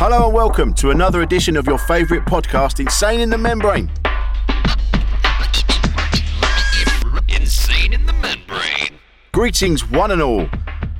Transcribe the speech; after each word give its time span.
Hello 0.00 0.26
and 0.26 0.32
welcome 0.32 0.72
to 0.74 0.92
another 0.92 1.22
edition 1.22 1.56
of 1.56 1.66
your 1.66 1.76
favourite 1.76 2.24
podcast, 2.24 2.78
Insane 2.78 3.18
in 3.18 3.30
the 3.30 3.36
Membrane. 3.36 3.90
Insane 7.26 7.92
in 7.92 8.06
the 8.06 8.12
membrane. 8.12 9.00
Greetings, 9.32 9.90
one 9.90 10.12
and 10.12 10.22
all. 10.22 10.48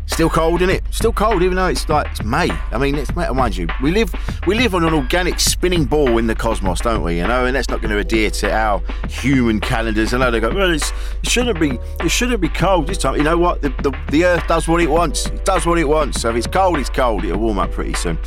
Still 0.07 0.29
cold, 0.29 0.63
isn't 0.63 0.75
it? 0.75 0.83
Still 0.91 1.13
cold, 1.13 1.45
even 1.45 1.55
though 1.55 1.69
it's 1.69 1.89
like 1.89 2.09
it's 2.09 2.25
May. 2.25 2.51
I 2.51 2.79
mean, 2.79 2.97
it's 2.97 3.15
May, 3.15 3.29
mind 3.31 3.57
you, 3.57 3.69
we 3.81 3.93
live 3.93 4.13
we 4.49 4.57
live 4.57 4.75
on 4.75 4.83
an 4.83 4.93
organic 4.93 5.39
spinning 5.39 5.85
ball 5.85 6.19
in 6.19 6.27
the 6.27 6.35
cosmos, 6.35 6.81
don't 6.81 7.05
we? 7.05 7.19
You 7.19 7.29
know, 7.29 7.47
and 7.47 7.55
that's 7.55 7.69
not 7.69 7.81
going 7.81 7.93
to 7.93 7.99
adhere 7.99 8.31
to 8.31 8.53
our 8.53 8.83
human 9.09 9.61
calendars. 9.61 10.13
I 10.13 10.19
know 10.19 10.33
they 10.33 10.41
go, 10.41 10.53
well, 10.53 10.73
it 10.73 10.93
shouldn't 11.23 11.61
be 11.61 11.79
it 12.01 12.09
shouldn't 12.09 12.41
be 12.41 12.49
cold 12.49 12.89
this 12.89 12.99
time. 12.99 13.15
You 13.15 13.23
know 13.23 13.39
what? 13.39 13.63
The, 13.63 13.69
the 13.69 13.97
the 14.11 14.25
Earth 14.25 14.49
does 14.49 14.67
what 14.67 14.81
it 14.81 14.91
wants. 14.91 15.27
It 15.27 15.45
does 15.45 15.67
what 15.67 15.79
it 15.79 15.87
wants. 15.87 16.21
So 16.21 16.31
if 16.31 16.35
it's 16.35 16.49
cold, 16.49 16.81
it's 16.81 16.91
cold. 16.91 17.25
It'll 17.25 17.39
warm 17.39 17.61
up 17.61 17.71
pretty 17.71 17.95
soon. 17.95 18.19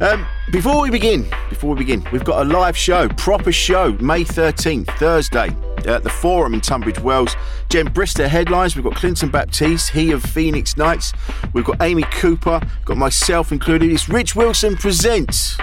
Um, 0.00 0.26
before 0.52 0.80
we 0.80 0.90
begin, 0.90 1.26
before 1.48 1.70
we 1.70 1.78
begin, 1.78 2.06
we've 2.12 2.24
got 2.24 2.46
a 2.46 2.48
live 2.48 2.76
show, 2.76 3.08
proper 3.08 3.50
show, 3.50 3.94
May 3.94 4.22
13th, 4.22 4.86
Thursday, 4.96 5.48
at 5.86 6.04
the 6.04 6.10
Forum 6.10 6.54
in 6.54 6.60
Tunbridge 6.60 7.00
Wells. 7.00 7.34
Jen 7.68 7.88
Brister 7.88 8.28
headlines. 8.28 8.76
We've 8.76 8.84
got 8.84 8.94
Clinton 8.94 9.28
Baptiste, 9.28 9.90
he 9.90 10.12
of 10.12 10.22
Phoenix 10.22 10.76
Nights. 10.76 11.12
We've 11.52 11.64
got 11.64 11.82
Amy 11.82 12.04
Cooper, 12.12 12.60
got 12.84 12.96
myself 12.96 13.50
included. 13.50 13.90
It's 13.90 14.08
Rich 14.08 14.36
Wilson 14.36 14.76
presents 14.76 15.58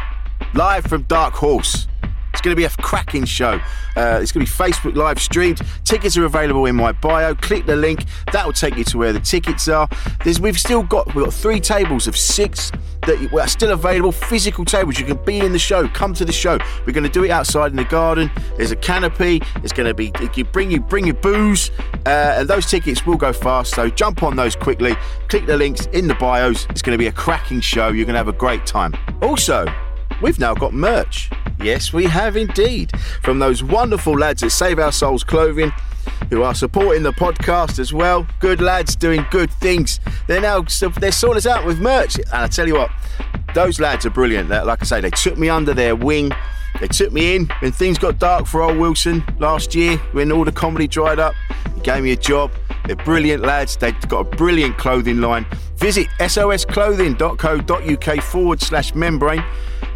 live 0.53 0.85
from 0.85 1.03
Dark 1.03 1.35
Horse. 1.35 1.87
It's 2.35 2.41
going 2.41 2.51
to 2.53 2.57
be 2.57 2.65
a 2.65 2.69
cracking 2.69 3.23
show. 3.23 3.61
Uh, 3.95 4.19
it's 4.21 4.33
going 4.33 4.45
to 4.45 4.51
be 4.51 4.57
Facebook 4.57 4.97
live 4.97 5.21
streamed. 5.21 5.61
Tickets 5.85 6.17
are 6.17 6.25
available 6.25 6.65
in 6.65 6.75
my 6.75 6.91
bio. 6.91 7.33
Click 7.33 7.65
the 7.65 7.77
link. 7.77 8.03
That 8.33 8.45
will 8.45 8.51
take 8.51 8.75
you 8.75 8.83
to 8.83 8.97
where 8.97 9.13
the 9.13 9.21
tickets 9.21 9.69
are. 9.69 9.87
There's, 10.25 10.41
we've 10.41 10.59
still 10.59 10.83
got 10.83 11.15
we've 11.15 11.23
got 11.23 11.33
three 11.33 11.61
tables 11.61 12.07
of 12.07 12.17
six 12.17 12.73
that 13.07 13.33
are 13.33 13.47
still 13.47 13.71
available. 13.71 14.11
Physical 14.11 14.65
tables. 14.65 14.99
You 14.99 15.05
can 15.05 15.23
be 15.23 15.39
in 15.39 15.53
the 15.53 15.59
show. 15.59 15.87
Come 15.87 16.13
to 16.13 16.25
the 16.25 16.33
show. 16.33 16.59
We're 16.85 16.91
going 16.91 17.05
to 17.05 17.09
do 17.09 17.23
it 17.23 17.31
outside 17.31 17.71
in 17.71 17.77
the 17.77 17.85
garden. 17.85 18.29
There's 18.57 18.71
a 18.71 18.75
canopy. 18.75 19.41
It's 19.63 19.71
going 19.71 19.87
to 19.87 19.93
be 19.93 20.11
you 20.35 20.43
bring 20.43 20.69
you 20.69 20.81
bring 20.81 21.05
your 21.05 21.15
booze, 21.15 21.71
uh, 22.05 22.35
and 22.39 22.49
those 22.49 22.65
tickets 22.65 23.05
will 23.05 23.15
go 23.15 23.31
fast. 23.31 23.73
So 23.73 23.89
jump 23.89 24.23
on 24.23 24.35
those 24.35 24.57
quickly. 24.57 24.93
Click 25.29 25.45
the 25.45 25.55
links 25.55 25.85
in 25.93 26.09
the 26.09 26.15
bios. 26.15 26.65
It's 26.69 26.81
going 26.81 26.97
to 26.97 27.01
be 27.01 27.07
a 27.07 27.13
cracking 27.13 27.61
show. 27.61 27.87
You're 27.87 28.05
going 28.05 28.15
to 28.15 28.19
have 28.19 28.27
a 28.27 28.33
great 28.33 28.65
time. 28.65 28.93
Also, 29.21 29.65
we've 30.21 30.37
now 30.37 30.53
got 30.53 30.73
merch. 30.73 31.29
Yes, 31.65 31.91
we 31.91 32.05
have 32.05 32.37
indeed. 32.37 32.91
From 33.23 33.39
those 33.39 33.63
wonderful 33.63 34.15
lads 34.15 34.43
at 34.43 34.51
Save 34.51 34.77
Our 34.77 34.91
Souls 34.91 35.23
Clothing, 35.23 35.73
who 36.29 36.43
are 36.43 36.53
supporting 36.53 37.01
the 37.01 37.11
podcast 37.11 37.79
as 37.79 37.91
well. 37.91 38.27
Good 38.39 38.61
lads 38.61 38.95
doing 38.95 39.25
good 39.31 39.49
things. 39.49 39.99
They're 40.27 40.41
now 40.41 40.63
they're 40.99 41.11
sorting 41.11 41.37
us 41.37 41.47
out 41.47 41.65
with 41.65 41.79
merch, 41.79 42.17
and 42.17 42.27
I 42.31 42.45
tell 42.45 42.67
you 42.67 42.75
what, 42.75 42.91
those 43.55 43.79
lads 43.79 44.05
are 44.05 44.11
brilliant. 44.11 44.49
Like 44.49 44.83
I 44.83 44.85
say, 44.85 45.01
they 45.01 45.09
took 45.09 45.39
me 45.39 45.49
under 45.49 45.73
their 45.73 45.95
wing. 45.95 46.31
They 46.79 46.87
took 46.87 47.11
me 47.11 47.35
in 47.35 47.47
when 47.61 47.71
things 47.71 47.97
got 47.97 48.19
dark 48.19 48.45
for 48.45 48.61
old 48.61 48.77
Wilson 48.77 49.23
last 49.39 49.73
year, 49.73 49.97
when 50.11 50.31
all 50.31 50.45
the 50.45 50.51
comedy 50.51 50.87
dried 50.87 51.17
up. 51.17 51.33
He 51.73 51.81
gave 51.81 52.03
me 52.03 52.11
a 52.11 52.15
job. 52.15 52.51
They're 52.85 52.95
brilliant 52.95 53.41
lads. 53.41 53.75
They've 53.75 53.99
got 54.07 54.19
a 54.19 54.37
brilliant 54.37 54.77
clothing 54.77 55.19
line. 55.19 55.47
Visit 55.77 56.09
sosclothing.co.uk 56.19 58.23
forward 58.23 58.61
slash 58.61 58.93
membrane 58.93 59.43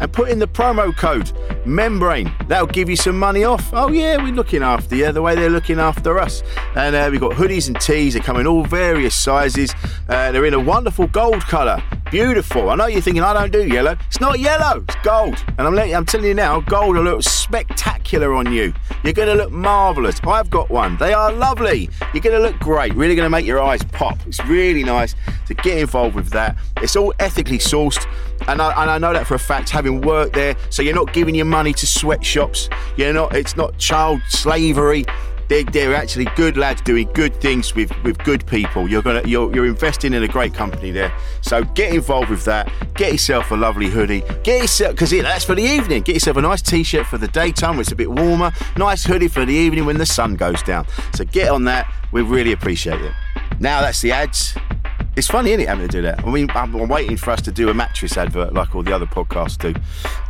and 0.00 0.12
put 0.12 0.30
in 0.30 0.38
the 0.38 0.48
promo 0.48 0.96
code 0.96 1.32
membrane. 1.66 2.32
That'll 2.48 2.66
give 2.66 2.88
you 2.88 2.96
some 2.96 3.18
money 3.18 3.44
off. 3.44 3.70
Oh, 3.72 3.90
yeah, 3.90 4.16
we're 4.16 4.32
looking 4.32 4.62
after 4.62 4.96
you 4.96 5.12
the 5.12 5.22
way 5.22 5.34
they're 5.34 5.50
looking 5.50 5.78
after 5.78 6.18
us. 6.18 6.42
And 6.74 6.96
uh, 6.96 7.08
we've 7.10 7.20
got 7.20 7.32
hoodies 7.32 7.68
and 7.68 7.80
tees. 7.80 8.14
They 8.14 8.20
come 8.20 8.38
in 8.38 8.46
all 8.46 8.64
various 8.64 9.14
sizes. 9.14 9.74
Uh, 10.08 10.32
they're 10.32 10.46
in 10.46 10.54
a 10.54 10.60
wonderful 10.60 11.06
gold 11.06 11.42
colour. 11.42 11.82
Beautiful. 12.10 12.70
I 12.70 12.74
know 12.74 12.86
you're 12.86 13.00
thinking 13.00 13.22
I 13.22 13.32
don't 13.32 13.52
do 13.52 13.66
yellow. 13.68 13.96
It's 14.08 14.20
not 14.20 14.40
yellow. 14.40 14.82
It's 14.82 14.96
gold. 15.04 15.44
And 15.58 15.66
I'm, 15.66 15.74
letting, 15.74 15.94
I'm 15.94 16.04
telling 16.04 16.26
you 16.26 16.34
now, 16.34 16.60
gold 16.60 16.96
will 16.96 17.04
look 17.04 17.22
spectacular 17.22 18.34
on 18.34 18.52
you. 18.52 18.72
You're 19.04 19.12
going 19.12 19.28
to 19.28 19.34
look 19.34 19.52
marvellous. 19.52 20.20
I've 20.26 20.50
got 20.50 20.70
one. 20.70 20.96
They 20.96 21.12
are 21.12 21.32
lovely. 21.32 21.88
You're 22.12 22.22
going 22.22 22.36
to 22.36 22.42
look 22.42 22.58
great. 22.58 22.94
Really 22.94 23.14
going 23.14 23.26
to 23.26 23.30
make 23.30 23.46
your 23.46 23.60
eyes 23.60 23.84
pop. 23.84 24.18
It's 24.26 24.44
really 24.46 24.82
nice 24.82 25.14
to 25.46 25.54
get 25.54 25.78
involved 25.78 26.16
with 26.16 26.30
that. 26.30 26.56
It's 26.78 26.96
all 26.96 27.14
ethically 27.20 27.58
sourced. 27.58 28.06
And 28.48 28.60
I, 28.60 28.82
and 28.82 28.90
I 28.90 28.98
know 28.98 29.12
that 29.12 29.26
for 29.26 29.34
a 29.34 29.38
fact, 29.38 29.70
having 29.70 29.89
worked 29.98 30.34
there. 30.34 30.56
So 30.70 30.82
you're 30.82 30.94
not 30.94 31.12
giving 31.12 31.34
your 31.34 31.46
money 31.46 31.72
to 31.72 31.86
sweatshops. 31.86 32.68
You're 32.96 33.12
not. 33.12 33.34
It's 33.34 33.56
not 33.56 33.76
child 33.78 34.20
slavery. 34.28 35.04
They're, 35.48 35.64
they're 35.64 35.96
actually 35.96 36.26
good 36.36 36.56
lads 36.56 36.80
doing 36.82 37.10
good 37.12 37.34
things 37.40 37.74
with, 37.74 37.90
with 38.04 38.16
good 38.18 38.46
people. 38.46 38.88
You're 38.88 39.02
gonna 39.02 39.26
you're, 39.26 39.52
you're 39.52 39.66
investing 39.66 40.14
in 40.14 40.22
a 40.22 40.28
great 40.28 40.54
company 40.54 40.92
there. 40.92 41.12
So 41.40 41.64
get 41.64 41.92
involved 41.92 42.30
with 42.30 42.44
that. 42.44 42.70
Get 42.94 43.10
yourself 43.10 43.50
a 43.50 43.56
lovely 43.56 43.88
hoodie. 43.88 44.22
Get 44.44 44.62
yourself 44.62 44.92
because 44.92 45.10
that's 45.10 45.44
for 45.44 45.56
the 45.56 45.64
evening. 45.64 46.02
Get 46.02 46.14
yourself 46.14 46.36
a 46.36 46.42
nice 46.42 46.62
t-shirt 46.62 47.04
for 47.06 47.18
the 47.18 47.26
daytime 47.26 47.70
when 47.72 47.80
it's 47.80 47.90
a 47.90 47.96
bit 47.96 48.12
warmer. 48.12 48.52
Nice 48.76 49.02
hoodie 49.02 49.26
for 49.26 49.44
the 49.44 49.52
evening 49.52 49.86
when 49.86 49.98
the 49.98 50.06
sun 50.06 50.36
goes 50.36 50.62
down. 50.62 50.86
So 51.14 51.24
get 51.24 51.48
on 51.48 51.64
that. 51.64 51.92
We 52.12 52.22
really 52.22 52.52
appreciate 52.52 53.00
it. 53.00 53.12
Now 53.58 53.80
that's 53.80 54.00
the 54.00 54.12
ads. 54.12 54.54
It's 55.16 55.26
funny, 55.26 55.50
isn't 55.50 55.62
it, 55.62 55.68
having 55.68 55.88
to 55.88 55.92
do 55.92 56.02
that? 56.02 56.24
I 56.24 56.30
mean, 56.30 56.48
I'm, 56.50 56.74
I'm, 56.74 56.88
waiting 56.88 57.16
for 57.16 57.32
us 57.32 57.42
to 57.42 57.52
do 57.52 57.68
a 57.68 57.74
mattress 57.74 58.16
advert 58.16 58.54
like 58.54 58.74
all 58.74 58.82
the 58.82 58.94
other 58.94 59.06
podcasts 59.06 59.58
do. 59.58 59.74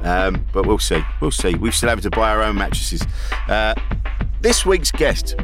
Um, 0.02 0.44
but 0.52 0.66
we'll 0.66 0.78
see. 0.78 1.02
We'll 1.20 1.30
see. 1.30 1.54
We've 1.54 1.74
still 1.74 1.90
having 1.90 2.02
to 2.02 2.10
buy 2.10 2.30
our 2.30 2.42
own 2.42 2.56
mattresses. 2.56 3.02
Uh, 3.46 3.74
this 4.40 4.64
week's 4.64 4.90
guest 4.90 5.36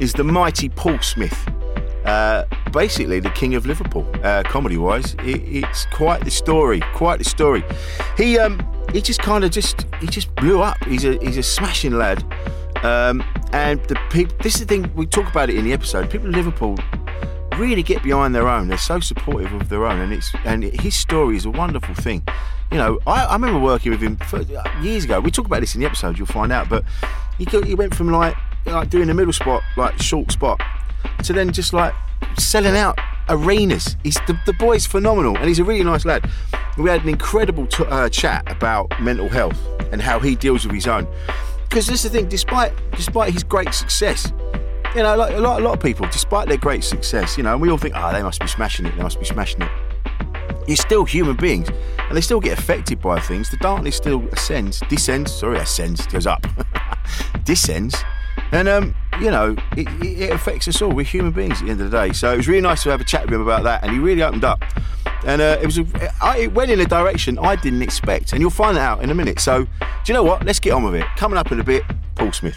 is 0.00 0.14
the 0.14 0.24
mighty 0.24 0.70
Paul 0.70 0.98
Smith. 1.00 1.46
Uh, 2.06 2.44
basically, 2.72 3.20
the 3.20 3.30
king 3.30 3.54
of 3.54 3.66
Liverpool, 3.66 4.10
uh, 4.24 4.42
comedy-wise. 4.44 5.14
It, 5.20 5.64
it's 5.64 5.84
quite 5.92 6.24
the 6.24 6.30
story. 6.30 6.80
Quite 6.94 7.18
the 7.18 7.24
story. 7.24 7.62
He 8.16 8.38
um, 8.38 8.66
he 8.92 9.02
just 9.02 9.20
kind 9.20 9.44
of 9.44 9.50
just 9.50 9.86
he 10.00 10.06
just 10.06 10.34
blew 10.36 10.62
up. 10.62 10.82
He's 10.84 11.04
a 11.04 11.18
he's 11.18 11.36
a 11.36 11.42
smashing 11.42 11.92
lad. 11.92 12.24
Um, 12.82 13.22
and 13.52 13.78
the 13.84 14.00
people. 14.10 14.34
This 14.42 14.54
is 14.54 14.60
the 14.60 14.66
thing 14.66 14.90
we 14.94 15.06
talk 15.06 15.28
about 15.28 15.50
it 15.50 15.56
in 15.56 15.64
the 15.66 15.74
episode. 15.74 16.10
People 16.10 16.28
in 16.28 16.32
Liverpool 16.32 16.78
really 17.60 17.82
get 17.82 18.02
behind 18.02 18.34
their 18.34 18.48
own. 18.48 18.68
They're 18.68 18.78
so 18.78 19.00
supportive 19.00 19.52
of 19.52 19.68
their 19.68 19.86
own, 19.86 20.00
and 20.00 20.12
it's 20.12 20.32
and 20.44 20.64
his 20.64 20.94
story 20.94 21.36
is 21.36 21.44
a 21.44 21.50
wonderful 21.50 21.94
thing. 21.94 22.22
You 22.72 22.78
know, 22.78 22.98
I, 23.06 23.26
I 23.26 23.32
remember 23.34 23.60
working 23.60 23.92
with 23.92 24.00
him 24.00 24.16
for, 24.16 24.42
years 24.80 25.04
ago. 25.04 25.20
We 25.20 25.30
talk 25.30 25.46
about 25.46 25.60
this 25.60 25.74
in 25.74 25.80
the 25.80 25.86
episode. 25.86 26.18
You'll 26.18 26.26
find 26.26 26.50
out, 26.50 26.68
but 26.68 26.84
he 27.38 27.44
he 27.44 27.74
went 27.74 27.94
from 27.94 28.10
like 28.10 28.34
like 28.66 28.90
doing 28.90 29.10
a 29.10 29.14
middle 29.14 29.32
spot, 29.32 29.62
like 29.76 30.00
short 30.00 30.32
spot, 30.32 30.60
to 31.24 31.32
then 31.32 31.52
just 31.52 31.72
like 31.72 31.94
selling 32.38 32.76
out 32.76 32.98
arenas. 33.28 33.96
He's 34.02 34.16
the, 34.26 34.38
the 34.46 34.54
boy's 34.54 34.86
phenomenal, 34.86 35.36
and 35.36 35.46
he's 35.46 35.58
a 35.58 35.64
really 35.64 35.84
nice 35.84 36.04
lad. 36.04 36.28
We 36.78 36.88
had 36.88 37.02
an 37.02 37.08
incredible 37.08 37.66
t- 37.66 37.84
uh, 37.84 38.08
chat 38.08 38.50
about 38.50 38.98
mental 39.00 39.28
health 39.28 39.58
and 39.92 40.00
how 40.00 40.18
he 40.18 40.34
deals 40.34 40.64
with 40.64 40.74
his 40.74 40.86
own. 40.86 41.06
Because 41.68 41.86
this 41.86 42.04
is 42.04 42.10
the 42.10 42.18
thing, 42.18 42.28
despite 42.28 42.72
despite 42.92 43.32
his 43.32 43.44
great 43.44 43.72
success, 43.74 44.32
you 44.94 45.02
know, 45.02 45.16
like 45.16 45.34
a 45.34 45.40
lot, 45.40 45.60
a 45.60 45.64
lot 45.64 45.74
of 45.74 45.82
people, 45.82 46.06
despite 46.06 46.48
their 46.48 46.56
great 46.56 46.82
success, 46.82 47.36
you 47.36 47.44
know, 47.44 47.52
and 47.52 47.60
we 47.60 47.70
all 47.70 47.78
think, 47.78 47.94
oh, 47.96 48.12
they 48.12 48.22
must 48.22 48.40
be 48.40 48.48
smashing 48.48 48.86
it, 48.86 48.96
they 48.96 49.02
must 49.02 49.20
be 49.20 49.24
smashing 49.24 49.62
it. 49.62 49.70
You're 50.66 50.76
still 50.76 51.04
human 51.04 51.36
beings, 51.36 51.68
and 51.68 52.16
they 52.16 52.20
still 52.20 52.40
get 52.40 52.58
affected 52.58 53.00
by 53.00 53.20
things. 53.20 53.50
The 53.50 53.56
darkness 53.58 53.96
still 53.96 54.26
ascends, 54.32 54.80
descends. 54.88 55.32
Sorry, 55.32 55.58
ascends, 55.58 56.06
goes 56.06 56.26
up, 56.26 56.46
descends, 57.44 57.96
and 58.52 58.68
um, 58.68 58.94
you 59.20 59.30
know, 59.30 59.56
it, 59.76 59.88
it, 60.04 60.32
affects 60.32 60.66
us 60.68 60.82
all. 60.82 60.92
We're 60.92 61.04
human 61.04 61.32
beings 61.32 61.60
at 61.60 61.66
the 61.66 61.70
end 61.70 61.80
of 61.80 61.90
the 61.90 61.96
day. 61.96 62.12
So 62.12 62.32
it 62.32 62.36
was 62.36 62.48
really 62.48 62.60
nice 62.60 62.82
to 62.84 62.90
have 62.90 63.00
a 63.00 63.04
chat 63.04 63.22
with 63.22 63.34
him 63.34 63.40
about 63.40 63.62
that, 63.64 63.82
and 63.82 63.92
he 63.92 63.98
really 63.98 64.22
opened 64.22 64.44
up. 64.44 64.62
and 65.24 65.40
uh, 65.40 65.58
it 65.60 65.66
was 65.66 65.78
a, 65.78 65.86
I, 66.22 66.38
it 66.38 66.52
went 66.52 66.70
in 66.70 66.80
a 66.80 66.86
direction 66.86 67.38
I 67.38 67.56
didn't 67.56 67.82
expect, 67.82 68.32
and 68.32 68.40
you'll 68.40 68.50
find 68.50 68.76
that 68.76 68.82
out 68.82 69.02
in 69.02 69.10
a 69.10 69.14
minute. 69.14 69.40
So, 69.40 69.64
do 69.64 69.68
you 70.06 70.14
know 70.14 70.24
what? 70.24 70.44
Let's 70.44 70.60
get 70.60 70.72
on 70.72 70.84
with 70.84 70.94
it. 70.94 71.06
Coming 71.16 71.38
up 71.38 71.52
in 71.52 71.60
a 71.60 71.64
bit, 71.64 71.84
Paul 72.16 72.32
Smith. 72.32 72.56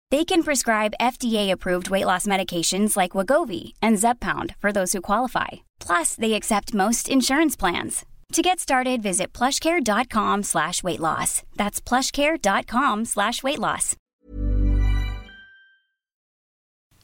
They 0.11 0.25
can 0.25 0.43
prescribe 0.43 0.93
FDA-approved 0.99 1.89
weight 1.89 2.05
loss 2.05 2.27
medications 2.27 2.97
like 2.97 3.13
Wegovy 3.13 3.73
and 3.81 3.95
Zepbound 3.97 4.55
for 4.59 4.73
those 4.73 4.91
who 4.91 5.01
qualify. 5.01 5.47
Plus, 5.79 6.15
they 6.15 6.33
accept 6.33 6.73
most 6.73 7.07
insurance 7.07 7.55
plans. 7.55 8.05
To 8.33 8.41
get 8.41 8.59
started, 8.59 9.01
visit 9.01 9.31
plushcare.com 9.31 10.43
slash 10.43 10.83
weight 10.83 10.99
loss. 10.99 11.43
That's 11.55 11.79
plushcare.com 11.79 13.05
slash 13.05 13.41
weight 13.41 13.59
loss. 13.59 13.95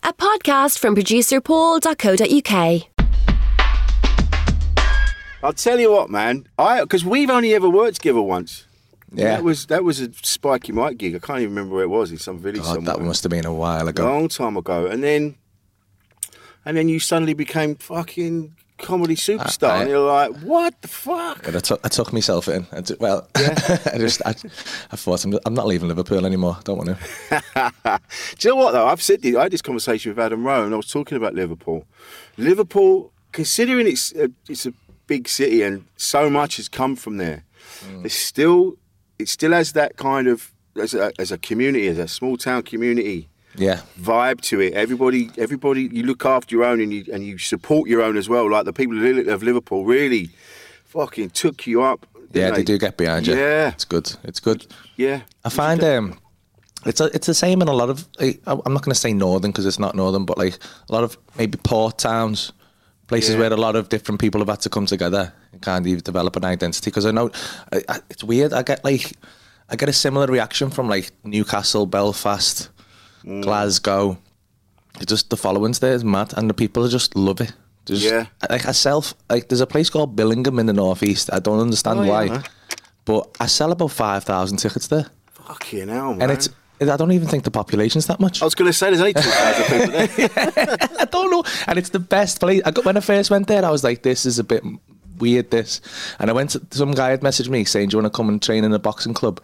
A 0.04 0.13
podcast 0.13 0.77
from 0.77 0.94
producer 0.94 1.42
paul.co.uk. 1.42 2.81
I'll 5.44 5.54
tell 5.54 5.80
you 5.80 5.92
what, 5.92 6.09
man. 6.09 6.48
I 6.57 6.81
because 6.81 7.06
we've 7.06 7.30
only 7.30 7.54
ever 7.54 7.69
worked 7.69 7.95
together 7.95 8.21
once. 8.21 8.67
Yeah. 9.12 9.36
that 9.36 9.44
was 9.44 9.68
that 9.68 9.83
was 9.83 10.01
a 10.01 10.12
Spiky 10.21 10.71
Mike 10.74 10.98
gig. 10.98 11.15
I 11.15 11.19
can't 11.19 11.39
even 11.39 11.56
remember 11.56 11.75
where 11.75 11.83
it 11.83 11.89
was 11.89 12.12
in 12.12 12.18
some 12.18 12.39
village 12.39 12.62
God, 12.62 12.75
somewhere. 12.75 12.98
that 12.98 13.04
must 13.04 13.24
have 13.24 13.30
been 13.30 13.45
a 13.45 13.54
while 13.54 13.88
ago. 13.88 14.04
a 14.04 14.09
long 14.09 14.27
time 14.27 14.57
ago. 14.57 14.88
And 14.88 15.04
then, 15.04 15.36
and 16.65 16.75
then 16.75 16.89
you 16.89 17.00
suddenly 17.00 17.33
became 17.33 17.75
fucking 17.75 18.56
comedy 18.77 19.15
superstar. 19.15 19.69
I- 19.69 19.81
and 19.81 19.89
you're 19.89 20.06
like, 20.06 20.36
what 20.42 20.81
the 20.81 20.88
fuck? 20.88 21.44
But 21.44 21.56
I 21.56 21.59
took, 21.59 21.80
I 21.86 21.88
took 21.88 22.13
myself 22.13 22.48
in. 22.48 22.68
I 22.71 22.83
well, 23.00 23.27
I 23.36 23.98
just, 23.98 24.21
I, 24.25 24.31
I 24.92 24.95
thought 24.95 25.24
I'm, 25.24 25.39
I'm 25.45 25.54
not 25.54 25.68
leaving 25.68 25.88
Liverpool 25.88 26.25
anymore. 26.25 26.57
Don't 26.63 26.77
want 26.77 26.89
to. 26.89 27.74
Do 28.38 28.48
you 28.48 28.56
know 28.56 28.62
what 28.62 28.71
though? 28.71 28.88
I've 28.88 29.01
said 29.01 29.21
this, 29.21 29.36
I 29.36 29.44
had 29.44 29.51
this 29.51 29.62
conversation 29.62 30.12
with 30.12 30.19
Adam 30.19 30.45
Rowe, 30.45 30.65
and 30.65 30.74
I 30.74 30.77
was 30.77 30.92
talking 30.92 31.18
about 31.18 31.33
Liverpool. 31.33 31.86
Liverpool, 32.38 33.12
considering 33.31 33.88
it's 33.88 34.13
a, 34.15 34.30
it's 34.50 34.65
a 34.65 34.74
big 35.07 35.27
city 35.27 35.62
and 35.62 35.86
so 35.95 36.30
much 36.30 36.57
has 36.57 36.68
come 36.68 36.95
from 36.95 37.18
there, 37.18 37.45
mm. 37.86 38.06
it's 38.06 38.15
still 38.15 38.77
it 39.19 39.30
still 39.30 39.52
has 39.52 39.74
that 39.74 39.98
kind 39.98 40.28
of 40.28 40.52
as 40.80 40.94
a, 40.94 41.12
as 41.19 41.31
a 41.31 41.38
community, 41.38 41.88
as 41.88 41.98
a 41.98 42.08
small 42.08 42.38
town 42.38 42.62
community 42.64 43.28
Yeah, 43.56 43.81
vibe 44.00 44.42
to 44.42 44.60
it. 44.62 44.74
Everybody, 44.74 45.31
everybody, 45.38 45.90
you 45.92 46.04
look 46.04 46.25
after 46.25 46.56
your 46.56 46.66
own 46.66 46.80
and 46.81 46.94
you 46.94 47.06
and 47.12 47.24
you 47.25 47.38
support 47.38 47.90
your 47.90 48.02
own 48.04 48.16
as 48.18 48.30
well. 48.30 48.50
Like 48.50 48.66
the 48.66 48.74
people 48.74 48.98
of 49.30 49.42
Liverpool 49.44 49.86
really 49.86 50.30
fucking 50.86 51.31
took 51.31 51.66
you 51.68 51.81
up. 51.81 52.06
yeah, 52.34 52.52
they 52.52 52.64
do 52.64 52.78
get 52.78 52.98
behind 52.98 53.25
you. 53.28 53.36
Yeah. 53.36 53.69
it's 53.69 53.86
good. 53.86 54.14
It's 54.24 54.40
good. 54.40 54.66
Yeah, 54.98 55.22
I 55.44 55.50
find 55.50 55.84
um, 55.84 56.19
it's 56.86 57.02
a, 57.02 57.06
it's 57.06 57.25
the 57.28 57.34
same 57.34 57.62
in 57.62 57.68
a 57.68 57.74
lot 57.74 57.90
of. 57.90 58.08
I- 58.19 58.38
I'm 58.46 58.74
not 58.74 58.84
going 58.84 58.94
to 58.94 59.00
say 59.00 59.14
northern 59.14 59.52
because 59.52 59.66
it's 59.66 59.80
not 59.80 59.96
northern, 59.96 60.25
but 60.25 60.38
like 60.38 60.58
a 60.90 60.94
lot 60.94 61.04
of 61.04 61.18
maybe 61.38 61.58
port 61.64 61.98
towns, 61.98 62.54
places 63.08 63.31
Yeah. 63.34 63.40
where 63.42 63.54
a 63.54 63.58
lot 63.58 63.75
of 63.75 63.90
different 63.90 64.22
people 64.22 64.40
have 64.42 64.50
had 64.50 64.62
to 64.62 64.69
come 64.69 64.86
together 64.86 65.34
and 65.57 65.62
kind 65.62 65.88
of 65.88 66.04
develop 66.04 66.36
an 66.36 66.45
identity. 66.45 66.89
Because 66.89 67.06
I 67.06 67.12
know 67.12 67.31
I, 67.74 67.83
I, 67.89 68.00
it's 68.09 68.24
weird. 68.24 68.54
I 68.54 68.63
get 68.63 68.83
like 68.83 69.13
I 69.69 69.75
get 69.75 69.89
a 69.89 69.94
similar 69.94 70.27
reaction 70.27 70.69
from 70.69 70.88
like 70.88 71.12
Newcastle, 71.24 71.86
Belfast, 71.86 72.69
Mm. 73.25 73.42
Glasgow. 73.44 74.18
It's 74.95 75.06
just 75.07 75.30
the 75.30 75.38
following's 75.38 75.80
there 75.80 75.94
is 75.94 76.04
mad, 76.04 76.33
and 76.38 76.50
the 76.50 76.54
people 76.54 76.88
just 76.88 77.15
love 77.15 77.42
it. 77.42 77.51
Just, 77.86 78.04
Yeah. 78.04 78.27
Like 78.50 78.65
I 78.65 78.71
self, 78.71 79.13
like 79.30 79.50
there's 79.50 79.62
a 79.62 79.68
place 79.68 79.89
called 79.89 80.15
Billingham 80.15 80.59
in 80.59 80.65
the 80.65 80.74
northeast. 80.74 81.30
I 81.33 81.39
don't 81.39 81.59
understand 81.59 82.00
Oh, 82.00 82.06
why, 82.07 82.27
man. 82.30 82.44
but 83.06 83.27
I 83.39 83.48
sell 83.48 83.71
about 83.71 83.92
five 83.92 84.24
thousand 84.24 84.57
tickets 84.57 84.87
there 84.87 85.07
fucking 85.33 85.87
hell, 85.87 86.14
man. 86.14 86.21
and 86.23 86.31
it's 86.31 86.49
I 86.80 86.95
don't 86.97 87.11
even 87.11 87.28
think 87.28 87.44
the 87.44 87.52
population's 87.52 88.06
that 88.07 88.19
much. 88.19 88.42
I 88.42 88.45
was 88.45 88.54
going 88.56 88.69
to 88.69 88.73
say 88.73 88.87
there's 88.92 88.99
only 89.02 89.14
two 89.14 89.21
thousand 89.21 89.66
people 89.66 89.87
there. 89.92 90.78
I 90.99 91.06
don't 91.06 91.31
know, 91.31 91.44
and 91.68 91.78
it's 91.80 91.90
the 91.90 91.99
best 91.99 92.40
place. 92.40 92.61
I 92.66 92.71
got 92.71 92.85
when 92.85 92.97
I 92.97 93.02
first 93.02 93.30
went 93.31 93.47
there, 93.47 93.66
I 93.66 93.71
was 93.71 93.83
like, 93.83 94.04
"This 94.04 94.26
is 94.26 94.37
a 94.40 94.44
bit 94.44 94.64
weird." 95.18 95.52
This, 95.52 95.81
and 96.19 96.30
I 96.30 96.33
went. 96.33 96.52
To, 96.52 96.62
some 96.71 96.92
guy 96.92 97.09
had 97.09 97.21
messaged 97.21 97.50
me 97.50 97.66
saying, 97.66 97.90
"Do 97.90 97.97
you 97.97 98.04
want 98.04 98.14
to 98.14 98.18
come 98.18 98.30
and 98.30 98.42
train 98.42 98.64
in 98.64 98.74
a 98.74 98.80
boxing 98.80 99.14
club?" 99.14 99.42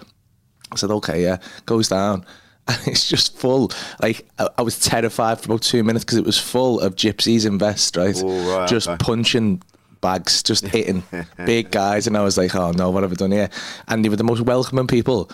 I 0.71 0.75
said, 0.75 0.91
"Okay, 0.91 1.23
yeah." 1.23 1.37
Goes 1.65 1.89
down, 1.89 2.25
and 2.67 2.79
it's 2.87 3.07
just 3.07 3.37
full. 3.37 3.71
Like 4.01 4.27
I, 4.39 4.49
I 4.57 4.61
was 4.61 4.79
terrified 4.79 5.39
for 5.39 5.51
about 5.51 5.61
two 5.61 5.83
minutes 5.83 6.05
because 6.05 6.17
it 6.17 6.25
was 6.25 6.39
full 6.39 6.79
of 6.79 6.95
gypsies 6.95 7.45
in 7.45 7.59
vests, 7.59 7.95
right? 7.97 8.15
Oh, 8.23 8.57
right, 8.57 8.67
just 8.67 8.87
okay. 8.87 8.97
punching 9.03 9.61
bags, 10.01 10.43
just 10.43 10.65
hitting 10.67 11.03
big 11.45 11.71
guys, 11.71 12.07
and 12.07 12.15
I 12.15 12.23
was 12.23 12.37
like, 12.37 12.55
"Oh 12.55 12.71
no, 12.71 12.89
what 12.89 13.03
have 13.03 13.11
I 13.11 13.15
done 13.15 13.31
here?" 13.31 13.49
And 13.87 14.03
they 14.03 14.09
were 14.09 14.15
the 14.15 14.23
most 14.23 14.41
welcoming 14.41 14.87
people. 14.87 15.31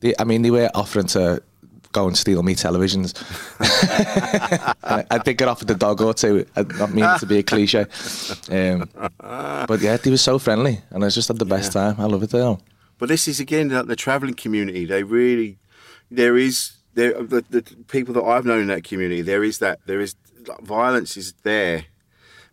They, 0.00 0.14
I 0.18 0.24
mean, 0.24 0.42
they 0.42 0.50
were 0.50 0.70
offering 0.74 1.06
to 1.08 1.42
go 1.92 2.06
and 2.06 2.16
steal 2.16 2.42
me 2.42 2.54
televisions. 2.54 3.14
I, 4.82 5.04
I 5.10 5.18
did 5.18 5.38
get 5.38 5.48
offered 5.48 5.68
the 5.68 5.74
dog 5.74 6.00
or 6.00 6.14
two. 6.14 6.46
I 6.56 6.62
not 6.62 6.92
meaning 6.92 7.18
to 7.18 7.26
be 7.26 7.38
a 7.38 7.42
cliche, 7.42 7.86
um, 8.50 8.88
but 9.68 9.80
yeah, 9.80 9.96
he 10.02 10.10
was 10.10 10.22
so 10.22 10.38
friendly, 10.38 10.80
and 10.90 11.04
I 11.04 11.08
just 11.08 11.28
had 11.28 11.38
the 11.38 11.44
best 11.44 11.72
time. 11.72 11.96
I 11.98 12.04
love 12.04 12.22
it 12.22 12.30
there. 12.30 12.56
But 12.98 13.08
this 13.08 13.26
is 13.28 13.40
again 13.40 13.68
like 13.70 13.86
the 13.86 13.96
travelling 13.96 14.34
community. 14.34 14.84
They 14.84 15.02
really, 15.02 15.58
there 16.10 16.36
is 16.36 16.72
there 16.94 17.14
the, 17.22 17.44
the 17.50 17.62
people 17.88 18.14
that 18.14 18.22
I've 18.22 18.44
known 18.44 18.60
in 18.62 18.66
that 18.68 18.84
community. 18.84 19.22
There 19.22 19.42
is 19.44 19.58
that 19.58 19.80
there 19.86 20.00
is 20.00 20.14
like, 20.46 20.60
violence 20.60 21.16
is 21.16 21.34
there, 21.42 21.86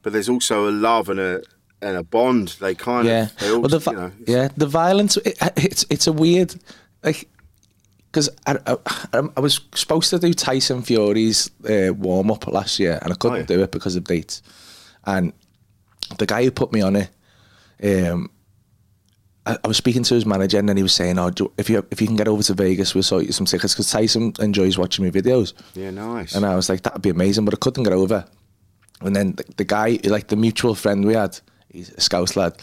but 0.01 0.13
there's 0.13 0.29
also 0.29 0.67
a 0.69 0.72
love 0.72 1.10
and 1.10 1.19
a 1.19 1.41
and 1.81 1.98
a 1.98 2.03
bond. 2.03 2.58
They 2.60 2.75
kind 2.75 3.08
Yeah, 3.08 3.24
of 3.24 3.38
they 3.38 3.51
all, 3.51 3.60
well, 3.62 3.69
the, 3.69 3.91
you 3.91 3.98
know, 3.98 4.12
yeah, 4.27 4.50
the 4.58 4.67
violence. 4.67 5.17
It, 5.17 5.38
it's 5.55 5.86
it's 5.89 6.08
a 6.08 6.13
weird 6.13 6.55
like 7.03 7.27
because 8.11 8.29
I, 8.47 8.57
I, 9.13 9.21
I 9.37 9.39
was 9.39 9.61
supposed 9.75 10.09
to 10.11 10.19
do 10.19 10.33
Tyson 10.33 10.81
Fury's 10.81 11.51
uh, 11.69 11.93
warm 11.93 12.31
up 12.31 12.47
last 12.47 12.79
year, 12.79 12.97
and 13.01 13.13
I 13.13 13.15
couldn't 13.15 13.37
Oh, 13.37 13.39
yeah. 13.41 13.45
do 13.45 13.61
it 13.63 13.71
because 13.71 13.95
of 13.95 14.03
dates. 14.03 14.41
And 15.05 15.31
the 16.17 16.25
guy 16.25 16.43
who 16.43 16.51
put 16.51 16.71
me 16.73 16.81
on 16.81 16.95
it, 16.95 17.09
um, 17.83 18.29
I, 19.45 19.57
I 19.63 19.67
was 19.67 19.77
speaking 19.77 20.03
to 20.03 20.13
his 20.15 20.25
manager, 20.25 20.57
and 20.59 20.67
then 20.67 20.75
he 20.77 20.83
was 20.83 20.93
saying, 20.93 21.17
"Oh, 21.19 21.29
do, 21.29 21.51
if 21.57 21.69
you 21.69 21.85
if 21.91 22.01
you 22.01 22.07
can 22.07 22.15
get 22.15 22.27
over 22.27 22.43
to 22.43 22.53
Vegas, 22.53 22.93
we'll 22.93 23.03
sort 23.03 23.25
you 23.25 23.31
some 23.31 23.45
tickets 23.45 23.73
because 23.73 23.89
Tyson 23.91 24.33
enjoys 24.39 24.77
watching 24.77 25.05
my 25.05 25.11
videos." 25.11 25.53
Yeah, 25.75 25.91
nice. 25.91 26.35
And 26.35 26.45
I 26.45 26.55
was 26.55 26.67
like, 26.69 26.83
"That'd 26.83 27.01
be 27.01 27.09
amazing," 27.09 27.45
but 27.45 27.53
I 27.53 27.57
couldn't 27.57 27.83
get 27.83 27.93
over. 27.93 28.25
And 29.01 29.15
then 29.15 29.33
the, 29.33 29.45
the 29.57 29.63
guy, 29.65 29.97
like 30.03 30.27
the 30.27 30.35
mutual 30.35 30.75
friend 30.75 31.05
we 31.05 31.13
had, 31.13 31.39
he's 31.71 31.89
a 31.91 32.01
Scouse 32.01 32.35
lad. 32.35 32.53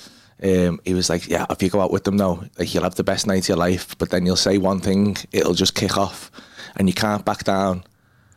Um, 0.42 0.80
he 0.84 0.92
was 0.94 1.08
like, 1.08 1.28
"Yeah, 1.28 1.46
if 1.50 1.62
you 1.62 1.70
go 1.70 1.80
out 1.80 1.90
with 1.92 2.04
them 2.04 2.16
now, 2.16 2.42
like 2.58 2.74
you'll 2.74 2.82
have 2.84 2.94
the 2.96 3.04
best 3.04 3.26
night 3.26 3.44
of 3.44 3.48
your 3.48 3.56
life, 3.56 3.96
but 3.98 4.10
then 4.10 4.26
you'll 4.26 4.36
say 4.36 4.58
one 4.58 4.80
thing, 4.80 5.16
it'll 5.32 5.54
just 5.54 5.74
kick 5.74 5.96
off, 5.96 6.30
and 6.76 6.88
you 6.88 6.94
can't 6.94 7.24
back 7.24 7.44
down." 7.44 7.84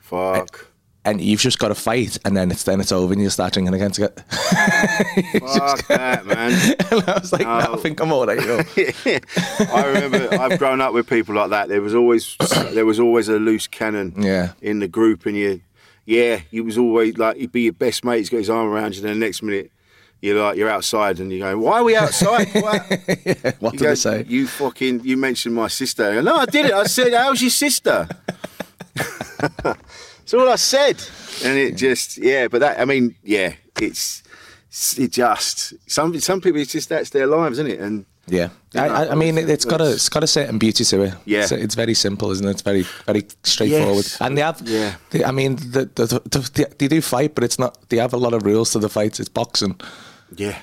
Fuck. 0.01 0.65
and 1.05 1.21
you've 1.21 1.39
just 1.39 1.59
got 1.59 1.67
to 1.69 1.75
fight, 1.75 2.17
and 2.25 2.35
then 2.37 2.51
it's 2.51 2.63
then 2.63 2.79
it's 2.79 2.91
over, 2.91 3.11
and 3.13 3.21
you 3.21 3.29
start 3.29 3.53
drinking 3.53 3.73
again 3.73 3.91
to 3.91 4.01
get. 4.01 4.19
Fuck 5.39 5.87
that, 5.87 6.25
man. 6.25 6.51
and 6.91 7.03
I 7.09 7.19
was 7.19 7.31
like, 7.31 7.41
no, 7.41 7.73
I 7.73 7.75
think 7.77 7.99
I'm 8.01 8.11
all 8.11 8.25
right. 8.25 8.39
yo." 8.45 8.61
I 9.73 9.85
remember 9.85 10.33
I've 10.39 10.57
grown 10.59 10.81
up 10.81 10.93
with 10.93 11.07
people 11.07 11.35
like 11.35 11.49
that. 11.51 11.69
There 11.69 11.81
was 11.81 11.93
always 11.95 12.35
there 12.71 12.85
was 12.85 12.99
always 12.99 13.27
a 13.29 13.39
loose 13.39 13.67
cannon 13.67 14.13
Yeah. 14.17 14.53
in 14.61 14.79
the 14.79 14.87
group, 14.87 15.25
and 15.25 15.35
you, 15.37 15.61
yeah, 16.05 16.37
he 16.51 16.61
was 16.61 16.77
always 16.77 17.17
like 17.17 17.37
he'd 17.37 17.51
be 17.51 17.61
your 17.63 17.73
best 17.73 18.03
mate. 18.03 18.17
He's 18.19 18.29
got 18.29 18.37
his 18.37 18.49
arm 18.49 18.67
around 18.67 18.95
you, 18.95 19.01
and 19.01 19.09
then 19.09 19.19
the 19.19 19.25
next 19.25 19.41
minute 19.43 19.71
you're 20.21 20.41
like 20.41 20.57
you're 20.57 20.69
outside, 20.69 21.19
and 21.19 21.31
you're 21.31 21.39
going, 21.47 21.61
"Why 21.63 21.79
are 21.79 21.83
we 21.83 21.95
outside?" 21.95 22.47
Why? 22.53 22.79
What 23.59 23.73
did 23.73 23.81
go, 23.81 23.91
I 23.91 23.93
say? 23.95 24.25
You 24.27 24.47
fucking 24.47 25.01
you 25.03 25.17
mentioned 25.17 25.55
my 25.55 25.67
sister. 25.69 26.09
I 26.09 26.13
go, 26.15 26.21
no, 26.21 26.35
I 26.35 26.45
did 26.45 26.65
it. 26.65 26.73
I 26.73 26.83
said, 26.85 27.13
"How's 27.13 27.41
your 27.41 27.51
sister?" 27.51 28.07
That's 29.63 30.33
all 30.33 30.49
I 30.49 30.57
said, 30.57 31.01
and 31.43 31.57
it 31.57 31.75
just 31.75 32.17
yeah. 32.17 32.47
But 32.47 32.59
that 32.59 32.79
I 32.79 32.85
mean, 32.85 33.15
yeah, 33.23 33.53
it's 33.81 34.23
it 34.97 35.11
just 35.11 35.73
some 35.89 36.19
some 36.19 36.41
people 36.41 36.59
it's 36.61 36.71
just 36.71 36.89
that's 36.89 37.09
their 37.09 37.25
lives, 37.27 37.57
isn't 37.59 37.71
it? 37.71 37.79
And 37.79 38.05
Yeah, 38.27 38.49
I, 38.75 38.87
I, 38.87 39.11
I 39.11 39.15
mean, 39.15 39.37
it, 39.37 39.49
it's 39.49 39.65
got 39.65 39.81
a 39.81 39.91
it's 39.93 40.09
got 40.09 40.23
a 40.23 40.27
certain 40.27 40.59
beauty 40.59 40.83
to 40.83 41.01
it. 41.01 41.13
Yeah. 41.25 41.41
it's, 41.41 41.51
it's 41.51 41.75
very 41.75 41.95
simple, 41.95 42.29
isn't 42.31 42.45
it? 42.45 42.51
It's 42.51 42.61
very 42.61 42.85
very 43.07 43.25
straightforward. 43.43 44.05
Yes. 44.05 44.21
And 44.21 44.37
they 44.37 44.41
have, 44.41 44.61
Yeah. 44.65 44.95
they, 45.09 45.23
I 45.23 45.31
mean, 45.31 45.55
the, 45.55 45.89
the, 45.95 46.05
the, 46.05 46.39
the, 46.53 46.75
they 46.77 46.87
do 46.87 47.01
fight, 47.01 47.33
but 47.33 47.43
it's 47.43 47.57
not. 47.57 47.89
They 47.89 47.97
have 47.97 48.13
a 48.13 48.17
lot 48.17 48.33
of 48.33 48.43
rules 48.45 48.71
to 48.73 48.79
the 48.79 48.89
fights. 48.89 49.19
It's 49.19 49.29
boxing. 49.29 49.79
Yeah, 50.35 50.57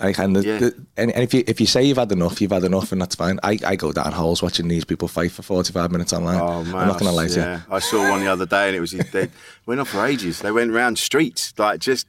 Like, 0.00 0.18
and, 0.18 0.36
the, 0.36 0.44
Yeah. 0.44 0.70
and, 0.96 1.10
and 1.12 1.22
if 1.24 1.34
you 1.34 1.42
if 1.46 1.60
you 1.60 1.66
say 1.66 1.82
you've 1.82 1.98
had 1.98 2.12
enough, 2.12 2.40
you've 2.40 2.52
had 2.52 2.64
enough, 2.64 2.92
and 2.92 3.00
that's 3.00 3.14
fine. 3.16 3.40
I, 3.42 3.58
I 3.66 3.76
go 3.76 3.92
down 3.92 4.12
holes 4.12 4.42
watching 4.42 4.68
these 4.68 4.84
people 4.84 5.08
fight 5.08 5.32
for 5.32 5.42
forty 5.42 5.72
five 5.72 5.90
minutes 5.90 6.12
online. 6.12 6.40
Oh 6.40 6.62
man, 6.64 6.74
I'm 6.76 6.88
not 6.88 6.98
gonna 7.00 7.12
lie 7.12 7.28
to 7.28 7.40
yeah. 7.40 7.60
I 7.70 7.80
saw 7.80 8.08
one 8.10 8.20
the 8.20 8.28
other 8.28 8.46
day, 8.46 8.68
and 8.68 8.76
it 8.76 8.80
was 8.80 8.92
they 8.92 9.28
went 9.66 9.80
on 9.80 9.86
for 9.86 10.04
ages. 10.06 10.40
They 10.40 10.52
went 10.52 10.70
around 10.70 10.98
streets, 10.98 11.52
like 11.58 11.80
just, 11.80 12.06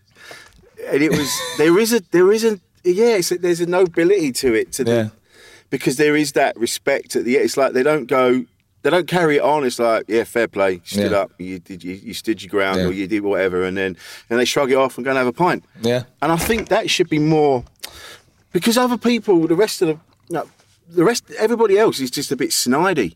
and 0.88 1.02
it 1.02 1.12
was 1.12 1.30
there 1.58 1.78
is 1.80 1.94
a 1.94 2.02
there 2.12 2.32
is 2.32 2.44
a 2.44 2.60
yeah, 2.84 3.18
it's, 3.18 3.30
there's 3.30 3.62
a 3.62 3.66
nobility 3.66 4.32
to 4.34 4.54
it 4.54 4.72
to 4.74 4.84
you. 4.84 4.92
Yeah, 4.94 5.04
the 5.04 5.12
because 5.70 5.98
there 5.98 6.16
is 6.16 6.34
that 6.34 6.58
respect 6.58 7.16
at 7.16 7.26
the 7.26 7.36
It's 7.38 7.58
like 7.58 7.74
they 7.74 7.84
don't 7.84 8.06
go. 8.08 8.46
They 8.82 8.90
don't 8.90 9.08
carry 9.08 9.36
it 9.38 9.42
on. 9.42 9.66
It's 9.66 9.78
like, 9.80 10.06
yeah, 10.08 10.24
fair 10.24 10.48
play. 10.48 10.74
You 10.74 10.82
stood 10.86 11.12
Yeah. 11.12 11.18
up. 11.18 11.32
You 11.38 11.60
did. 11.60 11.84
You, 11.84 11.96
you 11.96 12.14
stood 12.14 12.42
your 12.42 12.50
ground, 12.50 12.80
Yeah. 12.80 12.86
or 12.88 12.92
you 12.94 13.08
did 13.08 13.24
whatever, 13.24 13.64
and 13.64 13.76
then 13.78 13.98
and 14.30 14.40
they 14.40 14.46
shrug 14.46 14.72
it 14.72 14.76
off 14.76 14.98
and 14.98 15.04
go 15.06 15.12
and 15.12 15.18
have 15.18 15.28
a 15.28 15.34
pint. 15.34 15.64
yeah, 15.82 16.04
And 16.22 16.32
I 16.32 16.38
think 16.38 16.70
that 16.70 16.90
should 16.90 17.10
be 17.10 17.20
more 17.20 17.66
because 18.54 18.78
other 18.78 18.98
people, 18.98 19.48
the 19.48 19.56
rest 19.56 19.82
of 19.82 19.88
the, 19.90 20.00
no, 20.30 20.48
the 20.90 21.04
rest, 21.04 21.30
everybody 21.38 21.78
else 21.78 22.00
is 22.00 22.10
just 22.10 22.32
a 22.32 22.36
bit 22.38 22.52
snidey, 22.52 23.16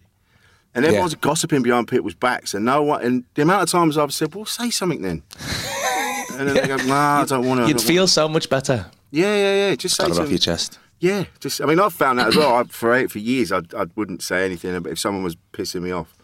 and 0.75 0.85
everyone's 0.85 1.15
gossiping 1.15 1.61
behind 1.63 1.87
people's 1.87 2.13
backs, 2.15 2.53
and 2.53 2.65
no 2.65 2.83
one. 2.83 3.01
And 3.01 3.23
the 3.35 3.43
amount 3.43 3.63
of 3.63 3.69
times 3.69 3.97
I've 3.97 4.13
said, 4.13 4.35
"Well, 4.35 4.45
say 4.45 4.69
something 4.69 5.01
then," 5.01 5.23
and 6.37 6.49
then 6.49 6.55
they 6.55 6.67
go, 6.67 6.75
"Nah, 6.77 7.21
I 7.21 7.25
don't 7.25 7.47
want 7.47 7.61
to." 7.61 7.67
you'd 7.67 7.81
feel 7.81 8.05
so 8.07 8.27
much 8.27 8.49
better. 8.49 8.87
yeah, 9.11 9.35
yeah, 9.35 9.69
yeah. 9.69 9.75
Just 9.75 9.95
say 9.95 10.05
it 10.07 10.19
off 10.19 10.29
your 10.29 10.39
chest. 10.39 10.77
Yeah, 11.03 11.25
just. 11.41 11.59
I 11.59 11.65
mean, 11.65 11.81
I've 11.81 11.91
found 11.91 12.19
that 12.19 12.29
as 12.29 12.37
well. 12.37 12.55
I, 12.55 12.63
for 12.63 12.93
eight, 12.93 13.11
for 13.11 13.19
years, 13.19 13.51
I 13.51 13.57
I 13.77 13.87
wouldn't 13.97 14.21
say 14.23 14.45
anything 14.45 14.73
if 14.85 14.97
someone 14.97 15.21
was 15.21 15.35
pissing 15.51 15.81
me 15.81 15.91
off. 15.91 16.15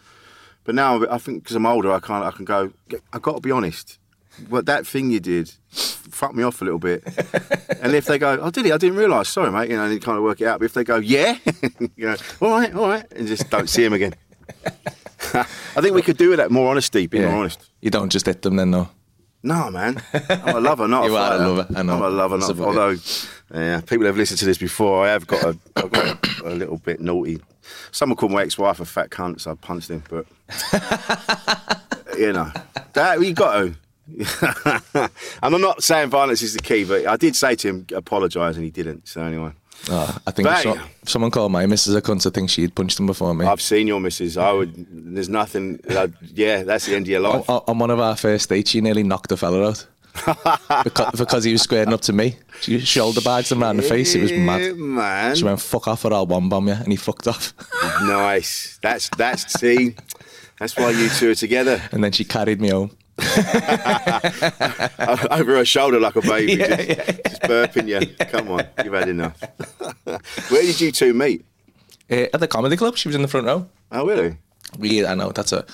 But 0.64 0.74
now 0.74 1.04
I 1.10 1.18
think 1.18 1.42
because 1.42 1.54
I'm 1.54 1.66
older, 1.66 1.92
I 1.92 2.00
can't. 2.00 2.24
I 2.24 2.30
can 2.30 2.46
go. 2.46 2.72
I've 3.12 3.20
got 3.20 3.34
to 3.34 3.40
be 3.42 3.50
honest. 3.50 3.98
What 4.48 4.64
that 4.64 4.86
thing 4.86 5.10
you 5.10 5.20
did 5.20 5.52
fucked 5.70 6.34
me 6.34 6.42
off 6.42 6.62
a 6.62 6.64
little 6.64 6.78
bit. 6.78 7.04
and 7.82 7.94
if 7.94 8.06
they 8.06 8.16
go, 8.16 8.38
"Oh, 8.40 8.48
did 8.50 8.64
he? 8.64 8.72
I 8.72 8.78
didn't 8.78 8.96
realise. 8.96 9.28
Sorry, 9.28 9.50
mate." 9.52 9.68
You 9.68 9.76
know, 9.76 9.84
and 9.84 9.92
you 9.92 10.00
kind 10.00 10.16
of 10.16 10.24
work 10.24 10.40
it 10.40 10.46
out. 10.46 10.60
But 10.60 10.64
if 10.64 10.72
they 10.72 10.82
go, 10.84 10.96
"Yeah," 10.96 11.36
you 11.96 12.06
know, 12.06 12.16
all 12.40 12.50
right, 12.52 12.74
all 12.74 12.88
right, 12.88 13.04
and 13.12 13.28
just 13.28 13.50
don't 13.50 13.68
see 13.68 13.84
him 13.84 13.92
again. 13.92 14.14
I 15.34 15.80
think 15.82 15.94
we 15.94 16.00
could 16.00 16.16
do 16.16 16.30
with 16.30 16.38
that 16.38 16.50
more 16.50 16.70
honesty. 16.70 17.06
Being 17.06 17.24
more 17.24 17.36
honest. 17.36 17.68
You 17.82 17.90
don't 17.90 18.08
just 18.10 18.24
hit 18.24 18.40
them 18.40 18.56
then, 18.56 18.70
no. 18.70 18.88
No, 19.42 19.70
man. 19.70 20.02
I'm 20.28 20.56
a 20.56 20.60
lover, 20.60 20.86
not 20.86 21.04
You 21.04 21.16
a 21.16 21.20
are 21.20 21.34
a 21.34 21.38
lover, 21.38 21.66
I 21.74 21.82
know. 21.82 21.94
I'm 21.94 22.02
a 22.02 22.08
lover, 22.10 22.36
not. 22.38 22.58
A- 22.58 22.62
Although, 22.62 22.96
yeah, 23.52 23.80
people 23.80 24.06
have 24.06 24.16
listened 24.16 24.38
to 24.38 24.44
this 24.44 24.58
before. 24.58 25.04
I 25.06 25.10
have 25.10 25.26
got 25.26 25.42
a, 25.42 25.58
I've 25.76 25.90
got 25.90 26.40
a, 26.42 26.48
a 26.48 26.54
little 26.54 26.76
bit 26.78 27.00
naughty. 27.00 27.40
Someone 27.90 28.16
called 28.16 28.32
my 28.32 28.42
ex-wife 28.42 28.80
a 28.80 28.84
fat 28.84 29.10
cunt, 29.10 29.40
so 29.40 29.52
I 29.52 29.54
punched 29.54 29.90
him. 29.90 30.02
But 30.08 30.26
you 32.18 32.32
know, 32.32 32.50
that 32.94 33.20
you 33.20 33.32
got 33.32 33.52
to. 33.60 33.74
and 35.42 35.54
I'm 35.54 35.60
not 35.60 35.82
saying 35.84 36.10
violence 36.10 36.42
is 36.42 36.54
the 36.54 36.60
key, 36.60 36.84
but 36.84 37.06
I 37.06 37.16
did 37.16 37.36
say 37.36 37.54
to 37.54 37.68
him, 37.68 37.86
apologise, 37.94 38.56
and 38.56 38.64
he 38.64 38.70
didn't. 38.70 39.06
So 39.06 39.22
anyway, 39.22 39.52
Oh, 39.88 40.18
I 40.26 40.30
think 40.30 40.48
if, 40.48 40.58
so, 40.58 40.78
if 41.02 41.08
someone 41.08 41.30
called 41.30 41.52
my 41.52 41.64
missus 41.66 41.94
a 41.94 42.02
cunt, 42.02 42.26
I 42.26 42.30
think 42.30 42.50
she'd 42.50 42.74
punched 42.74 43.00
him 43.00 43.06
before 43.06 43.34
me. 43.34 43.46
I've 43.46 43.62
seen 43.62 43.86
your 43.86 44.00
missus. 44.00 44.36
I 44.36 44.52
would. 44.52 44.74
There's 44.90 45.28
nothing. 45.28 45.80
yeah, 46.34 46.62
that's 46.64 46.86
the 46.86 46.96
end 46.96 47.06
of 47.06 47.10
your 47.10 47.20
life. 47.20 47.48
on, 47.48 47.62
on 47.66 47.78
one 47.78 47.90
of 47.90 47.98
our 48.00 48.16
first 48.16 48.48
dates, 48.48 48.70
she 48.70 48.80
nearly 48.80 49.02
knocked 49.02 49.32
a 49.32 49.36
fella 49.36 49.68
out 49.68 49.86
because, 50.84 51.12
because 51.18 51.44
he 51.44 51.52
was 51.52 51.62
squaring 51.62 51.92
up 51.92 52.00
to 52.02 52.12
me. 52.12 52.36
She 52.60 52.80
shoulder 52.80 53.20
bags 53.20 53.50
him 53.52 53.62
around 53.62 53.76
the 53.78 53.82
face. 53.82 54.14
It 54.14 54.22
was 54.22 54.32
mad. 54.32 54.76
man. 54.76 55.34
She 55.36 55.44
went, 55.44 55.60
"Fuck 55.60 55.88
off, 55.88 56.04
or 56.04 56.12
I'll 56.12 56.26
bomb 56.26 56.48
bomb 56.48 56.68
you," 56.68 56.74
and 56.74 56.88
he 56.88 56.96
fucked 56.96 57.26
off. 57.26 57.54
Nice. 58.02 58.78
That's 58.82 59.08
that's 59.10 59.52
see. 59.60 59.94
That's 60.58 60.76
why 60.76 60.90
you 60.90 61.08
two 61.10 61.30
are 61.30 61.34
together. 61.34 61.80
And 61.92 62.02
then 62.02 62.12
she 62.12 62.24
carried 62.24 62.60
me 62.60 62.68
home. 62.70 62.90
over 65.30 65.56
her 65.56 65.64
shoulder 65.64 66.00
like 66.00 66.16
a 66.16 66.22
baby, 66.22 66.54
Yeah, 66.54 66.76
just, 66.76 66.88
yeah, 66.88 67.04
just 67.28 67.42
burping 67.42 67.88
you. 67.88 68.00
Come 68.26 68.48
on, 68.50 68.66
you've 68.82 68.94
had 68.94 69.08
enough. 69.08 69.38
Where 70.04 70.62
did 70.62 70.80
you 70.80 70.90
two 70.92 71.12
meet? 71.12 71.44
Uh, 72.10 72.26
at 72.32 72.40
the 72.40 72.48
comedy 72.48 72.76
club, 72.76 72.96
she 72.96 73.08
was 73.08 73.14
in 73.14 73.22
the 73.22 73.28
front 73.28 73.46
row. 73.46 73.66
Oh, 73.92 74.06
really? 74.06 74.36
Weird, 74.78 75.06
I 75.06 75.14
know 75.14 75.32
that's 75.32 75.52
a 75.52 75.64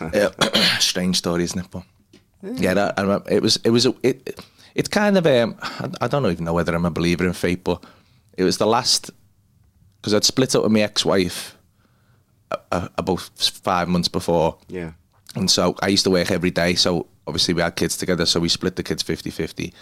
uh, 0.00 0.30
strange 0.78 1.16
story, 1.16 1.44
isn't 1.44 1.58
it? 1.58 1.66
But 1.70 1.82
yeah, 2.42 2.74
that, 2.74 2.94
remember, 2.98 3.30
it 3.30 3.42
was 3.42 3.56
it 3.64 3.70
was 3.70 3.86
a, 3.86 3.94
it. 4.02 4.40
It's 4.74 4.88
kind 4.88 5.18
of 5.18 5.26
um, 5.26 5.56
I, 5.62 5.90
I 6.02 6.08
don't 6.08 6.24
even 6.26 6.44
know 6.44 6.54
whether 6.54 6.74
I'm 6.74 6.86
a 6.86 6.90
believer 6.90 7.26
in 7.26 7.32
fate, 7.32 7.64
but 7.64 7.82
it 8.36 8.44
was 8.44 8.58
the 8.58 8.66
last 8.66 9.10
because 10.00 10.14
I'd 10.14 10.24
split 10.24 10.54
up 10.54 10.62
with 10.62 10.72
my 10.72 10.80
ex-wife 10.80 11.56
uh, 12.72 12.88
about 12.96 13.20
five 13.36 13.88
months 13.88 14.08
before, 14.08 14.56
Yeah. 14.68 14.92
and 15.36 15.50
so 15.50 15.74
I 15.82 15.88
used 15.88 16.04
to 16.04 16.10
work 16.10 16.30
every 16.30 16.50
day. 16.50 16.74
So 16.74 17.06
obviously 17.26 17.54
we 17.54 17.62
had 17.62 17.76
kids 17.76 17.96
together, 17.96 18.26
so 18.26 18.40
we 18.40 18.48
split 18.48 18.76
the 18.76 18.82
kids 18.82 19.02
50-50. 19.02 19.72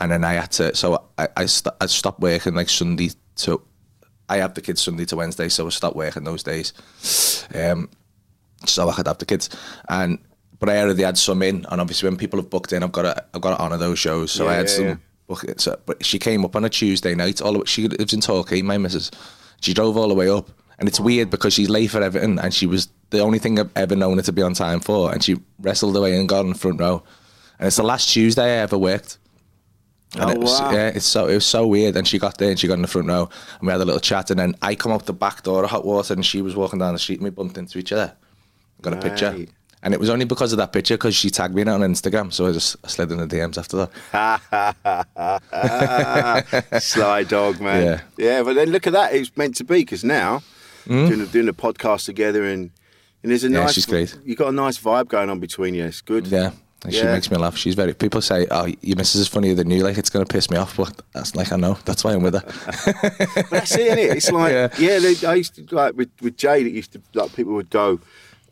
and 0.00 0.10
then 0.12 0.24
I 0.24 0.34
had 0.34 0.50
to. 0.52 0.74
So 0.74 1.04
I 1.18 1.28
I, 1.36 1.46
st- 1.46 1.74
I 1.80 1.86
stopped 1.86 2.20
working 2.20 2.54
like 2.54 2.68
Sunday 2.68 3.10
to. 3.36 3.60
I 4.28 4.38
had 4.38 4.54
the 4.54 4.60
kids 4.62 4.80
Sunday 4.82 5.04
to 5.06 5.16
Wednesday, 5.16 5.48
so 5.48 5.66
I 5.66 5.70
stopped 5.70 5.96
working 5.96 6.24
those 6.24 6.42
days. 6.42 6.72
Um, 7.54 7.88
so 8.64 8.88
I 8.88 8.94
could 8.94 9.06
have 9.06 9.18
the 9.18 9.26
kids, 9.26 9.50
and 9.88 10.18
but 10.58 10.68
I 10.68 10.78
already 10.80 11.02
had 11.02 11.18
some 11.18 11.42
in, 11.42 11.66
and 11.70 11.80
obviously 11.80 12.08
when 12.08 12.16
people 12.16 12.38
have 12.40 12.50
booked 12.50 12.72
in, 12.72 12.82
I've 12.82 12.92
got 12.92 13.02
to 13.02 13.24
I've 13.34 13.40
got 13.40 13.56
to 13.56 13.62
honour 13.62 13.76
those 13.76 13.98
shows. 13.98 14.32
So 14.32 14.44
Yeah, 14.44 14.50
I 14.50 14.54
had 14.54 14.66
yeah, 14.68 14.74
some. 14.76 15.00
So, 15.56 15.80
but 15.86 16.04
she 16.04 16.18
came 16.18 16.44
up 16.44 16.54
on 16.54 16.64
a 16.64 16.68
Tuesday 16.68 17.14
night. 17.14 17.40
All 17.42 17.52
the, 17.52 17.66
she 17.66 17.88
lives 17.88 18.12
in 18.12 18.20
Torquay, 18.20 18.62
my 18.62 18.78
missus. 18.78 19.10
She 19.60 19.74
drove 19.74 19.96
all 19.96 20.08
the 20.08 20.14
way 20.14 20.28
up, 20.30 20.50
and 20.78 20.88
it's 20.88 21.00
weird 21.00 21.30
because 21.30 21.52
she's 21.54 21.68
late 21.68 21.90
for 21.90 22.00
everything, 22.02 22.38
and 22.38 22.54
she 22.54 22.66
was 22.66 22.88
the 23.10 23.20
only 23.20 23.38
thing 23.38 23.58
I've 23.58 23.70
ever 23.76 23.96
known 23.96 24.16
her 24.18 24.22
to 24.22 24.32
be 24.32 24.42
on 24.42 24.54
time 24.54 24.80
for, 24.80 25.12
and 25.12 25.22
she 25.22 25.36
wrestled 25.60 25.96
away 25.96 26.16
and 26.16 26.28
got 26.28 26.44
in 26.44 26.52
the 26.52 26.58
front 26.58 26.80
row. 26.80 27.02
And 27.58 27.66
it's 27.66 27.76
the 27.76 27.82
last 27.82 28.08
Tuesday 28.12 28.44
I 28.44 28.62
ever 28.62 28.78
worked. 28.78 29.18
And 30.14 30.24
Oh, 30.24 30.30
it 30.30 30.38
was, 30.38 30.60
wow. 30.60 30.70
yeah, 30.72 30.88
it's 30.88 31.04
so 31.06 31.26
it 31.26 31.34
was 31.34 31.46
so 31.46 31.66
weird. 31.66 31.96
And 31.96 32.06
she 32.06 32.18
got 32.18 32.38
there 32.38 32.50
and 32.50 32.58
she 32.58 32.68
got 32.68 32.74
in 32.74 32.82
the 32.82 32.88
front 32.88 33.08
row 33.08 33.28
and 33.58 33.66
we 33.66 33.72
had 33.72 33.80
a 33.80 33.84
little 33.84 34.00
chat. 34.00 34.30
And 34.30 34.38
then 34.38 34.54
I 34.62 34.74
come 34.74 34.92
out 34.92 35.06
the 35.06 35.12
back 35.12 35.42
door 35.42 35.64
of 35.64 35.70
hot 35.70 35.84
water 35.84 36.14
and 36.14 36.24
she 36.24 36.42
was 36.42 36.54
walking 36.54 36.78
down 36.78 36.92
the 36.92 36.98
street 36.98 37.18
and 37.18 37.24
we 37.24 37.30
bumped 37.30 37.58
into 37.58 37.78
each 37.78 37.92
other. 37.92 38.14
Got 38.82 38.92
a 38.92 38.96
picture. 38.96 39.46
And 39.86 39.94
it 39.94 40.00
was 40.00 40.10
only 40.10 40.24
because 40.24 40.52
of 40.52 40.58
that 40.58 40.72
picture 40.72 40.94
because 40.94 41.14
she 41.14 41.30
tagged 41.30 41.54
me 41.54 41.62
in 41.62 41.68
it 41.68 41.70
on 41.70 41.80
Instagram. 41.82 42.32
So 42.32 42.48
I 42.48 42.52
just 42.52 42.74
I 42.82 42.88
slid 42.88 43.12
in 43.12 43.18
the 43.18 43.26
DMs 43.28 43.56
after 43.56 43.88
that. 44.12 44.42
Sly 46.82 47.22
dog, 47.22 47.60
man. 47.60 47.86
Yeah. 47.86 48.00
Yeah, 48.18 48.42
but 48.42 48.56
then 48.56 48.70
look 48.70 48.88
at 48.88 48.94
that. 48.94 49.14
It's 49.14 49.30
meant 49.36 49.54
to 49.58 49.64
be 49.64 49.82
because 49.82 50.02
now 50.02 50.42
hmm? 50.86 51.06
doing, 51.06 51.20
the, 51.20 51.26
doing 51.26 51.46
the 51.46 51.52
podcast 51.52 52.04
together 52.04 52.44
and 52.44 52.72
and 53.22 53.30
there's 53.30 53.44
a? 53.44 53.48
Yeah, 53.48 53.60
nice. 53.60 53.74
she's 53.74 53.86
great. 53.86 54.18
You 54.24 54.34
got 54.34 54.48
a 54.48 54.52
nice 54.52 54.76
vibe 54.76 55.06
going 55.06 55.30
on 55.30 55.38
between 55.38 55.74
you. 55.74 55.84
It's 55.84 56.00
good. 56.00 56.26
Yeah. 56.26 56.50
And 56.82 56.92
she 56.92 57.04
Yeah. 57.04 57.12
makes 57.12 57.30
me 57.30 57.36
laugh. 57.36 57.56
She's 57.56 57.76
very. 57.76 57.94
People 57.94 58.20
say, 58.20 58.48
"Oh, 58.50 58.66
your 58.82 58.96
missus 58.96 59.20
is 59.20 59.28
funnier 59.28 59.54
than 59.54 59.70
you." 59.70 59.84
Like 59.84 59.98
it's 59.98 60.10
gonna 60.10 60.26
piss 60.26 60.50
me 60.50 60.56
off, 60.56 60.76
but 60.76 61.00
that's 61.12 61.36
like 61.36 61.52
I 61.52 61.56
know. 61.56 61.78
That's 61.84 62.02
why 62.02 62.12
I'm 62.12 62.24
with 62.24 62.34
her. 62.34 62.40
That's 63.50 63.76
it, 63.76 63.96
innit? 63.96 64.16
It's 64.16 64.32
like, 64.32 64.52
Yeah. 64.52 64.68
yeah, 64.78 64.98
they, 64.98 65.14
I 65.28 65.34
used 65.34 65.54
to 65.54 65.62
like 65.74 65.94
with 65.96 66.10
with 66.20 66.36
Jade. 66.36 66.66
It 66.66 66.72
used 66.72 66.92
to 66.94 67.00
like 67.14 67.32
people 67.36 67.52
would 67.54 67.70
go, 67.70 68.00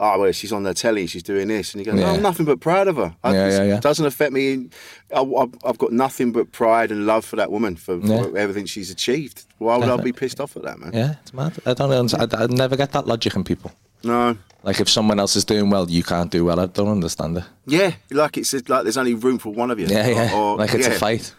oh, 0.00 0.18
well, 0.20 0.32
she's 0.32 0.52
on 0.52 0.62
the 0.64 0.74
telly, 0.74 1.06
she's 1.06 1.22
doing 1.22 1.48
this. 1.48 1.72
And 1.74 1.80
he 1.80 1.84
goes, 1.84 1.94
oh, 1.94 1.98
Yeah. 1.98 2.10
oh, 2.10 2.14
I'm 2.14 2.22
nothing 2.22 2.46
but 2.46 2.60
proud 2.60 2.88
of 2.88 2.96
her. 2.96 3.14
I- 3.22 3.32
Yeah, 3.34 3.48
yeah, 3.50 3.62
yeah. 3.64 3.76
It 3.76 3.82
doesn't 3.82 4.04
affect 4.06 4.32
me. 4.32 4.68
I, 5.14 5.20
I've- 5.20 5.58
I've 5.64 5.78
got 5.78 5.92
nothing 5.92 6.32
but 6.32 6.52
pride 6.52 6.90
and 6.90 7.06
love 7.06 7.24
for 7.24 7.36
that 7.36 7.50
woman, 7.50 7.76
for, 7.76 8.00
for 8.00 8.36
everything 8.36 8.66
she's 8.66 8.90
achieved. 8.90 9.44
Why 9.58 9.76
would 9.76 9.88
I 9.88 9.96
be 9.96 10.12
pissed 10.12 10.40
off 10.40 10.56
at 10.56 10.62
that, 10.64 10.78
man? 10.78 10.92
Yeah, 10.92 11.14
it's 11.22 11.32
mad. 11.32 11.52
I 11.66 11.74
don't 11.74 11.90
understand. 11.92 12.34
I, 12.34 12.44
I 12.44 12.46
never 12.46 12.76
get 12.76 12.92
that 12.92 13.06
logic 13.06 13.34
in 13.36 13.44
people. 13.44 13.72
No. 14.02 14.36
Like 14.62 14.80
if 14.80 14.88
someone 14.88 15.18
else 15.20 15.36
is 15.36 15.44
doing 15.44 15.70
well, 15.70 15.88
you 15.90 16.02
can't 16.02 16.30
do 16.30 16.44
well. 16.44 16.58
I 16.60 16.66
don't 16.66 16.88
understand 16.88 17.36
it. 17.38 17.44
Yeah, 17.66 17.92
like 18.10 18.36
it's 18.38 18.52
like 18.52 18.82
there's 18.82 18.96
only 18.96 19.14
room 19.14 19.38
for 19.38 19.50
one 19.52 19.70
of 19.70 19.78
you. 19.78 19.86
Yeah, 19.86 20.06
yeah. 20.08 20.34
Or- 20.34 20.54
or- 20.54 20.56
like 20.58 20.74
it's 20.74 20.86
yeah. 20.88 20.94
a 20.94 20.98
fight. 20.98 21.34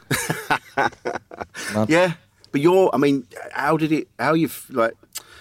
Yeah, 1.88 2.14
but 2.52 2.62
you're. 2.62 2.90
I 2.94 2.98
mean, 2.98 3.26
how 3.52 3.78
did 3.78 3.92
it? 3.92 4.08
How 4.20 4.34
you 4.34 4.50
like? 4.70 4.94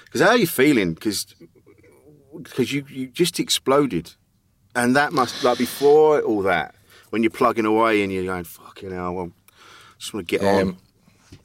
Because 0.05 0.21
how 0.21 0.29
are 0.29 0.37
you 0.37 0.47
feeling? 0.47 0.95
Because 0.95 1.27
because 2.43 2.73
you 2.73 2.85
you 2.89 3.09
just 3.09 3.41
exploded, 3.41 4.13
and 4.75 4.97
that 4.97 5.13
must 5.13 5.43
like 5.45 5.59
before 5.59 6.21
all 6.21 6.43
that 6.43 6.75
when 7.11 7.23
you're 7.23 7.31
plugging 7.31 7.65
away 7.65 8.03
and 8.03 8.13
you're 8.13 8.25
going 8.25 8.45
fucking 8.45 8.91
hell. 8.91 9.15
Well, 9.15 9.33
just 9.99 10.13
want 10.13 10.29
to 10.29 10.39
get 10.39 10.47
on. 10.47 10.61
Um, 10.61 10.79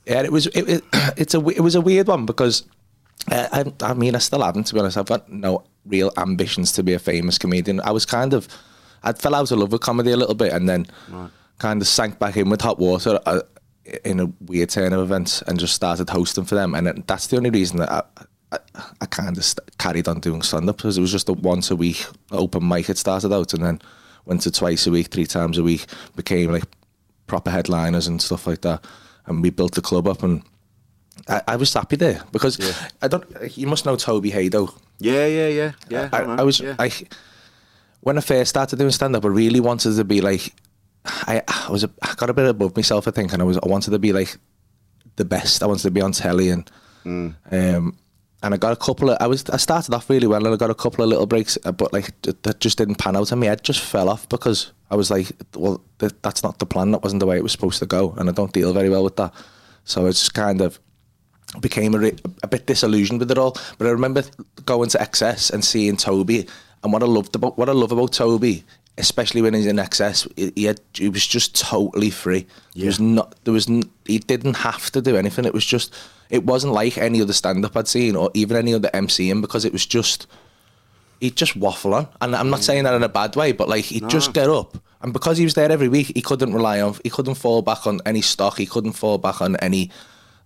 yeah, 0.05 0.23
it 0.23 0.31
was. 0.31 0.47
It, 0.47 0.67
it, 0.69 0.83
it's 1.17 1.33
a. 1.33 1.47
It 1.49 1.61
was 1.61 1.75
a 1.75 1.81
weird 1.81 2.07
one 2.07 2.25
because 2.25 2.63
uh, 3.31 3.47
I, 3.81 3.91
I 3.91 3.93
mean, 3.93 4.15
I 4.15 4.19
still 4.19 4.41
haven't. 4.41 4.65
To 4.65 4.73
be 4.73 4.79
honest, 4.79 4.97
I've 4.97 5.05
got 5.05 5.31
no 5.31 5.63
real 5.85 6.11
ambitions 6.17 6.71
to 6.73 6.83
be 6.83 6.93
a 6.93 6.99
famous 6.99 7.37
comedian. 7.37 7.81
I 7.81 7.91
was 7.91 8.05
kind 8.05 8.33
of, 8.33 8.47
I 9.03 9.13
fell 9.13 9.35
out 9.35 9.51
of 9.51 9.59
love 9.59 9.71
with 9.71 9.81
comedy 9.81 10.11
a 10.11 10.17
little 10.17 10.35
bit, 10.35 10.53
and 10.53 10.67
then 10.67 10.87
kind 11.59 11.81
of 11.81 11.87
sank 11.87 12.19
back 12.19 12.37
in 12.37 12.49
with 12.49 12.61
hot 12.61 12.79
water 12.79 13.19
uh, 13.25 13.41
in 14.05 14.19
a 14.19 14.31
weird 14.41 14.69
turn 14.69 14.93
of 14.93 15.01
events, 15.01 15.41
and 15.43 15.59
just 15.59 15.75
started 15.75 16.09
hosting 16.09 16.45
for 16.45 16.55
them. 16.55 16.73
And 16.73 17.03
that's 17.07 17.27
the 17.27 17.37
only 17.37 17.49
reason 17.49 17.77
that 17.77 17.91
I. 17.91 18.03
I, 18.51 18.57
I 19.01 19.05
kind 19.05 19.37
of 19.37 19.43
st- 19.45 19.77
carried 19.77 20.07
on 20.07 20.19
doing 20.19 20.41
stand 20.41 20.69
up 20.69 20.77
because 20.77 20.97
it 20.97 21.01
was 21.01 21.11
just 21.11 21.29
a 21.29 21.33
once 21.33 21.69
a 21.71 21.75
week 21.75 22.05
open 22.31 22.67
mic. 22.67 22.89
It 22.89 22.97
started 22.97 23.31
out 23.33 23.53
and 23.53 23.63
then 23.63 23.81
went 24.25 24.41
to 24.41 24.51
twice 24.51 24.87
a 24.87 24.91
week, 24.91 25.07
three 25.07 25.25
times 25.25 25.57
a 25.57 25.63
week, 25.63 25.85
became 26.15 26.51
like 26.51 26.63
proper 27.27 27.51
headliners 27.51 28.07
and 28.07 28.21
stuff 28.21 28.47
like 28.47 28.61
that. 28.61 28.83
And 29.27 29.43
we 29.43 29.51
built 29.51 29.75
the 29.75 29.81
club 29.81 30.07
up, 30.07 30.23
and 30.23 30.41
I, 31.27 31.41
I 31.49 31.55
was 31.57 31.71
happy 31.73 31.95
there 31.95 32.23
because 32.31 32.59
I 33.01 33.07
don't. 33.07 33.25
You 33.55 33.67
must 33.67 33.85
know 33.85 33.95
Toby 33.95 34.31
Hadoke. 34.31 34.75
yeah, 34.99 35.27
yeah, 35.27 35.47
yeah, 35.47 35.71
yeah. 35.89 36.09
I, 36.11 36.23
man, 36.25 36.39
I 36.39 36.43
was 36.43 36.59
yeah. 36.59 36.75
I 36.79 36.91
when 38.01 38.17
I 38.17 38.21
first 38.21 38.49
started 38.49 38.79
doing 38.79 38.91
stand 38.91 39.15
up, 39.15 39.25
I 39.25 39.27
really 39.27 39.59
wanted 39.59 39.95
to 39.95 40.03
be 40.03 40.21
like 40.21 40.53
I, 41.05 41.43
I 41.47 41.67
was 41.71 41.83
a, 41.83 41.91
I 42.01 42.15
got 42.15 42.29
a 42.29 42.33
bit 42.33 42.47
above 42.47 42.75
myself, 42.75 43.07
I 43.07 43.11
think, 43.11 43.31
and 43.33 43.41
I 43.41 43.45
was 43.45 43.57
I 43.57 43.67
wanted 43.67 43.91
to 43.91 43.99
be 43.99 44.11
like 44.13 44.37
the 45.17 45.25
best. 45.25 45.61
I 45.61 45.67
wanted 45.67 45.83
to 45.83 45.91
be 45.91 46.01
on 46.01 46.13
telly 46.13 46.49
and 46.49 46.69
Mm. 47.05 47.33
um 47.51 47.95
and 48.41 48.53
I 48.53 48.57
got 48.57 48.71
a 48.71 48.75
couple 48.75 49.09
of 49.09 49.17
I 49.19 49.27
was 49.27 49.49
I 49.49 49.57
started 49.57 49.93
off 49.93 50.09
really 50.09 50.27
well 50.27 50.45
and 50.45 50.53
I 50.53 50.57
got 50.57 50.69
a 50.69 50.75
couple 50.75 51.03
of 51.03 51.09
little 51.09 51.25
breaks, 51.25 51.57
uh, 51.65 51.71
but 51.71 51.91
like 51.93 52.09
that 52.21 52.59
just 52.59 52.77
didn't 52.77 52.95
pan 52.95 53.15
out, 53.15 53.31
and 53.31 53.41
my 53.41 53.47
head 53.47 53.63
just 53.63 53.81
fell 53.81 54.09
off 54.09 54.27
because 54.29 54.71
I 54.89 54.95
was 54.95 55.11
like, 55.11 55.31
well, 55.55 55.83
th- 55.99 56.13
that's 56.21 56.43
not 56.43 56.59
the 56.59 56.65
plan. 56.65 56.91
That 56.91 57.03
wasn't 57.03 57.19
the 57.19 57.25
way 57.25 57.37
it 57.37 57.43
was 57.43 57.51
supposed 57.51 57.79
to 57.79 57.85
go, 57.85 58.13
and 58.17 58.29
I 58.29 58.31
don't 58.31 58.53
deal 58.53 58.73
very 58.73 58.89
well 58.89 59.03
with 59.03 59.17
that. 59.17 59.33
So 59.83 60.05
it's 60.05 60.19
just 60.19 60.33
kind 60.33 60.61
of 60.61 60.79
became 61.59 61.95
a, 61.95 61.99
re- 61.99 62.17
a 62.43 62.47
bit 62.47 62.65
disillusioned 62.67 63.19
with 63.19 63.31
it 63.31 63.37
all. 63.37 63.57
But 63.77 63.87
I 63.87 63.91
remember 63.91 64.23
going 64.65 64.89
to 64.89 64.97
XS 64.99 65.51
and 65.51 65.63
seeing 65.65 65.97
Toby, 65.97 66.47
and 66.83 66.93
what 66.93 67.03
I 67.03 67.07
loved 67.07 67.35
about 67.35 67.57
what 67.57 67.69
I 67.69 67.73
love 67.73 67.91
about 67.91 68.13
Toby, 68.13 68.63
especially 68.97 69.41
when 69.41 69.53
he's 69.53 69.65
in 69.65 69.77
XS, 69.77 70.31
he, 70.35 70.51
he, 70.55 70.63
had, 70.65 70.79
he 70.93 71.09
was 71.09 71.25
just 71.25 71.59
totally 71.59 72.09
free. 72.09 72.47
There 72.75 72.85
was 72.85 72.99
not 72.99 73.35
there 73.43 73.53
was 73.53 73.69
n- 73.69 73.89
he 74.05 74.19
didn't 74.19 74.57
have 74.57 74.91
to 74.91 75.01
do 75.01 75.17
anything. 75.17 75.45
It 75.45 75.53
was 75.53 75.65
just 75.65 75.93
it 76.29 76.43
wasn't 76.45 76.73
like 76.73 76.97
any 76.97 77.21
other 77.21 77.33
stand 77.33 77.65
up 77.65 77.75
I'd 77.75 77.87
seen 77.87 78.15
or 78.15 78.29
even 78.33 78.57
any 78.57 78.73
other 78.73 78.89
MCing 78.93 79.41
because 79.41 79.65
it 79.65 79.73
was 79.73 79.85
just 79.85 80.27
he'd 81.19 81.35
just 81.35 81.55
waffle 81.55 81.93
on. 81.93 82.07
And 82.21 82.35
I'm 82.35 82.49
not 82.49 82.63
saying 82.63 82.83
that 82.83 82.93
in 82.93 83.03
a 83.03 83.09
bad 83.09 83.35
way, 83.35 83.51
but 83.51 83.67
like 83.67 83.85
he'd 83.85 84.07
just 84.09 84.33
get 84.33 84.49
up. 84.49 84.77
And 85.01 85.13
because 85.13 85.37
he 85.37 85.43
was 85.43 85.53
there 85.53 85.71
every 85.71 85.87
week, 85.87 86.11
he 86.15 86.21
couldn't 86.21 86.53
rely 86.53 86.81
on, 86.81 86.95
he 87.03 87.09
couldn't 87.09 87.35
fall 87.35 87.61
back 87.61 87.87
on 87.87 87.99
any 88.05 88.21
stock. 88.21 88.57
He 88.57 88.65
couldn't 88.65 88.93
fall 88.93 89.17
back 89.17 89.41
on 89.41 89.55
any 89.57 89.89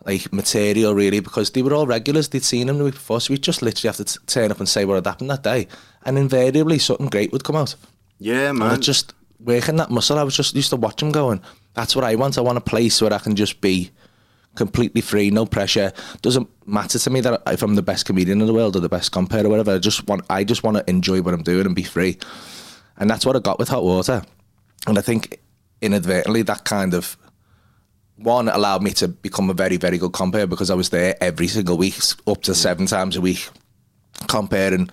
like 0.05 0.31
material 0.33 0.93
really 0.93 1.21
because 1.21 1.51
they 1.51 1.61
were 1.61 1.73
all 1.73 1.87
regulars. 1.87 2.29
They'd 2.29 2.43
seen 2.43 2.69
him 2.69 2.77
the 2.77 2.83
week 2.85 2.93
before. 2.95 3.21
So 3.21 3.33
we'd 3.33 3.41
just 3.43 3.61
literally 3.61 3.87
have 3.89 3.97
to 3.97 4.03
t- 4.05 4.19
turn 4.27 4.51
up 4.51 4.59
and 4.59 4.67
say 4.69 4.85
what 4.85 4.95
had 4.95 5.07
happened 5.07 5.29
that 5.29 5.43
day. 5.43 5.67
And 6.05 6.17
invariably 6.17 6.79
something 6.79 7.07
great 7.07 7.31
would 7.31 7.43
come 7.43 7.55
out. 7.55 7.75
yeah, 8.19 8.51
man. 8.51 8.81
Just 8.81 9.13
working 9.39 9.75
that 9.77 9.89
muscle, 9.91 10.17
I 10.19 10.23
was 10.23 10.35
just 10.35 10.55
used 10.55 10.69
to 10.69 10.75
watch 10.75 11.01
him 11.01 11.11
going, 11.11 11.41
that's 11.73 11.95
what 11.95 12.05
I 12.05 12.15
want. 12.15 12.37
I 12.37 12.41
want 12.41 12.57
a 12.57 12.61
place 12.61 13.01
where 13.01 13.13
I 13.13 13.17
can 13.19 13.35
just 13.35 13.59
be 13.61 13.91
completely 14.55 15.01
free, 15.01 15.31
no 15.31 15.45
pressure. 15.45 15.91
Doesn't 16.22 16.50
matter 16.67 17.00
to 17.00 17.10
me 17.10 17.22
that 17.22 17.41
if 17.48 17.63
I'm 17.63 17.75
the 17.75 17.81
best 17.81 18.05
comedian 18.05 18.41
in 18.41 18.48
the 18.48 18.53
world 18.53 18.75
or 18.75 18.79
the 18.79 18.89
best 18.89 19.12
compare 19.12 19.45
or 19.45 19.50
whatever. 19.50 19.75
I 19.75 19.79
just 19.79 20.07
want 20.07 20.24
I 20.29 20.43
just 20.43 20.63
want 20.63 20.77
to 20.77 20.89
enjoy 20.89 21.22
what 21.22 21.33
I'm 21.33 21.44
doing 21.44 21.66
and 21.66 21.75
be 21.75 21.83
free. 21.83 22.18
And 22.98 23.09
that's 23.09 23.25
what 23.25 23.35
I 23.35 23.39
got 23.39 23.59
with 23.59 23.70
hot 23.70 23.83
water. 23.83 24.24
And 24.87 24.98
I 24.98 25.01
think 25.01 25.39
inadvertently 25.81 26.44
that 26.44 26.66
kind 26.66 26.94
of 26.94 27.18
one 28.18 28.48
allowed 28.48 28.83
me 28.83 28.92
to 28.92 29.07
become 29.07 29.50
a 29.50 29.53
very, 29.53 29.77
very 29.77 29.98
good 29.98 30.13
compare 30.13 30.48
because 30.48 30.70
I 30.70 30.75
was 30.75 30.89
there 30.89 31.16
every 31.22 31.48
single 31.48 31.77
week, 31.77 31.98
up 32.27 32.42
to 32.44 32.53
seven 32.53 32.85
times 32.85 33.16
a 33.16 33.22
week, 33.22 33.50
comparing. 34.27 34.89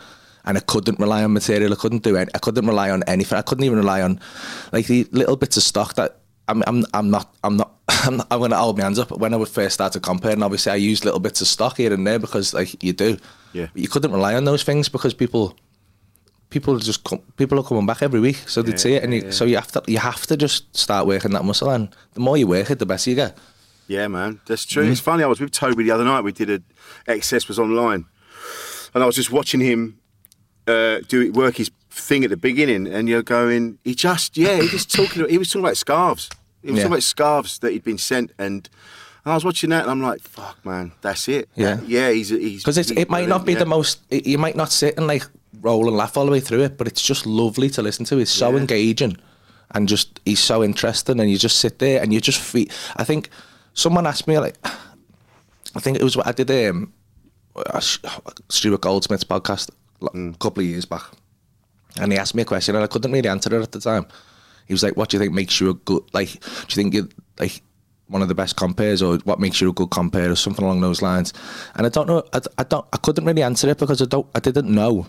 And 0.46 0.56
I 0.56 0.60
couldn't 0.60 0.98
rely 0.98 1.22
on 1.22 1.34
material. 1.34 1.72
I 1.72 1.76
couldn't 1.76 2.02
do 2.02 2.16
it. 2.16 2.30
I 2.34 2.38
couldn't 2.38 2.66
rely 2.66 2.90
on 2.90 3.02
anything. 3.02 3.36
I 3.36 3.42
couldn't 3.42 3.64
even 3.64 3.78
rely 3.78 4.00
on 4.00 4.18
like 4.72 4.86
the 4.86 5.06
little 5.12 5.36
bits 5.36 5.58
of 5.58 5.62
stock 5.62 5.94
that 5.94 6.20
I'm. 6.50 6.62
I'm. 6.66 6.84
I'm 6.92 7.10
not. 7.10 7.34
I'm 7.44 7.56
not. 7.56 7.72
I'm, 7.88 8.16
not, 8.16 8.26
I'm 8.30 8.38
going 8.38 8.50
to 8.50 8.56
hold 8.56 8.78
my 8.78 8.84
hands 8.84 8.98
up. 8.98 9.10
When 9.10 9.34
I 9.34 9.36
would 9.36 9.48
first 9.48 9.74
start 9.74 9.92
to 9.94 10.00
compare, 10.00 10.32
and 10.32 10.42
obviously 10.44 10.72
I 10.72 10.76
used 10.76 11.04
little 11.04 11.20
bits 11.20 11.40
of 11.40 11.46
stock 11.46 11.76
here 11.76 11.92
and 11.92 12.06
there 12.06 12.18
because 12.18 12.54
like 12.54 12.82
you 12.82 12.92
do. 12.92 13.18
Yeah. 13.52 13.66
But 13.72 13.82
you 13.82 13.88
couldn't 13.88 14.12
rely 14.12 14.34
on 14.34 14.44
those 14.44 14.62
things 14.62 14.88
because 14.88 15.14
people 15.14 15.56
people 16.50 16.78
just 16.78 17.04
come, 17.04 17.20
people 17.36 17.58
are 17.58 17.62
coming 17.62 17.86
back 17.86 18.02
every 18.02 18.20
week, 18.20 18.36
so 18.46 18.60
they'd 18.60 18.78
see 18.78 18.94
it, 18.94 19.04
and 19.04 19.14
you, 19.14 19.32
so 19.32 19.44
you 19.44 19.56
have 19.56 19.72
to 19.72 19.82
you 19.86 19.98
have 19.98 20.26
to 20.26 20.36
just 20.36 20.76
start 20.76 21.06
working 21.06 21.30
that 21.32 21.44
muscle, 21.44 21.70
and 21.70 21.88
the 22.14 22.20
more 22.20 22.36
you 22.36 22.46
work 22.46 22.70
it, 22.70 22.78
the 22.78 22.86
better 22.86 23.08
you 23.08 23.16
get. 23.16 23.38
Yeah, 23.86 24.08
man, 24.08 24.40
that's 24.46 24.64
true. 24.64 24.82
Mm-hmm. 24.82 24.92
It's 24.92 25.00
funny. 25.00 25.24
I 25.24 25.26
was 25.26 25.40
with 25.40 25.52
Toby 25.52 25.84
the 25.84 25.90
other 25.90 26.04
night. 26.04 26.22
We 26.22 26.32
did 26.32 26.50
a 26.50 26.62
XS 27.10 27.48
was 27.48 27.58
online, 27.58 28.06
and 28.94 29.02
I 29.02 29.06
was 29.06 29.16
just 29.16 29.30
watching 29.30 29.60
him 29.60 29.98
uh, 30.66 31.00
do 31.08 31.32
work 31.32 31.56
his 31.56 31.70
thing 31.90 32.24
at 32.24 32.30
the 32.30 32.36
beginning, 32.36 32.86
and 32.86 33.08
you're 33.08 33.22
going, 33.22 33.78
he 33.84 33.94
just 33.94 34.36
yeah, 34.36 34.60
he 34.60 34.68
just 34.68 34.92
talking. 34.94 35.28
He 35.28 35.38
was 35.38 35.48
talking 35.48 35.64
about 35.64 35.76
scarves. 35.76 36.30
He 36.62 36.70
was 36.70 36.80
Yeah. 36.80 36.86
about 36.86 37.02
scarves 37.02 37.58
that 37.60 37.72
he'd 37.72 37.84
been 37.84 37.98
sent, 37.98 38.32
and, 38.38 38.68
and 39.24 39.32
I 39.32 39.34
was 39.34 39.44
watching 39.44 39.70
that, 39.70 39.82
and 39.82 39.90
I'm 39.90 40.02
like, 40.02 40.20
fuck, 40.22 40.64
man, 40.64 40.92
that's 41.00 41.28
it. 41.28 41.48
Yeah. 41.56 41.76
That- 41.76 41.88
yeah, 41.88 42.10
he's 42.10 42.28
he's 42.28 42.62
Because 42.64 42.90
it 42.90 43.08
might 43.10 43.28
not 43.28 43.40
be 43.46 43.52
brilliant, 43.54 43.58
the 43.60 43.76
most. 43.76 44.00
it- 44.10 44.26
You 44.26 44.38
might 44.38 44.56
not 44.56 44.70
sit 44.72 44.96
and 44.98 45.06
like 45.06 45.26
roll 45.60 45.88
and 45.88 45.96
laugh 45.96 46.16
all 46.16 46.26
the 46.26 46.32
way 46.32 46.40
through 46.40 46.62
it, 46.62 46.76
but 46.78 46.86
it's 46.86 47.02
just 47.02 47.26
lovely 47.26 47.70
to 47.70 47.82
listen 47.82 48.04
to. 48.06 48.18
It's 48.18 48.30
so 48.30 48.50
Yeah. 48.52 48.58
engaging, 48.58 49.16
and 49.74 49.88
just 49.88 50.20
he's 50.24 50.40
so 50.40 50.62
interesting, 50.62 51.18
and 51.20 51.30
you 51.30 51.38
just 51.38 51.58
sit 51.58 51.78
there 51.78 52.02
and 52.02 52.12
you 52.12 52.20
just 52.20 52.40
feel. 52.40 52.66
I 52.96 53.04
think 53.04 53.30
someone 53.74 54.06
asked 54.06 54.26
me 54.28 54.38
like, 54.38 54.56
I 55.74 55.80
think 55.80 55.96
it 55.98 56.02
was 56.04 56.16
what 56.16 56.26
I 56.26 56.32
did. 56.32 56.50
Um, 56.68 56.92
Stuart 58.48 58.80
Goldsmith's 58.80 59.24
podcast 59.24 59.70
Mm. 60.02 60.34
a 60.34 60.38
couple 60.38 60.62
of 60.62 60.66
years 60.68 60.86
back, 60.86 61.02
and 62.00 62.10
he 62.12 62.18
asked 62.18 62.34
me 62.34 62.40
a 62.42 62.46
question, 62.46 62.74
and 62.74 62.82
I 62.82 62.86
couldn't 62.86 63.12
really 63.12 63.28
answer 63.28 63.54
it 63.54 63.62
at 63.62 63.72
the 63.72 63.80
time. 63.80 64.06
He 64.70 64.74
was 64.74 64.84
like, 64.84 64.96
"What 64.96 65.08
do 65.08 65.16
you 65.16 65.20
think 65.20 65.34
makes 65.34 65.60
you 65.60 65.70
a 65.70 65.74
good 65.74 66.02
like? 66.12 66.30
Do 66.30 66.66
you 66.68 66.76
think 66.76 66.94
you 66.94 67.08
like?" 67.40 67.60
One 68.06 68.22
of 68.22 68.28
the 68.28 68.34
best 68.34 68.56
compares, 68.56 69.02
or 69.02 69.18
what 69.18 69.38
makes 69.38 69.60
you 69.60 69.70
a 69.70 69.72
good 69.72 69.90
compare, 69.90 70.30
or 70.30 70.36
something 70.36 70.64
along 70.64 70.80
those 70.80 71.00
lines. 71.00 71.32
And 71.74 71.86
I 71.86 71.90
don't 71.90 72.08
know. 72.08 72.24
I, 72.32 72.40
I 72.58 72.64
don't. 72.64 72.84
I 72.92 72.96
couldn't 72.96 73.24
really 73.24 73.42
answer 73.42 73.68
it 73.68 73.78
because 73.78 74.02
I 74.02 74.04
don't. 74.04 74.26
I 74.34 74.40
didn't 74.40 74.68
know 74.68 75.06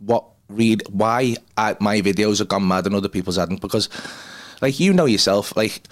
what 0.00 0.24
read 0.48 0.82
why 0.90 1.36
I, 1.56 1.76
my 1.80 2.00
videos 2.00 2.38
have 2.38 2.48
gone 2.48 2.66
mad 2.66 2.86
and 2.86 2.94
other 2.94 3.08
people's 3.08 3.36
hadn't 3.36 3.60
because 3.60 3.88
like 4.62 4.80
you 4.80 4.92
know 4.92 5.06
yourself 5.06 5.56
like 5.56 5.82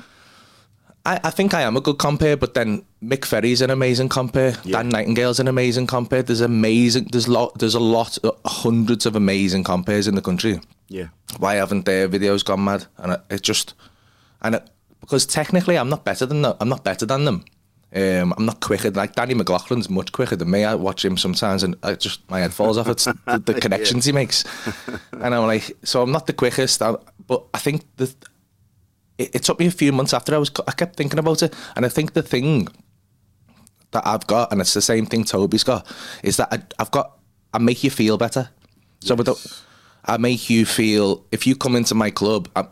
I, 1.06 1.20
I 1.22 1.30
think 1.30 1.54
I 1.54 1.62
am 1.62 1.76
a 1.76 1.80
good 1.80 1.98
compare 1.98 2.36
but 2.36 2.54
then 2.54 2.84
Mick 3.02 3.24
Ferry's 3.24 3.62
an 3.62 3.70
amazing 3.70 4.08
compare. 4.08 4.52
Dan 4.64 4.88
Nightingale's 4.88 5.38
an 5.38 5.46
amazing 5.48 5.86
compare. 5.86 6.22
There's 6.22 6.40
amazing 6.40 7.08
there's 7.12 7.28
lot 7.28 7.58
there's 7.58 7.76
a 7.76 7.80
lot 7.80 8.18
uh, 8.24 8.32
hundreds 8.44 9.06
of 9.06 9.14
amazing 9.14 9.64
compares 9.64 10.08
in 10.08 10.16
the 10.16 10.22
country. 10.22 10.60
Yeah, 10.88 11.08
why 11.38 11.54
haven't 11.54 11.84
their 11.84 12.08
videos 12.08 12.44
gone 12.44 12.64
mad? 12.64 12.86
And 12.98 13.12
it, 13.12 13.20
it 13.30 13.42
just 13.42 13.74
and 14.42 14.56
it, 14.56 14.68
because 15.00 15.24
technically 15.24 15.78
I'm 15.78 15.88
not 15.88 16.04
better 16.04 16.26
than 16.26 16.42
them 16.42 16.56
I'm 16.60 16.68
not 16.68 16.82
better 16.82 17.06
than 17.06 17.24
them. 17.24 17.44
Um, 17.94 18.34
I'm 18.36 18.44
not 18.44 18.60
quicker 18.60 18.90
like 18.90 19.14
Danny 19.14 19.34
McLaughlin's 19.34 19.88
much 19.88 20.10
quicker 20.10 20.34
than 20.34 20.50
me. 20.50 20.64
I 20.64 20.74
watch 20.74 21.04
him 21.04 21.16
sometimes 21.16 21.62
and 21.62 21.76
I 21.84 21.94
just 21.94 22.28
my 22.28 22.40
head 22.40 22.52
falls 22.52 22.76
off. 22.78 22.88
It's 22.88 23.04
the, 23.26 23.42
the 23.44 23.54
connections 23.54 24.06
he 24.06 24.12
makes. 24.12 24.44
And 25.12 25.34
I'm 25.34 25.46
like 25.46 25.70
so 25.84 26.02
I'm 26.02 26.10
not 26.10 26.26
the 26.26 26.32
quickest 26.32 26.82
I, 26.82 26.96
but 27.28 27.44
I 27.54 27.58
think 27.58 27.84
the 27.96 28.12
it, 29.18 29.34
it 29.36 29.42
took 29.42 29.58
me 29.58 29.66
a 29.66 29.70
few 29.70 29.92
months 29.92 30.12
after 30.14 30.34
I 30.34 30.38
was 30.38 30.50
I 30.66 30.72
kept 30.72 30.96
thinking 30.96 31.18
about 31.18 31.42
it 31.42 31.54
and 31.74 31.84
I 31.86 31.88
think 31.88 32.12
the 32.12 32.22
thing 32.22 32.68
that 33.92 34.06
I've 34.06 34.26
got 34.26 34.52
and 34.52 34.60
it's 34.60 34.74
the 34.74 34.82
same 34.82 35.06
thing 35.06 35.24
Toby's 35.24 35.64
got 35.64 35.86
is 36.22 36.36
that 36.36 36.48
I, 36.52 36.62
I've 36.78 36.90
got 36.90 37.18
I 37.54 37.58
make 37.58 37.82
you 37.84 37.90
feel 37.90 38.18
better. 38.18 38.50
So 39.00 39.14
I 39.14 39.22
don't 39.22 39.62
I 40.04 40.16
make 40.18 40.50
you 40.50 40.66
feel 40.66 41.24
if 41.32 41.46
you 41.46 41.56
come 41.56 41.76
into 41.76 41.94
my 41.94 42.10
club 42.10 42.48
I, 42.56 42.66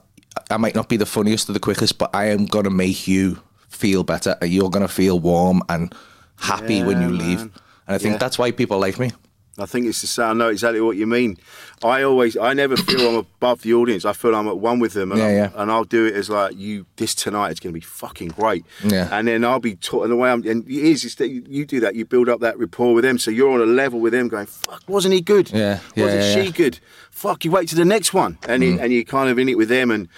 I 0.51 0.57
might 0.57 0.75
not 0.75 0.89
be 0.89 0.97
the 0.97 1.07
funniest 1.07 1.49
or 1.49 1.53
the 1.53 1.61
quickest 1.61 1.99
but 1.99 2.11
I 2.15 2.27
am 2.27 2.47
gonna 2.47 2.71
make 2.71 3.07
you 3.09 3.39
feel 3.69 4.05
better 4.05 4.37
and 4.41 4.51
you're 4.53 4.71
gonna 4.71 4.89
feel 4.89 5.19
warm 5.21 5.63
and 5.69 5.95
happy 6.37 6.83
when 6.83 7.01
Yeah, 7.01 7.09
you 7.09 7.15
leave 7.15 7.41
and 7.43 7.51
I 7.87 7.99
think 7.99 8.13
Yeah. 8.15 8.19
that's 8.19 8.39
why 8.39 8.51
people 8.51 8.79
like 8.79 8.99
me 8.99 9.13
I 9.57 9.67
think 9.67 9.87
it's 9.87 10.01
the 10.01 10.09
same. 10.09 10.27
I 10.31 10.33
know 10.33 10.49
exactly 10.49 10.81
what 10.81 10.97
you 10.97 11.07
mean. 11.07 11.39
I 11.85 12.03
always, 12.03 12.37
I 12.37 12.55
never 12.55 12.77
feel 12.77 13.09
I'm 13.09 13.15
above 13.15 13.63
the 13.63 13.73
audience. 13.75 14.05
I 14.05 14.13
feel 14.13 14.35
I'm 14.35 14.49
at 14.49 14.59
one 14.59 14.81
with 14.81 14.95
them, 14.95 15.13
and, 15.13 15.21
Yeah, 15.21 15.31
yeah. 15.31 15.51
and 15.55 15.71
I'll 15.71 15.85
do 15.85 16.07
it 16.07 16.15
as 16.15 16.29
like 16.29 16.57
you. 16.57 16.87
This 16.97 17.15
tonight 17.15 17.53
is 17.53 17.61
going 17.61 17.73
to 17.73 17.75
be 17.75 17.85
fucking 17.85 18.29
great. 18.29 18.65
Yeah. 18.83 19.09
and 19.13 19.29
then 19.29 19.45
I'll 19.45 19.61
be 19.61 19.77
taught 19.77 20.05
in 20.05 20.11
the 20.11 20.17
way 20.17 20.31
I'm. 20.31 20.45
And 20.47 20.67
it 20.69 20.73
is, 20.73 21.05
it's 21.05 21.15
that 21.17 21.29
you, 21.29 21.45
you 21.49 21.65
do 21.67 21.79
that. 21.81 21.95
You 21.95 22.05
build 22.05 22.29
up 22.29 22.41
that 22.41 22.59
rapport 22.59 22.95
with 22.95 23.05
them, 23.05 23.17
so 23.19 23.31
you're 23.31 23.51
on 23.53 23.61
a 23.61 23.67
level 23.67 24.01
with 24.01 24.13
them. 24.13 24.27
Going, 24.27 24.47
fuck, 24.47 24.83
wasn't 24.89 25.15
he 25.15 25.21
good? 25.21 25.53
Yeah, 25.53 25.79
yeah, 25.95 26.05
wasn't 26.05 26.25
she. 26.47 26.51
Mm. 26.51 26.57
good? 26.57 26.81
Fuck, 27.13 27.45
you 27.45 27.53
wait 27.53 27.69
to 27.69 27.77
the 27.77 27.85
next 27.85 28.13
one, 28.13 28.39
and 28.49 28.63
you, 28.63 28.81
and 28.81 28.93
you're 28.93 29.05
kind 29.05 29.29
of 29.31 29.39
in 29.39 29.49
it 29.49 29.57
with 29.57 29.69
them, 29.69 29.93
and 29.93 30.09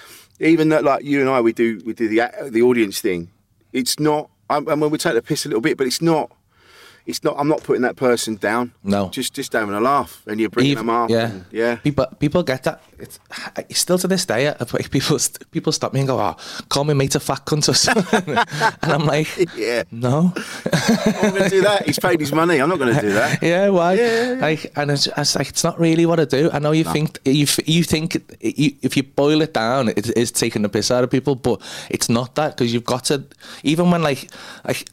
even 0.41 0.71
that, 0.71 0.83
like 0.83 1.05
you 1.05 1.21
and 1.21 1.29
I, 1.29 1.43
we 1.43 1.53
do 1.53 1.81
we 1.85 1.93
do 1.93 2.09
the 2.09 2.23
the 2.51 2.63
audience 2.63 3.01
thing. 3.03 3.31
It's 3.73 4.01
not. 4.01 4.31
I, 4.49 4.59
I 4.59 4.75
mean, 4.77 4.89
we 4.91 4.97
take 4.99 5.15
the 5.15 5.21
piss 5.23 5.45
a 5.45 5.49
little 5.49 5.61
bit, 5.61 5.77
but 5.77 5.87
it's 5.87 6.01
not. 6.01 6.31
It's 7.07 7.23
not. 7.23 7.37
I'm 7.39 7.47
not 7.47 7.63
putting 7.63 7.83
that 7.83 7.95
person 7.95 8.35
down. 8.35 8.73
No. 8.83 9.09
just 9.11 9.33
just 9.33 9.53
having 9.53 9.75
a 9.75 9.81
laugh, 9.81 10.23
and 10.27 10.41
you're 10.41 10.49
bringing 10.51 10.73
Even- 10.73 10.87
them 10.87 10.97
up. 10.97 11.09
Yeah, 11.11 11.31
and- 11.31 11.45
yeah. 11.53 11.77
People 11.77 12.07
people 12.19 12.43
get 12.43 12.65
that. 12.65 12.83
It's 12.99 13.79
still 13.79 13.99
to 13.99 14.09
this 14.09 14.25
day. 14.27 14.49
Uh, 14.49 14.65
people 14.91 15.19
people 15.53 15.71
stop 15.73 15.93
me 15.95 16.01
and 16.01 16.09
go, 16.09 16.19
"Oh, 16.19 16.35
call 16.69 16.83
me 16.85 16.95
mate 16.95 17.15
a 17.15 17.21
fat 17.21 17.45
cunt 17.47 17.69
or 17.69 17.75
something," 17.75 18.37
and 18.83 18.93
I'm 18.93 19.07
like, 19.07 19.29
Yeah, 19.57 19.85
"No, 19.93 20.33
I'm 20.35 21.31
going 21.31 21.43
to 21.45 21.49
do 21.49 21.63
that. 21.63 21.85
He's 21.87 21.99
paid 22.01 22.19
his 22.19 22.33
money. 22.33 22.61
I'm 22.61 22.69
not 22.69 22.79
going 22.79 22.95
to 22.95 23.01
do 23.01 23.13
that. 23.13 23.41
yeah, 23.51 23.69
why?" 23.69 23.93
Yeah. 23.95 24.39
Like, 24.41 24.73
and 24.77 24.91
it's, 24.91 25.07
it's 25.07 25.37
like 25.37 25.49
it's 25.49 25.63
not 25.63 25.79
really 25.79 26.07
what 26.07 26.19
I 26.19 26.25
do. 26.25 26.51
I 26.53 26.59
know 26.59 26.73
you 26.73 26.85
think 26.85 27.21
you 27.25 27.47
you 27.67 27.85
think 27.85 28.17
you, 28.41 28.73
if 28.83 28.97
you 28.97 29.05
boil 29.05 29.43
it 29.43 29.55
down, 29.55 29.91
it 29.91 30.17
is 30.17 30.33
taking 30.33 30.63
the 30.63 30.69
piss 30.69 30.91
out 30.91 31.05
of 31.05 31.11
people, 31.11 31.37
but 31.37 31.61
it's 31.89 32.09
not 32.09 32.35
that 32.35 32.57
because 32.57 32.75
you've 32.75 32.85
got 32.85 33.05
to. 33.05 33.23
Even 33.63 33.93
when 33.93 34.03
like 34.03 34.29
like. 34.67 34.89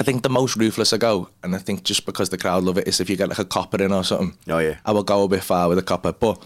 I 0.00 0.02
think 0.02 0.22
the 0.22 0.30
most 0.30 0.56
ruthless 0.56 0.92
I 0.94 0.96
go, 0.96 1.28
and 1.42 1.54
I 1.54 1.58
think 1.58 1.84
just 1.84 2.06
because 2.06 2.30
the 2.30 2.38
crowd 2.38 2.64
love 2.64 2.78
it, 2.78 2.88
is 2.88 3.00
if 3.00 3.10
you 3.10 3.16
get 3.16 3.28
like 3.28 3.38
a 3.38 3.44
copper 3.44 3.82
in 3.82 3.92
or 3.92 4.02
something. 4.02 4.36
Oh, 4.48 4.58
yeah. 4.58 4.78
I 4.86 4.92
will 4.92 5.02
go 5.02 5.22
a 5.24 5.28
bit 5.28 5.42
far 5.44 5.68
with 5.68 5.78
a 5.78 5.82
copper, 5.82 6.12
but 6.12 6.42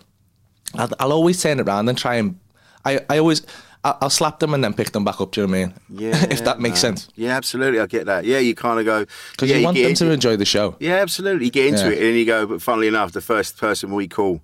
I'll, 0.75 0.91
I'll 0.99 1.13
always 1.13 1.41
turn 1.41 1.61
it 1.61 1.69
around 1.69 1.89
and 1.89 1.97
try 1.97 2.17
and 2.17 2.39
I, 2.85 3.01
I 3.09 3.19
always 3.19 3.47
I'll, 3.85 3.97
I'll 4.03 4.11
slap 4.11 4.41
them 4.41 4.55
and 4.55 4.65
then 4.65 4.75
pick 4.75 4.91
them 4.91 5.05
back 5.05 5.21
up. 5.21 5.31
Do 5.33 5.41
you 5.43 5.47
know 5.47 5.53
what 5.53 5.59
I 5.59 5.67
mean? 5.67 5.75
Yeah, 5.89 6.27
if 6.31 6.43
that 6.45 6.59
makes 6.61 6.83
man. 6.83 6.97
sense, 6.97 7.09
Yeah, 7.15 7.37
absolutely. 7.37 7.79
I 7.81 7.87
get 7.87 8.07
that. 8.07 8.25
Yeah, 8.25 8.39
you 8.41 8.55
kind 8.57 8.81
of 8.81 8.87
go 8.87 9.07
because 9.33 9.49
yeah, 9.51 9.57
you 9.59 9.65
want 9.65 9.77
them 9.77 9.95
to 9.95 10.11
enjoy 10.11 10.37
the 10.37 10.45
show. 10.45 10.75
Yeah, 10.81 10.95
absolutely. 10.97 11.45
You 11.47 11.51
get 11.53 11.67
into 11.67 11.81
Yeah. 11.85 11.91
it, 11.91 11.99
and 11.99 12.07
then 12.09 12.15
you 12.17 12.27
go. 12.27 12.47
But 12.47 12.61
funnily 12.61 12.89
enough, 12.89 13.13
the 13.13 13.21
first 13.21 13.57
person 13.57 13.93
we 13.95 14.09
call 14.09 14.41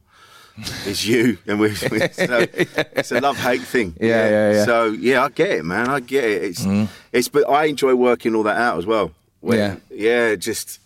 is 0.87 1.07
you, 1.07 1.39
and 1.47 1.61
we. 1.61 1.69
we 1.69 1.75
so 2.13 2.47
it's 2.53 3.13
a 3.13 3.21
love 3.21 3.37
hate 3.37 3.63
thing. 3.63 3.95
Yeah, 4.01 4.29
yeah, 4.29 4.53
yeah. 4.53 4.65
So 4.65 4.87
yeah, 4.87 5.25
I 5.25 5.29
get 5.29 5.51
it, 5.51 5.65
man. 5.65 5.89
I 5.89 6.01
get 6.01 6.25
it. 6.25 6.43
It's 6.45 6.65
mm. 6.65 6.89
it's, 7.13 7.29
but 7.29 7.49
I 7.49 7.65
enjoy 7.65 7.95
working 7.95 8.35
all 8.35 8.43
that 8.45 8.57
out 8.57 8.79
as 8.79 8.87
well. 8.87 9.13
When- 9.41 9.59
Yeah. 9.59 9.77
yeah. 9.91 10.37
Just 10.37 10.81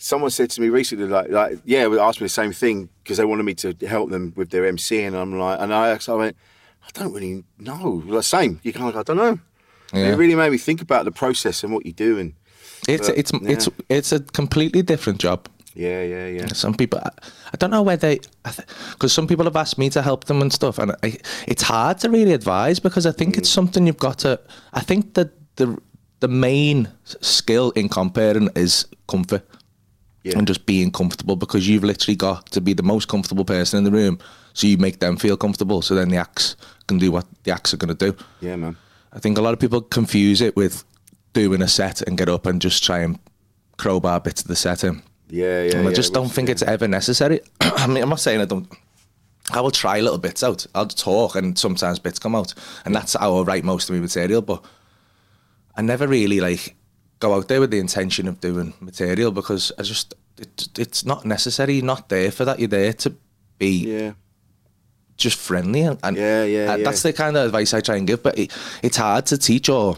someone 0.00 0.30
said 0.30 0.50
to 0.50 0.60
me 0.60 0.68
recently, 0.68 1.06
like, 1.06 1.30
like 1.30 1.58
yeah, 1.64 1.88
they 1.88 1.98
asked 1.98 2.20
me 2.20 2.24
the 2.26 2.28
same 2.30 2.52
thing 2.52 2.88
because 3.02 3.18
they 3.18 3.24
wanted 3.24 3.44
me 3.44 3.54
to 3.54 3.74
help 3.86 4.10
them 4.10 4.32
with 4.36 4.50
their 4.50 4.66
MC, 4.66 5.02
and 5.02 5.16
I'm 5.16 5.38
like, 5.38 5.60
and 5.60 5.72
I, 5.72 5.98
so 5.98 6.14
I 6.14 6.18
went, 6.18 6.36
I 6.82 6.88
don't 6.92 7.12
really 7.12 7.44
know. 7.58 8.02
Like, 8.06 8.24
same. 8.24 8.60
You 8.62 8.72
kind 8.72 8.88
of 8.88 8.94
go, 8.94 9.00
I 9.00 9.02
don't 9.02 9.16
know. 9.16 9.38
Yeah. 9.92 10.12
It 10.12 10.16
really 10.16 10.34
made 10.36 10.50
me 10.50 10.58
think 10.58 10.82
about 10.82 11.04
the 11.04 11.12
process 11.12 11.64
and 11.64 11.72
what 11.72 11.84
you 11.86 11.92
do, 11.92 12.18
and 12.18 12.34
It's 12.88 13.08
But, 13.08 13.18
it's 13.18 13.32
yeah. 13.32 13.50
it's 13.50 13.68
it's 13.88 14.12
a 14.12 14.20
completely 14.20 14.82
different 14.82 15.20
job. 15.20 15.48
Yeah, 15.86 16.02
yeah, 16.14 16.26
yeah. 16.36 16.46
Some 16.64 16.74
people, 16.74 16.98
I, 17.08 17.10
I 17.52 17.56
don't 17.58 17.70
know 17.70 17.82
where 17.88 17.96
they, 18.04 18.20
because 18.92 19.12
some 19.12 19.26
people 19.26 19.44
have 19.50 19.56
asked 19.56 19.78
me 19.78 19.88
to 19.90 20.02
help 20.02 20.24
them 20.24 20.42
and 20.42 20.52
stuff, 20.52 20.78
and 20.78 20.92
I, 21.02 21.16
it's 21.52 21.62
hard 21.62 21.98
to 22.00 22.08
really 22.10 22.34
advise 22.34 22.78
because 22.80 23.06
I 23.06 23.12
think 23.12 23.36
it's 23.38 23.50
Mm. 23.50 23.54
something 23.58 23.86
you've 23.86 24.04
got 24.08 24.18
to. 24.24 24.32
I 24.80 24.80
think 24.80 25.14
that 25.14 25.28
the 25.56 25.66
the 26.20 26.28
main 26.28 26.88
skill 27.22 27.70
in 27.80 27.88
comparing 27.88 28.48
is 28.54 28.86
comfort 29.06 29.42
Yeah. 30.22 30.38
and 30.38 30.46
just 30.48 30.66
being 30.66 30.90
comfortable 30.92 31.36
because 31.36 31.66
you've 31.68 31.86
literally 31.86 32.16
got 32.16 32.44
to 32.52 32.60
be 32.60 32.74
the 32.74 32.82
most 32.82 33.08
comfortable 33.08 33.44
person 33.44 33.78
in 33.78 33.84
the 33.84 33.90
room, 34.00 34.18
so 34.52 34.66
you 34.66 34.76
make 34.78 34.98
them 34.98 35.16
feel 35.16 35.36
comfortable, 35.36 35.80
so 35.82 35.94
then 35.94 36.10
the 36.10 36.18
acts 36.18 36.56
can 36.88 36.98
do 36.98 37.10
what 37.12 37.24
the 37.44 37.52
acts 37.52 37.72
are 37.72 37.78
going 37.78 37.96
to 37.96 38.12
do. 38.12 38.16
Yeah, 38.46 38.56
man. 38.56 38.76
I 39.16 39.18
think 39.18 39.38
a 39.38 39.42
lot 39.42 39.54
of 39.54 39.58
people 39.60 39.80
confuse 39.80 40.40
it 40.46 40.54
with 40.56 40.84
doing 41.32 41.62
a 41.62 41.68
set 41.68 42.02
and 42.06 42.18
get 42.18 42.28
up 42.28 42.46
and 42.46 42.60
just 42.62 42.84
try 42.84 42.98
and 43.04 43.18
crowbar 43.78 44.20
bits 44.20 44.42
of 44.42 44.48
the 44.48 44.56
set 44.56 44.84
in. 44.84 45.02
Yeah, 45.30 45.62
yeah. 45.62 45.76
and 45.76 45.86
I 45.86 45.90
yeah, 45.90 45.94
just 45.96 46.12
don't 46.12 46.28
think 46.28 46.48
it's 46.48 46.62
ever 46.62 46.88
necessary. 46.88 47.40
I 47.60 47.86
mean, 47.86 48.02
I'm 48.02 48.08
not 48.08 48.20
saying 48.20 48.40
I 48.40 48.44
don't. 48.44 48.68
I 49.52 49.60
will 49.60 49.70
try 49.70 50.00
little 50.00 50.18
bits 50.18 50.42
out. 50.42 50.66
I'll 50.74 50.86
talk, 50.86 51.34
and 51.36 51.58
sometimes 51.58 51.98
bits 51.98 52.18
come 52.18 52.34
out, 52.36 52.54
and 52.84 52.94
that's 52.94 53.14
how 53.14 53.36
I 53.38 53.42
write 53.42 53.64
most 53.64 53.88
of 53.88 53.94
my 53.96 54.00
material. 54.00 54.42
But 54.42 54.64
I 55.76 55.82
never 55.82 56.06
really 56.06 56.40
like 56.40 56.76
go 57.18 57.34
out 57.34 57.48
there 57.48 57.60
with 57.60 57.70
the 57.70 57.78
intention 57.78 58.26
of 58.28 58.40
doing 58.40 58.74
material 58.80 59.30
because 59.30 59.72
I 59.78 59.82
just 59.82 60.14
it, 60.38 60.68
it's 60.78 61.04
not 61.04 61.24
necessary. 61.24 61.74
You're 61.74 61.84
not 61.84 62.08
there 62.08 62.30
for 62.30 62.44
that. 62.44 62.58
You're 62.58 62.68
there 62.68 62.92
to 62.94 63.14
be 63.58 63.86
Yeah. 63.86 64.12
just 65.16 65.38
friendly, 65.38 65.82
and, 65.82 65.98
and 66.02 66.16
Yeah, 66.16 66.44
yeah, 66.44 66.76
yeah. 66.76 66.84
that's 66.84 67.02
the 67.02 67.12
kind 67.12 67.36
of 67.36 67.46
advice 67.46 67.74
I 67.74 67.80
try 67.80 67.96
and 67.96 68.06
give. 68.06 68.22
But 68.22 68.38
it, 68.38 68.52
it's 68.82 68.96
hard 68.96 69.26
to 69.26 69.38
teach, 69.38 69.68
or 69.68 69.96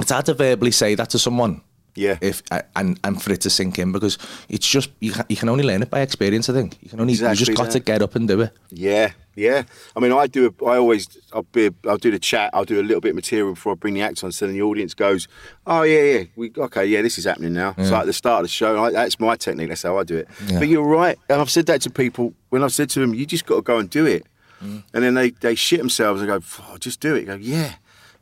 it's 0.00 0.10
hard 0.10 0.26
to 0.26 0.34
verbally 0.34 0.72
say 0.72 0.94
that 0.94 1.10
to 1.10 1.18
someone. 1.18 1.60
Yeah. 1.94 2.16
If 2.22 2.42
and 2.74 2.98
and 3.04 3.22
for 3.22 3.32
it 3.32 3.42
to 3.42 3.50
sink 3.50 3.78
in 3.78 3.92
because 3.92 4.16
it's 4.48 4.66
just 4.66 4.90
you 5.00 5.12
can, 5.12 5.24
you 5.28 5.36
can 5.36 5.48
only 5.48 5.64
learn 5.64 5.82
it 5.82 5.90
by 5.90 6.00
experience. 6.00 6.48
I 6.48 6.54
think 6.54 6.78
you 6.82 6.88
can 6.88 7.00
only 7.00 7.12
you 7.12 7.34
just 7.34 7.54
got 7.54 7.64
that. 7.64 7.72
to 7.72 7.80
get 7.80 8.00
up 8.00 8.14
and 8.14 8.26
do 8.26 8.40
it. 8.40 8.50
Yeah, 8.70 9.12
yeah. 9.34 9.64
I 9.94 10.00
mean, 10.00 10.10
I 10.12 10.26
do. 10.26 10.46
A, 10.46 10.64
I 10.64 10.78
always. 10.78 11.06
I'll 11.34 11.42
be. 11.42 11.68
I'll 11.86 11.98
do 11.98 12.10
the 12.10 12.18
chat. 12.18 12.50
I'll 12.54 12.64
do 12.64 12.80
a 12.80 12.82
little 12.82 13.02
bit 13.02 13.10
of 13.10 13.16
material 13.16 13.52
before 13.52 13.72
I 13.72 13.74
bring 13.74 13.92
the 13.92 14.00
act 14.00 14.24
on, 14.24 14.32
so 14.32 14.46
then 14.46 14.54
the 14.54 14.62
audience 14.62 14.94
goes, 14.94 15.28
"Oh 15.66 15.82
yeah, 15.82 16.00
yeah. 16.02 16.24
We 16.34 16.50
okay. 16.56 16.86
Yeah, 16.86 17.02
this 17.02 17.18
is 17.18 17.24
happening 17.26 17.52
now." 17.52 17.74
It's 17.76 17.90
like 17.90 18.00
at 18.00 18.06
the 18.06 18.12
start 18.14 18.40
of 18.40 18.44
the 18.44 18.48
show. 18.48 18.82
I, 18.82 18.90
that's 18.90 19.20
my 19.20 19.36
technique. 19.36 19.68
That's 19.68 19.82
how 19.82 19.98
I 19.98 20.04
do 20.04 20.16
it. 20.16 20.28
Yeah. 20.46 20.60
But 20.60 20.68
you're 20.68 20.82
right, 20.88 21.18
and 21.28 21.42
I've 21.42 21.50
said 21.50 21.66
that 21.66 21.82
to 21.82 21.90
people 21.90 22.32
when 22.48 22.62
I've 22.64 22.72
said 22.72 22.88
to 22.90 23.00
them, 23.00 23.12
"You 23.12 23.26
just 23.26 23.44
got 23.44 23.56
to 23.56 23.62
go 23.62 23.76
and 23.78 23.90
do 23.90 24.06
it," 24.06 24.24
Mm. 24.64 24.82
and 24.94 25.04
then 25.04 25.12
they 25.14 25.30
they 25.30 25.54
shit 25.56 25.78
themselves 25.78 26.22
and 26.22 26.28
go, 26.28 26.40
oh, 26.70 26.78
"Just 26.78 27.00
do 27.00 27.14
it." 27.16 27.20
You 27.20 27.26
go, 27.26 27.34
yeah, 27.34 27.74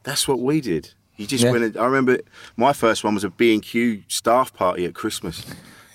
that's 0.02 0.26
what 0.26 0.40
we 0.40 0.61
did. 0.61 0.94
You 1.20 1.26
just 1.26 1.44
Yeah. 1.44 1.50
went. 1.50 1.64
And, 1.64 1.76
I 1.76 1.85
remember 1.85 2.18
my 2.56 2.72
first 2.72 3.04
one 3.04 3.14
was 3.14 3.24
a 3.24 3.30
B 3.30 3.52
and 3.52 3.62
Q 3.62 4.02
staff 4.09 4.52
party 4.54 4.85
at 4.87 4.94
Christmas. 4.94 5.44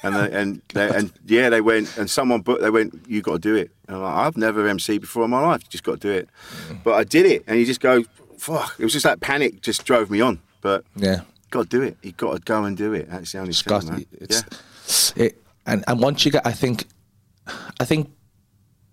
And 0.03 0.15
they, 0.15 0.31
and 0.39 0.61
they, 0.75 0.87
and 0.97 1.11
yeah, 1.25 1.49
they 1.49 1.61
went 1.61 1.97
and 1.97 2.07
someone 2.09 2.41
booked. 2.41 2.61
They 2.61 2.69
went, 2.69 2.93
"You 3.07 3.21
got 3.23 3.33
to 3.33 3.39
do 3.39 3.55
it." 3.55 3.71
And 3.87 3.97
I'm 3.97 4.03
like, 4.03 4.13
"I've 4.13 4.37
never 4.37 4.67
MC 4.67 4.99
before 4.99 5.23
in 5.25 5.31
my 5.31 5.41
life. 5.41 5.61
You 5.63 5.69
just 5.69 5.83
got 5.83 5.99
to 5.99 6.07
do 6.07 6.11
it." 6.11 6.29
Mm. 6.69 6.83
But 6.83 6.93
I 6.93 7.03
did 7.03 7.25
it, 7.25 7.43
and 7.47 7.57
you 7.59 7.65
just 7.65 7.79
go, 7.79 8.03
"Fuck!" 8.37 8.75
It 8.77 8.83
was 8.83 8.93
just 8.93 9.03
that 9.03 9.19
panic 9.19 9.61
just 9.61 9.83
drove 9.83 10.11
me 10.11 10.21
on. 10.21 10.39
But 10.61 10.83
Yeah, 10.95 11.21
got 11.49 11.69
to 11.71 11.77
do 11.79 11.81
it. 11.81 11.97
You 12.03 12.11
got 12.11 12.33
to 12.35 12.39
go 12.39 12.63
and 12.65 12.77
do 12.77 12.93
it. 12.93 13.09
That's 13.09 13.31
the 13.31 13.39
only 13.39 13.49
it's 13.49 13.63
thing, 13.63 13.69
got 13.71 13.85
man. 13.85 14.05
it's 14.11 14.43
yeah. 15.15 15.23
it 15.25 15.41
and 15.65 15.83
and 15.87 15.99
once 15.99 16.23
you 16.23 16.31
get, 16.31 16.45
I 16.45 16.51
think, 16.51 16.85
I 17.79 17.85
think 17.85 18.11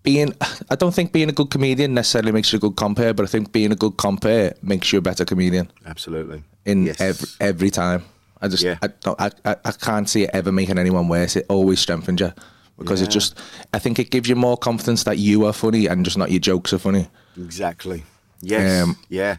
being 0.03 0.35
I 0.71 0.75
don't 0.77 0.95
think 0.95 1.13
being 1.13 1.29
a 1.29 1.33
good 1.33 1.51
comedian 1.51 1.95
necessarily 1.95 2.33
makes 2.33 2.53
you 2.53 2.57
a 2.57 2.61
good 2.61 2.77
compare, 2.77 3.15
but 3.15 3.25
I 3.25 3.27
think 3.29 3.53
being 3.53 3.73
a 3.73 3.77
good 3.77 3.97
compare 3.97 4.55
makes 4.63 4.93
you 4.93 4.99
a 4.99 5.03
better 5.03 5.25
comedian 5.25 5.71
absolutely. 5.87 6.43
in 6.65 6.87
Yes. 6.87 7.01
every 7.01 7.29
every 7.41 7.71
time. 7.71 8.05
I 8.41 8.49
just 8.49 8.63
Yeah. 8.65 8.79
I, 8.83 8.89
don't, 8.89 9.21
I 9.21 9.31
I 9.65 9.73
can't 9.73 10.09
see 10.09 10.25
it 10.25 10.31
ever 10.33 10.51
making 10.53 10.79
anyone 10.79 11.09
worse. 11.09 11.37
It 11.37 11.47
always 11.49 11.79
strengthens 11.81 12.21
you 12.21 12.33
because 12.79 13.01
it 13.01 13.11
just 13.11 13.39
I 13.73 13.79
think 13.79 13.99
it 13.99 14.11
gives 14.11 14.29
you 14.29 14.35
more 14.37 14.57
confidence 14.57 15.05
that 15.05 15.19
you 15.19 15.47
are 15.47 15.53
funny 15.53 15.87
and 15.87 16.05
just 16.05 16.19
not 16.19 16.31
your 16.31 16.41
jokes 16.41 16.73
are 16.73 16.79
funny. 16.79 17.09
Exactly. 17.37 18.03
Yes. 18.41 18.83
Um, 18.83 18.97
yeah. 19.09 19.37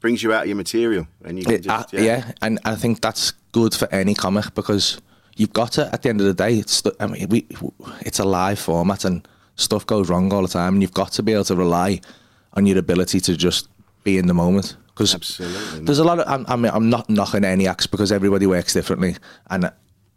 Brings 0.00 0.22
you 0.22 0.32
out 0.32 0.42
of 0.44 0.48
your 0.48 0.56
material, 0.56 1.06
and 1.26 1.38
you 1.38 1.44
It- 1.46 1.64
just 1.64 1.92
uh, 1.94 1.98
yeah. 1.98 2.32
and 2.40 2.58
I 2.64 2.74
think 2.76 3.02
that's 3.02 3.32
good 3.52 3.74
for 3.74 3.86
any 3.92 4.14
comic 4.14 4.54
because 4.54 4.98
you've 5.36 5.52
got 5.52 5.76
it 5.76 5.88
At 5.92 6.00
the 6.02 6.08
end 6.08 6.20
of 6.22 6.26
the 6.26 6.32
day, 6.32 6.54
it's 6.56 6.82
I 6.98 7.06
mean, 7.06 7.28
we, 7.28 7.46
it's 8.00 8.18
a 8.18 8.24
live 8.24 8.58
format 8.58 9.04
and 9.04 9.28
stuff 9.60 9.86
goes 9.86 10.08
wrong 10.08 10.32
all 10.32 10.42
the 10.42 10.48
time, 10.48 10.74
and 10.74 10.82
you've 10.82 10.94
got 10.94 11.12
to 11.12 11.22
be 11.22 11.32
able 11.32 11.44
to 11.44 11.56
rely 11.56 12.00
on 12.54 12.66
your 12.66 12.78
ability 12.78 13.20
to 13.20 13.36
just 13.36 13.68
be 14.04 14.18
in 14.18 14.26
the 14.26 14.34
moment. 14.34 14.76
Because 14.88 15.12
there's 15.82 15.98
a 15.98 16.04
lot 16.04 16.18
of. 16.18 16.28
I'm, 16.28 16.44
I 16.48 16.56
mean, 16.56 16.72
I'm 16.74 16.90
not 16.90 17.08
knocking 17.08 17.44
any 17.44 17.66
acts 17.66 17.86
because 17.86 18.12
everybody 18.12 18.46
works 18.46 18.72
differently, 18.72 19.16
and 19.48 19.70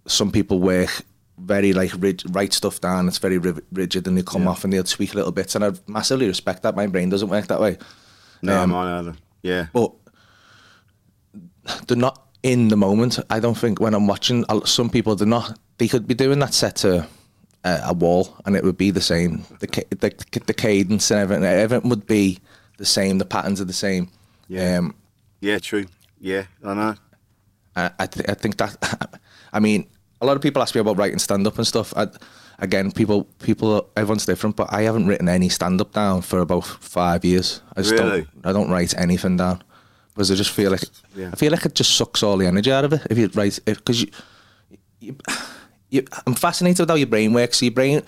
some 0.08 0.32
people 0.32 0.60
work 0.60 0.90
very 1.38 1.74
like 1.74 1.92
rig, 2.00 2.22
write 2.32 2.54
stuff 2.54 2.82
down. 2.82 3.08
It's 3.08 3.18
very 3.18 3.38
rigid, 3.38 4.08
and 4.08 4.18
they 4.18 4.24
come 4.24 4.48
off 4.48 4.64
and 4.64 4.74
they'll 4.74 4.84
tweak 4.84 5.16
little 5.16 5.32
bits, 5.32 5.56
and 5.56 5.64
I 5.64 5.72
massively 5.88 6.28
respect 6.28 6.64
that. 6.64 6.76
My 6.76 6.88
brain 6.88 7.10
doesn't 7.10 7.30
work 7.30 7.48
that 7.48 7.62
way. 7.62 7.78
No, 8.42 8.62
Um, 8.64 8.72
mine 8.72 8.88
either. 9.00 9.16
Yeah. 9.42 9.68
but 9.74 9.92
they're 11.88 11.98
not 11.98 12.28
in 12.44 12.68
the 12.68 12.76
moment. 12.78 13.20
I 13.30 13.40
don't 13.40 13.58
think 13.58 13.80
when 13.80 13.94
I'm 13.94 14.08
watching 14.08 14.44
some 14.66 14.90
people, 14.90 15.16
they're 15.16 15.28
not. 15.28 15.58
They 15.78 15.88
could 15.88 16.08
be 16.08 16.14
doing 16.14 16.40
that 16.40 16.54
set 16.54 16.76
to 16.78 17.08
uh, 17.64 17.82
a 17.86 17.94
wall, 17.94 18.36
and 18.46 18.56
it 18.56 18.64
would 18.64 18.78
be 18.78 18.92
the 18.92 19.02
same. 19.02 19.44
The 19.60 19.68
the, 19.90 20.40
the 20.46 20.54
cadence 20.54 21.12
and 21.12 21.20
everything, 21.22 21.46
everything 21.46 21.90
would 21.90 22.06
be 22.08 22.40
the 22.78 22.86
same. 22.86 23.18
The 23.20 23.26
patterns 23.26 23.62
are 23.62 23.66
the 23.66 23.74
same. 23.74 24.10
Yeah. 24.48 24.78
Um, 24.80 24.96
Yeah. 25.42 25.60
True. 25.60 25.86
Yeah. 26.20 26.44
I 26.64 26.74
know. 26.74 26.96
I 27.76 27.92
I, 28.00 28.06
th- 28.08 28.30
I 28.30 28.34
think 28.34 28.58
that. 28.58 29.20
I 29.54 29.60
mean, 29.60 29.88
a 30.22 30.26
lot 30.26 30.36
of 30.36 30.42
people 30.42 30.62
ask 30.62 30.74
me 30.76 30.82
about 30.82 30.98
writing 30.98 31.20
stand 31.20 31.46
up 31.48 31.58
and 31.58 31.68
stuff. 31.68 31.94
I, 31.96 32.08
again, 32.60 32.92
people 32.92 33.24
people 33.40 33.90
everyone's 33.96 34.26
different, 34.26 34.56
but 34.56 34.68
I 34.74 34.82
haven't 34.84 35.08
written 35.08 35.30
any 35.30 35.50
stand 35.50 35.80
up 35.82 35.92
down 35.94 36.22
for 36.22 36.40
about 36.40 36.66
five 36.66 37.24
years. 37.26 37.62
I 37.76 37.82
just 37.82 37.92
Really? 37.94 38.22
don't. 38.24 38.46
I 38.46 38.52
don't 38.54 38.70
write 38.72 38.94
anything 38.98 39.38
down 39.38 39.62
because 40.14 40.32
I 40.32 40.36
just 40.36 40.52
feel 40.52 40.72
like 40.72 40.84
Yeah. 41.16 41.30
I 41.34 41.36
feel 41.36 41.52
like 41.52 41.66
it 41.66 41.76
just 41.76 41.96
sucks 41.96 42.24
all 42.24 42.38
the 42.38 42.48
energy 42.48 42.72
out 42.72 42.86
of 42.86 42.94
it 42.94 43.02
if 43.10 43.18
you 43.18 43.30
write 43.36 43.60
it, 43.66 43.78
because 43.78 44.02
you, 44.02 44.08
you 45.00 45.16
you, 45.94 46.06
I'm 46.26 46.34
fascinated 46.34 46.80
with 46.80 46.90
how 46.90 46.96
your 46.96 47.08
brain 47.08 47.34
works. 47.34 47.60
So 47.60 47.66
your 47.66 47.74
brain, 47.74 48.02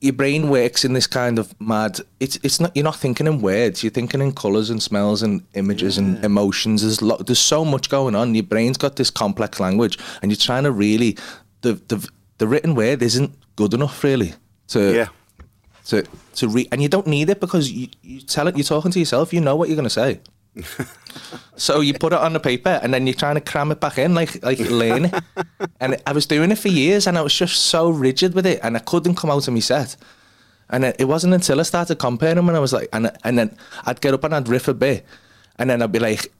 your 0.00 0.12
brain 0.12 0.48
works 0.48 0.84
in 0.84 0.92
this 0.92 1.06
kind 1.06 1.38
of 1.38 1.54
mad. 1.60 2.00
It's 2.20 2.36
it's 2.42 2.58
not 2.60 2.74
you're 2.74 2.84
not 2.90 2.96
thinking 2.96 3.26
in 3.26 3.40
words. 3.40 3.82
You're 3.82 3.90
thinking 3.98 4.20
in 4.20 4.32
colours 4.32 4.68
and 4.70 4.82
smells 4.82 5.22
and 5.22 5.42
images 5.54 5.96
and 5.98 6.24
emotions. 6.24 6.82
There's 6.82 6.98
there's 7.26 7.38
so 7.38 7.64
much 7.64 7.88
going 7.88 8.14
on. 8.14 8.34
Your 8.34 8.44
brain's 8.44 8.78
got 8.78 8.96
this 8.96 9.10
complex 9.10 9.60
language, 9.60 9.98
and 10.22 10.30
you're 10.30 10.36
trying 10.48 10.64
to 10.64 10.72
really 10.72 11.16
the 11.62 11.74
the 11.88 11.98
the 12.38 12.46
written 12.48 12.74
word 12.74 13.02
isn't 13.02 13.32
good 13.56 13.74
enough 13.74 14.04
really 14.04 14.34
to 14.68 14.94
Yeah. 14.94 15.08
to 15.86 16.04
to 16.36 16.48
read, 16.48 16.68
and 16.72 16.82
you 16.82 16.88
don't 16.88 17.06
need 17.06 17.30
it 17.30 17.40
because 17.40 17.70
you, 17.70 17.88
you 18.02 18.20
tell 18.20 18.48
it. 18.48 18.56
You're 18.56 18.64
talking 18.74 18.90
to 18.92 18.98
yourself. 18.98 19.32
You 19.32 19.40
know 19.40 19.56
what 19.56 19.68
you're 19.68 19.76
going 19.82 19.92
to 19.94 20.00
say. 20.02 20.20
so 21.56 21.80
you 21.80 21.94
put 21.94 22.12
it 22.12 22.18
on 22.18 22.32
the 22.32 22.40
paper, 22.40 22.80
and 22.82 22.92
then 22.92 23.06
you're 23.06 23.14
trying 23.14 23.34
to 23.36 23.40
cram 23.40 23.70
it 23.72 23.80
back 23.80 23.98
in, 23.98 24.14
like 24.14 24.42
like 24.44 24.58
learn 24.58 25.04
it. 25.12 25.14
And 25.80 25.96
I 26.06 26.12
was 26.12 26.26
doing 26.26 26.50
it 26.50 26.58
for 26.58 26.68
years, 26.68 27.06
and 27.06 27.18
I 27.18 27.22
was 27.22 27.34
just 27.34 27.56
so 27.66 27.90
rigid 27.90 28.34
with 28.34 28.46
it, 28.46 28.60
and 28.62 28.76
I 28.76 28.80
couldn't 28.80 29.14
come 29.16 29.30
out 29.30 29.46
of 29.46 29.54
my 29.54 29.60
set. 29.60 29.96
And 30.70 30.84
it 30.84 30.96
it 30.98 31.04
wasn't 31.04 31.34
until 31.34 31.60
I 31.60 31.62
started 31.64 31.96
comparing 31.98 32.36
them, 32.36 32.48
and 32.48 32.56
I 32.56 32.60
was 32.60 32.72
like, 32.72 32.88
and 32.92 33.10
and 33.24 33.38
then 33.38 33.56
I'd 33.84 34.00
get 34.00 34.14
up 34.14 34.24
and 34.24 34.34
I'd 34.34 34.48
riff 34.48 34.68
a 34.68 34.74
bit, 34.74 35.04
and 35.56 35.70
then 35.70 35.82
I'd 35.82 35.92
be 35.92 35.98
like, 35.98 36.32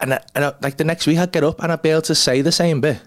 and 0.00 0.14
I, 0.14 0.20
and 0.34 0.44
I, 0.44 0.52
like 0.62 0.76
the 0.76 0.84
next 0.84 1.06
week 1.06 1.18
I'd 1.18 1.32
get 1.32 1.44
up 1.44 1.62
and 1.62 1.72
I'd 1.72 1.82
be 1.82 1.90
able 1.90 2.02
to 2.02 2.14
say 2.14 2.42
the 2.42 2.52
same 2.52 2.80
bit, 2.80 3.00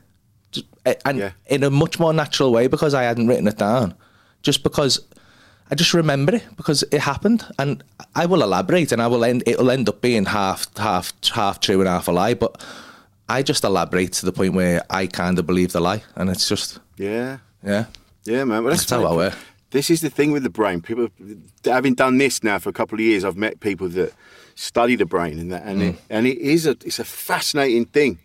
Just- 0.52 0.66
and 1.06 1.18
Yeah. 1.20 1.32
in 1.48 1.64
a 1.64 1.70
much 1.70 2.00
more 2.00 2.14
natural 2.14 2.52
way 2.52 2.68
because 2.68 2.94
I 2.96 3.04
hadn't 3.04 3.28
written 3.28 3.48
it 3.48 3.58
down, 3.58 3.94
just 4.42 4.64
because 4.64 5.00
I 5.72 5.76
just 5.76 5.94
remember 5.94 6.36
it 6.36 6.44
because 6.58 6.84
it 6.92 7.02
happened, 7.02 7.46
and 7.60 7.84
I 8.16 8.26
will 8.26 8.42
elaborate, 8.42 8.92
and 8.92 9.02
I 9.02 9.08
will 9.08 9.24
end. 9.24 9.44
It'll 9.46 9.70
end 9.70 9.88
up 9.88 10.02
being 10.02 10.26
half, 10.26 10.66
half, 10.78 11.14
half 11.34 11.60
true 11.60 11.80
and 11.80 11.88
half 11.88 12.08
a 12.08 12.12
lie, 12.12 12.34
but 12.34 12.60
I 13.28 13.44
just 13.44 13.64
elaborate 13.64 14.14
to 14.14 14.26
the 14.26 14.32
point 14.32 14.54
where 14.56 14.84
I 14.90 15.06
kind 15.08 15.38
of 15.38 15.46
believe 15.46 15.72
the 15.72 15.80
lie, 15.80 16.02
and 16.16 16.30
it's 16.30 16.48
just 16.50 16.80
Yeah. 16.98 17.38
yeah, 17.64 17.86
Yeah, 18.26 18.44
man. 18.46 18.64
Well, 18.64 18.72
that's, 18.72 18.86
That's 18.86 19.02
how. 19.04 19.08
I 19.12 19.16
work. 19.16 19.36
This 19.72 19.92
is 19.92 20.02
the 20.02 20.10
thing 20.10 20.32
with 20.32 20.42
the 20.42 20.50
brain. 20.50 20.82
People, 20.82 21.10
having 21.64 21.94
done 21.94 22.18
this 22.18 22.44
now 22.44 22.58
for 22.58 22.70
a 22.70 22.74
couple 22.74 22.96
of 22.96 23.02
years, 23.02 23.24
I've 23.24 23.38
met 23.38 23.60
people 23.60 23.88
that 23.90 24.14
study 24.56 24.96
the 24.96 25.06
brain 25.06 25.38
and 25.38 25.52
that, 25.52 25.64
and 25.64 25.82
it, 25.84 25.96
Mm. 25.96 26.00
and 26.10 26.26
it 26.28 26.40
is 26.40 26.66
a 26.66 26.72
it's 26.84 26.98
a 27.00 27.06
fascinating 27.06 27.86
thing. 27.86 28.18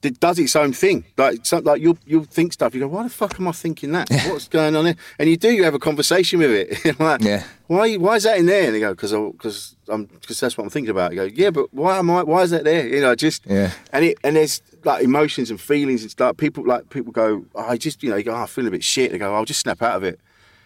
It 0.00 0.20
does 0.20 0.38
its 0.38 0.54
own 0.54 0.72
thing. 0.72 1.04
Like 1.16 1.44
some, 1.44 1.64
like 1.64 1.80
you'll 1.82 1.98
you'll 2.06 2.24
think 2.24 2.52
stuff. 2.52 2.72
You 2.74 2.80
go, 2.80 2.88
why 2.88 3.02
the 3.02 3.08
fuck 3.10 3.38
am 3.40 3.48
I 3.48 3.52
thinking 3.52 3.90
that? 3.92 4.08
What's 4.28 4.46
going 4.46 4.76
on 4.76 4.84
here? 4.86 4.94
And 5.18 5.28
you 5.28 5.36
do. 5.36 5.50
You 5.50 5.64
have 5.64 5.74
a 5.74 5.78
conversation 5.80 6.38
with 6.38 6.50
it. 6.52 6.98
Like, 7.00 7.22
Yeah. 7.22 7.42
Why 7.66 7.96
why 7.96 8.14
is 8.16 8.22
that 8.22 8.38
in 8.38 8.46
there? 8.46 8.66
And 8.66 8.74
they 8.74 8.80
go, 8.80 8.92
because 8.94 9.12
because 9.12 9.76
I'm 9.88 10.04
because 10.04 10.38
that's 10.40 10.56
what 10.56 10.64
I'm 10.64 10.70
thinking 10.70 10.90
about. 10.90 11.12
You 11.12 11.16
go, 11.16 11.24
yeah, 11.24 11.50
but 11.50 11.72
why 11.74 11.98
am 11.98 12.10
I? 12.10 12.22
Why 12.22 12.42
is 12.42 12.50
that 12.50 12.64
there? 12.64 12.86
You 12.86 13.00
know, 13.00 13.14
just 13.16 13.44
Yeah. 13.46 13.72
and 13.92 14.04
it 14.04 14.18
and 14.22 14.36
there's 14.36 14.62
like 14.84 15.02
emotions 15.02 15.50
and 15.50 15.60
feelings 15.60 16.02
and 16.02 16.10
stuff. 16.10 16.36
People 16.36 16.64
like 16.64 16.88
people 16.90 17.12
go, 17.12 17.44
oh, 17.56 17.64
I 17.68 17.76
just 17.76 18.02
you 18.02 18.10
know, 18.10 18.16
you 18.16 18.22
go, 18.24 18.32
oh, 18.34 18.42
I 18.42 18.46
feel 18.46 18.66
a 18.66 18.70
bit 18.70 18.84
shit. 18.84 19.10
They 19.10 19.18
go, 19.18 19.34
I'll 19.34 19.44
just 19.44 19.60
snap 19.60 19.82
out 19.82 19.96
of 19.96 20.04
it. 20.04 20.20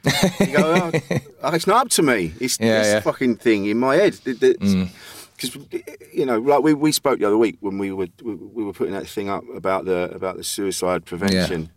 you 0.41 0.57
go, 0.59 0.91
oh, 0.93 1.19
oh, 1.43 1.55
it's 1.55 1.67
not 1.67 1.87
up 1.87 1.89
to 1.91 2.03
me. 2.03 2.35
It's 2.39 2.59
Yeah, 2.61 2.79
this 2.81 2.87
yeah. 2.89 3.01
Fucking 3.01 3.37
thing 3.37 3.67
in 3.67 3.79
my 3.79 3.97
head. 3.97 4.13
Mm. 4.15 4.91
Because 5.43 5.83
you 6.13 6.25
know, 6.27 6.39
like 6.39 6.63
we, 6.63 6.75
we 6.75 6.93
spoke 6.93 7.19
the 7.19 7.27
other 7.27 7.37
week 7.39 7.57
when 7.61 7.79
we 7.79 7.93
were 7.93 8.07
we, 8.23 8.35
we 8.35 8.65
were 8.65 8.73
putting 8.73 8.95
that 8.95 9.07
thing 9.07 9.29
up 9.29 9.45
about 9.55 9.85
the 9.85 10.11
about 10.15 10.37
the 10.37 10.45
suicide 10.45 11.05
prevention, 11.05 11.71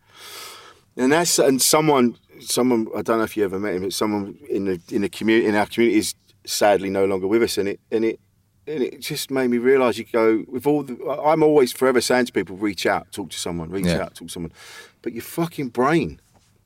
and 0.97 1.12
that's 1.12 1.39
and 1.39 1.62
someone 1.62 2.17
someone 2.39 2.88
I 2.95 3.01
don't 3.01 3.17
know 3.17 3.23
if 3.23 3.36
you 3.38 3.43
ever 3.43 3.60
met 3.60 3.73
him, 3.75 3.82
but 3.84 3.93
someone 3.93 4.38
in 4.49 4.65
the 4.65 4.82
in 4.91 5.01
the 5.01 5.10
community 5.10 5.47
in 5.47 5.56
our 5.56 5.65
community 5.65 5.97
is 5.99 6.15
sadly 6.45 6.89
no 6.89 7.06
longer 7.06 7.28
with 7.28 7.43
us, 7.43 7.58
and 7.58 7.67
it 7.69 7.80
and 7.91 8.06
it. 8.06 8.19
And 8.67 8.82
it 8.82 8.99
just 8.99 9.30
made 9.30 9.51
me 9.51 9.60
realise 9.60 9.99
you 9.99 10.06
go 10.06 10.43
with 10.47 10.65
all 10.65 10.82
the. 10.82 10.95
I'm 11.23 11.43
always 11.43 11.71
forever 11.71 12.01
saying 12.01 12.25
to 12.25 12.34
people, 12.34 12.58
reach 12.58 12.88
out, 12.88 13.12
talk 13.12 13.30
to 13.30 13.38
someone, 13.38 13.69
reach 13.69 13.86
Yeah. 13.86 14.01
out, 14.01 14.15
talk 14.15 14.28
to 14.30 14.34
someone. 14.34 14.54
But 15.04 15.13
your 15.13 15.21
fucking 15.21 15.67
brain 15.69 16.19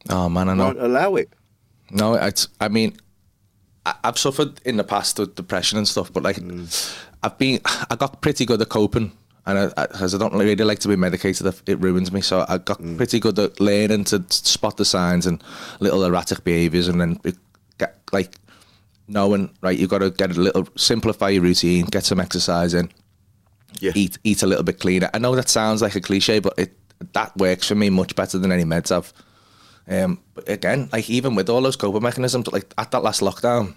oh 0.09 0.29
man, 0.29 0.47
I 0.47 0.53
know. 0.53 0.67
won't 0.67 0.79
allow 0.79 1.15
it. 1.15 1.33
No, 1.91 2.13
it's. 2.13 2.47
I 2.62 2.69
mean, 2.69 2.95
I've 4.04 4.17
suffered 4.17 4.60
in 4.65 4.78
the 4.78 4.84
past 4.84 5.19
with 5.19 5.36
depression 5.36 5.78
and 5.78 5.88
stuff, 5.88 6.12
but 6.12 6.23
like, 6.23 6.38
mm. 6.38 6.97
I've 7.23 7.38
been. 7.38 7.60
I 7.89 7.95
got 7.95 8.21
pretty 8.21 8.45
good 8.45 8.62
at 8.62 8.69
coping, 8.69 9.12
and 9.45 9.60
I, 9.60 9.84
I, 9.84 9.88
I 10.02 10.08
don't 10.08 10.34
really 10.34 10.56
like 10.56 10.80
to 10.80 10.88
be 10.88 10.95
medicated, 10.95 11.54
it 11.67 11.80
ruins 11.80 12.12
me. 12.12 12.21
So 12.21 12.45
I 12.47 12.58
got 12.58 12.82
mm. 12.82 12.97
pretty 12.97 13.19
good 13.19 13.38
at 13.39 13.60
learning 13.60 14.06
to 14.06 14.23
spot 14.30 14.78
the 14.78 14.86
signs 14.86 15.25
and 15.25 15.43
little 15.80 16.04
erratic 16.04 16.43
behaviours, 16.43 16.88
and 16.88 16.99
then 17.02 17.19
get 17.78 17.99
like 18.12 18.36
knowing 19.08 19.49
right. 19.62 19.78
you've 19.78 19.89
got 19.89 19.99
to 19.99 20.12
get 20.12 20.36
a 20.36 20.39
little 20.39 20.67
simplify 20.75 21.30
your 21.30 21.43
routine, 21.43 21.86
get 21.86 22.06
some 22.06 22.19
exercise 22.19 22.73
in, 22.73 22.89
Yeah. 23.80 23.91
eat 23.95 24.17
eat 24.23 24.43
a 24.43 24.47
little 24.47 24.63
bit 24.63 24.80
cleaner. 24.80 25.10
I 25.13 25.19
know 25.19 25.36
that 25.36 25.49
sounds 25.49 25.82
like 25.82 25.95
a 25.95 26.02
cliche, 26.02 26.39
but 26.39 26.54
it 26.58 26.78
that 27.13 27.36
works 27.38 27.67
for 27.67 27.75
me 27.75 27.89
much 27.89 28.15
better 28.15 28.38
than 28.38 28.52
any 28.52 28.65
meds 28.65 28.89
have. 28.89 29.13
Um, 29.89 30.19
but 30.36 30.47
again, 30.47 30.88
like 30.91 31.10
even 31.10 31.36
with 31.36 31.49
all 31.49 31.62
those 31.62 31.75
coping 31.75 32.04
mechanisms, 32.04 32.47
like 32.47 32.71
at 32.78 32.91
that 32.91 33.04
last 33.04 33.21
lockdown, 33.21 33.75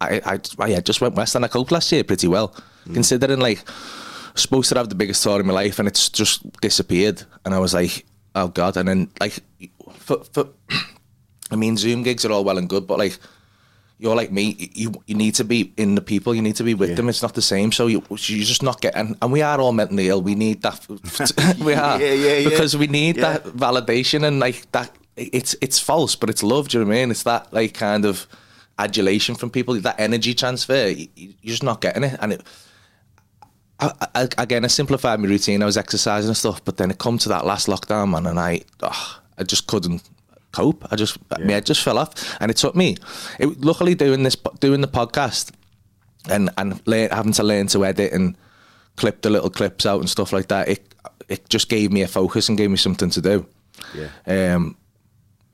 I, 0.00 0.20
I, 0.24 0.40
I 0.58 0.66
yeah, 0.68 0.80
just 0.80 1.00
went 1.00 1.16
west 1.16 1.34
and 1.34 1.44
I 1.44 1.48
coped 1.48 1.72
last 1.72 1.90
year 1.90 2.04
pretty 2.04 2.28
well, 2.28 2.54
considering 2.92 3.40
like 3.40 3.64
supposed 4.36 4.68
to 4.68 4.76
have 4.76 4.88
the 4.88 4.94
biggest 4.94 5.22
tour 5.22 5.40
in 5.40 5.46
my 5.46 5.52
life 5.52 5.78
and 5.78 5.88
it's 5.88 6.08
just 6.08 6.48
disappeared. 6.60 7.22
And 7.44 7.54
I 7.54 7.58
was 7.58 7.74
like, 7.74 8.06
oh 8.36 8.48
god. 8.48 8.76
And 8.76 8.88
then 8.88 9.10
like, 9.20 9.40
for, 9.98 10.22
for 10.32 10.48
I 11.50 11.56
mean, 11.56 11.76
Zoom 11.76 12.02
gigs 12.04 12.24
are 12.24 12.32
all 12.32 12.44
well 12.44 12.58
and 12.58 12.68
good, 12.68 12.86
but 12.86 12.98
like. 12.98 13.18
You're 14.04 14.14
like 14.14 14.30
me. 14.30 14.70
You 14.74 14.92
you 15.06 15.14
need 15.16 15.34
to 15.36 15.44
be 15.44 15.72
in 15.78 15.94
the 15.94 16.02
people. 16.02 16.34
You 16.34 16.42
need 16.42 16.56
to 16.56 16.62
be 16.62 16.74
with 16.74 16.94
them. 16.94 17.08
It's 17.08 17.22
not 17.22 17.32
the 17.32 17.40
same. 17.40 17.72
So 17.72 17.86
you 17.86 18.02
you 18.10 18.44
just 18.44 18.62
not 18.62 18.82
getting. 18.82 19.16
And 19.22 19.32
we 19.32 19.40
are 19.40 19.58
all 19.58 19.72
mentally 19.72 20.08
ill. 20.10 20.20
We 20.20 20.34
need 20.34 20.60
that. 20.60 20.86
we 21.64 21.72
are. 21.72 21.98
Yeah, 21.98 22.12
yeah, 22.12 22.36
yeah. 22.36 22.48
Because 22.50 22.76
we 22.76 22.86
need 22.86 23.16
Yeah. 23.16 23.38
that 23.38 23.44
validation 23.44 24.22
and 24.24 24.40
like 24.40 24.70
that. 24.72 24.90
It's 25.16 25.56
it's 25.62 25.78
false, 25.78 26.16
but 26.16 26.28
it's 26.28 26.42
love. 26.42 26.68
Do 26.68 26.78
you 26.78 26.84
know 26.84 26.90
what 26.90 26.96
I 26.96 27.00
mean? 27.00 27.10
It's 27.12 27.22
that 27.22 27.50
like 27.50 27.72
kind 27.72 28.04
of 28.04 28.26
adulation 28.78 29.36
from 29.36 29.48
people. 29.48 29.80
That 29.80 29.98
energy 29.98 30.34
transfer. 30.34 30.88
You, 30.88 31.08
you're 31.16 31.52
just 31.56 31.62
not 31.62 31.80
getting 31.80 32.04
it. 32.04 32.18
And 32.20 32.32
it. 32.34 32.42
I, 33.80 33.90
I, 34.14 34.28
again, 34.36 34.64
I 34.64 34.68
simplified 34.68 35.18
my 35.18 35.28
routine. 35.28 35.62
I 35.62 35.66
was 35.66 35.78
exercising 35.78 36.28
and 36.28 36.36
stuff, 36.36 36.62
but 36.62 36.76
then 36.76 36.90
it 36.90 36.98
come 36.98 37.16
to 37.18 37.28
that 37.30 37.44
last 37.46 37.68
lockdown, 37.68 38.10
man, 38.10 38.26
and 38.26 38.38
I, 38.38 38.60
oh, 38.82 39.20
I 39.38 39.42
just 39.44 39.66
couldn't 39.66 40.02
cope. 40.54 40.84
I 40.92 40.96
just, 40.96 41.18
my 41.30 41.52
head 41.52 41.66
just 41.66 41.82
fell 41.82 41.98
off, 41.98 42.10
and 42.40 42.50
it 42.50 42.56
took 42.56 42.74
me. 42.76 42.96
It, 43.38 43.60
luckily, 43.60 43.94
doing 43.94 44.22
this, 44.22 44.36
doing 44.60 44.80
the 44.80 44.88
podcast, 44.88 45.50
and 46.30 46.50
and 46.56 46.80
learn, 46.86 47.10
having 47.10 47.32
to 47.34 47.42
learn 47.42 47.66
to 47.68 47.84
edit 47.84 48.12
and 48.12 48.36
clip 48.96 49.22
the 49.22 49.30
little 49.30 49.50
clips 49.50 49.84
out 49.86 50.00
and 50.00 50.08
stuff 50.08 50.32
like 50.32 50.48
that, 50.48 50.68
it 50.68 50.94
it 51.28 51.48
just 51.48 51.68
gave 51.68 51.90
me 51.92 52.02
a 52.02 52.08
focus 52.08 52.48
and 52.48 52.58
gave 52.58 52.70
me 52.70 52.76
something 52.76 53.10
to 53.10 53.20
do. 53.20 53.46
Yeah. 53.94 54.54
Um, 54.54 54.76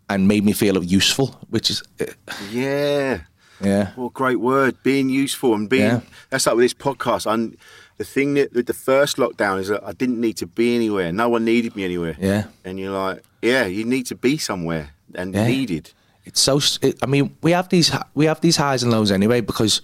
and 0.08 0.26
made 0.28 0.44
me 0.44 0.52
feel 0.52 0.82
useful, 0.84 1.28
which 1.50 1.70
is, 1.70 1.82
uh, 2.00 2.06
Yeah. 2.50 3.20
yeah, 3.64 3.92
What 3.94 4.06
a 4.06 4.10
great 4.10 4.40
word, 4.40 4.76
being 4.82 5.08
useful 5.08 5.54
and 5.54 5.68
being. 5.68 5.82
Yeah. 5.84 6.00
That's 6.30 6.46
like 6.46 6.56
with 6.56 6.64
this 6.64 6.74
podcast. 6.74 7.30
I'm, 7.30 7.56
the 8.00 8.04
thing 8.04 8.32
that 8.38 8.48
with 8.56 8.66
the 8.66 8.78
first 8.90 9.18
lockdown 9.18 9.58
is 9.62 9.68
that 9.68 9.82
I 9.84 9.92
didn't 9.92 10.20
need 10.26 10.36
to 10.38 10.46
be 10.46 10.74
anywhere. 10.74 11.12
No 11.12 11.28
one 11.28 11.44
needed 11.44 11.76
me 11.76 11.82
anywhere. 11.84 12.16
yeah. 12.18 12.44
And 12.64 12.78
you're 12.80 12.96
like, 13.04 13.22
yeah, 13.42 13.66
you 13.66 13.84
need 13.84 14.06
to 14.06 14.14
be 14.14 14.38
somewhere 14.38 14.86
and 15.14 15.34
Yeah. 15.34 15.46
needed. 15.46 15.84
it's 16.28 16.40
so 16.48 16.54
it, 16.86 16.94
i 17.02 17.06
mean 17.06 17.24
we 17.46 17.50
have 17.58 17.68
these 17.74 17.88
we 18.20 18.24
have 18.30 18.40
these 18.46 18.58
highs 18.64 18.82
and 18.84 18.92
lows 18.92 19.10
anyway 19.10 19.40
because 19.40 19.74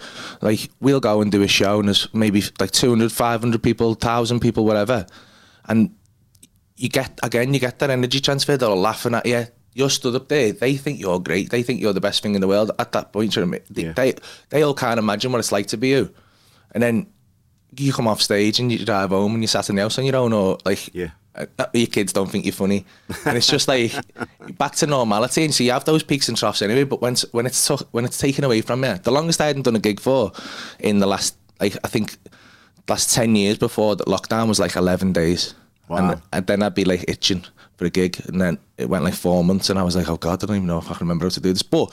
like 0.49 0.61
we'll 0.85 1.01
go 1.11 1.15
and 1.23 1.33
do 1.33 1.41
a 1.43 1.49
show 1.49 1.75
and 1.81 1.89
there's 1.89 2.05
maybe 2.15 2.41
like 2.63 2.71
200 2.71 3.11
500 3.11 3.63
people 3.69 3.89
1000 3.89 4.41
people 4.41 4.63
whatever 4.71 4.99
and 5.71 5.79
you 6.77 6.89
get 6.91 7.19
again 7.23 7.55
you 7.55 7.61
get 7.61 7.79
that 7.81 7.91
energy 7.91 8.21
transfer 8.21 8.57
they're 8.57 8.69
all 8.75 8.85
laughing 8.91 9.15
at 9.15 9.25
you 9.27 9.47
you're 9.79 9.91
stood 9.99 10.15
up 10.15 10.29
there 10.29 10.53
they 10.53 10.77
think 10.77 11.01
you're 11.01 11.19
great 11.29 11.49
they 11.51 11.63
think 11.63 11.81
you're 11.81 11.95
the 12.01 12.07
best 12.09 12.23
thing 12.23 12.35
in 12.35 12.41
the 12.43 12.49
world 12.55 12.71
at 12.79 12.93
that 12.93 13.13
point 13.15 13.35
you 13.35 13.41
know 13.43 13.49
what 13.49 13.57
I 13.57 13.59
mean? 13.59 13.67
they, 13.75 13.83
Yeah. 13.87 13.93
they 14.01 14.15
they 14.51 14.63
all 14.63 14.75
can't 14.85 14.99
imagine 14.99 15.33
what 15.33 15.39
it's 15.45 15.53
like 15.59 15.67
to 15.69 15.79
be 15.79 15.89
you 15.97 16.05
and 16.73 16.83
then 16.83 17.07
you 17.77 17.93
come 17.93 18.09
off 18.09 18.23
stage 18.23 18.59
and 18.61 18.71
you 18.73 18.85
drive 18.85 19.11
home 19.11 19.35
and 19.35 19.43
you 19.43 19.47
sat 19.49 19.69
in 19.71 19.77
the 19.77 19.83
house 19.83 19.99
on 19.99 20.05
your 20.07 20.17
own 20.17 20.33
or 20.33 20.59
like 20.65 20.95
Yeah. 20.95 21.11
uh, 21.35 21.67
your 21.75 21.87
kids 21.87 22.13
don't 22.13 22.31
think 22.31 22.45
you're 22.45 22.53
funny, 22.53 22.85
and 23.27 23.37
it's 23.37 23.47
just 23.49 23.69
like 23.69 23.93
back 24.57 24.75
to 24.77 24.87
normality. 24.87 25.45
And 25.45 25.55
so 25.55 25.65
you 25.65 25.73
have 25.73 25.85
those 25.85 26.03
peaks 26.03 26.29
and 26.29 26.37
troughs 26.39 26.63
anyway. 26.63 26.85
But 26.85 27.01
when 27.03 27.13
it's, 27.13 27.25
when 27.33 27.47
it's 27.47 27.67
took, 27.67 27.87
when 27.93 28.05
it's 28.05 28.19
taken 28.19 28.45
away 28.45 28.63
from 28.63 28.85
you, 28.85 28.95
the 28.95 29.11
longest 29.11 29.41
I 29.41 29.47
hadn't 29.47 29.63
done 29.63 29.77
a 29.77 29.81
gig 29.81 30.01
for 30.01 30.33
in 30.81 30.99
the 31.01 31.07
last 31.07 31.37
like 31.61 31.77
I 31.85 31.89
think 31.89 32.17
last 32.89 33.15
ten 33.15 33.37
years 33.37 33.59
before 33.59 33.97
the 33.97 34.05
lockdown 34.05 34.49
was 34.49 34.59
like 34.61 34.77
eleven 34.77 35.13
days, 35.13 35.55
Wow. 35.89 35.97
and, 36.13 36.23
and 36.33 36.47
then 36.47 36.63
I'd 36.63 36.75
be 36.75 36.85
like 36.85 37.05
itching 37.09 37.45
for 37.77 37.85
a 37.85 37.91
gig, 37.91 38.19
and 38.27 38.41
then 38.41 38.59
it 38.79 38.89
went 38.89 39.05
like 39.05 39.15
four 39.15 39.45
months, 39.45 39.69
and 39.69 39.79
I 39.79 39.83
was 39.83 39.95
like, 39.97 40.09
oh 40.09 40.17
god, 40.17 40.43
I 40.43 40.47
don't 40.47 40.57
even 40.57 40.67
know 40.67 40.79
if 40.79 40.87
I 40.91 40.95
can 40.95 41.07
remember 41.07 41.27
how 41.27 41.31
to 41.31 41.41
do 41.41 41.53
this. 41.53 41.63
But 41.63 41.91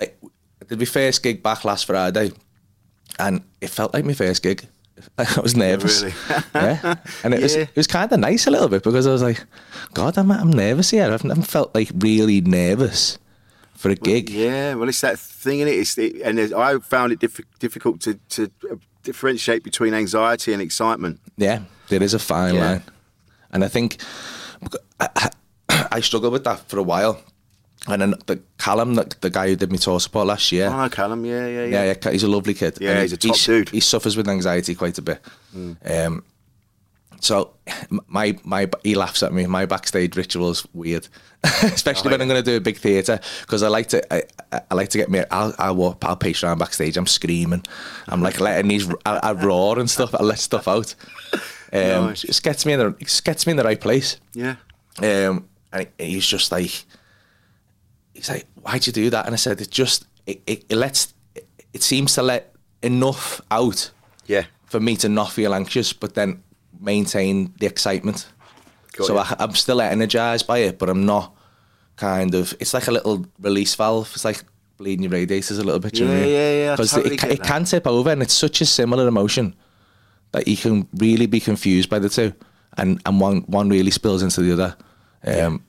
like, 0.00 0.16
I 0.62 0.64
did 0.66 0.78
my 0.78 0.84
first 0.86 1.22
gig 1.22 1.42
back 1.42 1.64
last 1.66 1.84
Friday, 1.86 2.32
and 3.18 3.42
it 3.60 3.68
felt 3.68 3.92
like 3.92 4.04
my 4.06 4.14
first 4.14 4.42
gig. 4.42 4.66
I 5.18 5.40
was 5.40 5.56
nervous. 5.56 6.02
really? 6.02 6.14
yeah. 6.54 6.94
And 7.24 7.34
it 7.34 7.42
was 7.42 7.54
it 7.54 7.76
was 7.76 7.86
kind 7.86 8.10
of 8.12 8.18
nice 8.20 8.46
a 8.46 8.50
little 8.50 8.68
bit 8.68 8.82
because 8.82 9.06
I 9.06 9.12
was 9.12 9.22
like, 9.22 9.44
God, 9.94 10.16
I'm 10.18 10.30
I'm 10.30 10.50
nervous 10.50 10.90
here. 10.90 11.12
I've 11.12 11.24
never 11.24 11.42
felt 11.42 11.74
like 11.74 11.90
really 11.98 12.40
nervous 12.40 13.18
for 13.76 13.90
a 13.90 13.94
gig. 13.94 14.30
Yeah, 14.30 14.74
well, 14.74 14.88
it's 14.88 15.00
that 15.00 15.18
thing 15.18 15.60
in 15.60 15.68
it. 15.68 15.72
It's 15.72 15.98
it, 15.98 16.22
and 16.22 16.38
I 16.54 16.78
found 16.78 17.12
it 17.12 17.18
diff- 17.20 17.40
difficult 17.58 18.00
to 18.02 18.14
to 18.30 18.50
uh, 18.70 18.76
differentiate 19.02 19.62
between 19.64 19.94
anxiety 19.94 20.52
and 20.52 20.62
excitement. 20.62 21.20
Yeah, 21.36 21.60
there 21.88 22.02
is 22.02 22.14
a 22.14 22.18
fine 22.18 22.54
Yeah. 22.54 22.64
line, 22.70 22.82
and 23.52 23.64
I 23.64 23.68
think 23.68 24.00
I, 25.00 25.30
I 25.90 26.00
struggled 26.00 26.32
with 26.32 26.44
that 26.44 26.68
for 26.68 26.78
a 26.78 26.82
while. 26.82 27.20
And 27.88 28.00
then 28.00 28.14
the 28.26 28.40
Callum, 28.58 28.94
the, 28.94 29.12
the 29.22 29.30
guy 29.30 29.48
who 29.48 29.56
did 29.56 29.72
me 29.72 29.78
tour 29.78 29.98
support 29.98 30.28
last 30.28 30.52
year, 30.52 30.70
Oh, 30.72 30.88
Callum, 30.88 31.24
yeah, 31.24 31.46
yeah, 31.48 31.64
yeah. 31.64 31.84
yeah, 31.84 31.94
yeah, 32.04 32.10
he's 32.12 32.22
a 32.22 32.28
lovely 32.28 32.54
kid. 32.54 32.78
Yeah, 32.80 33.00
he's 33.02 33.12
a 33.12 33.16
top 33.16 33.36
dude. 33.36 33.70
He 33.70 33.80
suffers 33.80 34.16
with 34.16 34.28
anxiety 34.28 34.74
quite 34.76 34.98
a 34.98 35.02
bit. 35.02 35.20
Um, 35.84 36.22
so 37.20 37.54
my 38.08 38.36
my 38.44 38.68
he 38.82 38.94
laughs 38.96 39.22
at 39.22 39.32
me. 39.32 39.46
My 39.46 39.66
backstage 39.66 40.16
ritual 40.16 40.50
is 40.50 40.66
weird, 40.74 41.06
especially 41.44 42.10
when 42.10 42.20
I'm 42.20 42.28
going 42.28 42.42
to 42.42 42.50
do 42.50 42.56
a 42.56 42.60
big 42.60 42.78
theatre 42.78 43.20
because 43.42 43.62
I 43.62 43.68
like 43.68 43.88
to 43.90 44.14
I, 44.14 44.22
I- 44.70 44.74
like 44.74 44.88
to 44.90 44.98
get 44.98 45.08
me. 45.10 45.22
I'll 45.30 45.54
I'll 45.58 45.76
walk. 45.76 46.04
I'll 46.04 46.16
pace 46.16 46.42
around 46.42 46.58
backstage. 46.58 46.96
I'm 46.96 47.06
screaming. 47.06 47.64
I'm 48.08 48.22
like 48.22 48.40
letting 48.40 48.68
these. 48.68 48.88
I, 49.06 49.18
I 49.22 49.32
roar 49.32 49.78
and 49.78 49.88
stuff. 49.90 50.14
I 50.14 50.22
let 50.22 50.38
stuff 50.38 50.68
out. 50.68 50.94
Um, 51.74 52.08
Nice. 52.08 52.20
Just 52.20 52.42
gets 52.42 52.66
me 52.66 52.74
in 52.74 52.80
the 52.80 52.88
it 53.00 53.20
gets 53.24 53.46
me 53.46 53.52
in 53.52 53.56
the 53.56 53.64
right 53.64 53.80
place. 53.80 54.18
Yeah. 54.34 54.56
Um, 54.98 55.48
and 55.72 55.86
he's 55.98 56.26
just 56.26 56.52
like, 56.52 56.84
he's 58.14 58.28
like, 58.28 58.46
why'd 58.62 58.86
you 58.86 58.92
do 58.92 59.10
that? 59.10 59.26
And 59.26 59.34
I 59.34 59.36
said, 59.36 59.60
it 59.60 59.70
just, 59.70 60.04
it, 60.26 60.42
it, 60.46 60.64
it 60.68 60.76
lets, 60.76 61.14
it, 61.34 61.46
it 61.72 61.82
seems 61.82 62.14
to 62.14 62.22
let 62.22 62.54
enough 62.82 63.40
out 63.50 63.90
Yeah. 64.26 64.44
for 64.66 64.80
me 64.80 64.96
to 64.98 65.08
not 65.08 65.30
feel 65.32 65.54
anxious, 65.54 65.92
but 65.92 66.14
then 66.14 66.42
maintain 66.80 67.52
the 67.58 67.66
excitement. 67.66 68.26
Got 68.96 69.06
so 69.06 69.14
you. 69.14 69.18
I, 69.20 69.36
I'm 69.38 69.54
still 69.54 69.80
energized 69.80 70.46
by 70.46 70.58
it, 70.58 70.78
but 70.78 70.88
I'm 70.90 71.06
not 71.06 71.34
kind 71.96 72.34
of, 72.34 72.54
it's 72.60 72.74
like 72.74 72.88
a 72.88 72.92
little 72.92 73.26
release 73.40 73.74
valve. 73.74 74.10
It's 74.14 74.24
like 74.24 74.42
bleeding 74.76 75.04
your 75.04 75.12
radiators 75.12 75.58
a 75.58 75.64
little 75.64 75.80
bit. 75.80 75.98
you 75.98 76.06
know 76.06 76.12
Yeah, 76.18 76.24
yeah, 76.26 76.64
yeah, 76.64 76.72
I 76.72 76.76
'Cause 76.76 76.90
totally 76.92 77.14
it, 77.14 77.24
it 77.24 77.42
can 77.42 77.64
tip 77.64 77.86
over 77.86 78.10
and 78.10 78.22
it's 78.22 78.34
such 78.34 78.60
a 78.60 78.66
similar 78.66 79.06
emotion 79.08 79.54
that 80.32 80.48
you 80.48 80.56
can 80.56 80.88
really 80.94 81.26
be 81.26 81.40
confused 81.40 81.88
by 81.90 81.98
the 81.98 82.08
two, 82.08 82.32
and 82.78 83.00
and 83.04 83.20
one 83.20 83.42
one 83.42 83.68
really 83.68 83.90
spills 83.90 84.22
into 84.22 84.40
the 84.40 84.52
other. 84.52 84.76
Um, 85.24 85.62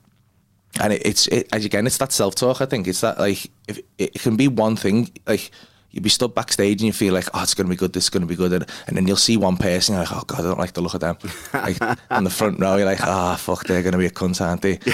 and 0.80 0.92
it, 0.92 1.02
it's 1.04 1.26
it, 1.28 1.48
as 1.52 1.64
again, 1.64 1.86
it's 1.86 1.98
that 1.98 2.12
self 2.12 2.34
talk. 2.34 2.60
I 2.60 2.66
think 2.66 2.86
it's 2.88 3.00
that 3.00 3.18
like 3.18 3.50
if 3.68 3.78
it, 3.78 3.86
it 4.14 4.20
can 4.20 4.36
be 4.36 4.48
one 4.48 4.76
thing 4.76 5.10
like. 5.26 5.50
You'd 5.94 6.02
be 6.02 6.08
stood 6.10 6.34
backstage 6.34 6.80
and 6.80 6.86
you 6.88 6.92
feel 6.92 7.14
like, 7.14 7.28
oh, 7.32 7.42
it's 7.42 7.54
going 7.54 7.66
to 7.66 7.70
be 7.70 7.76
good, 7.76 7.92
this 7.92 8.04
is 8.04 8.10
going 8.10 8.22
to 8.22 8.26
be 8.26 8.34
good. 8.34 8.52
And, 8.52 8.66
and 8.88 8.96
then 8.96 9.06
you'll 9.06 9.16
see 9.16 9.36
one 9.36 9.56
person, 9.56 9.94
you're 9.94 10.02
like, 10.04 10.12
oh, 10.12 10.24
God, 10.26 10.40
I 10.40 10.42
don't 10.42 10.58
like 10.58 10.72
the 10.72 10.80
look 10.80 10.94
of 10.94 11.00
them. 11.00 11.16
like, 11.52 11.76
on 12.10 12.24
the 12.24 12.30
front 12.30 12.58
row, 12.58 12.76
you're 12.76 12.86
like, 12.86 13.00
ah, 13.00 13.36
fuck, 13.36 13.64
they're 13.64 13.82
going 13.82 13.92
to 13.92 13.98
be 13.98 14.06
a 14.06 14.10
cunt, 14.10 14.40
aren't 14.40 14.62
they? 14.62 14.78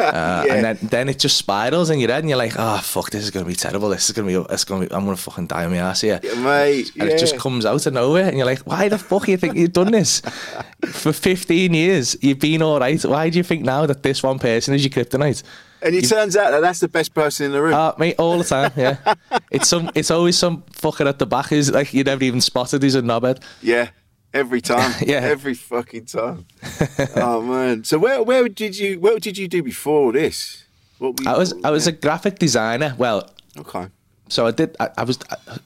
Uh, 0.00 0.44
And 0.50 0.64
then, 0.64 0.78
then 0.82 1.08
it 1.08 1.18
just 1.18 1.36
spirals 1.36 1.90
in 1.90 2.00
your 2.00 2.10
head 2.10 2.20
and 2.20 2.28
you're 2.28 2.38
like, 2.38 2.54
oh, 2.56 2.78
fuck, 2.78 3.10
this 3.10 3.22
is 3.22 3.30
going 3.30 3.44
to 3.44 3.48
be 3.48 3.54
terrible. 3.54 3.90
This 3.90 4.08
is 4.08 4.16
going 4.16 4.28
to 4.28 4.40
be, 4.44 4.52
it's 4.54 4.64
going 4.64 4.82
to 4.82 4.88
be, 4.88 4.94
I'm 4.94 5.04
going 5.04 5.16
to 5.16 5.22
fucking 5.22 5.46
die 5.46 5.64
on 5.66 5.70
my 5.70 5.76
ass 5.78 6.00
here. 6.00 6.20
Yeah, 6.22 6.34
mate. 6.40 6.90
And 6.98 7.08
it 7.08 7.18
just 7.18 7.36
comes 7.38 7.66
out 7.66 7.84
of 7.86 7.92
nowhere, 7.92 8.26
and 8.26 8.36
you're 8.36 8.46
like, 8.46 8.60
"Why 8.60 8.88
the 8.88 8.98
fuck 8.98 9.26
do 9.26 9.30
you 9.32 9.36
think 9.36 9.56
you've 9.56 9.72
done 9.72 9.90
this 9.92 10.20
for 10.86 11.12
15 11.12 11.74
years? 11.74 12.16
You've 12.20 12.38
been 12.40 12.62
all 12.62 12.80
right. 12.80 13.02
Why 13.04 13.28
do 13.30 13.38
you 13.38 13.44
think 13.44 13.62
now 13.64 13.86
that 13.86 14.02
this 14.02 14.22
one 14.22 14.38
person 14.38 14.74
is 14.74 14.82
your 14.84 14.90
kryptonite?" 14.90 15.42
And 15.82 15.94
it 15.94 16.08
turns 16.08 16.36
out 16.36 16.50
that 16.50 16.60
that's 16.60 16.80
the 16.80 16.88
best 16.88 17.14
person 17.14 17.46
in 17.46 17.52
the 17.52 17.62
room. 17.62 17.74
Uh, 17.74 17.92
mate, 17.98 18.16
all 18.18 18.36
the 18.38 18.44
time, 18.44 18.70
yeah. 18.76 18.96
it's 19.50 19.68
some, 19.68 19.90
it's 19.94 20.10
always 20.10 20.36
some 20.36 20.62
fucker 20.72 21.06
at 21.08 21.18
the 21.18 21.26
back 21.26 21.46
who's 21.46 21.70
like 21.70 21.94
you 21.94 22.04
never 22.04 22.22
even 22.24 22.40
spotted. 22.40 22.82
He's 22.82 22.94
a 22.94 23.02
knobhead. 23.02 23.42
yeah. 23.62 23.88
Every 24.32 24.60
time. 24.60 24.94
Yeah. 25.06 25.20
Every 25.22 25.54
fucking 25.54 26.04
time. 26.06 26.46
oh 27.16 27.42
man. 27.42 27.82
So 27.84 27.98
where 27.98 28.22
where 28.22 28.48
did 28.48 28.78
you 28.78 29.00
what 29.00 29.22
did 29.22 29.36
you 29.36 29.48
do 29.48 29.60
before 29.62 30.12
this? 30.12 30.64
What 30.98 31.18
were 31.18 31.24
you, 31.24 31.30
I 31.30 31.36
was, 31.38 31.52
I 31.64 31.70
was 31.70 31.86
a 31.88 31.92
graphic 31.92 32.38
designer. 32.38 32.94
Well, 32.96 33.28
Okay. 33.58 33.86
so 34.28 34.46
I 34.46 34.52
did. 34.52 34.76
I, 34.78 34.90
I 34.98 35.02
was, 35.04 35.18
I, 35.30 35.58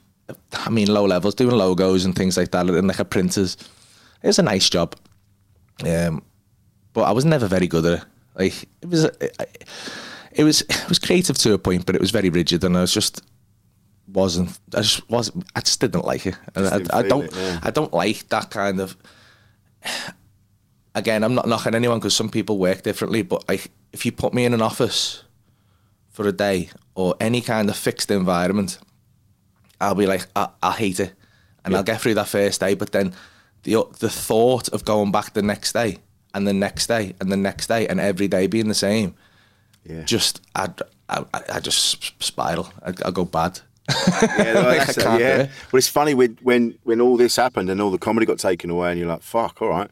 I 0.55 0.71
mean, 0.71 0.89
low 0.89 1.05
levels, 1.05 1.35
doing 1.35 1.55
logos 1.57 2.05
and 2.07 2.15
things 2.17 2.37
like 2.39 2.53
that, 2.53 2.67
and 2.71 2.87
like 2.89 3.01
a 3.01 3.05
printers. 3.05 3.57
It 4.23 4.29
was 4.29 4.39
a 4.39 4.43
nice 4.43 4.71
job, 4.71 4.97
um, 5.85 6.23
but 6.95 7.03
I 7.03 7.11
was 7.13 7.25
never 7.27 7.47
very 7.49 7.67
good 7.67 7.85
at 7.85 7.99
it. 8.01 8.05
Like 8.35 8.65
it 8.83 8.89
was, 8.89 9.05
it, 9.05 9.37
it 10.33 10.45
was, 10.45 10.61
it 10.63 10.89
was 10.89 10.99
creative 10.99 11.39
to 11.39 11.53
a 11.53 11.59
point, 11.59 11.87
but 11.87 11.95
it 11.95 12.01
was 12.01 12.11
very 12.11 12.31
rigid, 12.31 12.65
and 12.65 12.77
I 12.77 12.81
was 12.81 12.93
just 12.93 13.23
wasn't. 14.09 14.59
I 14.75 14.83
just 14.83 15.09
wasn't. 15.11 15.47
I 15.55 15.61
just 15.61 15.81
didn't 15.81 16.05
like 16.05 16.27
it. 16.27 16.37
Didn't 16.55 16.93
I, 16.93 16.99
I 16.99 17.03
don't. 17.03 17.25
it, 17.25 17.35
yeah. 17.35 17.61
I 17.63 17.71
don't 17.71 17.93
like 17.93 18.29
that 18.29 18.51
kind 18.51 18.81
of. 18.81 18.97
Again, 20.95 21.25
I'm 21.25 21.35
not 21.35 21.49
knocking 21.49 21.75
anyone 21.75 21.99
because 21.99 22.15
some 22.15 22.29
people 22.29 22.59
work 22.59 22.83
differently, 22.83 23.23
but 23.23 23.49
like 23.49 23.71
if 23.93 24.07
you 24.07 24.13
put 24.13 24.33
me 24.33 24.45
in 24.45 24.55
an 24.55 24.63
office 24.63 25.25
for 26.11 26.29
a 26.29 26.33
day 26.33 26.71
or 26.95 27.17
any 27.21 27.41
kind 27.41 27.69
of 27.69 27.77
fixed 27.77 28.11
environment, 28.11 28.79
I'll 29.81 29.97
be 29.97 30.07
like, 30.07 30.27
I, 30.37 30.49
I 30.63 30.73
hate 30.73 31.01
it, 31.01 31.13
and 31.65 31.75
I'll 31.75 31.83
get 31.83 32.01
through 32.01 32.15
that 32.15 32.29
first 32.29 32.61
day. 32.61 32.75
But 32.75 32.93
then 32.93 33.13
the 33.65 33.85
the 33.99 34.11
thought 34.11 34.69
of 34.69 34.85
going 34.85 35.11
back 35.11 35.33
the 35.33 35.43
next 35.43 35.73
day 35.73 35.99
and 36.35 36.47
the 36.47 36.53
next 36.53 36.87
day 36.89 37.15
and 37.21 37.31
the 37.33 37.37
next 37.37 37.67
day 37.69 37.87
and 37.89 38.01
every 38.01 38.29
day 38.29 38.47
being 38.47 38.69
the 38.69 38.75
same, 38.75 39.15
Yeah. 39.85 40.03
just 40.05 40.41
I 40.55 40.69
I, 41.09 41.25
I 41.55 41.61
just 41.61 42.23
spiral. 42.23 42.73
I, 42.85 42.91
I 43.05 43.11
go 43.11 43.25
bad. 43.25 43.61
Yeah, 44.39 44.53
no, 44.55 44.63
Like, 44.63 44.79
that's 44.87 44.97
I 44.99 45.03
can't 45.03 45.19
do 45.19 45.25
yeah. 45.25 45.43
it. 45.43 45.51
Well, 45.71 45.79
it's 45.79 45.89
funny 45.89 46.15
when, 46.15 46.39
when 46.43 46.75
when 46.85 47.01
all 47.03 47.19
this 47.19 47.37
happened 47.37 47.69
and 47.71 47.81
all 47.83 47.91
the 47.91 47.99
comedy 47.99 48.25
got 48.27 48.39
taken 48.39 48.71
away, 48.71 48.91
and 48.91 48.99
you're 48.99 49.09
like, 49.09 49.23
"Fuck, 49.23 49.61
all 49.61 49.69
right." 49.69 49.91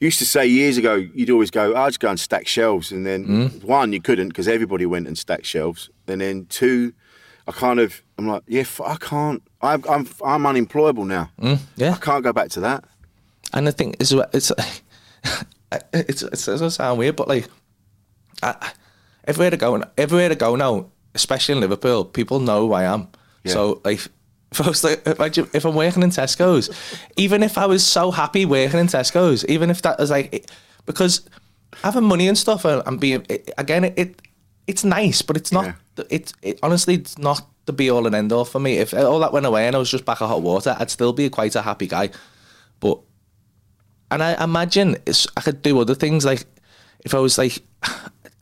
You 0.00 0.06
used 0.06 0.18
to 0.20 0.24
say 0.24 0.46
years 0.46 0.78
ago, 0.78 0.94
you'd 0.94 1.28
always 1.30 1.50
go, 1.50 1.74
"I'll 1.74 1.88
just 1.90 2.00
go 2.00 2.08
and 2.08 2.18
stack 2.18 2.46
shelves," 2.48 2.90
and 2.92 3.04
then 3.04 3.26
Mm. 3.26 3.64
one, 3.64 3.92
you 3.92 4.00
couldn't 4.00 4.28
because 4.28 4.48
everybody 4.48 4.86
went 4.86 5.06
and 5.06 5.18
stacked 5.18 5.44
shelves, 5.44 5.90
and 6.08 6.20
then 6.22 6.46
two, 6.48 6.94
I 7.46 7.52
kind 7.52 7.78
of, 7.78 8.00
I'm 8.16 8.26
like, 8.26 8.42
"Yeah, 8.48 8.64
I 8.86 8.96
can't. 8.96 9.42
I'm 9.60 9.84
I'm 9.86 10.08
I'm 10.24 10.46
unemployable 10.46 11.04
now. 11.04 11.28
Mm, 11.38 11.58
yeah. 11.76 11.92
I 11.92 11.98
can't 11.98 12.24
go 12.24 12.32
back 12.32 12.48
to 12.52 12.60
that." 12.60 12.84
And 13.52 13.68
I 13.68 13.70
think 13.72 13.96
it's 14.00 14.12
it's 14.32 14.50
it's 15.92 16.22
it's, 16.22 16.48
it's, 16.48 16.74
sound 16.74 16.98
weird, 16.98 17.16
but 17.16 17.28
like 17.28 17.48
I, 18.42 18.72
everywhere 19.24 19.50
to 19.50 19.56
go, 19.56 19.74
and 19.74 19.84
everywhere 19.98 20.28
to 20.28 20.34
go 20.34 20.56
now, 20.56 20.90
especially 21.14 21.54
in 21.54 21.60
Liverpool, 21.60 22.04
people 22.04 22.40
know 22.40 22.66
who 22.66 22.72
I 22.72 22.84
am. 22.84 23.08
Yeah. 23.44 23.52
So 23.52 23.80
like. 23.84 24.00
If, 24.58 25.18
like, 25.18 25.36
if 25.36 25.66
I'm 25.66 25.74
working 25.74 26.02
in 26.02 26.10
Tesco's, 26.10 26.70
even 27.16 27.42
if 27.42 27.58
I 27.58 27.66
was 27.66 27.84
so 27.84 28.10
happy 28.10 28.46
working 28.46 28.78
in 28.78 28.86
Tesco's, 28.86 29.44
even 29.46 29.70
if 29.70 29.82
that 29.82 29.98
was 29.98 30.10
like, 30.10 30.48
because 30.86 31.28
having 31.82 32.04
money 32.04 32.28
and 32.28 32.38
stuff 32.38 32.64
and, 32.64 32.82
and 32.86 32.98
being 32.98 33.26
it, 33.28 33.50
again, 33.58 33.84
it, 33.84 33.94
it 33.98 34.22
it's 34.66 34.84
nice, 34.84 35.22
but 35.22 35.36
it's 35.36 35.52
not. 35.52 35.66
Yeah. 35.98 36.04
It 36.10 36.32
it 36.42 36.58
honestly 36.62 36.94
it's 36.94 37.18
not 37.18 37.46
the 37.66 37.72
be 37.72 37.90
all 37.90 38.06
and 38.06 38.14
end 38.14 38.32
all 38.32 38.44
for 38.44 38.60
me. 38.60 38.78
If 38.78 38.94
all 38.94 39.18
that 39.20 39.32
went 39.32 39.46
away 39.46 39.66
and 39.66 39.76
I 39.76 39.78
was 39.78 39.90
just 39.90 40.04
back 40.04 40.22
at 40.22 40.28
hot 40.28 40.42
water, 40.42 40.76
I'd 40.78 40.90
still 40.90 41.12
be 41.12 41.28
quite 41.28 41.54
a 41.54 41.62
happy 41.62 41.86
guy. 41.86 42.10
But 42.80 43.00
and 44.10 44.22
I 44.22 44.42
imagine 44.42 44.96
it's, 45.06 45.26
I 45.36 45.40
could 45.40 45.62
do 45.62 45.78
other 45.80 45.94
things 45.94 46.24
like 46.24 46.44
if 47.04 47.14
I 47.14 47.18
was 47.18 47.38
like 47.38 47.62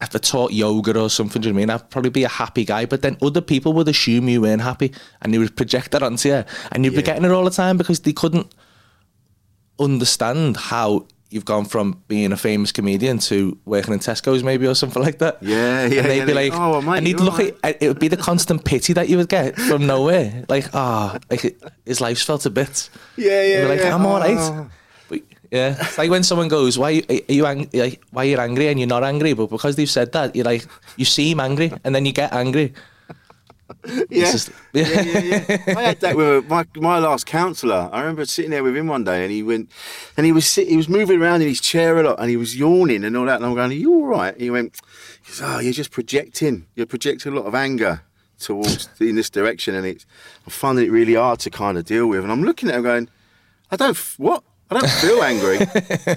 if 0.02 0.14
I 0.14 0.18
taught 0.18 0.52
yoga 0.52 0.98
or 1.00 1.08
something, 1.08 1.40
do 1.40 1.48
you 1.48 1.52
know 1.54 1.56
what 1.60 1.62
I 1.62 1.66
mean? 1.66 1.70
I'd 1.70 1.90
probably 1.90 2.10
be 2.10 2.24
a 2.24 2.28
happy 2.28 2.64
guy, 2.64 2.84
but 2.84 3.00
then 3.02 3.16
other 3.22 3.40
people 3.40 3.72
would 3.74 3.88
assume 3.88 4.28
you 4.28 4.42
weren't 4.42 4.60
happy 4.62 4.92
and 5.22 5.32
they 5.32 5.38
would 5.38 5.56
project 5.56 5.92
that 5.92 6.02
onto 6.02 6.28
you 6.28 6.44
and 6.72 6.84
you'd 6.84 6.94
be 6.94 7.02
getting 7.02 7.24
it 7.24 7.30
all 7.30 7.44
the 7.44 7.50
time 7.50 7.78
because 7.78 8.00
they 8.00 8.12
couldn't 8.12 8.52
understand 9.78 10.56
how 10.56 11.06
you've 11.30 11.44
gone 11.44 11.64
from 11.64 12.00
being 12.06 12.30
a 12.32 12.36
famous 12.36 12.70
comedian 12.70 13.18
to 13.18 13.58
working 13.64 13.92
in 13.92 13.98
Tesco's 13.98 14.44
maybe 14.44 14.66
or 14.68 14.74
something 14.74 15.02
like 15.02 15.18
that. 15.18 15.42
Yeah, 15.42 15.86
yeah, 15.86 16.00
And 16.02 16.10
they'd 16.10 16.16
yeah, 16.18 16.24
be 16.26 16.32
they- 16.32 16.50
like, 16.50 16.60
"Oh, 16.60 16.80
mate, 16.80 16.98
and 16.98 17.08
you'd 17.08 17.18
you're 17.18 17.24
look 17.30 17.40
at 17.64 17.82
it 17.82 17.88
would 17.88 17.98
be 17.98 18.08
the 18.08 18.16
constant 18.16 18.64
pity 18.64 18.92
that 18.92 19.08
you 19.08 19.16
would 19.16 19.28
get 19.28 19.56
from 19.56 19.86
nowhere. 19.86 20.44
Like, 20.48 20.72
ah, 20.74 21.18
like 21.30 21.56
his 21.84 22.00
life's 22.00 22.22
felt 22.22 22.42
to 22.42 22.50
bits. 22.50 22.88
Yeah, 23.16 23.42
yeah. 23.42 23.56
You'd 23.58 23.62
be 23.62 23.68
like, 23.68 23.80
yeah. 23.80 23.94
I'm 23.96 24.06
all 24.06 24.20
right. 24.20 24.68
Yeah, 25.54 25.76
it's 25.78 25.98
like 25.98 26.10
when 26.10 26.24
someone 26.24 26.48
goes, 26.48 26.76
"Why 26.82 27.02
are 27.08 27.32
you 27.38 27.46
ang- 27.46 27.70
like, 27.72 28.02
why 28.10 28.24
you're 28.24 28.40
angry?" 28.48 28.66
and 28.68 28.76
you're 28.80 28.88
not 28.96 29.04
angry, 29.04 29.34
but 29.34 29.48
because 29.50 29.76
they've 29.76 29.88
said 29.98 30.10
that, 30.12 30.34
you're 30.34 30.44
like, 30.52 30.66
you 30.96 31.04
seem 31.04 31.38
angry, 31.38 31.70
and 31.84 31.94
then 31.94 32.04
you 32.06 32.12
get 32.12 32.32
angry. 32.34 32.72
Yeah. 34.10 34.32
just- 34.32 34.50
yeah, 34.72 35.02
yeah, 35.02 35.20
yeah. 35.48 35.78
I 35.78 35.82
had 35.82 36.00
that 36.00 36.16
with 36.16 36.48
my 36.48 36.64
my 36.76 36.98
last 36.98 37.24
counsellor. 37.26 37.88
I 37.92 38.00
remember 38.00 38.24
sitting 38.26 38.50
there 38.50 38.62
with 38.64 38.76
him 38.76 38.88
one 38.88 39.04
day, 39.04 39.22
and 39.24 39.30
he 39.32 39.42
went, 39.42 39.70
and 40.16 40.26
he 40.26 40.32
was 40.32 40.46
sit, 40.46 40.68
he 40.68 40.76
was 40.76 40.88
moving 40.88 41.20
around 41.22 41.40
in 41.42 41.48
his 41.48 41.60
chair 41.60 41.98
a 41.98 42.02
lot, 42.02 42.18
and 42.20 42.28
he 42.30 42.36
was 42.36 42.56
yawning 42.56 43.04
and 43.04 43.16
all 43.16 43.26
that. 43.26 43.36
And 43.36 43.46
I'm 43.46 43.54
going, 43.54 43.70
"Are 43.70 43.74
you 43.74 43.92
all 43.94 44.06
right?" 44.06 44.34
He 44.38 44.50
went, 44.50 44.80
he 45.24 45.30
goes, 45.30 45.40
"Oh, 45.42 45.60
you're 45.60 45.72
just 45.72 45.90
projecting. 45.92 46.66
You're 46.74 46.86
projecting 46.86 47.32
a 47.32 47.36
lot 47.36 47.46
of 47.46 47.54
anger 47.54 48.02
towards 48.38 48.88
in 49.00 49.14
this 49.16 49.30
direction, 49.30 49.74
and 49.74 49.86
it's 49.86 50.04
I'm 50.44 50.50
finding 50.50 50.84
it 50.86 50.90
really 50.90 51.14
hard 51.14 51.38
to 51.40 51.50
kind 51.50 51.78
of 51.78 51.84
deal 51.84 52.06
with." 52.06 52.22
And 52.24 52.32
I'm 52.32 52.42
looking 52.42 52.68
at 52.70 52.74
him 52.76 52.82
going, 52.82 53.08
"I 53.70 53.76
don't 53.76 53.90
f- 53.96 54.16
what." 54.18 54.42
I 54.76 54.80
don't 54.80 54.90
feel 54.90 55.22
angry. 55.22 55.58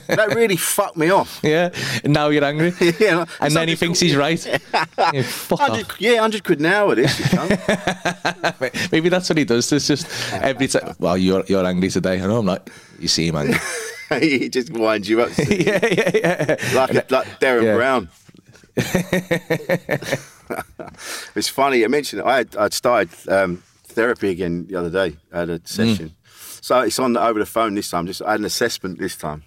that 0.08 0.34
really 0.36 0.56
fucked 0.58 0.98
me 0.98 1.10
off. 1.10 1.40
Yeah, 1.44 1.70
and 2.04 2.14
now 2.14 2.30
you're 2.30 2.44
angry, 2.44 2.74
Yeah, 3.00 3.26
and 3.40 3.54
then 3.56 3.68
he 3.68 3.76
thinks 3.76 4.00
he's 4.00 4.16
right. 4.16 4.44
Yeah, 5.14 5.22
fuck 5.24 5.60
off. 5.62 5.70
100, 5.70 5.96
yeah, 6.00 6.14
100 6.14 6.44
quid 6.44 6.60
now 6.62 6.92
at 6.92 6.98
this. 6.98 8.92
Maybe 8.92 9.10
that's 9.10 9.30
what 9.30 9.38
he 9.38 9.46
does. 9.46 9.72
It's 9.72 9.88
just 9.88 10.08
every 10.34 10.68
time. 10.68 10.96
Well, 11.00 11.18
you're 11.18 11.44
you're 11.48 11.66
angry 11.66 11.90
today. 11.90 12.22
I 12.22 12.26
know 12.28 12.40
I'm 12.40 12.46
not. 12.46 12.70
You 13.00 13.08
seem 13.08 13.36
angry. 13.36 13.58
he 14.20 14.50
just 14.50 14.72
winds 14.72 15.08
you 15.10 15.22
up. 15.22 15.30
yeah, 15.38 15.80
yeah, 15.84 16.12
yeah. 16.14 16.56
like, 16.74 16.92
a, 16.92 17.06
like 17.10 17.28
Derren 17.40 17.64
Yeah. 17.64 17.76
Brown. 17.76 18.10
it's 21.36 21.48
funny. 21.50 21.84
I 21.84 21.88
mentioned 21.88 22.22
it. 22.22 22.26
I 22.26 22.38
had, 22.38 22.56
I'd 22.58 22.74
started 22.74 23.10
um, 23.30 23.64
therapy 23.86 24.30
again 24.30 24.68
the 24.68 24.76
other 24.76 24.90
day. 24.90 25.18
I 25.32 25.40
had 25.40 25.50
a 25.50 25.62
session. 25.66 26.16
So 26.68 26.82
it's 26.82 27.00
on 27.00 27.14
the, 27.14 27.24
over 27.24 27.40
the 27.40 27.46
phone 27.46 27.76
this 27.76 27.90
time. 27.90 28.08
Just 28.08 28.22
I 28.22 28.32
had 28.32 28.42
an 28.42 28.46
assessment 28.46 29.00
this 29.00 29.16
time. 29.16 29.44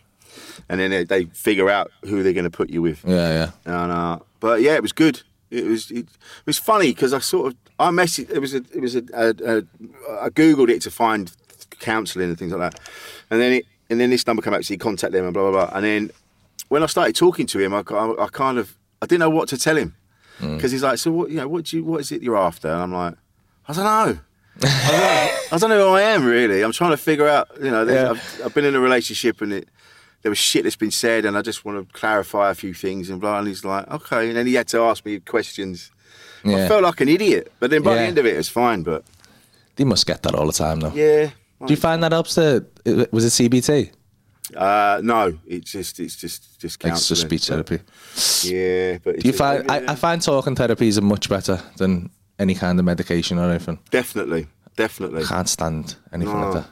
and 0.70 0.80
then 0.80 0.90
they, 0.90 1.04
they 1.04 1.24
figure 1.26 1.68
out 1.68 1.90
who 2.04 2.22
they're 2.22 2.32
going 2.32 2.44
to 2.44 2.50
put 2.50 2.70
you 2.70 2.80
with. 2.80 3.04
Yeah, 3.04 3.28
yeah. 3.28 3.50
And 3.66 3.92
uh, 3.92 4.18
but 4.40 4.62
yeah, 4.62 4.74
it 4.74 4.80
was 4.80 4.92
good. 4.92 5.20
It 5.50 5.66
was 5.66 5.90
it, 5.90 5.98
it 6.06 6.46
was 6.46 6.56
funny 6.56 6.92
because 6.94 7.12
I 7.12 7.18
sort 7.18 7.48
of 7.48 7.58
I 7.78 7.90
messaged. 7.90 8.30
It 8.30 8.38
was 8.38 8.54
a 8.54 8.62
it 8.72 8.80
was 8.80 8.96
a, 8.96 9.02
a, 9.12 9.28
a 9.44 9.56
I 10.24 10.30
googled 10.30 10.70
it 10.70 10.80
to 10.80 10.90
find 10.90 11.30
counselling 11.78 12.30
and 12.30 12.38
things 12.38 12.52
like 12.52 12.72
that, 12.72 12.80
and 13.30 13.38
then 13.38 13.52
it 13.52 13.66
and 13.90 14.00
then 14.00 14.08
this 14.08 14.26
number 14.26 14.40
came 14.40 14.54
up. 14.54 14.64
So 14.64 14.72
you 14.72 14.78
contact 14.78 15.12
them 15.12 15.26
and 15.26 15.34
blah 15.34 15.50
blah 15.50 15.66
blah. 15.66 15.76
And 15.76 15.84
then 15.84 16.10
when 16.68 16.82
I 16.82 16.86
started 16.86 17.14
talking 17.16 17.46
to 17.48 17.58
him, 17.58 17.74
I, 17.74 17.82
I, 17.90 18.24
I 18.24 18.28
kind 18.32 18.56
of 18.56 18.78
I 19.02 19.06
didn't 19.06 19.20
know 19.20 19.28
what 19.28 19.46
to 19.50 19.58
tell 19.58 19.76
him 19.76 19.94
because 20.56 20.72
he's 20.72 20.82
like, 20.82 20.96
so 20.96 21.12
what 21.12 21.28
you 21.28 21.36
know 21.36 21.48
what 21.48 21.66
do 21.66 21.76
you 21.76 21.84
what 21.84 22.00
is 22.00 22.12
it 22.12 22.22
you're 22.22 22.38
after? 22.38 22.68
And 22.68 22.80
I'm 22.80 22.94
like, 22.94 23.14
I 23.68 23.72
don't 23.74 23.84
know. 23.84 24.18
I, 24.62 24.90
don't, 25.50 25.52
I 25.54 25.58
don't 25.58 25.70
know 25.70 25.88
who 25.88 25.94
I 25.94 26.02
am 26.02 26.24
really. 26.24 26.62
I'm 26.62 26.72
trying 26.72 26.90
to 26.90 26.96
figure 26.96 27.26
out. 27.28 27.48
You 27.62 27.70
know, 27.70 27.84
Yeah. 27.84 28.11
I've, 28.11 28.42
I've 28.44 28.54
been 28.54 28.64
in 28.64 28.74
a 28.74 28.80
relationship 28.80 29.40
and 29.40 29.52
it 29.52 29.68
there 30.22 30.30
was 30.30 30.38
shit 30.38 30.64
that's 30.64 30.76
been 30.76 30.90
said, 30.90 31.24
and 31.24 31.36
I 31.36 31.40
just 31.40 31.64
want 31.64 31.88
to 31.88 31.92
clarify 31.94 32.50
a 32.50 32.54
few 32.54 32.74
things 32.74 33.08
and 33.08 33.20
blah. 33.22 33.38
And 33.38 33.48
he's 33.48 33.64
like, 33.64 33.88
okay. 33.90 34.28
And 34.28 34.36
then 34.36 34.46
he 34.46 34.52
had 34.54 34.68
to 34.68 34.80
ask 34.80 35.04
me 35.06 35.18
questions. 35.20 35.90
I 36.44 36.68
felt 36.68 36.82
like 36.82 37.00
an 37.00 37.08
idiot, 37.08 37.52
but 37.61 37.70
then 37.70 37.82
by 37.82 37.94
the 37.94 38.00
end 38.00 38.18
of 38.18 38.24
it, 38.26 38.34
it 38.34 38.38
was 38.38 38.48
fine. 38.48 38.82
But 38.82 39.04
They 39.76 39.84
must 39.84 40.06
get 40.06 40.22
that 40.24 40.34
all 40.34 40.46
the 40.46 40.52
time 40.52 40.80
though. 40.80 40.92
yeah, 40.94 41.30
Do 41.66 41.72
you 41.72 41.76
find 41.76 42.02
that 42.02 42.12
helps 42.12 42.34
to? 42.34 42.64
Was 43.12 43.24
it 43.40 43.50
CBT? 43.50 43.92
uh, 44.56 45.00
no, 45.04 45.38
it's 45.46 45.70
just 45.72 46.00
it's 46.00 46.16
just 46.16 46.61
just 46.61 46.82
Like 46.82 46.94
it's 46.94 47.08
just 47.08 47.22
speech 47.22 47.46
therapy. 47.48 47.78
Yeah, 48.42 48.98
but 49.04 49.20
Do 49.20 49.28
you 49.28 49.32
find? 49.34 49.70
I, 49.70 49.92
I 49.92 49.94
find 49.94 50.20
talking 50.22 50.54
therapies 50.54 50.98
are 50.98 51.02
much 51.02 51.28
better 51.28 51.61
than 51.76 52.11
any 52.41 52.55
kind 52.55 52.78
of 52.78 52.84
medication 52.84 53.38
or 53.38 53.49
anything. 53.51 53.78
definitely, 53.91 54.47
definitely. 54.76 55.22
Can't 55.24 55.49
stand 55.49 55.97
anything 56.12 56.41
No. 56.41 56.47
like 56.47 56.55
that. 56.55 56.70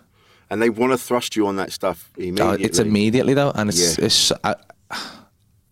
And 0.51 0.63
they 0.63 0.71
want 0.71 0.93
to 0.93 0.99
thrust 0.99 1.37
you 1.37 1.47
on 1.47 1.57
that 1.57 1.71
stuff 1.73 2.11
Oh, 2.17 2.23
immediately. 2.23 2.65
it's 2.65 2.79
immediately 2.79 3.35
though, 3.35 3.53
and 3.55 3.69
it's 3.69 3.99
Yeah. 3.99 4.05
it's. 4.07 4.33
I, 4.43 4.55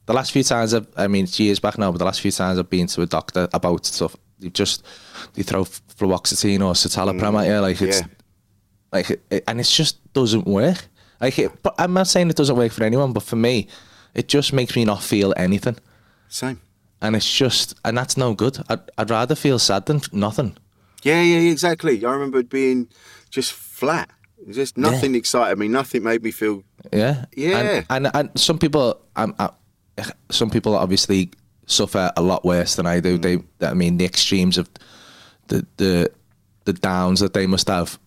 the 0.07 0.13
last 0.13 0.31
few 0.33 0.45
times 0.45 0.73
I've, 0.75 0.87
I 0.97 1.09
mean, 1.09 1.25
it's 1.25 1.41
years 1.41 1.59
back 1.59 1.79
now, 1.79 1.91
but 1.91 1.99
the 1.99 2.05
last 2.05 2.21
few 2.21 2.31
times 2.31 2.59
I've 2.59 2.71
been 2.71 2.87
to 2.89 3.03
a 3.03 3.07
doctor 3.07 3.49
about 3.53 3.87
stuff, 3.87 4.15
you 4.39 4.51
just 4.51 4.85
you 5.35 5.43
throw 5.43 5.65
fluoxetine 5.65 6.61
or 6.61 6.75
citalopram 6.75 7.33
mm. 7.33 7.43
at 7.43 7.49
you, 7.49 7.59
like 7.59 7.81
it's 7.83 8.01
yeah. 8.01 8.07
like, 8.93 9.11
it, 9.11 9.45
and 9.49 9.59
it 9.61 9.65
just 9.65 10.13
doesn't 10.13 10.47
work. 10.47 10.89
Like, 11.21 11.39
it, 11.39 11.63
but 11.63 11.75
I'm 11.79 11.95
not 11.95 12.07
saying 12.07 12.29
it 12.31 12.37
doesn't 12.37 12.57
work 12.57 12.73
for 12.73 12.85
anyone, 12.85 13.15
but 13.15 13.23
for 13.23 13.37
me, 13.37 13.69
it 14.15 14.29
just 14.29 14.53
makes 14.53 14.77
me 14.77 14.85
not 14.85 15.03
feel 15.03 15.33
anything, 15.37 15.77
Same. 16.29 16.61
And 17.01 17.15
it's 17.17 17.31
just, 17.33 17.75
and 17.85 17.97
that's 17.97 18.17
no 18.17 18.35
good. 18.35 18.59
I'd, 18.69 18.81
I'd 18.99 19.11
rather 19.11 19.35
feel 19.35 19.59
sad 19.59 19.87
than 19.87 20.01
nothing. 20.13 20.57
Yeah, 21.03 21.23
yeah, 21.23 21.51
exactly. 21.51 22.05
I 22.05 22.13
remember 22.13 22.43
being 22.43 22.89
just 23.31 23.53
flat. 23.53 24.11
Just 24.51 24.77
nothing 24.79 25.15
excited 25.15 25.59
me. 25.59 25.69
Nothing 25.69 26.03
made 26.05 26.23
me 26.23 26.31
feel. 26.31 26.63
Yeah, 26.93 27.25
Yeah. 27.37 27.59
and 27.59 27.87
and, 28.07 28.11
and 28.17 28.41
some 28.41 28.59
people, 28.59 29.01
um, 29.17 29.35
uh, 29.39 29.49
some 30.31 30.51
people 30.51 30.75
obviously 30.77 31.31
suffer 31.67 32.13
a 32.17 32.23
lot 32.23 32.45
worse 32.45 32.77
than 32.77 32.87
I 32.87 33.01
do. 33.01 33.19
They, 33.19 33.39
I 33.61 33.75
mean, 33.75 33.97
the 33.99 34.05
extremes 34.05 34.57
of 34.59 34.69
the 35.49 35.67
the 35.79 36.11
the 36.65 36.73
downs 36.73 37.21
that 37.21 37.33
they 37.33 37.47
must 37.47 37.69
have. 37.69 37.99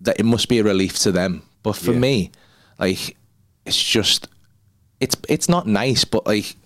That 0.00 0.18
it 0.20 0.24
must 0.24 0.48
be 0.48 0.58
a 0.58 0.64
relief 0.64 0.98
to 1.00 1.12
them, 1.12 1.42
but 1.62 1.76
for 1.76 1.92
Yeah. 1.92 1.98
me, 2.00 2.30
like, 2.78 3.16
it's 3.64 3.80
just, 3.82 4.28
it's 5.00 5.16
it's 5.28 5.48
not 5.48 5.66
nice, 5.66 6.04
but 6.04 6.26
like, 6.26 6.56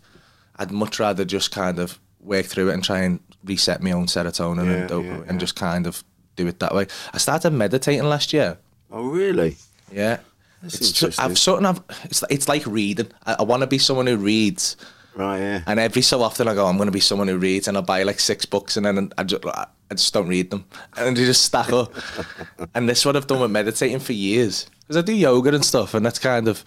I'd 0.58 0.70
much 0.70 0.98
rather 0.98 1.24
just 1.24 1.50
kind 1.52 1.78
of 1.78 1.98
work 2.20 2.46
through 2.46 2.70
it 2.70 2.74
and 2.74 2.84
try 2.84 3.00
and 3.00 3.20
reset 3.44 3.82
my 3.82 3.92
own 3.92 4.06
serotonin 4.06 4.66
Yeah, 4.66 4.72
and 4.72 4.90
dopamine 4.90 5.18
yeah, 5.18 5.24
and 5.28 5.40
just 5.40 5.56
kind 5.56 5.86
of 5.86 6.02
do 6.36 6.46
it 6.46 6.58
that 6.60 6.74
way. 6.74 6.86
I 7.12 7.18
started 7.18 7.50
meditating 7.52 8.04
last 8.04 8.32
year. 8.32 8.58
Oh, 8.90 9.08
really? 9.08 9.56
Yeah. 9.92 10.18
That's 10.62 10.74
It's 10.80 10.88
interesting. 10.90 11.24
I've 11.24 11.38
sort 11.38 11.64
of 11.64 11.82
it's 12.04 12.24
it's 12.30 12.48
like 12.48 12.66
reading. 12.66 13.08
I, 13.24 13.36
I 13.38 13.42
want 13.42 13.60
to 13.60 13.66
be 13.68 13.78
someone 13.78 14.08
who 14.08 14.16
reads, 14.16 14.76
Right. 15.14 15.38
Yeah. 15.38 15.62
and 15.66 15.78
every 15.80 16.02
so 16.02 16.22
often 16.22 16.48
I 16.48 16.54
go, 16.54 16.66
I'm 16.66 16.76
going 16.76 16.86
to 16.88 16.92
be 16.92 17.00
someone 17.00 17.28
who 17.28 17.38
reads, 17.38 17.68
and 17.68 17.78
I 17.78 17.80
buy 17.80 18.02
like 18.02 18.18
six 18.18 18.44
books, 18.44 18.76
and 18.76 18.84
then 18.84 19.12
I 19.16 19.22
just 19.24 19.44
I 19.46 19.66
just 19.94 20.12
don't 20.12 20.26
read 20.28 20.50
them, 20.50 20.64
and 20.96 21.16
they 21.16 21.24
just 21.24 21.44
stack 21.44 21.72
up. 21.72 21.92
and 22.74 22.88
this 22.88 22.98
is 23.00 23.06
what 23.06 23.14
I've 23.16 23.26
done 23.28 23.40
with 23.40 23.50
meditating 23.52 24.00
for 24.00 24.12
years 24.12 24.66
because 24.80 24.96
I 24.96 25.02
do 25.02 25.14
yoga 25.14 25.54
and 25.54 25.64
stuff, 25.64 25.94
and 25.94 26.04
that's 26.04 26.18
kind 26.18 26.48
of 26.48 26.64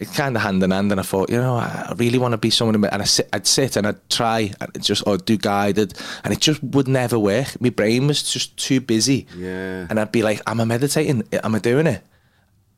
it's 0.00 0.16
kind 0.16 0.36
of 0.36 0.42
hand 0.42 0.62
in 0.62 0.70
hand. 0.70 0.90
And 0.90 1.00
I 1.00 1.04
thought, 1.04 1.30
you 1.30 1.38
know, 1.38 1.56
I 1.56 1.92
really 1.96 2.18
want 2.18 2.32
to 2.32 2.38
be 2.38 2.50
someone, 2.50 2.74
and 2.84 3.02
I 3.02 3.04
sit, 3.04 3.28
I'd 3.32 3.46
sit 3.46 3.76
and 3.76 3.86
I'd 3.86 4.08
try, 4.10 4.52
and 4.60 4.70
it 4.74 4.82
just 4.82 5.02
or 5.06 5.16
do 5.18 5.36
guided, 5.36 5.94
and 6.24 6.32
it 6.32 6.40
just 6.40 6.62
would 6.62 6.88
never 6.88 7.18
work. 7.18 7.60
My 7.60 7.70
brain 7.70 8.06
was 8.06 8.22
just 8.22 8.56
too 8.56 8.80
busy. 8.80 9.26
Yeah. 9.36 9.86
And 9.88 10.00
I'd 10.00 10.12
be 10.12 10.22
like, 10.22 10.40
am 10.46 10.60
I 10.60 10.64
meditating? 10.64 11.22
Am 11.32 11.54
I 11.54 11.58
doing 11.58 11.86
it? 11.86 12.02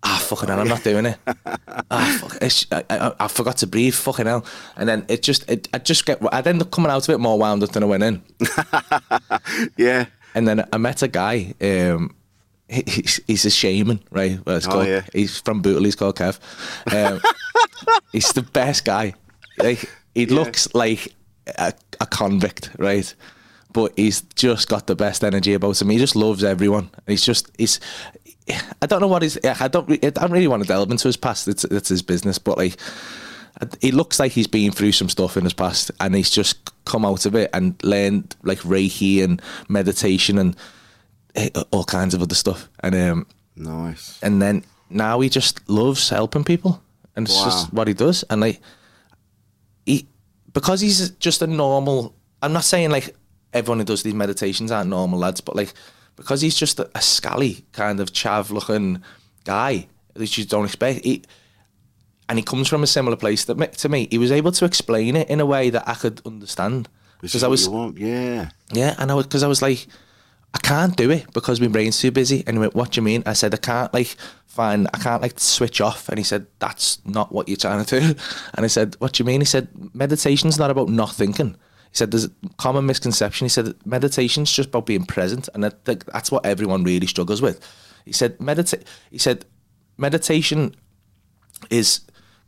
Ah, 0.06 0.20
fucking 0.22 0.48
hell, 0.50 0.60
I'm 0.60 0.68
not 0.68 0.84
doing 0.84 1.06
it. 1.06 1.18
ah, 1.90 2.18
fuck, 2.20 2.36
it's, 2.42 2.66
I, 2.70 2.84
I, 2.90 3.12
I 3.20 3.28
forgot 3.28 3.56
to 3.58 3.66
breathe, 3.66 3.94
fucking 3.94 4.26
hell. 4.26 4.44
And 4.76 4.86
then 4.86 5.06
it 5.08 5.22
just, 5.22 5.48
it, 5.50 5.66
I 5.72 5.78
just 5.78 6.04
get, 6.04 6.20
I'd 6.30 6.46
end 6.46 6.60
up 6.60 6.70
coming 6.70 6.90
out 6.90 7.08
of 7.08 7.14
it 7.14 7.18
more 7.18 7.38
wound 7.38 7.62
up 7.62 7.70
than 7.72 7.82
I 7.82 7.86
went 7.86 8.02
in. 8.02 8.22
Yeah. 9.78 10.06
And 10.34 10.46
then 10.48 10.66
I 10.72 10.76
met 10.78 11.02
a 11.02 11.08
guy, 11.08 11.54
um, 11.60 12.14
he's, 12.68 13.20
he's 13.26 13.44
a 13.44 13.50
shaman, 13.50 14.00
right? 14.10 14.38
Well, 14.44 14.56
it's 14.56 14.66
Oh, 14.66 14.70
called, 14.72 14.86
yeah. 14.88 15.02
He's 15.12 15.38
from 15.40 15.62
Bootle, 15.62 15.84
he's 15.84 15.94
called 15.96 16.16
Kev. 16.16 16.38
Um, 16.92 17.20
he's 18.12 18.32
the 18.32 18.42
best 18.42 18.84
guy. 18.84 19.14
Like, 19.58 19.88
he 20.14 20.26
looks 20.26 20.72
like 20.74 21.14
a, 21.58 21.72
a 22.00 22.06
convict, 22.06 22.70
right? 22.78 23.14
But 23.72 23.92
he's 23.96 24.22
just 24.36 24.68
got 24.68 24.86
the 24.86 24.96
best 24.96 25.24
energy 25.24 25.52
about 25.54 25.80
him. 25.80 25.90
He 25.90 25.98
just 25.98 26.16
loves 26.16 26.44
everyone. 26.44 26.90
He's 27.06 27.24
just, 27.24 27.50
he's, 27.58 27.80
I 28.80 28.86
don't 28.86 29.00
know 29.00 29.08
what 29.08 29.22
he's, 29.22 29.36
I 29.44 29.68
don't, 29.68 29.90
I 30.04 30.10
don't 30.10 30.30
really 30.30 30.46
want 30.48 30.62
to 30.62 30.68
delve 30.68 30.90
into 30.90 31.08
his 31.08 31.16
past. 31.16 31.48
It's, 31.48 31.64
it's 31.64 31.88
his 31.88 32.02
business, 32.02 32.38
but 32.38 32.56
like, 32.56 32.76
he 33.80 33.92
looks 33.92 34.18
like 34.18 34.32
he's 34.32 34.46
been 34.48 34.72
through 34.72 34.92
some 34.92 35.08
stuff 35.08 35.36
in 35.36 35.44
his 35.44 35.52
past 35.52 35.90
and 36.00 36.14
he's 36.14 36.30
just 36.30 36.72
come 36.84 37.04
out 37.04 37.24
of 37.24 37.34
it 37.36 37.50
and 37.52 37.80
learned 37.84 38.34
like 38.42 38.58
Reiki 38.60 39.22
and 39.22 39.40
meditation 39.68 40.38
and 40.38 40.56
all 41.70 41.84
kinds 41.84 42.14
of 42.14 42.22
other 42.22 42.34
stuff. 42.34 42.68
And 42.80 42.94
um, 42.94 43.26
Nice. 43.56 44.18
and 44.22 44.40
then 44.42 44.64
now 44.90 45.20
he 45.20 45.28
just 45.28 45.68
loves 45.68 46.08
helping 46.08 46.44
people 46.44 46.82
and 47.16 47.26
it's 47.26 47.42
just 47.42 47.72
what 47.72 47.88
he 47.88 47.94
does. 47.94 48.24
And 48.30 48.40
like 48.40 48.60
he 49.86 50.06
because 50.52 50.80
he's 50.80 51.10
just 51.10 51.42
a 51.42 51.46
normal 51.46 52.14
I'm 52.42 52.52
not 52.52 52.64
saying 52.64 52.90
like 52.90 53.14
everyone 53.52 53.78
who 53.78 53.84
does 53.84 54.02
these 54.02 54.14
meditations 54.14 54.70
aren't 54.70 54.90
normal 54.90 55.18
lads, 55.18 55.40
but 55.40 55.56
like 55.56 55.72
because 56.16 56.40
he's 56.40 56.56
just 56.56 56.78
a, 56.78 56.90
a 56.94 57.00
scally 57.00 57.64
kind 57.72 58.00
of 58.00 58.12
chav 58.12 58.50
looking 58.50 59.02
guy 59.44 59.86
that 60.14 60.38
you 60.38 60.44
don't 60.44 60.64
expect. 60.64 61.04
He, 61.04 61.22
and 62.28 62.38
he 62.38 62.42
comes 62.44 62.68
from 62.68 62.82
a 62.82 62.86
similar 62.86 63.16
place 63.16 63.44
that 63.44 63.72
to 63.78 63.88
me. 63.88 64.08
He 64.10 64.18
was 64.18 64.32
able 64.32 64.52
to 64.52 64.64
explain 64.64 65.16
it 65.16 65.28
in 65.28 65.40
a 65.40 65.46
way 65.46 65.70
that 65.70 65.86
I 65.88 65.94
could 65.94 66.22
understand 66.24 66.88
because 67.20 67.42
I 67.42 67.48
was. 67.48 67.68
Yeah. 67.96 68.50
yeah, 68.72 68.94
and 68.98 69.10
I 69.10 69.14
was 69.14 69.26
because 69.26 69.42
I 69.42 69.48
was 69.48 69.60
like, 69.60 69.86
I 70.54 70.58
can't 70.58 70.96
do 70.96 71.10
it 71.10 71.32
because 71.32 71.60
my 71.60 71.66
brain's 71.66 71.98
too 71.98 72.12
busy. 72.12 72.44
And 72.46 72.56
he 72.56 72.60
went, 72.60 72.74
"What 72.74 72.92
do 72.92 73.00
you 73.00 73.02
mean?" 73.02 73.24
I 73.26 73.32
said, 73.32 73.52
"I 73.52 73.56
can't 73.56 73.92
like 73.92 74.16
find, 74.46 74.88
I 74.94 74.98
can't 74.98 75.20
like 75.20 75.40
switch 75.40 75.80
off." 75.80 76.08
And 76.08 76.16
he 76.16 76.24
said, 76.24 76.46
"That's 76.60 77.04
not 77.04 77.32
what 77.32 77.48
you're 77.48 77.56
trying 77.56 77.84
to 77.84 78.00
do." 78.00 78.14
And 78.54 78.64
I 78.64 78.68
said, 78.68 78.94
"What 79.00 79.12
do 79.12 79.22
you 79.22 79.26
mean?" 79.26 79.40
He 79.40 79.46
said, 79.46 79.68
"Meditation's 79.92 80.58
not 80.58 80.70
about 80.70 80.88
not 80.88 81.12
thinking." 81.12 81.56
He 81.90 81.98
said, 81.98 82.12
"There's 82.12 82.26
a 82.26 82.30
common 82.56 82.86
misconception." 82.86 83.44
He 83.46 83.48
said, 83.50 83.74
"Meditation's 83.84 84.52
just 84.52 84.68
about 84.68 84.86
being 84.86 85.04
present," 85.04 85.48
and 85.54 85.66
I 85.66 85.70
think 85.84 86.04
that's 86.06 86.30
what 86.30 86.46
everyone 86.46 86.84
really 86.84 87.08
struggles 87.08 87.42
with. 87.42 87.60
He 88.04 88.12
said, 88.12 88.40
"Meditate." 88.40 88.84
He 89.10 89.18
said, 89.18 89.44
"Meditation 89.98 90.76
is." 91.68 92.00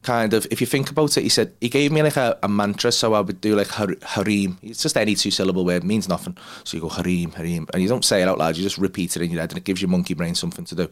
Kind 0.06 0.32
of 0.32 0.46
if 0.52 0.60
you 0.60 0.66
think 0.68 0.88
about 0.88 1.16
it 1.16 1.22
he 1.22 1.28
said 1.28 1.52
he 1.60 1.68
gave 1.68 1.90
me 1.90 2.00
like 2.00 2.16
a, 2.16 2.38
a 2.44 2.48
mantra 2.48 2.92
so 2.92 3.12
I 3.12 3.20
would 3.20 3.40
do 3.40 3.56
like 3.56 3.66
har- 3.66 4.00
harim 4.02 4.56
it's 4.62 4.82
just 4.82 4.96
any 4.96 5.16
two 5.16 5.32
syllable 5.32 5.64
word 5.64 5.82
means 5.82 6.08
nothing. 6.08 6.36
So 6.62 6.76
you 6.76 6.80
go 6.80 6.88
harim 6.88 7.32
harim 7.32 7.66
and 7.74 7.82
you 7.82 7.88
don't 7.88 8.04
say 8.04 8.22
it 8.22 8.28
out 8.28 8.38
loud 8.38 8.56
you 8.56 8.62
just 8.62 8.78
repeat 8.78 9.16
it 9.16 9.22
in 9.22 9.30
your 9.30 9.40
head 9.40 9.50
and 9.50 9.58
it 9.58 9.64
gives 9.64 9.82
your 9.82 9.90
monkey 9.90 10.14
brain 10.14 10.36
something 10.36 10.64
to 10.66 10.74
do. 10.76 10.88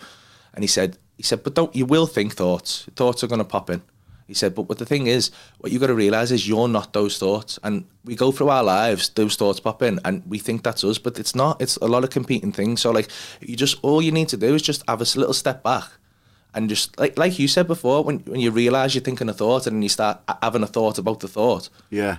And 0.53 0.65
he 0.65 0.67
said 0.67 0.99
he 1.17 1.23
said 1.23 1.45
but 1.45 1.55
don't 1.55 1.75
you 1.75 1.87
will 1.87 2.07
think 2.07 2.35
thoughts. 2.35 2.89
Thoughts 2.97 3.23
are 3.23 3.29
going 3.29 3.39
to 3.39 3.45
pop 3.45 3.71
in. 3.71 3.83
He 4.27 4.35
said 4.35 4.53
but 4.55 4.69
what 4.69 4.79
the 4.79 4.87
thing 4.87 5.07
is 5.07 5.31
what 5.59 5.71
you 5.71 5.79
got 5.79 5.87
to 5.87 5.95
realize 5.95 6.33
is 6.33 6.49
you're 6.49 6.67
not 6.67 6.93
those 6.93 7.17
thoughts 7.17 7.59
and 7.63 7.87
we 8.05 8.17
go 8.17 8.33
through 8.33 8.49
our 8.49 8.65
lives 8.65 9.11
those 9.11 9.37
thoughts 9.37 9.61
pop 9.61 9.81
in 9.83 10.01
and 10.05 10.23
we 10.27 10.39
think 10.39 10.65
that's 10.65 10.83
us 10.83 10.99
but 10.99 11.21
it's 11.21 11.37
not. 11.37 11.63
It's 11.63 11.77
a 11.77 11.87
lot 11.87 12.03
of 12.03 12.11
competing 12.11 12.51
things. 12.51 12.81
So 12.81 12.91
like 12.91 13.09
you 13.41 13.55
just 13.55 13.79
all 13.83 14.03
you 14.03 14.11
need 14.11 14.29
to 14.31 14.37
do 14.37 14.55
is 14.55 14.63
just 14.63 14.83
have 14.89 15.01
a 15.01 15.07
little 15.19 15.35
step 15.35 15.63
back 15.63 15.89
and 16.55 16.69
just 16.69 16.99
like 16.99 17.19
like 17.19 17.39
you 17.39 17.49
said 17.49 17.67
before, 17.67 18.05
when 18.05 18.19
when 18.21 18.41
you 18.41 18.51
realise 18.51 18.95
you're 18.95 19.03
thinking 19.05 19.29
a 19.29 19.33
thought 19.35 19.67
and 19.67 19.83
you 19.83 19.89
start 19.89 20.21
having 20.43 20.63
a 20.63 20.67
thought 20.67 20.99
about 20.99 21.21
the 21.21 21.29
thought, 21.29 21.69
Yeah. 21.91 22.17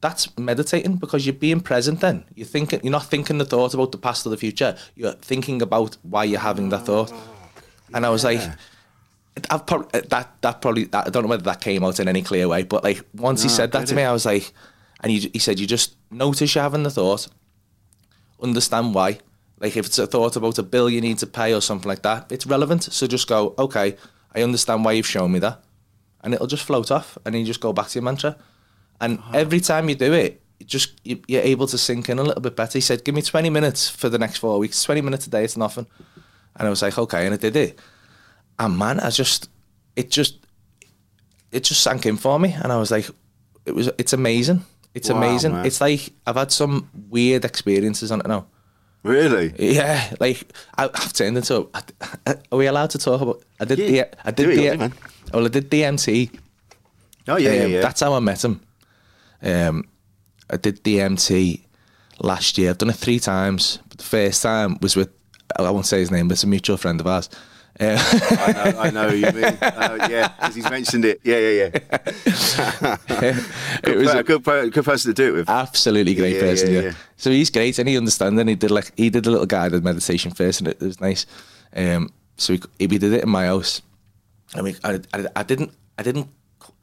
that's 0.00 0.28
meditating 0.38 0.96
because 0.96 1.26
you're 1.26 1.34
being 1.48 1.60
present. 1.60 2.00
Then 2.00 2.24
you're 2.34 2.46
thinking, 2.46 2.80
you're 2.82 2.92
not 2.92 3.06
thinking 3.06 3.38
the 3.38 3.44
thought 3.44 3.74
about 3.74 3.92
the 3.92 3.98
past 3.98 4.26
or 4.26 4.30
the 4.30 4.36
future. 4.36 4.76
You're 4.96 5.12
thinking 5.12 5.62
about 5.62 5.96
why 6.02 6.24
you're 6.24 6.40
having 6.40 6.68
that 6.70 6.86
thought. 6.86 7.12
And 7.94 8.06
I 8.06 8.10
was 8.10 8.24
like, 8.24 8.40
I've 9.50 9.64
probably 9.66 9.88
uh, 10.00 10.02
that 10.10 10.26
that 10.42 10.60
probably 10.60 10.88
I 10.92 11.08
don't 11.10 11.22
know 11.24 11.28
whether 11.28 11.44
that 11.44 11.60
came 11.60 11.82
out 11.84 11.98
in 12.00 12.08
any 12.08 12.22
clear 12.22 12.46
way, 12.48 12.62
but 12.64 12.84
like 12.84 13.02
once 13.14 13.42
he 13.42 13.48
No, 13.48 13.54
I 13.54 13.56
said 13.56 13.72
that 13.72 13.86
to 13.88 13.94
me, 13.94 14.02
I 14.02 14.12
was 14.12 14.26
like, 14.26 14.52
and 15.02 15.10
he 15.12 15.30
he 15.32 15.38
said 15.38 15.58
you 15.58 15.66
just 15.66 15.96
notice 16.10 16.54
you're 16.54 16.62
having 16.62 16.82
the 16.82 16.90
thought, 16.90 17.28
understand 18.42 18.94
why. 18.94 19.18
Like 19.60 19.76
if 19.76 19.86
it's 19.86 19.98
a 19.98 20.06
thought 20.06 20.36
about 20.36 20.58
a 20.58 20.62
bill 20.62 20.88
you 20.88 21.00
need 21.00 21.18
to 21.18 21.26
pay 21.26 21.54
or 21.54 21.60
something 21.60 21.88
like 21.88 22.02
that, 22.02 22.32
it's 22.32 22.46
relevant. 22.46 22.84
So 22.84 23.06
just 23.06 23.28
go, 23.28 23.54
okay, 23.58 23.96
I 24.34 24.42
understand 24.42 24.84
why 24.84 24.92
you've 24.92 25.06
shown 25.06 25.32
me 25.32 25.38
that. 25.40 25.62
and 26.22 26.34
it'll 26.34 26.46
just 26.46 26.64
float 26.64 26.90
off, 26.90 27.16
and 27.24 27.34
you 27.34 27.44
just 27.44 27.60
go 27.60 27.72
back 27.72 27.88
to 27.88 27.94
your 27.98 28.04
mantra. 28.04 28.36
And 29.00 29.18
ah. 29.22 29.30
every 29.32 29.60
time 29.60 29.88
you 29.88 29.94
do 29.94 30.12
it, 30.12 30.42
it 30.58 30.66
just 30.66 31.00
you, 31.04 31.22
you're 31.26 31.42
able 31.42 31.66
to 31.66 31.78
sink 31.78 32.08
in 32.10 32.18
a 32.18 32.22
little 32.22 32.42
bit 32.42 32.56
better. 32.56 32.76
He 32.76 32.82
said, 32.82 33.04
"Give 33.04 33.14
me 33.14 33.22
20 33.22 33.48
minutes 33.50 33.88
for 33.88 34.08
the 34.10 34.18
next 34.18 34.38
four 34.38 34.58
weeks. 34.58 34.82
20 34.82 35.00
minutes 35.00 35.26
a 35.26 35.30
day, 35.30 35.44
it's 35.44 35.56
nothing." 35.56 35.86
And 36.56 36.66
I 36.66 36.70
was 36.70 36.82
like, 36.82 36.98
"Okay," 36.98 37.24
and 37.24 37.34
I 37.34 37.38
did 37.38 37.56
it. 37.56 37.78
And 38.58 38.76
man, 38.76 39.00
I 39.00 39.08
just, 39.08 39.48
it 39.96 40.10
just, 40.10 40.46
it 41.50 41.64
just 41.64 41.82
sank 41.82 42.04
in 42.04 42.18
for 42.18 42.38
me, 42.38 42.52
and 42.52 42.70
I 42.70 42.76
was 42.76 42.90
like, 42.90 43.08
it 43.64 43.74
was, 43.74 43.88
it's 43.96 44.12
amazing. 44.12 44.64
It's 44.92 45.08
Wow, 45.08 45.16
amazing. 45.16 45.52
man. 45.52 45.66
It's 45.66 45.80
like 45.80 46.12
I've 46.26 46.36
had 46.36 46.52
some 46.52 46.90
weird 47.08 47.44
experiences 47.44 48.12
on 48.12 48.20
it 48.20 48.26
now. 48.26 48.46
Really? 49.02 49.54
Yeah, 49.58 50.14
like 50.20 50.52
I, 50.76 50.84
I've 50.84 51.12
turned 51.12 51.36
into. 51.36 51.68
A, 52.26 52.36
are 52.52 52.58
we 52.58 52.66
allowed 52.66 52.90
to 52.90 52.98
talk 52.98 53.20
about? 53.20 53.42
I 53.58 53.64
did 53.64 53.78
Yeah, 53.78 54.04
the. 54.04 54.28
I 54.28 54.30
did 54.30 54.44
do 54.44 54.50
it, 54.50 54.56
the. 54.56 54.62
yeah, 54.62 54.76
man. 54.76 54.92
Well, 55.32 55.44
I 55.46 55.48
did 55.48 55.70
DMT. 55.70 56.38
Oh 57.28 57.36
yeah, 57.36 57.52
yeah, 57.52 57.64
Um, 57.64 57.70
yeah. 57.70 57.80
That's 57.80 58.00
how 58.00 58.12
I 58.14 58.20
met 58.20 58.44
him. 58.44 58.60
Um, 59.42 59.84
I 60.50 60.56
did 60.56 60.82
DMT 60.84 61.62
last 62.20 62.58
year. 62.58 62.70
I've 62.70 62.78
done 62.78 62.90
it 62.90 62.96
three 62.96 63.18
times. 63.20 63.78
But 63.88 63.98
the 63.98 64.04
first 64.04 64.42
time 64.42 64.76
was 64.82 64.96
with. 64.96 65.08
I 65.58 65.70
won't 65.70 65.86
say 65.86 65.98
his 66.00 66.10
name, 66.10 66.28
but 66.28 66.34
it's 66.34 66.44
a 66.44 66.46
mutual 66.46 66.76
friend 66.76 67.00
of 67.00 67.06
ours. 67.06 67.28
Uh, 67.80 67.96
I 67.98 68.52
know, 68.52 68.78
I 68.80 68.90
know 68.90 69.08
you 69.08 69.32
mean. 69.32 69.44
Uh, 69.44 70.06
yeah, 70.10 70.28
because 70.28 70.54
he's 70.54 70.68
mentioned 70.70 71.04
it. 71.06 71.20
Yeah, 71.24 71.38
yeah, 71.38 71.70
yeah. 71.72 72.96
it 73.84 73.96
was 73.96 74.12
a 74.14 74.22
good, 74.22 74.44
good 74.44 74.84
person 74.84 75.10
to 75.10 75.14
do 75.14 75.28
it 75.30 75.32
with. 75.38 75.48
absolutely 75.48 76.14
great 76.14 76.34
Yeah, 76.34 76.40
person. 76.40 76.70
yeah, 76.72 76.80
Yeah, 76.80 76.86
yeah. 76.88 76.94
So 77.16 77.30
he's 77.30 77.50
great 77.50 77.78
and 77.78 77.88
he 77.88 77.96
understands 77.96 78.38
and 78.38 78.48
he 78.48 78.54
did 78.54 78.70
like 78.70 78.92
he 78.96 79.10
did 79.10 79.26
a 79.26 79.30
little 79.30 79.46
guided 79.46 79.82
meditation 79.84 80.30
first 80.32 80.60
and 80.60 80.68
it, 80.68 80.80
it 80.80 80.84
was 80.86 81.00
nice. 81.00 81.26
Um, 81.74 82.12
so 82.36 82.54
he, 82.78 82.86
we 82.86 82.98
did 82.98 83.12
it 83.12 83.22
in 83.24 83.30
my 83.30 83.46
house. 83.46 83.82
I 84.54 84.62
mean, 84.62 84.76
I, 84.84 85.00
I, 85.14 85.26
I 85.36 85.42
didn't, 85.42 85.72
I 85.98 86.02
didn't, 86.02 86.28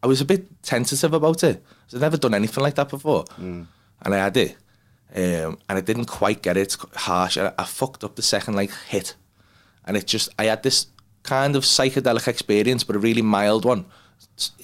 I 0.01 0.07
was 0.07 0.21
a 0.21 0.25
bit 0.25 0.63
tentative 0.63 1.13
about 1.13 1.43
it. 1.43 1.63
I'd 1.93 2.01
never 2.01 2.17
done 2.17 2.33
anything 2.33 2.63
like 2.63 2.75
that 2.75 2.89
before, 2.89 3.25
and 3.37 3.67
I 4.03 4.17
had 4.17 4.37
it, 4.37 4.55
um, 5.15 5.57
and 5.67 5.77
I 5.77 5.81
didn't 5.81 6.05
quite 6.05 6.41
get 6.41 6.57
it. 6.57 6.61
It's 6.61 6.77
harsh. 6.95 7.37
I, 7.37 7.51
I 7.57 7.63
fucked 7.65 8.03
up 8.03 8.15
the 8.15 8.21
second 8.21 8.55
like 8.55 8.71
hit, 8.87 9.15
and 9.87 9.97
it 9.97 10.05
just, 10.05 10.29
I 10.37 10.45
had 10.45 10.61
this 10.61 10.87
kind 11.23 11.55
of 11.55 11.63
psychedelic 11.63 12.27
experience, 12.27 12.83
but 12.83 12.95
a 12.95 12.99
really 12.99 13.21
mild 13.21 13.65
one. 13.65 13.85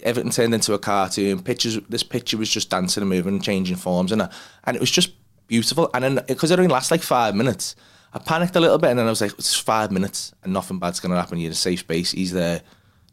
Everything 0.03 0.31
turned 0.31 0.53
into 0.53 0.73
a 0.73 0.79
cartoon. 0.79 1.41
Pictures, 1.41 1.79
this 1.89 2.03
picture 2.03 2.37
was 2.37 2.49
just 2.49 2.69
dancing 2.69 3.01
and 3.01 3.09
moving, 3.09 3.35
and 3.35 3.43
changing 3.43 3.77
forms, 3.77 4.11
and 4.11 4.29
and 4.65 4.75
it 4.75 4.79
was 4.79 4.91
just 4.91 5.11
beautiful. 5.47 5.89
And 5.93 6.03
then 6.03 6.19
because 6.27 6.51
it 6.51 6.59
only 6.59 6.71
lasts 6.71 6.91
like 6.91 7.01
five 7.01 7.35
minutes, 7.35 7.75
I 8.13 8.19
panicked 8.19 8.55
a 8.55 8.59
little 8.59 8.77
bit, 8.77 8.89
and 8.89 8.99
then 8.99 9.07
I 9.07 9.09
was 9.09 9.21
like, 9.21 9.33
"It's 9.37 9.55
five 9.55 9.91
minutes, 9.91 10.33
and 10.43 10.53
nothing 10.53 10.79
bad's 10.79 10.99
gonna 10.99 11.15
happen. 11.15 11.39
You're 11.39 11.47
in 11.47 11.53
a 11.53 11.55
safe 11.55 11.79
space. 11.79 12.11
He's 12.11 12.31
there. 12.31 12.61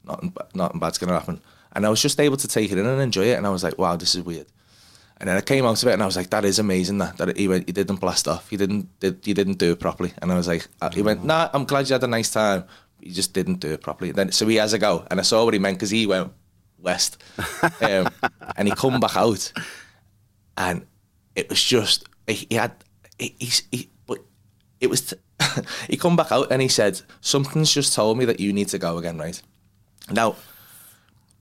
Nothing, 0.05 0.35
nothing 0.55 0.81
bad's 0.81 0.99
gonna 0.99 1.13
happen." 1.13 1.41
And 1.73 1.87
I 1.87 1.89
was 1.89 2.03
just 2.03 2.21
able 2.21 2.37
to 2.39 2.49
take 2.49 2.73
it 2.73 2.79
in 2.79 2.87
and 2.87 3.01
enjoy 3.01 3.27
it, 3.27 3.37
and 3.37 3.47
I 3.47 3.51
was 3.51 3.63
like, 3.63 3.79
"Wow, 3.79 3.97
this 3.97 4.15
is 4.15 4.23
weird." 4.23 4.47
And 5.21 5.29
then 5.29 5.37
I 5.37 5.43
came 5.43 5.67
out 5.67 5.83
of 5.83 5.89
it, 5.89 5.93
and 5.93 6.03
I 6.03 6.07
was 6.07 6.17
like, 6.17 6.31
"That 6.31 6.47
is 6.47 6.59
amazing." 6.59 6.99
That 6.99 7.19
that 7.19 7.37
he 7.37 7.47
went, 7.47 7.69
he 7.69 7.73
didn't 7.73 7.97
blast 7.97 8.27
off. 8.27 8.49
He 8.49 8.57
didn't, 8.57 8.89
did, 9.01 9.21
he 9.23 9.35
didn't 9.35 9.59
do 9.59 9.73
it 9.73 9.81
properly. 9.81 10.13
And 10.23 10.33
I 10.33 10.35
was 10.35 10.49
like, 10.49 10.67
uh, 10.81 10.91
he 10.91 11.03
went, 11.03 11.25
"Nah, 11.25 11.51
I'm 11.53 11.65
glad 11.67 11.89
you 11.89 11.93
had 11.93 12.03
a 12.03 12.07
nice 12.07 12.31
time. 12.31 12.65
He 13.01 13.11
just 13.11 13.35
didn't 13.35 13.61
do 13.61 13.69
it 13.69 13.83
properly." 13.83 14.13
Then 14.13 14.33
so 14.33 14.47
he 14.49 14.57
has 14.57 14.73
a 14.73 14.79
go, 14.79 15.07
and 15.11 15.21
I 15.21 15.23
saw 15.23 15.45
what 15.45 15.53
he 15.53 15.61
meant 15.61 15.77
because 15.77 15.91
he 15.91 16.07
went 16.07 16.33
west, 16.79 17.23
um, 17.83 18.09
and 18.57 18.67
he 18.67 18.75
come 18.75 18.99
back 18.99 19.17
out, 19.17 19.53
and 20.57 20.87
it 21.35 21.51
was 21.51 21.63
just 21.63 22.09
he, 22.27 22.47
he 22.49 22.55
had 22.55 22.73
he, 23.19 23.35
he's 23.39 23.63
he, 23.71 23.91
but 24.07 24.21
it 24.81 24.89
was 24.89 25.15
he 25.89 25.97
come 25.97 26.17
back 26.17 26.33
out 26.33 26.51
and 26.51 26.63
he 26.63 26.69
said 26.69 27.01
something's 27.21 27.73
just 27.73 27.95
told 27.95 28.19
me 28.19 28.25
that 28.25 28.41
you 28.41 28.53
need 28.53 28.69
to 28.69 28.79
go 28.79 28.99
again, 28.99 29.19
right? 29.19 29.41
Now, 30.11 30.37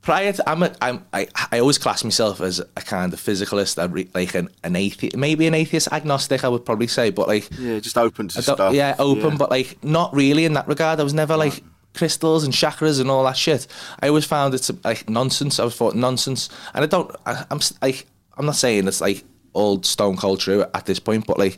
prior 0.09 0.33
to 0.33 0.49
I'm 0.49 0.63
a, 0.63 0.75
I'm 0.81 1.05
I, 1.13 1.27
I 1.51 1.59
always 1.59 1.77
class 1.77 2.03
myself 2.03 2.41
as 2.41 2.59
a 2.59 2.81
kind 2.81 3.13
of 3.13 3.19
physicalist, 3.19 3.73
re, 3.93 4.07
like 4.13 4.33
an, 4.35 4.49
an 4.63 4.75
atheist, 4.75 5.15
maybe 5.15 5.45
an 5.47 5.53
atheist 5.53 5.87
agnostic, 5.91 6.43
I 6.43 6.49
would 6.49 6.65
probably 6.65 6.87
say, 6.87 7.11
but 7.11 7.27
like 7.27 7.47
Yeah, 7.59 7.79
just 7.79 7.97
open 7.97 8.27
to 8.29 8.41
stuff. 8.41 8.73
Yeah, 8.73 8.95
open, 8.97 9.31
Yeah. 9.31 9.37
but 9.37 9.49
like 9.51 9.83
not 9.83 10.13
really 10.13 10.45
in 10.45 10.53
that 10.53 10.67
regard. 10.67 10.99
I 10.99 11.03
was 11.03 11.13
never 11.13 11.37
like 11.37 11.63
crystals 11.93 12.43
and 12.43 12.53
chakras 12.53 12.99
and 13.01 13.09
all 13.11 13.23
that 13.25 13.37
shit. 13.37 13.67
I 14.01 14.07
always 14.07 14.25
found 14.25 14.53
it's 14.53 14.71
like 14.83 15.09
nonsense. 15.09 15.59
I 15.59 15.63
was 15.65 15.75
thought 15.75 15.95
nonsense, 15.95 16.49
and 16.73 16.83
I 16.83 16.87
don't. 16.87 17.09
I, 17.25 17.45
I'm 17.51 17.59
like 17.81 18.07
I'm 18.37 18.45
not 18.45 18.55
saying 18.55 18.87
it's 18.87 19.01
like 19.01 19.23
old 19.53 19.85
stone 19.85 20.17
cold 20.17 20.39
true 20.39 20.65
at 20.73 20.85
this 20.85 20.99
point, 20.99 21.27
but 21.27 21.37
like 21.37 21.57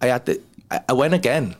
I 0.00 0.06
had 0.08 0.26
the 0.26 0.40
I, 0.70 0.80
I 0.90 0.92
went 0.92 1.14
again, 1.14 1.54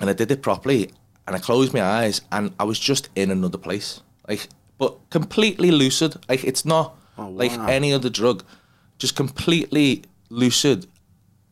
and 0.00 0.10
I 0.10 0.12
did 0.12 0.30
it 0.30 0.42
properly, 0.42 0.90
and 1.26 1.36
I 1.36 1.38
closed 1.38 1.72
my 1.72 1.82
eyes, 1.82 2.20
and 2.32 2.52
I 2.58 2.64
was 2.64 2.78
just 2.78 3.08
in 3.14 3.30
another 3.30 3.58
place, 3.58 4.00
like 4.28 4.48
but 4.84 5.08
completely 5.08 5.70
lucid. 5.70 6.14
Like 6.28 6.44
it's 6.44 6.66
not 6.66 6.94
oh, 7.16 7.28
like 7.30 7.52
wow. 7.52 7.66
any 7.68 7.90
other 7.94 8.10
drug, 8.10 8.44
just 8.98 9.16
completely 9.16 10.04
lucid 10.28 10.86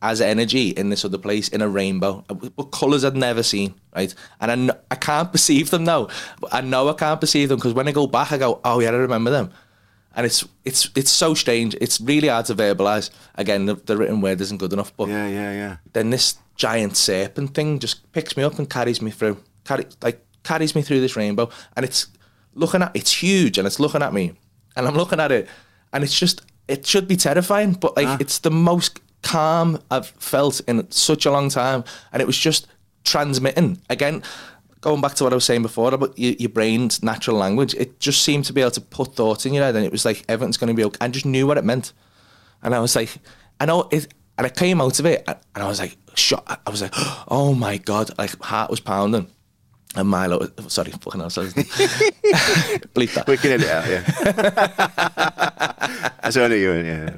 as 0.03 0.21
energy 0.21 0.69
in 0.69 0.89
this 0.89 1.03
other 1.03 1.17
place 1.17 1.47
in 1.47 1.61
a 1.61 1.67
rainbow, 1.67 2.23
but 2.27 2.65
colours 2.65 3.03
I'd 3.03 3.15
never 3.15 3.41
seen, 3.41 3.73
right? 3.95 4.13
And 4.39 4.51
I, 4.51 4.55
kn- 4.55 4.79
I 4.91 4.95
can't 4.95 5.31
perceive 5.35 5.71
them 5.71 5.83
now. 5.83 6.09
But 6.41 6.53
I 6.53 6.61
know 6.61 6.89
I 6.89 6.93
can't 6.93 7.19
perceive 7.19 7.49
them 7.49 7.57
because 7.57 7.73
when 7.73 7.87
I 7.87 7.91
go 7.91 8.05
back, 8.05 8.31
I 8.31 8.37
go, 8.37 8.59
oh 8.63 8.81
yeah, 8.81 8.89
I 8.89 8.91
remember 8.91 9.31
them. 9.31 9.51
And 10.15 10.27
it's 10.27 10.45
it's 10.63 10.91
it's 10.95 11.09
so 11.09 11.33
strange. 11.33 11.75
It's 11.81 11.99
really 11.99 12.27
hard 12.27 12.45
to 12.45 12.53
verbalise. 12.53 13.09
Again, 13.33 13.65
the, 13.65 13.73
the 13.73 13.97
written 13.97 14.21
word 14.21 14.41
isn't 14.41 14.59
good 14.59 14.71
enough. 14.71 14.95
But 14.95 15.09
Yeah, 15.09 15.27
yeah, 15.27 15.51
yeah. 15.53 15.77
then 15.93 16.11
this 16.11 16.37
giant 16.55 16.95
serpent 16.97 17.55
thing 17.55 17.79
just 17.79 18.11
picks 18.11 18.37
me 18.37 18.43
up 18.43 18.59
and 18.59 18.69
carries 18.69 19.01
me 19.01 19.09
through, 19.09 19.37
carry 19.63 19.87
like 20.03 20.23
carries 20.43 20.75
me 20.75 20.81
through 20.83 21.01
this 21.01 21.15
rainbow, 21.15 21.49
and 21.75 21.83
it's 21.83 22.07
looking 22.55 22.81
at 22.81 22.91
it's 22.95 23.11
huge 23.11 23.57
and 23.57 23.67
it's 23.67 23.79
looking 23.79 24.01
at 24.01 24.13
me, 24.13 24.33
and 24.75 24.87
I'm 24.87 24.95
looking 24.95 25.19
at 25.19 25.31
it, 25.31 25.47
and 25.91 26.03
it's 26.03 26.17
just 26.17 26.41
it 26.67 26.85
should 26.85 27.07
be 27.07 27.15
terrifying, 27.15 27.73
but 27.73 27.95
like 27.95 28.07
ah. 28.07 28.17
it's 28.19 28.39
the 28.39 28.51
most 28.51 28.99
calm 29.21 29.79
I've 29.89 30.07
felt 30.07 30.61
in 30.67 30.89
such 30.91 31.25
a 31.25 31.31
long 31.31 31.49
time, 31.49 31.83
and 32.11 32.21
it 32.21 32.25
was 32.25 32.37
just 32.37 32.67
transmitting 33.03 33.81
again. 33.89 34.23
Going 34.81 34.99
back 34.99 35.13
to 35.15 35.23
what 35.23 35.31
I 35.31 35.35
was 35.35 35.45
saying 35.45 35.61
before 35.61 35.93
about 35.93 36.17
your, 36.19 36.33
your 36.33 36.49
brain's 36.49 37.01
natural 37.01 37.37
language, 37.37 37.73
it 37.75 38.01
just 38.01 38.21
seemed 38.21 38.43
to 38.45 38.53
be 38.53 38.59
able 38.59 38.71
to 38.71 38.81
put 38.81 39.15
thoughts 39.15 39.45
in 39.45 39.53
your 39.53 39.63
head, 39.63 39.75
and 39.75 39.85
it 39.85 39.91
was 39.91 40.05
like 40.05 40.25
everything's 40.27 40.57
going 40.57 40.67
to 40.67 40.73
be 40.73 40.83
okay. 40.83 40.97
I 40.99 41.07
just 41.07 41.25
knew 41.25 41.47
what 41.47 41.57
it 41.57 41.63
meant. 41.63 41.93
And 42.61 42.75
I 42.75 42.79
was 42.79 42.95
like, 42.95 43.09
I 43.59 43.65
know 43.65 43.87
it, 43.91 44.13
and 44.37 44.45
I 44.45 44.49
came 44.49 44.81
out 44.81 44.99
of 44.99 45.05
it, 45.05 45.23
and 45.27 45.37
I 45.55 45.67
was 45.67 45.79
like, 45.79 45.97
shot. 46.15 46.61
I 46.65 46.69
was 46.69 46.81
like, 46.81 46.93
oh 47.27 47.53
my 47.55 47.77
god, 47.77 48.11
like 48.17 48.41
heart 48.41 48.69
was 48.69 48.79
pounding. 48.79 49.27
And 49.95 50.07
Milo, 50.09 50.47
sorry, 50.67 50.91
fucking 50.91 51.19
hell, 51.21 51.29
sorry. 51.29 51.47
bleep 52.95 53.13
that. 53.13 53.27
We 53.27 53.37
can 53.37 53.51
edit 53.51 53.67
it 53.67 53.71
out, 53.71 53.87
yeah. 53.87 54.03
That's 56.21 56.37
only 56.37 56.61
you, 56.61 56.73
yeah. 56.73 57.13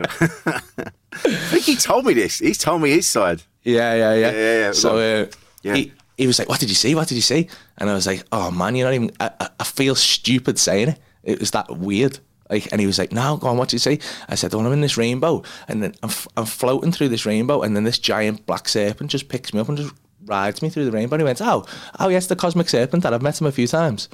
I 1.14 1.30
think 1.30 1.64
he 1.64 1.76
told 1.76 2.06
me 2.06 2.14
this. 2.14 2.40
He's 2.40 2.58
told 2.58 2.82
me 2.82 2.90
his 2.92 3.08
side. 3.08 3.44
Yeah, 3.64 3.94
yeah, 3.96 4.14
yeah. 4.14 4.20
Yeah, 4.32 4.32
yeah, 4.32 4.60
yeah. 4.60 4.72
So 4.74 4.98
uh, 4.98 5.26
Yeah. 5.64 5.76
he 5.76 5.92
he 6.18 6.28
was 6.28 6.40
like, 6.40 6.50
"What 6.50 6.60
did 6.60 6.70
you 6.70 6.76
see? 6.76 6.96
What 6.96 7.08
did 7.08 7.16
you 7.16 7.22
see?" 7.22 7.48
And 7.78 7.90
I 7.90 7.94
was 7.94 8.08
like, 8.08 8.24
"Oh 8.32 8.52
man, 8.52 8.76
you're 8.76 8.88
not 8.88 8.94
even." 8.94 9.12
I, 9.20 9.32
I- 9.60 9.64
feel 9.64 9.96
stupid 9.96 10.58
saying 10.60 10.90
it. 10.90 11.00
It 11.24 11.40
was 11.40 11.52
that 11.52 11.70
weird. 11.78 12.20
Like, 12.50 12.72
and 12.72 12.80
he 12.80 12.88
was 12.88 12.98
like, 13.00 13.12
"No, 13.12 13.38
go 13.38 13.48
on. 13.48 13.58
What 13.58 13.70
did 13.70 13.74
you 13.76 13.80
see?" 13.80 14.00
I 14.30 14.36
said, 14.36 14.54
"Oh, 14.54 14.60
I'm 14.60 14.72
in 14.72 14.82
this 14.82 14.98
rainbow, 14.98 15.44
and 15.68 15.82
then 15.84 15.94
I'm, 16.04 16.10
f- 16.10 16.28
I'm 16.38 16.46
floating 16.46 16.92
through 16.92 17.10
this 17.10 17.26
rainbow, 17.26 17.62
and 17.64 17.76
then 17.76 17.84
this 17.84 18.00
giant 18.00 18.46
black 18.46 18.68
serpent 18.70 19.12
just 19.12 19.28
picks 19.30 19.54
me 19.54 19.60
up 19.60 19.68
and 19.70 19.78
just 19.78 19.94
rides 20.26 20.62
me 20.62 20.70
through 20.70 20.86
the 20.86 20.92
rainbow." 20.92 21.16
And 21.16 21.22
he 21.22 21.26
went, 21.26 21.42
"Oh, 21.42 21.66
oh 22.00 22.10
yes, 22.10 22.28
the 22.28 22.36
cosmic 22.36 22.70
serpent. 22.70 23.04
That 23.04 23.14
I've 23.14 23.22
met 23.22 23.40
him 23.40 23.48
a 23.48 23.52
few 23.52 23.68
times." 23.68 24.10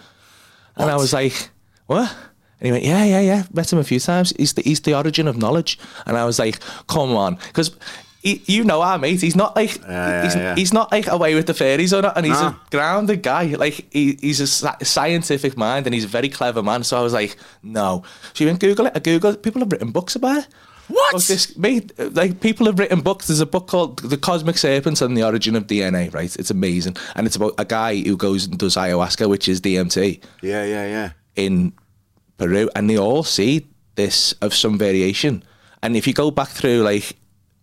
And 0.76 0.89
I 0.89 0.95
was 0.95 1.14
like, 1.14 1.49
"What?" 1.88 2.09
And 2.59 2.66
he 2.68 2.72
went, 2.72 2.84
"Yeah, 2.84 3.03
yeah, 3.03 3.22
yeah. 3.22 3.43
Met 3.53 3.72
him 3.72 3.80
a 3.80 3.84
few 3.84 3.99
times. 3.99 4.34
He's 4.38 4.53
the 4.53 4.62
he's 4.62 4.82
the 4.82 4.95
origin 4.95 5.28
of 5.28 5.38
knowledge." 5.38 5.80
And 6.05 6.18
I 6.18 6.26
was 6.26 6.39
like, 6.39 6.59
"Come 6.88 7.16
on," 7.16 7.36
because. 7.47 7.72
You 8.24 8.64
know 8.64 8.84
our 8.84 8.99
mate. 8.99 9.20
He's 9.20 9.36
not 9.36 9.55
like 9.55 9.82
yeah, 9.82 10.24
he's, 10.24 10.36
yeah. 10.36 10.53
he's 10.55 10.72
not 10.72 10.91
like 10.91 11.07
away 11.07 11.34
with 11.34 11.47
the 11.47 11.55
fairies 11.55 11.91
or 11.91 12.03
not, 12.03 12.16
and 12.16 12.24
he's 12.24 12.39
No. 12.39 12.49
a 12.49 12.59
grounded 12.70 13.24
guy. 13.24 13.45
Like 13.45 13.91
he, 13.91 14.16
he's 14.22 14.39
a 14.39 14.45
scientific 14.86 15.57
mind, 15.57 15.88
and 15.88 15.95
he's 15.95 16.03
a 16.03 16.07
very 16.07 16.30
clever 16.30 16.62
man. 16.62 16.84
So 16.84 16.99
I 16.99 17.01
was 17.01 17.14
like, 17.14 17.36
no. 17.64 18.03
So 18.36 18.43
you 18.43 18.47
went 18.47 18.59
Google 18.59 18.86
it. 18.86 18.93
I 18.93 18.99
Google 18.99 19.32
it. 19.32 19.41
People 19.41 19.62
have 19.62 19.72
written 19.72 19.89
books 19.89 20.16
about 20.16 20.38
it. 20.38 20.47
What? 20.92 21.14
About 21.14 21.24
this, 21.24 21.58
mate, 21.58 21.92
like 22.16 22.42
people 22.42 22.66
have 22.66 22.78
written 22.80 23.02
books. 23.02 23.28
There's 23.28 23.39
a 23.39 23.46
book 23.46 23.68
called 23.68 24.00
The 24.00 24.18
Cosmic 24.18 24.58
Serpents 24.58 25.02
and 25.02 25.16
the 25.16 25.24
Origin 25.24 25.56
of 25.56 25.68
DNA. 25.68 26.14
Right, 26.14 26.36
it's 26.36 26.52
amazing, 26.52 26.98
and 27.16 27.26
it's 27.28 27.36
about 27.36 27.54
a 27.58 27.66
guy 27.66 28.02
who 28.02 28.18
goes 28.18 28.46
and 28.46 28.58
does 28.58 28.76
ayahuasca, 28.76 29.30
which 29.30 29.48
is 29.48 29.62
DMT 29.62 30.22
Yeah, 30.42 30.66
yeah, 30.66 30.86
yeah. 30.88 31.12
in 31.36 31.74
Peru, 32.38 32.70
and 32.76 32.89
they 32.89 32.98
all 32.98 33.24
see 33.24 33.68
this 33.96 34.34
of 34.42 34.54
some 34.54 34.78
variation. 34.78 35.44
And 35.84 35.96
if 35.96 36.06
you 36.08 36.14
go 36.14 36.30
back 36.32 36.50
through, 36.50 36.82
like 36.82 37.16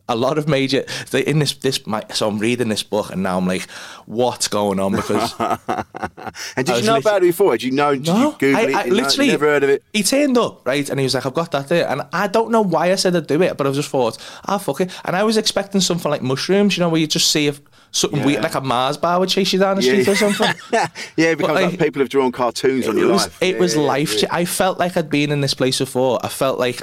a 0.09 0.17
lot 0.17 0.39
of 0.39 0.49
major 0.49 0.85
in 1.13 1.39
this 1.39 1.53
this, 1.55 1.87
my, 1.87 2.03
so 2.13 2.29
I'm 2.29 2.39
reading 2.39 2.69
this 2.69 2.83
book, 2.83 3.11
and 3.13 3.23
now 3.23 3.37
I'm 3.39 3.47
like, 3.47 3.69
what's 4.07 4.49
going 4.49 4.81
on? 4.81 4.93
Because 4.93 5.35
And 6.57 6.67
did 6.67 6.79
you 6.79 6.83
know 6.85 6.97
about 6.97 7.19
it 7.23 7.27
before? 7.27 7.53
Did 7.53 7.63
you 7.65 7.73
know? 7.73 7.95
Did 7.95 8.07
no, 8.07 8.31
you 8.31 8.37
Google 8.39 8.57
I, 8.57 8.63
it? 8.71 8.75
I 8.77 8.85
You 8.85 8.91
know- 8.91 8.97
literally 8.97 9.29
never 9.29 9.47
heard 9.47 9.65
of 9.65 9.71
it. 9.71 9.83
He 9.93 10.03
turned 10.03 10.39
up 10.39 10.67
right, 10.67 10.89
and 10.89 10.99
he 11.01 11.05
was 11.05 11.15
like, 11.15 11.27
"I've 11.27 11.35
got 11.35 11.51
that 11.53 11.69
there," 11.69 11.89
and 11.89 12.03
I 12.13 12.27
don't 12.27 12.51
know 12.51 12.63
why 12.63 12.91
I 12.93 12.95
said 12.97 13.15
I'd 13.17 13.27
do 13.27 13.41
it, 13.43 13.57
but 13.57 13.67
I 13.67 13.73
just 13.73 13.89
thought, 13.91 14.19
"Ah, 14.47 14.59
fuck 14.59 14.81
it." 14.81 14.91
And 15.05 15.15
I 15.17 15.23
was 15.25 15.37
expecting 15.37 15.81
something 15.81 16.11
like 16.11 16.23
mushrooms, 16.23 16.77
you 16.77 16.83
know, 16.83 16.89
where 16.89 17.01
you 17.01 17.07
just 17.07 17.31
see 17.31 17.47
if. 17.47 17.61
something 17.91 18.23
weird, 18.23 18.43
like 18.43 18.55
a 18.55 18.61
Mars 18.61 18.99
bar 18.99 19.19
would 19.19 19.31
chase 19.31 19.51
you 19.55 19.59
down 19.59 19.77
the 19.77 19.83
Yeah, 19.83 19.93
street 20.03 20.09
or 20.09 20.15
something. 20.15 20.55
yeah, 21.17 21.35
But, 21.35 21.55
like, 21.55 21.79
people 21.79 22.01
have 22.01 22.11
drawn 22.11 22.31
cartoons 22.33 22.87
on 22.87 22.99
it 22.99 23.01
your 23.01 23.13
was, 23.13 23.23
life. 23.23 23.39
It 23.43 23.55
Yeah, 23.55 23.61
was 23.61 23.75
yeah, 23.77 23.81
life. 23.81 24.23
yeah. 24.23 24.29
I 24.31 24.45
felt 24.45 24.79
like 24.79 24.95
I'd 24.99 25.09
been 25.09 25.33
in 25.33 25.41
this 25.41 25.55
place 25.55 25.79
before. 25.79 26.19
I 26.23 26.29
felt 26.29 26.59
like 26.59 26.83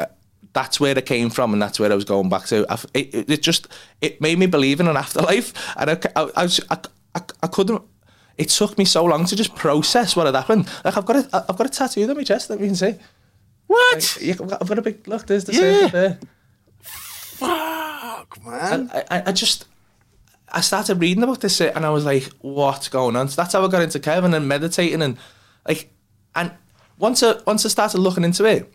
that's 0.55 0.79
where 0.79 0.97
it 0.97 1.05
came 1.05 1.29
from, 1.29 1.53
and 1.53 1.61
that's 1.61 1.79
where 1.79 1.91
I 1.91 1.95
was 1.95 2.05
going 2.05 2.29
back 2.29 2.45
to. 2.47 2.65
It, 2.95 3.29
it, 3.29 3.41
just 3.43 3.67
it 4.01 4.19
made 4.21 4.39
me 4.39 4.47
believe 4.47 4.79
in 4.79 4.87
an 4.87 4.97
afterlife, 4.97 5.53
and 5.77 5.91
I, 5.91 5.99
I, 6.15 6.29
I, 6.37 6.43
was, 6.43 6.59
I, 6.71 6.77
I, 7.13 7.21
I 7.43 7.47
couldn't. 7.47 7.83
It 8.37 8.49
took 8.49 8.77
me 8.77 8.85
so 8.85 9.05
long 9.05 9.25
to 9.25 9.35
just 9.35 9.53
process 9.55 10.15
what 10.15 10.25
had 10.25 10.35
happened. 10.35 10.67
Like 10.83 10.97
I've 10.97 11.05
got 11.05 11.17
a, 11.17 11.45
I've 11.49 11.57
got 11.57 11.67
a 11.67 11.69
tattoo 11.69 12.09
on 12.09 12.17
my 12.17 12.23
chest 12.23 12.47
that 12.47 12.59
we 12.59 12.67
can 12.67 12.75
see. 12.75 12.95
What? 13.67 13.95
Like, 14.17 14.21
yeah, 14.25 14.33
I've 14.59 14.67
got- 14.67 14.77
a 14.79 14.81
big 14.81 15.07
look. 15.07 15.25
There's 15.27 15.43
the 15.45 15.53
Yeah. 15.53 15.87
there. 15.87 16.19
Fuck, 16.81 18.43
man. 18.45 18.89
I, 18.93 19.03
I, 19.11 19.23
I 19.27 19.31
just 19.31 19.65
I 20.51 20.61
started 20.61 21.01
reading 21.01 21.23
about 21.23 21.41
this 21.41 21.59
and 21.61 21.85
I 21.85 21.89
was 21.89 22.05
like, 22.05 22.29
what's 22.41 22.87
going 22.89 23.15
on? 23.15 23.27
So 23.29 23.41
that's 23.41 23.53
how 23.53 23.65
I 23.65 23.67
got 23.69 23.81
into 23.81 23.99
Kevin 23.99 24.33
and 24.33 24.47
meditating 24.47 25.01
and 25.01 25.17
like 25.67 25.91
and 26.35 26.51
once 26.97 27.23
I 27.23 27.35
once 27.45 27.65
I 27.65 27.69
started 27.69 27.99
looking 27.99 28.23
into 28.23 28.45
it, 28.45 28.73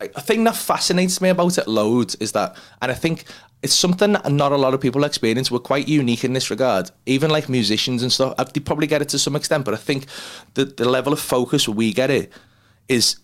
a 0.00 0.20
thing 0.20 0.44
that 0.44 0.56
fascinates 0.56 1.20
me 1.20 1.28
about 1.28 1.56
it 1.58 1.68
loads 1.68 2.14
is 2.16 2.32
that 2.32 2.56
and 2.82 2.90
I 2.90 2.94
think 2.94 3.24
it's 3.62 3.72
something 3.74 4.12
that 4.12 4.30
not 4.30 4.52
a 4.52 4.56
lot 4.56 4.74
of 4.74 4.80
people 4.80 5.04
experience. 5.04 5.50
We're 5.50 5.58
quite 5.60 5.88
unique 5.88 6.22
in 6.24 6.34
this 6.34 6.50
regard. 6.50 6.90
Even 7.06 7.30
like 7.30 7.48
musicians 7.48 8.02
and 8.02 8.12
stuff, 8.12 8.34
uh, 8.36 8.44
they 8.44 8.60
probably 8.60 8.86
get 8.86 9.00
it 9.00 9.08
to 9.10 9.18
some 9.18 9.34
extent, 9.36 9.64
but 9.64 9.72
I 9.72 9.78
think 9.78 10.06
the 10.54 10.64
the 10.66 10.86
level 10.88 11.12
of 11.12 11.20
focus 11.20 11.66
we 11.68 11.92
get 11.92 12.10
it 12.10 12.30
is 12.88 13.16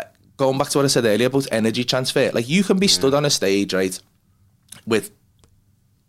uh, 0.00 0.04
going 0.36 0.58
back 0.58 0.70
to 0.70 0.78
what 0.78 0.84
I 0.84 0.88
said 0.88 1.04
earlier 1.04 1.28
about 1.28 1.46
energy 1.52 1.84
transfer. 1.84 2.30
Like 2.32 2.48
you 2.48 2.64
can 2.64 2.78
be 2.78 2.88
stood 2.88 3.14
on 3.14 3.24
a 3.24 3.30
stage, 3.30 3.72
right, 3.74 3.96
with 4.86 5.10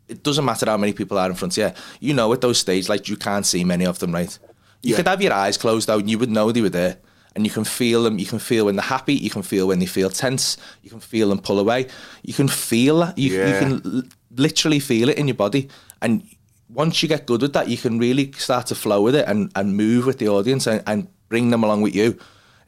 it 0.07 0.24
doesn't 0.24 0.45
matter 0.45 0.66
how 0.68 0.78
many 0.78 0.93
people 0.93 1.18
are 1.18 1.30
in 1.30 1.36
front 1.36 1.57
of 1.57 1.63
you. 1.63 2.07
You 2.07 2.13
know, 2.16 2.32
at 2.34 2.41
those 2.41 2.57
stages, 2.59 2.89
like 2.89 3.07
you 3.09 3.18
can't 3.18 3.45
see 3.45 3.63
many 3.63 3.86
of 3.86 3.99
them, 3.99 4.11
right? 4.13 4.38
You 4.82 4.91
Yeah. 4.91 4.95
could 4.97 5.07
have 5.07 5.22
your 5.22 5.34
eyes 5.34 5.57
closed 5.57 5.89
out 5.89 5.99
and 5.99 6.09
you 6.09 6.18
would 6.20 6.30
know 6.30 6.51
they 6.51 6.61
were 6.61 6.70
there. 6.70 6.97
And 7.36 7.45
you 7.45 7.51
can 7.51 7.65
feel 7.65 8.03
them. 8.03 8.17
You 8.17 8.25
can 8.25 8.39
feel 8.39 8.65
when 8.65 8.75
they're 8.77 8.86
happy. 8.86 9.13
You 9.13 9.29
can 9.29 9.41
feel 9.41 9.67
when 9.67 9.79
they 9.79 9.86
feel 9.86 10.09
tense. 10.09 10.57
You 10.83 10.89
can 10.89 11.01
feel 11.01 11.29
them 11.29 11.39
pull 11.39 11.59
away. 11.59 11.88
You 12.23 12.33
can 12.33 12.47
feel 12.47 12.99
that. 12.99 13.17
You, 13.17 13.31
you 13.31 13.59
can 13.59 13.81
l- 13.83 14.03
literally 14.38 14.79
feel 14.79 15.09
it 15.09 15.17
in 15.17 15.27
your 15.27 15.36
body. 15.36 15.67
And 16.01 16.23
once 16.69 17.03
you 17.03 17.09
get 17.09 17.25
good 17.25 17.41
with 17.41 17.53
that, 17.53 17.67
you 17.67 17.77
can 17.77 17.99
really 17.99 18.31
start 18.33 18.67
to 18.67 18.75
flow 18.75 19.01
with 19.01 19.15
it 19.15 19.27
and, 19.27 19.51
and 19.55 19.75
move 19.75 20.05
with 20.05 20.19
the 20.19 20.29
audience 20.29 20.65
and, 20.65 20.81
and 20.88 21.07
bring 21.27 21.49
them 21.49 21.63
along 21.63 21.81
with 21.81 21.93
you. 21.93 22.17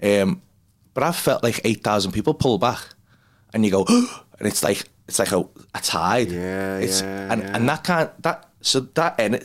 Um, 0.04 0.42
but 0.94 1.04
I've 1.04 1.16
felt 1.16 1.44
like 1.44 1.62
8,000 1.64 2.12
people 2.12 2.34
pull 2.34 2.58
back 2.58 2.80
and 3.54 3.64
you 3.64 3.72
go, 3.72 3.86
and 3.88 4.48
it's 4.48 4.64
like, 4.64 4.84
it's 5.08 5.20
like 5.20 5.32
a, 5.32 5.48
a 5.76 5.80
tide. 5.82 6.30
Yeah, 6.30 6.78
it's, 6.80 7.02
yeah, 7.02 7.32
and, 7.32 7.42
yeah. 7.42 7.56
and 7.56 7.70
that 7.70 7.84
can't, 7.84 8.24
that, 8.24 8.50
so 8.62 8.82
that, 8.82 9.18
en- 9.20 9.42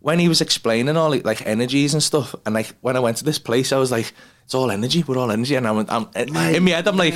when 0.00 0.18
he 0.18 0.28
was 0.28 0.40
explaining 0.40 0.96
all 0.96 1.16
like 1.24 1.46
energies 1.46 1.92
and 1.92 2.02
stuff, 2.02 2.34
and 2.44 2.54
like 2.54 2.74
when 2.80 2.96
I 2.96 3.00
went 3.00 3.16
to 3.18 3.24
this 3.24 3.38
place, 3.38 3.72
I 3.72 3.78
was 3.78 3.90
like, 3.90 4.12
it's 4.46 4.54
all 4.54 4.70
energy, 4.70 5.02
we're 5.02 5.18
all 5.18 5.32
energy. 5.32 5.56
And 5.56 5.66
I'm, 5.66 5.84
I'm 5.88 6.08
in 6.14 6.32
my 6.32 6.70
head, 6.70 6.86
I'm 6.86 6.96
like, 6.96 7.14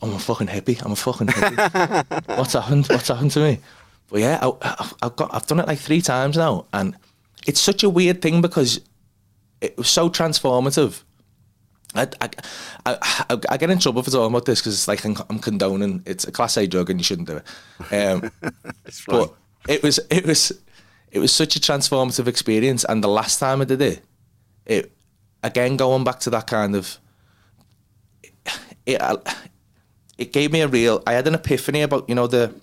I'm 0.00 0.14
a 0.14 0.18
fucking 0.18 0.46
hippie, 0.46 0.80
I'm 0.84 0.92
a 0.92 0.96
fucking 0.96 1.26
hippie. 1.26 2.26
What's 2.38 2.52
happened? 2.52 2.86
What's 2.86 3.08
happened 3.08 3.32
to 3.32 3.40
me? 3.40 3.58
But 4.08 4.20
yeah, 4.20 4.38
I, 4.40 4.52
I've, 4.62 4.94
I've 5.02 5.16
got, 5.16 5.34
I've 5.34 5.46
done 5.48 5.58
it 5.58 5.66
like 5.66 5.80
three 5.80 6.00
times 6.00 6.36
now, 6.36 6.66
and 6.72 6.94
it's 7.48 7.60
such 7.60 7.82
a 7.82 7.90
weird 7.90 8.22
thing 8.22 8.40
because 8.40 8.80
it 9.60 9.76
was 9.76 9.88
so 9.88 10.08
transformative. 10.08 11.02
I, 11.96 12.06
I, 12.20 12.28
I, 12.86 13.38
I 13.48 13.56
get 13.56 13.70
in 13.70 13.80
trouble 13.80 14.04
for 14.04 14.12
talking 14.12 14.32
about 14.32 14.44
this 14.44 14.60
because 14.60 14.74
it's 14.74 14.86
like 14.86 15.04
I'm, 15.04 15.16
I'm 15.28 15.40
condoning 15.40 16.04
it's 16.06 16.28
a 16.28 16.30
class 16.30 16.56
A 16.58 16.68
drug 16.68 16.90
and 16.90 17.00
you 17.00 17.04
shouldn't 17.04 17.26
do 17.26 17.40
it. 17.40 17.92
Um, 17.92 18.30
but 19.08 19.34
it 19.66 19.82
was 19.82 19.98
it 20.10 20.24
was 20.24 20.52
it 21.10 21.18
was 21.18 21.32
such 21.32 21.56
a 21.56 21.60
transformative 21.60 22.28
experience, 22.28 22.84
and 22.84 23.02
the 23.02 23.08
last 23.08 23.40
time 23.40 23.60
I 23.62 23.64
did 23.64 23.82
it, 23.82 24.04
it 24.64 24.92
again 25.42 25.76
going 25.76 26.04
back 26.04 26.20
to 26.20 26.30
that 26.30 26.46
kind 26.46 26.74
of 26.74 26.98
it 28.86 29.00
it 30.16 30.32
gave 30.32 30.52
me 30.52 30.60
a 30.62 30.68
real. 30.68 31.02
I 31.06 31.12
had 31.12 31.26
an 31.26 31.34
epiphany 31.34 31.82
about 31.82 32.08
you 32.08 32.14
know 32.14 32.26
the 32.26 32.54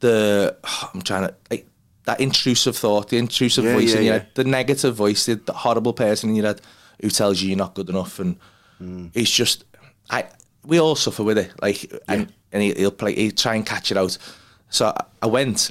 the 0.00 0.56
I'm 0.94 1.02
trying 1.02 1.28
to 1.28 1.34
like 1.50 1.66
that 2.04 2.20
intrusive 2.20 2.76
thought, 2.76 3.08
the 3.08 3.18
intrusive 3.18 3.64
Yeah, 3.64 3.74
voice 3.74 3.92
yeah, 3.92 3.98
in 3.98 4.04
your 4.04 4.14
yeah. 4.14 4.20
head, 4.20 4.28
the 4.34 4.44
negative 4.44 4.94
voice, 4.94 5.26
the, 5.26 5.36
the 5.36 5.52
horrible 5.52 5.92
person 5.92 6.30
in 6.30 6.36
your 6.36 6.46
head 6.46 6.60
who 7.00 7.10
tells 7.10 7.40
you 7.40 7.48
you're 7.48 7.58
not 7.58 7.74
good 7.74 7.88
enough, 7.88 8.18
and 8.18 8.36
mm. 8.80 9.10
it's 9.14 9.30
just 9.30 9.64
I 10.10 10.26
we 10.64 10.78
all 10.78 10.96
suffer 10.96 11.22
with 11.22 11.38
it, 11.38 11.52
like 11.62 11.90
and 12.08 12.32
and 12.52 12.62
he, 12.62 12.74
he'll 12.74 12.90
play, 12.90 13.14
he'll 13.14 13.32
try 13.32 13.54
and 13.54 13.64
catch 13.64 13.90
it 13.90 13.96
out. 13.96 14.18
So 14.68 14.86
I, 14.86 15.04
I 15.22 15.26
went, 15.26 15.70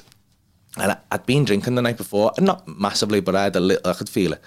and 0.78 0.92
I, 0.92 0.96
I'd 1.10 1.26
been 1.26 1.44
drinking 1.44 1.74
the 1.76 1.82
night 1.82 1.96
before, 1.96 2.32
and 2.36 2.46
not 2.46 2.66
massively, 2.66 3.20
but 3.20 3.36
I 3.36 3.44
had 3.44 3.56
a 3.56 3.60
little, 3.60 3.88
I 3.88 3.94
could 3.94 4.08
feel 4.08 4.32
it. 4.32 4.42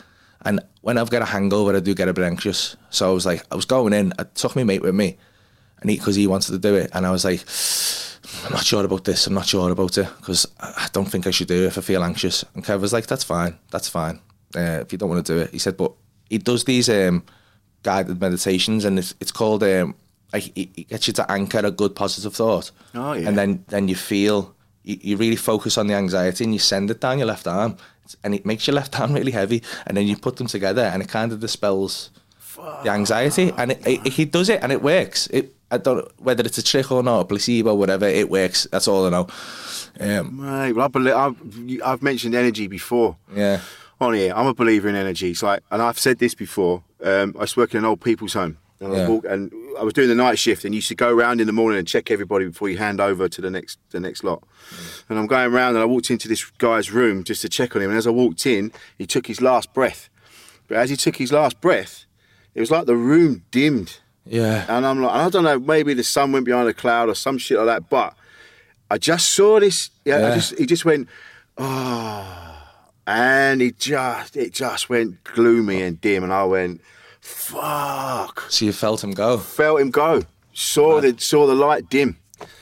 And 0.46 0.62
when 0.82 0.98
I've 0.98 1.10
got 1.10 1.22
a 1.22 1.26
hangover, 1.26 1.76
I 1.76 1.80
do 1.80 1.94
get 1.96 2.08
a 2.08 2.14
bit 2.14 2.24
anxious. 2.24 2.78
So 2.92 3.10
I 3.10 3.14
was 3.14 3.26
like, 3.26 3.44
I 3.52 3.56
was 3.56 3.66
going 3.66 3.94
in, 3.94 4.14
I 4.20 4.24
took 4.24 4.56
my 4.56 4.64
mate 4.64 4.82
with 4.82 4.96
me, 4.96 5.18
and 5.82 5.90
he 5.90 5.98
because 5.98 6.16
he 6.16 6.28
wanted 6.28 6.52
to 6.52 6.60
do 6.60 6.76
it, 6.76 6.92
and 6.94 7.06
I 7.06 7.12
was 7.12 7.26
like. 7.26 7.44
I'm 8.44 8.52
not 8.52 8.66
sure 8.66 8.84
about 8.84 9.06
this. 9.06 9.28
I'm 9.28 9.34
not 9.34 9.46
sure 9.46 9.72
about 9.72 9.98
it 9.98 10.08
because 10.18 10.46
I 10.60 10.88
don't 10.92 11.06
think 11.06 11.26
I 11.26 11.32
should 11.32 11.48
do 11.48 11.64
it 11.64 11.68
if 11.68 11.78
I 11.78 11.82
feel 11.82 12.04
anxious. 12.04 12.44
And 12.54 12.64
Kev 12.64 12.82
was 12.82 12.92
like, 12.92 13.08
"That's 13.08 13.24
fine. 13.24 13.58
That's 13.72 13.88
fine. 13.88 14.20
Uh, 14.56 14.82
if 14.82 14.92
you 14.92 14.98
don't 14.98 15.10
want 15.10 15.26
to 15.26 15.34
do 15.34 15.40
it," 15.42 15.52
he 15.52 15.60
said. 15.60 15.78
But 15.78 15.94
he 16.30 16.38
does 16.38 16.64
these 16.64 16.90
um, 16.90 17.24
guided 17.84 18.20
meditations, 18.20 18.84
and 18.84 19.00
it's, 19.00 19.16
it's 19.20 19.32
called 19.32 19.64
um, 19.64 19.96
like 20.34 20.52
it, 20.58 20.90
gets 20.90 21.08
you 21.08 21.14
to 21.14 21.32
anchor 21.32 21.60
a 21.60 21.72
good 21.72 21.96
positive 21.96 22.36
thought. 22.36 22.72
Oh, 22.94 23.14
yeah. 23.14 23.28
And 23.28 23.38
then 23.38 23.64
then 23.68 23.88
you 23.88 23.96
feel 23.96 24.56
you, 24.84 24.98
you 25.02 25.18
really 25.18 25.36
focus 25.36 25.78
on 25.78 25.88
the 25.88 25.94
anxiety 25.94 26.44
and 26.44 26.54
you 26.54 26.60
send 26.60 26.92
it 26.92 27.00
down 27.00 27.20
your 27.20 27.28
left 27.28 27.48
arm, 27.48 27.78
and 28.24 28.34
it 28.36 28.46
makes 28.46 28.68
your 28.68 28.76
left 28.76 28.96
hand 28.96 29.14
really 29.14 29.32
heavy, 29.32 29.62
and 29.86 29.96
then 29.98 30.08
you 30.08 30.16
put 30.18 30.38
them 30.38 30.48
together, 30.48 30.84
and 30.84 31.02
it 31.02 31.10
kind 31.10 31.32
of 31.32 31.40
dispels 31.40 32.12
the 32.84 32.90
anxiety, 32.90 33.52
and 33.58 33.72
it, 33.72 33.86
it, 33.86 34.14
he 34.14 34.26
does 34.26 34.50
it, 34.50 34.62
and 34.64 34.72
it 34.72 34.82
works. 34.82 35.28
It 35.28 35.54
I 35.72 35.78
don't 35.78 36.08
whether 36.22 36.44
it's 36.44 36.58
a 36.58 36.64
trick 36.64 36.92
or 36.92 37.04
not, 37.04 37.22
a 37.22 37.26
placebo, 37.26 37.74
whatever. 37.74 38.06
It 38.08 38.30
works. 38.30 38.68
That's 38.72 38.88
all 38.88 39.06
I 39.08 39.10
know. 39.10 39.28
Um, 40.00 40.42
Mate, 40.42 40.74
well, 40.74 40.86
I 40.86 40.88
believe, 40.88 41.14
I've, 41.16 41.82
I've 41.84 42.04
mentioned 42.04 42.36
energy 42.36 42.68
before. 42.68 43.18
yeah, 43.34 43.62
On 44.00 44.14
here, 44.14 44.34
I'm 44.36 44.48
a 44.48 44.54
believer 44.54 44.90
in 44.90 44.96
energy. 44.96 45.32
It's 45.32 45.42
like, 45.42 45.64
and 45.72 45.82
I've 45.82 45.98
said 45.98 46.20
this 46.20 46.36
before. 46.36 46.84
Um, 47.02 47.34
I 47.38 47.42
used 47.42 47.54
to 47.54 47.62
work 47.62 47.74
in 47.74 47.80
an 47.80 47.86
old 47.86 48.02
people's 48.02 48.34
home, 48.34 48.58
and, 48.80 48.94
I 48.94 48.98
Yeah. 48.98 49.08
walk, 49.08 49.26
and 49.28 49.52
I 49.80 49.84
was 49.84 49.94
doing 49.94 50.08
the 50.10 50.16
night 50.16 50.38
shift, 50.38 50.66
and 50.66 50.74
you 50.74 50.78
used 50.78 50.90
to 50.90 50.96
go 50.96 51.10
around 51.10 51.40
in 51.42 51.48
the 51.48 51.54
morning 51.54 51.80
and 51.80 51.88
check 51.88 52.12
everybody 52.12 52.46
before 52.48 52.70
you 52.70 52.78
hand 52.78 53.00
over 53.00 53.28
to 53.30 53.42
the 53.42 53.50
next 53.50 53.80
the 53.92 54.00
next 54.00 54.24
lot. 54.24 54.42
Mm. 54.74 55.04
And 55.10 55.20
I'm 55.20 55.28
going 55.28 55.54
around, 55.54 55.76
and 55.76 55.80
I 55.80 55.86
walked 55.86 56.10
into 56.12 56.28
this 56.28 56.44
guy's 56.58 56.92
room 56.92 57.24
just 57.24 57.42
to 57.44 57.50
check 57.50 57.76
on 57.76 57.82
him. 57.82 57.90
And 57.90 57.98
as 57.98 58.06
I 58.08 58.12
walked 58.12 58.46
in, 58.46 58.72
he 58.98 59.06
took 59.06 59.28
his 59.28 59.40
last 59.42 59.74
breath. 59.74 60.10
But 60.68 60.78
as 60.78 60.90
he 60.90 60.96
took 60.98 61.16
his 61.18 61.32
last 61.32 61.62
breath, 61.62 62.06
it 62.54 62.60
was 62.60 62.72
like 62.72 62.86
the 62.86 62.96
room 62.96 63.44
dimmed. 63.52 64.00
yeah, 64.26 64.66
And 64.68 64.86
I'm 64.86 65.02
like, 65.02 65.12
and 65.14 65.22
I 65.22 65.30
don't 65.30 65.44
know, 65.44 65.60
maybe 65.60 65.94
the 65.94 66.04
sun 66.04 66.32
went 66.32 66.46
behind 66.46 66.68
a 66.68 66.74
cloud 66.74 67.10
or 67.10 67.16
some 67.16 67.38
shit 67.38 67.58
like 67.60 67.68
that. 67.68 67.90
But 67.90 68.16
I 68.90 68.98
just 68.98 69.30
saw 69.32 69.60
this. 69.60 69.92
Yeah, 70.04 70.16
I 70.18 70.20
Yeah. 70.30 70.34
just 70.36 70.58
he 70.58 70.66
just 70.66 70.84
went, 70.86 71.08
oh, 71.58 72.58
and 73.08 73.62
he 73.62 73.72
just 73.72 74.36
it 74.36 74.54
just 74.54 74.90
went 74.90 75.24
gloomy 75.24 75.82
and 75.84 76.00
dim, 76.02 76.24
and 76.24 76.34
I 76.34 76.44
went, 76.46 76.82
fuck. 77.26 78.46
So 78.50 78.66
you 78.66 78.72
felt 78.74 79.04
him 79.04 79.12
go. 79.12 79.38
Felt 79.38 79.82
him 79.82 79.92
go. 79.92 80.22
Saw 80.54 81.02
the 81.02 81.16
saw 81.20 81.46
the 81.48 81.56
light 81.56 81.90
dim. 81.90 82.18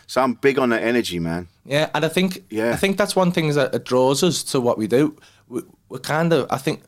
So 0.07 0.21
I'm 0.21 0.33
big 0.33 0.57
on 0.59 0.69
that 0.69 0.83
energy, 0.83 1.19
man. 1.19 1.47
Yeah, 1.65 1.89
and 1.93 2.03
I 2.05 2.07
think 2.09 2.43
Yeah. 2.49 2.71
I 2.71 2.75
think 2.75 2.97
that's 2.97 3.15
one 3.15 3.31
thing 3.31 3.53
that 3.53 3.85
draws 3.85 4.23
us 4.23 4.43
to 4.51 4.59
what 4.59 4.77
we 4.77 4.87
do. 4.87 5.15
We, 5.47 5.61
we're 5.89 5.99
kind 5.99 6.33
of 6.33 6.47
I 6.49 6.57
think 6.57 6.81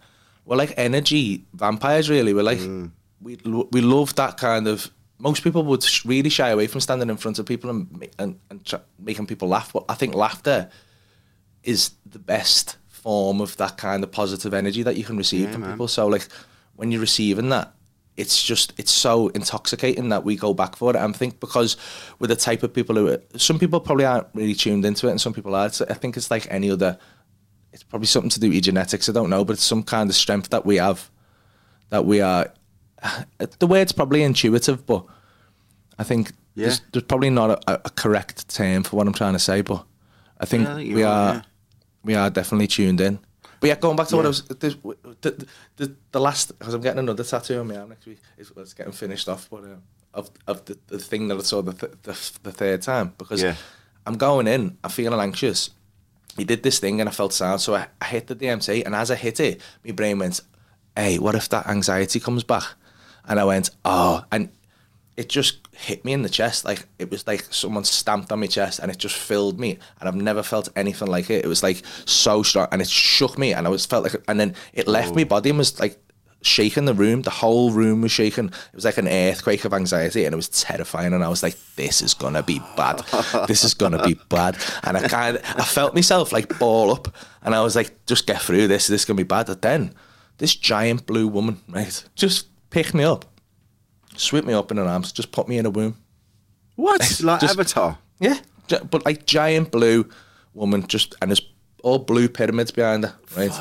we're 0.45 0.57
like 0.57 0.73
energy 0.77 1.43
vampires. 1.53 2.09
Really, 2.09 2.33
we're 2.33 2.43
like 2.43 2.59
Mm. 2.59 2.91
we 3.21 3.37
we 3.71 3.81
love 3.81 4.15
that 4.15 4.37
kind 4.37 4.67
of. 4.67 4.89
Most 5.17 5.43
people 5.43 5.63
would 5.63 5.85
really 6.03 6.29
shy 6.29 6.49
away 6.49 6.67
from 6.67 6.81
standing 6.81 7.09
in 7.09 7.17
front 7.17 7.39
of 7.39 7.45
people 7.45 7.69
and 7.69 8.09
and, 8.19 8.39
and 8.49 8.73
making 8.99 9.27
people 9.27 9.47
laugh. 9.47 9.71
But 9.73 9.85
I 9.89 9.95
think 9.95 10.13
laughter 10.15 10.69
is 11.63 11.91
the 12.11 12.19
best 12.19 12.77
form 12.87 13.41
of 13.41 13.55
that 13.57 13.77
kind 13.77 14.03
of 14.03 14.11
positive 14.11 14.53
energy 14.53 14.83
that 14.83 14.95
you 14.97 15.03
can 15.03 15.17
receive 15.17 15.51
from 15.51 15.63
people. 15.63 15.87
So 15.87 16.07
like 16.07 16.27
when 16.75 16.91
you're 16.91 17.01
receiving 17.01 17.49
that, 17.49 17.73
it's 18.17 18.41
just 18.43 18.73
it's 18.77 18.91
so 18.91 19.27
intoxicating 19.29 20.09
that 20.09 20.23
we 20.23 20.35
go 20.35 20.53
back 20.53 20.75
for 20.75 20.89
it. 20.91 20.95
And 20.95 21.13
I 21.13 21.17
think 21.17 21.39
because 21.39 21.75
we're 22.19 22.27
the 22.27 22.35
type 22.35 22.63
of 22.63 22.73
people 22.73 22.95
who 22.95 23.17
some 23.37 23.59
people 23.59 23.79
probably 23.79 24.05
aren't 24.05 24.27
really 24.33 24.53
tuned 24.53 24.85
into 24.85 25.07
it, 25.07 25.11
and 25.11 25.21
some 25.21 25.33
people 25.33 25.53
are. 25.55 25.65
I 25.65 25.93
think 25.93 26.15
it's 26.17 26.31
like 26.31 26.47
any 26.49 26.69
other. 26.71 26.97
It's 27.73 27.83
probably 27.83 28.07
something 28.07 28.29
to 28.29 28.39
do 28.39 28.47
with 28.47 28.53
your 28.55 28.61
genetics. 28.61 29.09
I 29.09 29.11
don't 29.11 29.29
know, 29.29 29.43
but 29.43 29.53
it's 29.53 29.63
some 29.63 29.83
kind 29.83 30.09
of 30.09 30.15
strength 30.15 30.49
that 30.51 30.65
we 30.65 30.77
have. 30.77 31.09
That 31.89 32.05
we 32.05 32.21
are. 32.21 32.47
The 33.59 33.67
word's 33.67 33.91
probably 33.91 34.23
intuitive, 34.23 34.85
but 34.85 35.05
I 35.99 36.03
think 36.03 36.31
there's, 36.55 36.79
Yeah. 36.79 36.85
there's 36.93 37.03
probably 37.03 37.29
not 37.29 37.49
a, 37.69 37.81
a 37.85 37.89
correct 37.89 38.47
term 38.47 38.83
for 38.83 38.95
what 38.95 39.07
I'm 39.07 39.13
trying 39.13 39.33
to 39.33 39.39
say. 39.39 39.61
But 39.61 39.85
I 40.39 40.45
think, 40.45 40.63
Yeah, 40.63 40.73
I 40.73 40.77
think 40.77 40.95
we 40.95 41.03
are 41.03 41.33
yeah. 41.35 41.41
we 42.03 42.15
are 42.15 42.29
definitely 42.29 42.67
tuned 42.67 43.01
in. 43.01 43.19
But 43.65 43.69
yeah, 43.69 43.79
going 43.81 43.95
back 43.95 44.07
to 44.09 44.15
what 44.15 44.25
I 44.25 44.27
was 44.27 44.43
the 44.43 45.47
the, 45.77 45.95
the, 46.11 46.19
last 46.19 46.57
because 46.59 46.75
I'm 46.75 46.81
getting 46.81 46.99
another 46.99 47.23
tattoo 47.23 47.59
on 47.61 47.67
my 47.67 47.77
arm 47.77 47.89
next 47.89 48.05
week. 48.05 48.19
Is 48.37 48.51
it's 48.55 48.75
getting 48.75 48.93
finished 48.93 49.27
off, 49.27 49.49
but 49.49 49.63
um, 49.63 49.81
of 50.13 50.29
of 50.45 50.63
the, 50.65 50.77
the 50.85 50.99
thing 50.99 51.27
that 51.29 51.37
I 51.37 51.41
saw 51.41 51.63
the 51.63 51.73
th- 51.73 51.93
the, 52.03 52.39
the 52.43 52.51
third 52.51 52.83
time 52.83 53.13
because 53.17 53.41
Yeah. 53.41 53.55
I'm 54.05 54.17
going 54.17 54.45
in, 54.45 54.77
I'm 54.83 54.91
feeling 54.91 55.19
anxious, 55.19 55.71
he 56.37 56.43
did 56.43 56.61
this 56.61 56.77
thing 56.77 56.99
and 56.99 57.09
I 57.09 57.11
felt 57.11 57.33
sad, 57.33 57.59
So 57.59 57.73
I, 57.73 57.87
I 57.99 58.05
hit 58.05 58.27
the 58.27 58.35
DMT, 58.35 58.85
and 58.85 58.93
as 58.93 59.09
I 59.09 59.15
hit 59.15 59.39
it, 59.39 59.61
my 59.83 59.93
brain 59.93 60.19
went, 60.19 60.41
"Hey, 60.95 61.17
what 61.17 61.33
if 61.33 61.49
that 61.49 61.65
anxiety 61.65 62.19
comes 62.19 62.43
back?" 62.43 62.65
And 63.27 63.39
I 63.39 63.45
went, 63.45 63.71
"Oh," 63.83 64.23
and 64.31 64.49
it 65.17 65.29
just 65.29 65.59
hit 65.71 66.03
me 66.03 66.13
in 66.13 66.21
the 66.21 66.29
chest. 66.29 66.65
Like 66.65 66.85
it 66.99 67.09
was 67.09 67.25
like 67.25 67.45
someone 67.49 67.83
stamped 67.83 68.31
on 68.31 68.39
my 68.39 68.47
chest, 68.47 68.79
and 68.79 68.91
it 68.91 68.97
just 68.97 69.15
filled 69.15 69.59
me. 69.59 69.77
And 69.99 70.09
I've 70.09 70.15
never 70.15 70.43
felt 70.43 70.69
anything 70.75 71.07
like 71.07 71.29
it. 71.29 71.45
It 71.45 71.47
was 71.47 71.63
like 71.63 71.83
so 72.05 72.43
strong, 72.43 72.67
and 72.71 72.81
it 72.81 72.89
shook 72.89 73.37
me, 73.37 73.53
and 73.53 73.65
I 73.65 73.69
was 73.69 73.85
felt 73.85 74.03
like, 74.03 74.21
and 74.27 74.39
then 74.39 74.55
it 74.73 74.87
left 74.87 75.15
my 75.15 75.23
body 75.23 75.49
and 75.49 75.57
was 75.57 75.79
like 75.79 75.97
shaking 76.41 76.85
the 76.85 76.93
room. 76.93 77.23
The 77.23 77.31
whole 77.31 77.71
room 77.71 78.01
was 78.01 78.11
shaking. 78.11 78.47
It 78.47 78.75
was 78.75 78.85
like 78.85 78.97
an 78.97 79.07
earthquake 79.07 79.65
of 79.65 79.73
anxiety, 79.73 80.25
and 80.25 80.33
it 80.33 80.35
was 80.35 80.49
terrifying. 80.49 81.13
And 81.13 81.23
I 81.23 81.29
was 81.29 81.43
like, 81.43 81.57
"This 81.75 82.01
is 82.01 82.13
gonna 82.13 82.43
be 82.43 82.59
bad. 82.75 83.03
This 83.47 83.63
is 83.63 83.73
gonna 83.73 84.03
be 84.03 84.19
bad." 84.29 84.57
And 84.83 84.97
I 84.97 85.07
kind, 85.07 85.37
of, 85.37 85.43
I 85.55 85.63
felt 85.63 85.95
myself 85.95 86.31
like 86.31 86.59
ball 86.59 86.91
up, 86.91 87.07
and 87.41 87.55
I 87.55 87.61
was 87.61 87.75
like, 87.75 88.05
"Just 88.05 88.27
get 88.27 88.41
through 88.41 88.67
this. 88.67 88.87
This 88.87 89.01
is 89.01 89.05
gonna 89.05 89.17
be 89.17 89.23
bad." 89.23 89.47
But 89.47 89.61
then, 89.61 89.93
this 90.37 90.55
giant 90.55 91.05
blue 91.05 91.27
woman, 91.27 91.61
right, 91.69 92.03
just 92.15 92.47
picked 92.69 92.93
me 92.93 93.03
up, 93.03 93.25
swept 94.17 94.45
me 94.47 94.53
up 94.53 94.71
in 94.71 94.77
her 94.77 94.83
arms, 94.85 95.11
just 95.11 95.31
put 95.31 95.47
me 95.47 95.57
in 95.57 95.65
a 95.65 95.69
womb. 95.69 95.97
What? 96.75 96.99
like 97.21 97.39
Just- 97.41 97.53
Avatar? 97.53 97.97
Yeah, 98.19 98.39
but 98.89 99.05
like 99.05 99.25
giant 99.25 99.71
blue 99.71 100.09
woman, 100.53 100.87
just 100.87 101.15
and 101.21 101.31
there's 101.31 101.41
all 101.83 101.99
blue 101.99 102.27
pyramids 102.29 102.71
behind 102.71 103.05
her, 103.05 103.13
right? 103.35 103.51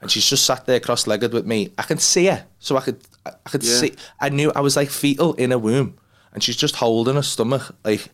And 0.00 0.10
she's 0.10 0.28
just 0.28 0.44
sat 0.46 0.66
there 0.66 0.80
cross-legged 0.80 1.32
with 1.32 1.46
me. 1.46 1.72
I 1.78 1.82
can 1.82 1.98
see 1.98 2.26
her, 2.26 2.44
so 2.58 2.76
I 2.76 2.80
could, 2.82 3.00
I 3.24 3.30
I 3.46 3.48
could 3.50 3.62
Yeah. 3.62 3.74
see. 3.76 3.94
I 4.20 4.28
knew 4.28 4.52
I 4.54 4.60
was 4.60 4.76
like 4.76 4.90
fetal 4.90 5.34
in 5.34 5.52
a 5.52 5.58
womb, 5.58 5.96
and 6.32 6.42
she's 6.42 6.56
just 6.56 6.76
holding 6.76 7.14
her 7.16 7.22
stomach, 7.22 7.74
like, 7.84 8.08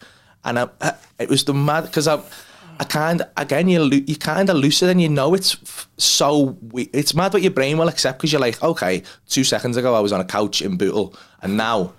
and 0.45 0.59
I, 0.59 0.69
I 0.81 0.93
it 1.19 1.29
was 1.29 1.45
the 1.45 1.55
mad 1.55 1.83
because 1.85 2.07
I, 2.07 2.21
I 2.81 2.85
kind 2.85 3.27
again 3.37 3.69
you 3.69 3.83
you 4.07 4.17
kind 4.17 4.49
of 4.51 4.57
lucid 4.57 4.89
and 4.89 5.01
you 5.03 5.09
know 5.09 5.35
it's 5.35 5.55
f- 5.55 5.89
so 5.97 6.57
we- 6.73 6.91
it's 6.93 7.13
mad 7.15 7.33
what 7.33 7.43
your 7.43 7.51
brain 7.51 7.77
will 7.79 7.89
accept 7.89 8.19
because 8.19 8.33
you're 8.33 8.41
like, 8.41 8.63
okay, 8.63 9.03
two 9.29 9.43
seconds 9.45 9.77
ago 9.77 9.95
I 9.95 10.01
was 10.01 10.13
on 10.13 10.21
a 10.21 10.25
couch 10.25 10.63
in 10.63 10.77
Bootle, 10.77 11.15
and 11.43 11.57
now 11.57 11.93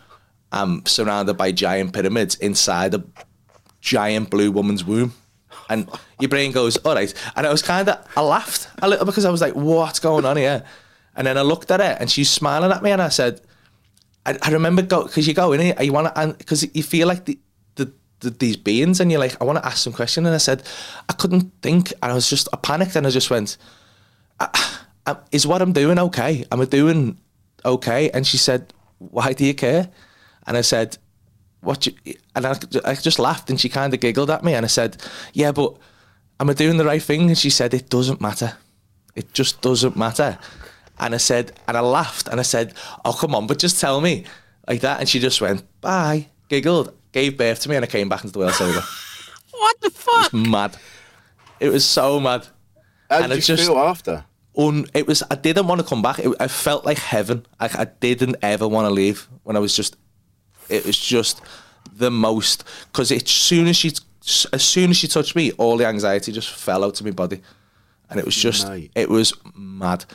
I'm 0.51 0.85
surrounded 0.85 1.35
by 1.35 1.51
giant 1.51 1.93
pyramids 1.93 2.35
inside 2.35 2.93
a 2.93 3.03
giant 3.81 4.29
blue 4.29 4.51
woman's 4.51 4.83
womb. 4.83 5.13
And 5.69 5.87
your 6.19 6.29
brain 6.29 6.51
goes, 6.51 6.77
all 6.77 6.95
right. 6.95 7.13
And 7.35 7.45
I 7.45 7.51
was 7.51 7.61
kind 7.61 7.87
of, 7.87 7.97
I 8.17 8.21
laughed 8.21 8.67
a 8.81 8.87
little 8.89 9.05
because 9.05 9.25
I 9.25 9.29
was 9.29 9.41
like, 9.41 9.53
what's 9.53 9.99
going 9.99 10.25
on 10.25 10.35
here? 10.37 10.63
And 11.15 11.27
then 11.27 11.37
I 11.37 11.41
looked 11.43 11.69
at 11.69 11.79
her 11.79 11.95
and 11.99 12.09
she's 12.09 12.29
smiling 12.29 12.71
at 12.71 12.81
me 12.81 12.89
and 12.91 13.01
I 13.01 13.09
said, 13.09 13.41
I, 14.25 14.37
I 14.41 14.49
remember 14.51 14.81
go 14.81 15.03
because 15.03 15.27
you 15.27 15.35
go 15.35 15.51
in 15.53 15.59
here, 15.59 15.75
you 15.79 15.93
want 15.93 16.07
to, 16.07 16.19
and 16.19 16.35
because 16.37 16.65
you 16.75 16.81
feel 16.81 17.07
like 17.07 17.25
the 17.25 17.37
these 18.21 18.57
beings 18.57 18.99
and 18.99 19.11
you're 19.11 19.19
like, 19.19 19.41
I 19.41 19.45
want 19.45 19.59
to 19.59 19.65
ask 19.65 19.77
some 19.77 19.93
question. 19.93 20.25
And 20.25 20.35
I 20.35 20.39
said, 20.39 20.63
I 21.07 21.13
couldn't 21.13 21.51
think. 21.61 21.93
And 22.01 22.11
I 22.11 22.15
was 22.15 22.29
just, 22.29 22.47
I 22.53 22.57
panicked 22.57 22.95
and 22.95 23.07
I 23.07 23.09
just 23.09 23.29
went, 23.29 23.57
I, 24.39 24.77
I, 25.05 25.17
is 25.31 25.47
what 25.47 25.61
I'm 25.61 25.73
doing 25.73 25.99
okay? 25.99 26.45
Am 26.51 26.61
I 26.61 26.65
doing 26.65 27.17
okay? 27.65 28.09
And 28.11 28.27
she 28.27 28.37
said, 28.37 28.73
why 28.97 29.33
do 29.33 29.45
you 29.45 29.53
care? 29.53 29.89
And 30.45 30.57
I 30.57 30.61
said, 30.61 30.97
what 31.61 31.85
you, 31.85 31.93
and 32.35 32.45
I, 32.45 32.55
I 32.85 32.95
just 32.95 33.19
laughed 33.19 33.49
and 33.49 33.59
she 33.59 33.69
kind 33.69 33.93
of 33.93 33.99
giggled 33.99 34.29
at 34.29 34.43
me 34.43 34.53
and 34.53 34.65
I 34.65 34.67
said, 34.69 35.01
yeah, 35.33 35.51
but 35.51 35.77
am 36.39 36.49
I 36.49 36.53
doing 36.53 36.77
the 36.77 36.85
right 36.85 37.01
thing? 37.01 37.27
And 37.27 37.37
she 37.37 37.49
said, 37.49 37.73
it 37.73 37.89
doesn't 37.89 38.21
matter. 38.21 38.57
It 39.15 39.33
just 39.33 39.61
doesn't 39.61 39.97
matter. 39.97 40.37
And 40.99 41.13
I 41.13 41.17
said, 41.17 41.53
and 41.67 41.77
I 41.77 41.81
laughed 41.81 42.27
and 42.27 42.39
I 42.39 42.43
said, 42.43 42.73
oh, 43.05 43.13
come 43.13 43.35
on, 43.35 43.47
but 43.47 43.59
just 43.59 43.79
tell 43.79 44.01
me 44.01 44.25
like 44.67 44.81
that. 44.81 44.99
And 44.99 45.09
she 45.09 45.19
just 45.19 45.41
went, 45.41 45.63
bye, 45.81 46.27
giggled, 46.49 46.93
gave 47.11 47.37
birth 47.37 47.59
to 47.61 47.69
me 47.69 47.75
and 47.75 47.83
I 47.85 47.87
came 47.87 48.09
back 48.09 48.23
into 48.23 48.33
the 48.33 48.39
world 48.39 48.53
sober. 48.53 48.81
What 49.51 49.81
the 49.81 49.89
fuck? 49.89 50.33
It 50.33 50.37
was 50.37 50.47
mad. 50.47 50.77
It 51.59 51.69
was 51.69 51.85
so 51.85 52.19
mad. 52.19 52.47
How 53.09 53.17
and 53.23 53.29
did 53.29 53.35
you 53.37 53.55
just- 53.55 53.67
feel 53.67 53.77
after? 53.77 54.23
un, 54.57 54.85
it 54.93 55.05
was 55.07 55.21
I 55.29 55.35
didn't 55.35 55.67
want 55.67 55.81
to 55.81 55.87
come 55.87 56.01
back. 56.01 56.19
It, 56.19 56.33
I 56.39 56.47
felt 56.47 56.85
like 56.85 56.97
heaven. 56.97 57.45
I, 57.59 57.65
I 57.73 57.85
didn't 57.99 58.37
ever 58.41 58.67
want 58.67 58.85
to 58.85 58.89
leave 58.89 59.27
when 59.43 59.55
I 59.55 59.59
was 59.59 59.75
just. 59.75 59.97
It 60.69 60.85
was 60.85 60.97
just 60.97 61.41
the 61.91 62.09
most 62.11 62.63
because 62.91 63.11
as 63.11 63.27
soon 63.29 63.67
as 63.67 63.75
she 63.75 63.91
as 64.53 64.63
soon 64.63 64.91
as 64.91 64.97
she 64.97 65.07
touched 65.07 65.35
me, 65.35 65.51
all 65.53 65.75
the 65.77 65.85
anxiety 65.87 66.31
just 66.31 66.49
fell 66.51 66.83
out 66.83 66.99
of 66.99 67.05
my 67.05 67.11
body, 67.11 67.41
and 68.09 68.19
it 68.19 68.25
was 68.25 68.35
just 68.35 68.67
Mate. 68.67 68.91
it 68.95 69.09
was 69.09 69.33
mad. 69.55 70.05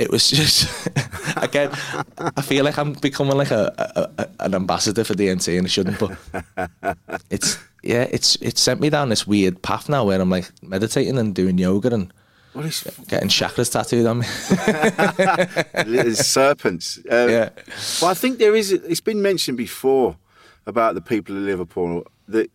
It 0.00 0.10
was 0.10 0.30
just 0.30 0.88
again. 1.36 1.70
I 2.18 2.40
feel 2.40 2.64
like 2.64 2.78
I'm 2.78 2.94
becoming 2.94 3.36
like 3.36 3.50
a, 3.50 3.70
a, 3.76 4.22
a 4.22 4.44
an 4.46 4.54
ambassador 4.54 5.04
for 5.04 5.12
DMT, 5.12 5.58
and 5.58 5.66
I 5.66 5.68
shouldn't. 5.68 5.98
But 5.98 6.16
it's 7.28 7.58
yeah, 7.82 8.08
it's 8.10 8.36
it's 8.36 8.62
sent 8.62 8.80
me 8.80 8.88
down 8.88 9.10
this 9.10 9.26
weird 9.26 9.60
path 9.60 9.90
now 9.90 10.06
where 10.06 10.18
I'm 10.18 10.30
like 10.30 10.50
meditating 10.62 11.18
and 11.18 11.34
doing 11.34 11.58
yoga 11.58 11.92
and 11.92 12.10
What 12.54 12.64
is 12.64 12.82
getting 13.08 13.28
chakras 13.28 13.70
tattooed 13.70 14.06
on 14.06 14.20
me. 14.20 16.14
serpents? 16.14 16.98
Um, 17.10 17.28
Yeah. 17.28 17.50
Well, 18.00 18.10
I 18.10 18.14
think 18.14 18.38
there 18.38 18.56
is. 18.56 18.72
It's 18.72 19.02
been 19.02 19.20
mentioned 19.20 19.58
before 19.58 20.16
about 20.64 20.94
the 20.94 21.02
people 21.02 21.36
of 21.36 21.42
Liverpool 21.42 22.04
that 22.26 22.50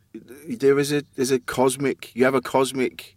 there 0.48 0.80
is 0.80 0.92
a 0.92 1.04
there's 1.16 1.32
a 1.32 1.40
cosmic. 1.40 2.16
You 2.16 2.26
have 2.26 2.34
a 2.34 2.42
cosmic 2.42 3.16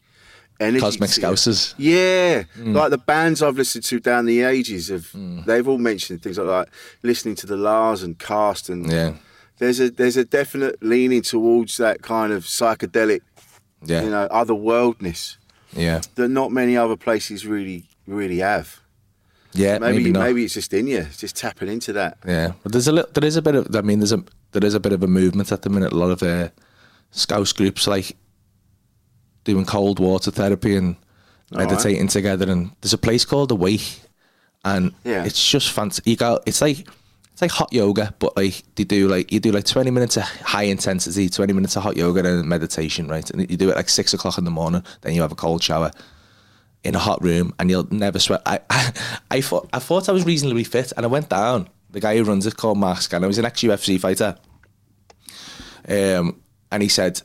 energy. 0.60 0.80
Cosmic. 0.80 1.10
Scousers. 1.10 1.74
Yeah, 1.78 2.44
Mm. 2.58 2.74
like 2.74 2.90
the 2.90 2.98
bands 2.98 3.42
I've 3.42 3.56
listened 3.56 3.84
to 3.84 4.00
down 4.00 4.26
the 4.26 4.42
ages 4.42 4.88
have. 4.88 5.06
Mm. 5.12 5.44
They've 5.44 5.66
all 5.68 5.78
mentioned 5.78 6.22
things 6.22 6.38
like, 6.38 6.46
like 6.48 6.68
listening 7.02 7.34
to 7.36 7.46
the 7.46 7.56
La's 7.56 8.02
and 8.02 8.18
Cast 8.18 8.68
and. 8.68 8.90
Yeah. 8.90 9.12
There's 9.58 9.80
a 9.80 9.90
there's 9.90 10.16
a 10.16 10.24
definite 10.24 10.80
leaning 10.82 11.22
towards 11.22 11.78
that 11.78 12.00
kind 12.02 12.32
of 12.32 12.44
psychedelic, 12.44 13.20
Yeah. 13.84 14.02
you 14.04 14.10
know, 14.10 14.28
otherworldness 14.30 15.36
Yeah. 15.76 16.00
that 16.14 16.28
not 16.28 16.52
many 16.52 16.76
other 16.76 16.96
places 16.96 17.44
really 17.46 17.84
really 18.06 18.38
have. 18.38 18.80
Yeah, 19.54 19.78
maybe 19.78 19.98
maybe, 20.04 20.12
maybe, 20.12 20.44
it's 20.44 20.54
just 20.54 20.72
in 20.74 20.86
you, 20.86 21.06
just 21.16 21.34
tapping 21.34 21.68
into 21.68 21.92
that. 21.94 22.18
Yeah, 22.26 22.52
but 22.62 22.70
there's 22.72 22.86
a 22.86 22.92
little, 22.92 23.10
there 23.14 23.24
is 23.24 23.36
a 23.36 23.42
bit 23.42 23.54
of. 23.54 23.74
I 23.74 23.80
mean, 23.80 23.98
there's 23.98 24.12
a 24.12 24.22
there 24.52 24.64
is 24.64 24.74
a 24.74 24.80
bit 24.80 24.92
of 24.92 25.02
a 25.02 25.06
movement 25.06 25.50
at 25.50 25.62
the 25.62 25.70
minute. 25.70 25.90
A 25.92 25.96
lot 25.96 26.10
of 26.10 26.22
uh, 26.22 26.50
Scouse 27.10 27.52
groups 27.52 27.86
like 27.86 28.14
doing 29.52 29.64
cold 29.64 29.98
water 29.98 30.30
therapy 30.30 30.76
and 30.76 30.96
All 31.52 31.58
right. 31.58 31.68
meditating 31.70 32.08
together. 32.08 32.50
And 32.50 32.70
there's 32.80 32.92
a 32.92 32.98
place 32.98 33.24
called 33.24 33.50
Awake, 33.50 34.00
and 34.64 34.92
Yeah. 35.04 35.24
it's 35.24 35.50
just 35.50 35.70
fantastic. 35.72 36.06
You 36.06 36.16
go, 36.16 36.40
it's 36.46 36.60
like 36.60 36.86
it's 37.32 37.42
like 37.42 37.50
hot 37.52 37.72
yoga, 37.72 38.14
but 38.18 38.36
like 38.36 38.62
they 38.74 38.84
do 38.84 39.08
like 39.08 39.30
you 39.32 39.40
do 39.40 39.52
like 39.52 39.64
20 39.64 39.90
minutes 39.90 40.16
of 40.16 40.24
high 40.24 40.64
intensity, 40.64 41.28
20 41.28 41.52
minutes 41.52 41.76
of 41.76 41.82
hot 41.84 41.96
yoga 41.96 42.20
and 42.24 42.48
meditation, 42.48 43.08
right? 43.08 43.28
And 43.30 43.48
you 43.50 43.56
do 43.56 43.70
it 43.70 43.76
like 43.76 43.88
six 43.88 44.12
o'clock 44.12 44.38
in 44.38 44.44
the 44.44 44.50
morning. 44.50 44.82
Then 45.02 45.14
you 45.14 45.22
have 45.22 45.32
a 45.32 45.36
cold 45.36 45.62
shower 45.62 45.90
in 46.84 46.94
a 46.94 46.98
hot 46.98 47.22
room 47.22 47.54
and 47.58 47.70
you'll 47.70 47.86
never 47.90 48.18
sweat. 48.18 48.42
I, 48.46 48.60
I, 48.70 48.92
I 49.30 49.40
thought 49.40 49.68
I 49.72 49.78
thought 49.78 50.08
I 50.08 50.12
was 50.12 50.24
reasonably 50.26 50.64
fit, 50.64 50.92
and 50.96 51.06
I 51.06 51.08
went 51.08 51.28
down. 51.28 51.68
The 51.90 52.00
guy 52.00 52.16
who 52.18 52.24
runs 52.24 52.44
it 52.46 52.56
called 52.56 52.76
Mark, 52.76 53.10
and 53.12 53.24
He 53.24 53.26
was 53.28 53.38
an 53.38 53.46
ex 53.46 53.62
UFC 53.62 53.98
fighter, 53.98 54.36
um, 55.88 56.40
and 56.70 56.82
he 56.82 56.88
said, 56.88 57.22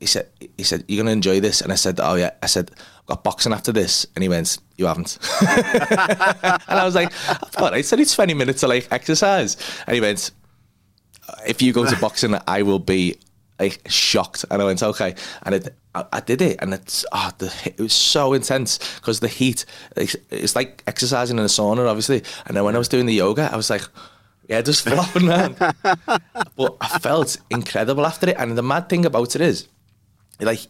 he 0.00 0.06
said, 0.06 0.28
he 0.56 0.62
said, 0.62 0.84
you're 0.86 1.02
gonna 1.02 1.12
enjoy 1.12 1.40
this. 1.40 1.60
And 1.60 1.72
I 1.72 1.74
said, 1.74 1.98
oh 2.00 2.14
yeah. 2.14 2.30
I 2.42 2.46
said, 2.46 2.70
I've 3.00 3.06
got 3.06 3.24
boxing 3.24 3.52
after 3.52 3.72
this, 3.72 4.06
and 4.14 4.22
he 4.22 4.28
went, 4.28 4.58
you 4.76 4.86
haven't. 4.86 5.18
and 5.40 6.62
I 6.68 6.84
was 6.84 6.94
like, 6.94 7.12
all 7.58 7.70
right. 7.70 7.84
So 7.84 7.96
it's 7.96 8.14
20 8.14 8.34
minutes 8.34 8.62
of 8.62 8.70
like 8.70 8.88
exercise, 8.90 9.56
and 9.86 9.94
he 9.94 10.00
went, 10.00 10.30
uh, 11.28 11.34
if 11.46 11.60
you 11.62 11.72
go 11.72 11.84
to 11.84 11.96
boxing, 12.00 12.36
I 12.46 12.62
will 12.62 12.78
be 12.78 13.16
like 13.58 13.80
shocked. 13.88 14.44
And 14.50 14.62
I 14.62 14.64
went, 14.64 14.82
okay. 14.82 15.14
And 15.42 15.56
it, 15.56 15.74
I, 15.94 16.04
I 16.12 16.20
did 16.20 16.42
it, 16.42 16.58
and 16.60 16.72
it's 16.74 17.04
oh, 17.12 17.30
the, 17.38 17.52
it 17.64 17.80
was 17.80 17.92
so 17.92 18.34
intense 18.34 18.78
because 18.96 19.18
the 19.18 19.28
heat. 19.28 19.64
It's, 19.96 20.14
it's 20.30 20.54
like 20.54 20.84
exercising 20.86 21.38
in 21.38 21.44
a 21.44 21.48
sauna, 21.48 21.88
obviously. 21.88 22.22
And 22.46 22.56
then 22.56 22.62
when 22.62 22.76
I 22.76 22.78
was 22.78 22.88
doing 22.88 23.06
the 23.06 23.14
yoga, 23.14 23.50
I 23.52 23.56
was 23.56 23.68
like, 23.68 23.82
yeah, 24.48 24.62
just 24.62 24.82
flopping 24.88 25.28
around. 25.28 25.56
but 25.58 26.76
I 26.80 26.98
felt 27.00 27.36
incredible 27.50 28.06
after 28.06 28.30
it. 28.30 28.36
And 28.38 28.56
the 28.56 28.62
mad 28.62 28.88
thing 28.88 29.04
about 29.04 29.34
it 29.34 29.40
is, 29.40 29.66
like. 30.40 30.60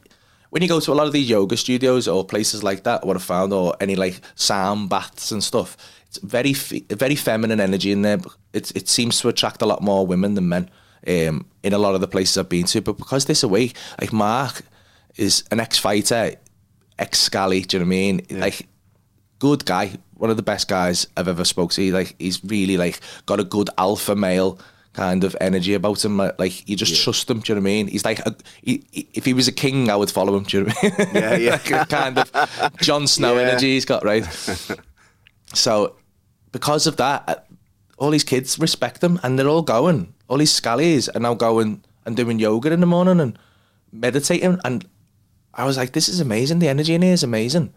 When 0.50 0.62
you 0.62 0.68
go 0.70 0.80
to 0.80 0.92
a 0.92 0.94
lot 0.94 1.06
of 1.06 1.12
these 1.12 1.28
yoga 1.28 1.58
studios 1.58 2.08
or 2.08 2.24
places 2.24 2.62
like 2.62 2.84
that, 2.84 3.06
what 3.06 3.18
I 3.18 3.20
found, 3.20 3.52
or 3.52 3.76
any 3.82 3.96
like 3.96 4.18
sound 4.34 4.88
baths 4.88 5.30
and 5.30 5.44
stuff, 5.44 5.76
it's 6.06 6.18
very 6.20 6.54
very 6.54 7.16
feminine 7.16 7.60
energy 7.60 7.92
in 7.92 8.00
there. 8.00 8.18
It 8.54 8.74
it 8.74 8.88
seems 8.88 9.20
to 9.20 9.28
attract 9.28 9.60
a 9.60 9.66
lot 9.66 9.82
more 9.82 10.06
women 10.06 10.34
than 10.34 10.48
men 10.48 10.70
um, 11.06 11.46
in 11.62 11.72
a 11.72 11.78
lot 11.78 11.94
of 11.94 12.00
the 12.00 12.08
places 12.08 12.38
I've 12.38 12.48
been 12.48 12.64
to. 12.66 12.80
But 12.80 12.96
because 12.96 13.26
this 13.26 13.42
away, 13.42 13.72
like 14.00 14.12
Mark 14.12 14.62
is 15.16 15.44
an 15.50 15.60
ex 15.60 15.78
fighter, 15.78 16.34
ex 16.98 17.18
scally. 17.18 17.60
Do 17.60 17.76
you 17.76 17.84
know 17.84 17.86
what 17.86 17.94
I 17.94 17.98
mean? 17.98 18.26
Like 18.30 18.66
good 19.38 19.64
guy, 19.64 19.92
one 20.14 20.30
of 20.30 20.36
the 20.36 20.42
best 20.42 20.68
guys 20.68 21.06
I've 21.16 21.28
ever 21.28 21.44
spoke 21.44 21.72
to. 21.72 21.92
Like 21.92 22.16
he's 22.18 22.42
really 22.44 22.76
like 22.76 23.00
got 23.26 23.40
a 23.40 23.44
good 23.44 23.70
alpha 23.76 24.16
male 24.16 24.58
kind 24.98 25.22
of 25.24 25.36
energy 25.40 25.74
about 25.74 26.04
him. 26.04 26.16
Like, 26.38 26.68
you 26.68 26.74
just 26.76 27.02
trust 27.04 27.30
him. 27.30 27.38
Do 27.40 27.52
you 27.52 27.54
know 27.54 27.62
what 27.62 27.68
I 27.70 27.74
mean? 27.74 27.86
He's 27.88 28.04
like 28.04 28.18
a, 28.26 28.34
he, 28.62 28.84
he- 28.90 29.08
if 29.14 29.24
he 29.24 29.32
was 29.32 29.46
a 29.48 29.52
king, 29.52 29.90
I 29.90 29.96
would 29.96 30.10
follow 30.10 30.36
him. 30.36 30.44
Do 30.44 30.50
you 30.58 30.64
know 30.64 30.72
what 30.72 30.84
I 30.84 31.04
mean? 31.04 31.08
Yeah, 31.22 31.36
yeah. 31.36 31.78
Like, 31.78 31.88
kind 32.00 32.18
of 32.18 32.26
Jon 32.88 33.06
Snow 33.06 33.34
Yeah. 33.36 33.42
energy 33.48 33.74
he's 33.74 33.84
got 33.84 34.04
right. 34.04 34.24
so 35.54 35.96
because 36.52 36.86
of 36.86 36.96
that, 36.96 37.24
uh, 37.28 37.34
all 37.98 38.10
these 38.10 38.24
kids 38.24 38.58
respect 38.58 39.02
him, 39.02 39.18
and 39.22 39.38
they're 39.38 39.48
all 39.48 39.62
going. 39.62 40.14
All 40.28 40.36
these 40.38 40.52
scallies 40.60 41.08
are 41.14 41.20
now 41.20 41.34
going 41.34 41.82
and 42.04 42.16
doing 42.16 42.38
yoga 42.38 42.72
in 42.72 42.80
the 42.80 42.86
morning 42.86 43.20
and 43.20 43.38
meditating 43.92 44.58
and 44.64 44.86
I 45.54 45.64
was 45.64 45.76
like, 45.76 45.92
this 45.92 46.08
is 46.08 46.20
amazing. 46.20 46.60
The 46.60 46.68
energy 46.68 46.94
in 46.94 47.02
here 47.02 47.14
is 47.14 47.24
amazing. 47.24 47.72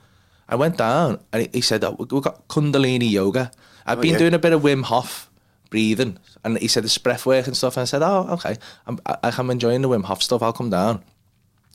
I 0.47 0.55
went 0.55 0.77
down 0.77 1.19
and 1.33 1.43
he- 1.43 1.49
he 1.53 1.61
said, 1.61 1.83
oh, 1.83 1.95
we've 1.97 2.21
got 2.21 2.47
Kundalini 2.47 3.09
yoga. 3.09 3.49
I've 3.85 3.97
Oh, 3.97 4.01
been 4.01 4.11
yeah. 4.13 4.17
doing 4.19 4.33
a 4.35 4.39
bit 4.39 4.53
of 4.53 4.61
Wim 4.61 4.83
Hof 4.83 5.30
breathing. 5.71 6.19
And 6.43 6.59
he 6.59 6.67
said, 6.67 6.83
there's 6.83 6.99
breath 6.99 7.25
work 7.25 7.47
and 7.47 7.57
stuff. 7.57 7.75
And 7.77 7.81
I 7.81 7.85
said, 7.85 8.03
oh, 8.03 8.27
okay. 8.33 8.57
I'm, 8.85 8.99
I, 9.07 9.33
I'm 9.35 9.49
enjoying 9.49 9.81
the 9.81 9.89
Wim 9.89 10.03
Hof 10.03 10.21
stuff. 10.21 10.43
I'll 10.43 10.53
come 10.53 10.69
down. 10.69 11.03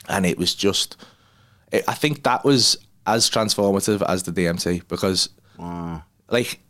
And 0.09 0.25
it 0.25 0.39
was 0.39 0.55
just, 0.55 0.97
it, 1.73 1.83
I 1.89 1.95
think 1.95 2.23
that 2.23 2.45
was 2.45 2.77
as 3.09 3.29
transformative 3.29 4.09
as 4.09 4.23
the 4.23 4.31
DMT 4.31 4.87
because, 4.87 5.31
like, 6.29 6.61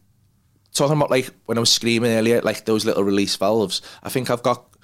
talking 0.72 0.97
about 0.97 1.11
like 1.11 1.31
when 1.47 1.59
I 1.59 1.61
was 1.61 1.72
screaming 1.72 2.12
earlier, 2.12 2.41
like 2.43 2.64
those 2.64 2.85
little 2.85 3.03
release 3.03 3.37
valves, 3.37 3.83
I 4.03 4.09
think 4.09 4.31
I've 4.31 4.43
got 4.43 4.76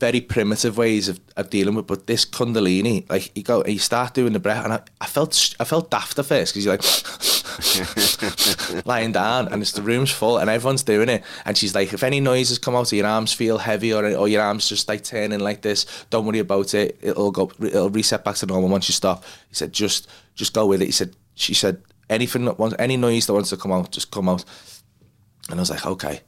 very 0.00 0.20
primitive 0.20 0.76
ways 0.78 1.08
of, 1.08 1.20
of 1.36 1.50
dealing 1.50 1.74
with, 1.74 1.86
but 1.86 2.06
this 2.06 2.24
Kundalini, 2.24 3.08
like 3.10 3.36
you 3.36 3.42
go, 3.42 3.62
you 3.64 3.78
start 3.78 4.14
doing 4.14 4.32
the 4.32 4.40
breath, 4.40 4.64
and 4.64 4.72
I, 4.72 4.80
I 5.00 5.06
felt, 5.06 5.54
I 5.60 5.64
felt 5.64 5.90
daft 5.90 6.18
at 6.18 6.24
first 6.24 6.54
because 6.54 6.64
you're 6.64 6.74
like 6.74 6.82
lying 8.86 9.12
down, 9.12 9.48
and 9.48 9.60
it's 9.60 9.72
the 9.72 9.82
room's 9.82 10.10
full, 10.10 10.38
and 10.38 10.48
everyone's 10.48 10.82
doing 10.82 11.10
it, 11.10 11.22
and 11.44 11.56
she's 11.56 11.74
like, 11.74 11.92
if 11.92 12.02
any 12.02 12.18
noises 12.18 12.58
come 12.58 12.74
out, 12.74 12.90
or 12.92 12.96
your 12.96 13.06
arms 13.06 13.34
feel 13.34 13.58
heavy, 13.58 13.92
or 13.92 14.06
or 14.16 14.26
your 14.26 14.42
arms 14.42 14.68
just 14.68 14.88
like 14.88 15.04
turning 15.04 15.40
like 15.40 15.60
this, 15.60 15.84
don't 16.08 16.24
worry 16.24 16.38
about 16.38 16.72
it, 16.74 16.98
it'll 17.02 17.30
go, 17.30 17.52
it'll 17.60 17.90
reset 17.90 18.24
back 18.24 18.36
to 18.36 18.46
normal 18.46 18.70
once 18.70 18.88
you 18.88 18.94
stop. 18.94 19.22
He 19.48 19.54
said, 19.54 19.72
just, 19.72 20.08
just 20.34 20.54
go 20.54 20.66
with 20.66 20.82
it. 20.82 20.86
He 20.86 20.92
said, 20.92 21.14
she 21.34 21.54
said, 21.54 21.82
anything 22.08 22.46
that 22.46 22.58
wants, 22.58 22.74
any 22.78 22.96
noise 22.96 23.26
that 23.26 23.34
wants 23.34 23.50
to 23.50 23.56
come 23.56 23.72
out, 23.72 23.92
just 23.92 24.10
come 24.10 24.28
out. 24.28 24.44
And 25.50 25.58
I 25.58 25.62
was 25.62 25.70
like, 25.70 25.86
okay. 25.86 26.20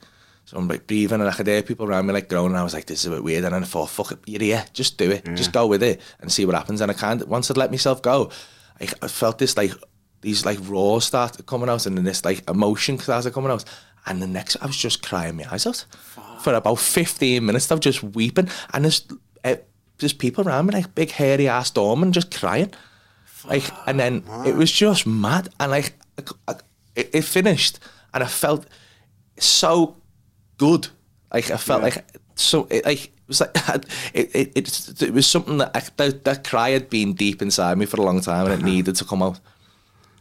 So 0.52 0.58
I'm 0.58 0.68
like 0.68 0.86
breathing 0.86 1.20
and 1.22 1.30
I 1.30 1.32
could 1.32 1.46
hear 1.46 1.62
people 1.62 1.86
around 1.86 2.04
me 2.06 2.12
like 2.12 2.28
groaning. 2.28 2.58
I 2.58 2.62
was 2.62 2.74
like, 2.74 2.84
this 2.84 3.00
is 3.00 3.06
a 3.06 3.10
bit 3.10 3.24
weird. 3.24 3.44
And 3.44 3.54
then 3.54 3.62
I 3.62 3.66
thought, 3.66 3.88
fuck 3.88 4.12
it, 4.12 4.18
you're 4.26 4.42
here, 4.42 4.62
just 4.74 4.98
do 4.98 5.10
it. 5.10 5.24
Just 5.34 5.50
go 5.50 5.66
with 5.66 5.82
it 5.82 5.98
and 6.20 6.30
see 6.30 6.44
what 6.44 6.54
happens. 6.54 6.82
And 6.82 6.90
I 6.90 6.94
kind 6.94 7.22
of, 7.22 7.28
once 7.28 7.50
I'd 7.50 7.56
let 7.56 7.70
myself 7.70 8.02
go, 8.02 8.30
I, 8.78 8.86
I 9.00 9.08
felt 9.08 9.38
this 9.38 9.56
like, 9.56 9.72
these 10.20 10.44
like 10.44 10.58
roars 10.68 11.06
started 11.06 11.46
coming 11.46 11.70
out 11.70 11.86
and 11.86 11.96
then 11.96 12.04
this 12.04 12.22
like 12.22 12.46
emotion 12.50 12.98
started 12.98 13.32
coming 13.32 13.50
out. 13.50 13.64
And 14.04 14.20
the 14.20 14.26
next, 14.26 14.56
I 14.60 14.66
was 14.66 14.76
just 14.76 15.02
crying 15.02 15.36
my 15.38 15.46
eyes 15.50 15.66
out 15.66 15.86
for 16.40 16.52
about 16.52 16.78
15 16.78 17.42
minutes 17.46 17.70
of 17.70 17.80
just 17.80 18.02
weeping. 18.02 18.50
And 18.74 18.84
there's, 18.84 19.06
uh, 19.44 19.56
there's 20.00 20.12
people 20.12 20.46
around 20.46 20.66
me 20.66 20.74
like 20.74 20.94
big 20.94 21.12
hairy 21.12 21.48
ass 21.48 21.70
doorman 21.70 22.12
just 22.12 22.30
crying. 22.36 22.74
Like, 23.46 23.64
and 23.86 23.98
then 23.98 24.22
it 24.44 24.54
was 24.54 24.70
just 24.70 25.06
mad. 25.06 25.48
And 25.58 25.70
like, 25.70 25.94
I- 26.18 26.52
I- 26.52 26.56
it, 26.94 27.08
it 27.14 27.22
finished 27.24 27.78
and 28.12 28.22
I 28.22 28.26
felt 28.26 28.66
so 29.38 29.96
good. 30.66 30.88
Like 31.34 31.50
I 31.50 31.56
felt 31.56 31.82
like 31.82 32.04
so 32.34 32.66
it, 32.70 32.84
like 32.84 33.04
it 33.06 33.28
was 33.28 33.40
like 33.40 33.56
it, 34.14 34.30
it, 34.34 34.48
it, 34.58 35.02
it 35.02 35.12
was 35.12 35.26
something 35.26 35.58
that, 35.58 35.70
I, 35.74 35.80
that 35.96 36.24
that 36.24 36.44
cry 36.50 36.70
had 36.70 36.88
been 36.88 37.14
deep 37.14 37.42
inside 37.42 37.78
me 37.78 37.86
for 37.86 38.00
a 38.00 38.04
long 38.04 38.20
time 38.20 38.44
and 38.46 38.54
it 38.54 38.58
uh-huh. 38.58 38.72
needed 38.74 38.96
to 38.96 39.04
come 39.04 39.22
out. 39.22 39.40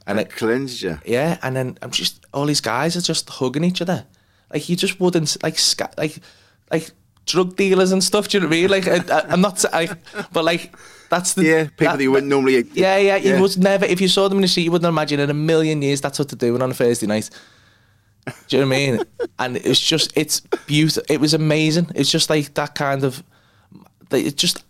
And 0.07 0.19
it 0.19 0.29
Cleansed 0.31 0.81
you. 0.81 0.97
yeah, 1.05 1.37
and 1.43 1.55
then 1.55 1.77
I'm 1.81 1.91
just 1.91 2.25
all 2.33 2.47
these 2.47 2.61
guys 2.61 2.97
are 2.97 3.05
just 3.13 3.29
hugging 3.29 3.63
each 3.63 3.81
other, 3.81 4.05
like 4.53 4.67
you 4.69 4.75
just 4.75 4.99
wouldn't 4.99 5.37
like 5.43 5.59
like 5.97 6.15
like 6.71 6.91
drug 7.25 7.55
dealers 7.55 7.91
and 7.91 8.03
stuff. 8.03 8.27
Do 8.27 8.37
you 8.37 8.41
know 8.41 8.47
what 8.49 8.55
I 8.55 8.61
mean? 8.61 8.69
Like 8.69 8.87
I, 8.87 9.19
I'm 9.29 9.41
not, 9.41 9.63
I, 9.71 9.89
but 10.33 10.43
like 10.43 10.75
that's 11.09 11.33
the 11.35 11.43
Yeah, 11.43 11.63
people 11.77 11.97
that 11.97 12.03
you 12.03 12.11
wouldn't 12.11 12.29
normally. 12.29 12.63
yeah, 12.73 12.97
yeah, 12.97 13.17
you 13.17 13.31
Yeah. 13.33 13.41
would 13.41 13.57
never 13.57 13.85
if 13.85 14.01
you 14.01 14.07
saw 14.07 14.27
them 14.27 14.37
in 14.39 14.41
the 14.41 14.47
street, 14.47 14.63
you 14.63 14.71
wouldn't 14.71 14.89
imagine 14.89 15.19
in 15.19 15.29
a 15.29 15.39
million 15.51 15.81
years 15.81 16.01
that's 16.01 16.17
what 16.19 16.29
they're 16.29 16.49
doing 16.49 16.61
on 16.61 16.71
a 16.71 16.73
Thursday 16.73 17.07
night. 17.07 17.29
Do 18.47 18.57
you 18.57 18.63
know 18.63 18.67
what 18.67 18.75
I 18.75 18.79
mean? 18.79 19.03
And 19.39 19.57
it's 19.57 19.79
just 19.79 20.11
it's 20.15 20.41
beautiful. 20.67 21.03
It 21.09 21.19
was 21.19 21.33
amazing. 21.33 21.89
It's 21.95 22.11
just 22.11 22.29
like 22.29 22.53
that 22.53 22.75
kind 22.75 23.03
of 23.03 23.23
it's 24.11 24.33
just 24.41 24.63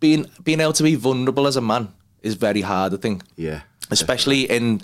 being 0.00 0.26
being 0.44 0.60
able 0.60 0.72
to 0.74 0.82
be 0.82 0.94
vulnerable 0.94 1.46
as 1.46 1.56
a 1.56 1.60
man 1.60 1.88
is 2.22 2.34
very 2.34 2.62
hard. 2.62 2.94
I 2.94 2.96
think 2.96 3.22
Yeah. 3.36 3.60
especially 3.90 4.42
in 4.50 4.80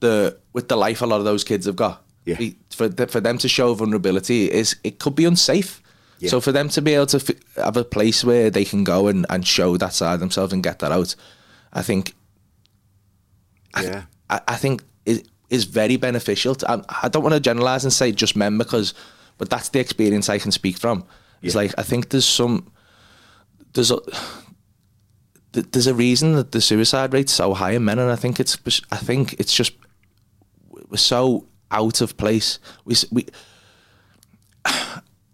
the 0.00 0.36
with 0.52 0.68
the 0.68 0.76
life 0.76 1.00
a 1.02 1.06
lot 1.06 1.18
of 1.18 1.24
those 1.24 1.44
kids 1.44 1.66
have 1.66 1.76
got. 1.76 2.02
Yeah. 2.26 2.36
For 2.70 2.90
for 3.06 3.20
them 3.20 3.38
to 3.38 3.48
show 3.48 3.72
vulnerability 3.74 4.50
is 4.50 4.76
it 4.84 4.98
could 4.98 5.14
be 5.14 5.24
unsafe. 5.24 5.80
Yeah. 6.18 6.30
So 6.30 6.40
for 6.40 6.52
them 6.52 6.68
to 6.70 6.82
be 6.82 6.94
able 6.94 7.06
to 7.06 7.16
f- 7.18 7.40
have 7.64 7.76
a 7.76 7.84
place 7.84 8.22
where 8.24 8.50
they 8.50 8.64
can 8.64 8.84
go 8.84 9.06
and, 9.06 9.24
and 9.30 9.46
show 9.46 9.76
that 9.78 9.94
side 9.94 10.14
of 10.14 10.20
themselves 10.20 10.52
and 10.52 10.62
get 10.62 10.80
that 10.80 10.92
out, 10.92 11.14
I 11.72 11.82
think 11.82 12.14
Yeah. 13.80 14.02
I, 14.28 14.40
I 14.48 14.56
think 14.56 14.82
is 15.50 15.64
very 15.64 15.96
beneficial. 15.96 16.54
To, 16.56 16.70
I, 16.70 16.82
I 17.04 17.08
don't 17.08 17.22
want 17.22 17.34
to 17.34 17.40
generalize 17.40 17.84
and 17.84 17.92
say 17.92 18.12
just 18.12 18.36
men 18.36 18.58
because, 18.58 18.94
but 19.38 19.48
that's 19.50 19.68
the 19.70 19.80
experience 19.80 20.28
I 20.28 20.38
can 20.38 20.50
speak 20.52 20.76
from. 20.78 21.04
It's 21.42 21.54
Yeah. 21.54 21.62
like 21.62 21.74
I 21.78 21.82
think 21.82 22.10
there's 22.10 22.26
some 22.26 22.70
there's 23.72 23.90
a 23.90 23.98
there's 25.52 25.86
a 25.86 25.94
reason 25.94 26.34
that 26.34 26.52
the 26.52 26.60
suicide 26.60 27.12
rate's 27.14 27.32
so 27.32 27.54
high 27.54 27.72
in 27.72 27.84
men, 27.84 27.98
and 27.98 28.10
I 28.10 28.16
think 28.16 28.38
it's 28.40 28.58
I 28.92 28.96
think 28.96 29.34
it's 29.40 29.54
just 29.54 29.72
we're 30.68 30.96
so 30.98 31.46
out 31.70 32.00
of 32.00 32.16
place. 32.16 32.58
We 32.84 32.94
we. 33.10 33.26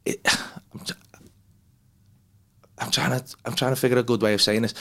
It, 0.07 0.21
I'm 2.79 2.91
trying 2.91 3.19
to 3.19 3.37
I'm 3.47 3.55
trying 3.55 3.73
to 3.73 3.77
figure 3.81 3.97
a 3.99 4.03
good 4.03 4.21
way 4.23 4.35
of 4.35 4.43
saying 4.43 4.63
this. 4.63 4.75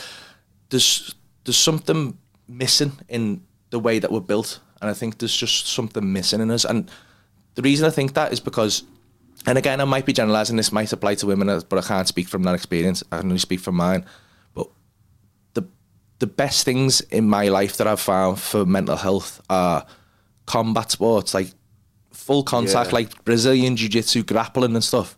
There's 0.70 1.16
there's 1.46 1.58
something 1.58 2.18
missing 2.48 2.92
in 3.08 3.42
the 3.70 3.80
way 3.80 4.00
that 4.00 4.12
we're 4.12 4.20
built, 4.20 4.60
and 4.84 4.92
I 4.92 4.94
think 4.94 5.18
there's 5.20 5.36
just 5.36 5.68
something 5.68 6.12
missing 6.12 6.42
in 6.42 6.52
us. 6.52 6.66
And 6.66 6.92
the 7.56 7.62
reason 7.62 7.88
I 7.88 7.90
think 7.90 8.14
that 8.16 8.34
is 8.34 8.42
because, 8.42 8.84
and 9.48 9.58
again, 9.58 9.80
I 9.80 9.86
might 9.86 10.06
be 10.06 10.12
generalising. 10.12 10.58
This 10.58 10.74
might 10.74 10.92
apply 10.92 11.16
to 11.16 11.26
women, 11.26 11.48
but 11.70 11.80
I 11.80 11.88
can't 11.88 12.08
speak 12.08 12.28
from 12.28 12.44
that 12.44 12.54
experience. 12.54 13.02
I 13.12 13.18
can 13.20 13.28
only 13.28 13.40
speak 13.40 13.62
from 13.62 13.76
mine. 13.76 14.04
But 14.54 14.68
the 15.54 15.64
the 16.20 16.28
best 16.28 16.66
things 16.66 17.00
in 17.00 17.30
my 17.30 17.48
life 17.48 17.78
that 17.78 17.88
I've 17.88 18.02
found 18.02 18.40
for 18.40 18.66
mental 18.66 18.98
health 18.98 19.42
are 19.50 19.86
combat 20.46 20.92
sports, 20.92 21.34
like 21.34 21.52
full 22.12 22.44
contact, 22.44 22.90
Yeah. 22.90 22.96
like 22.96 23.24
Brazilian 23.24 23.78
jiu 23.78 23.88
jitsu, 23.90 24.24
grappling 24.24 24.76
and 24.76 24.84
stuff. 24.84 25.16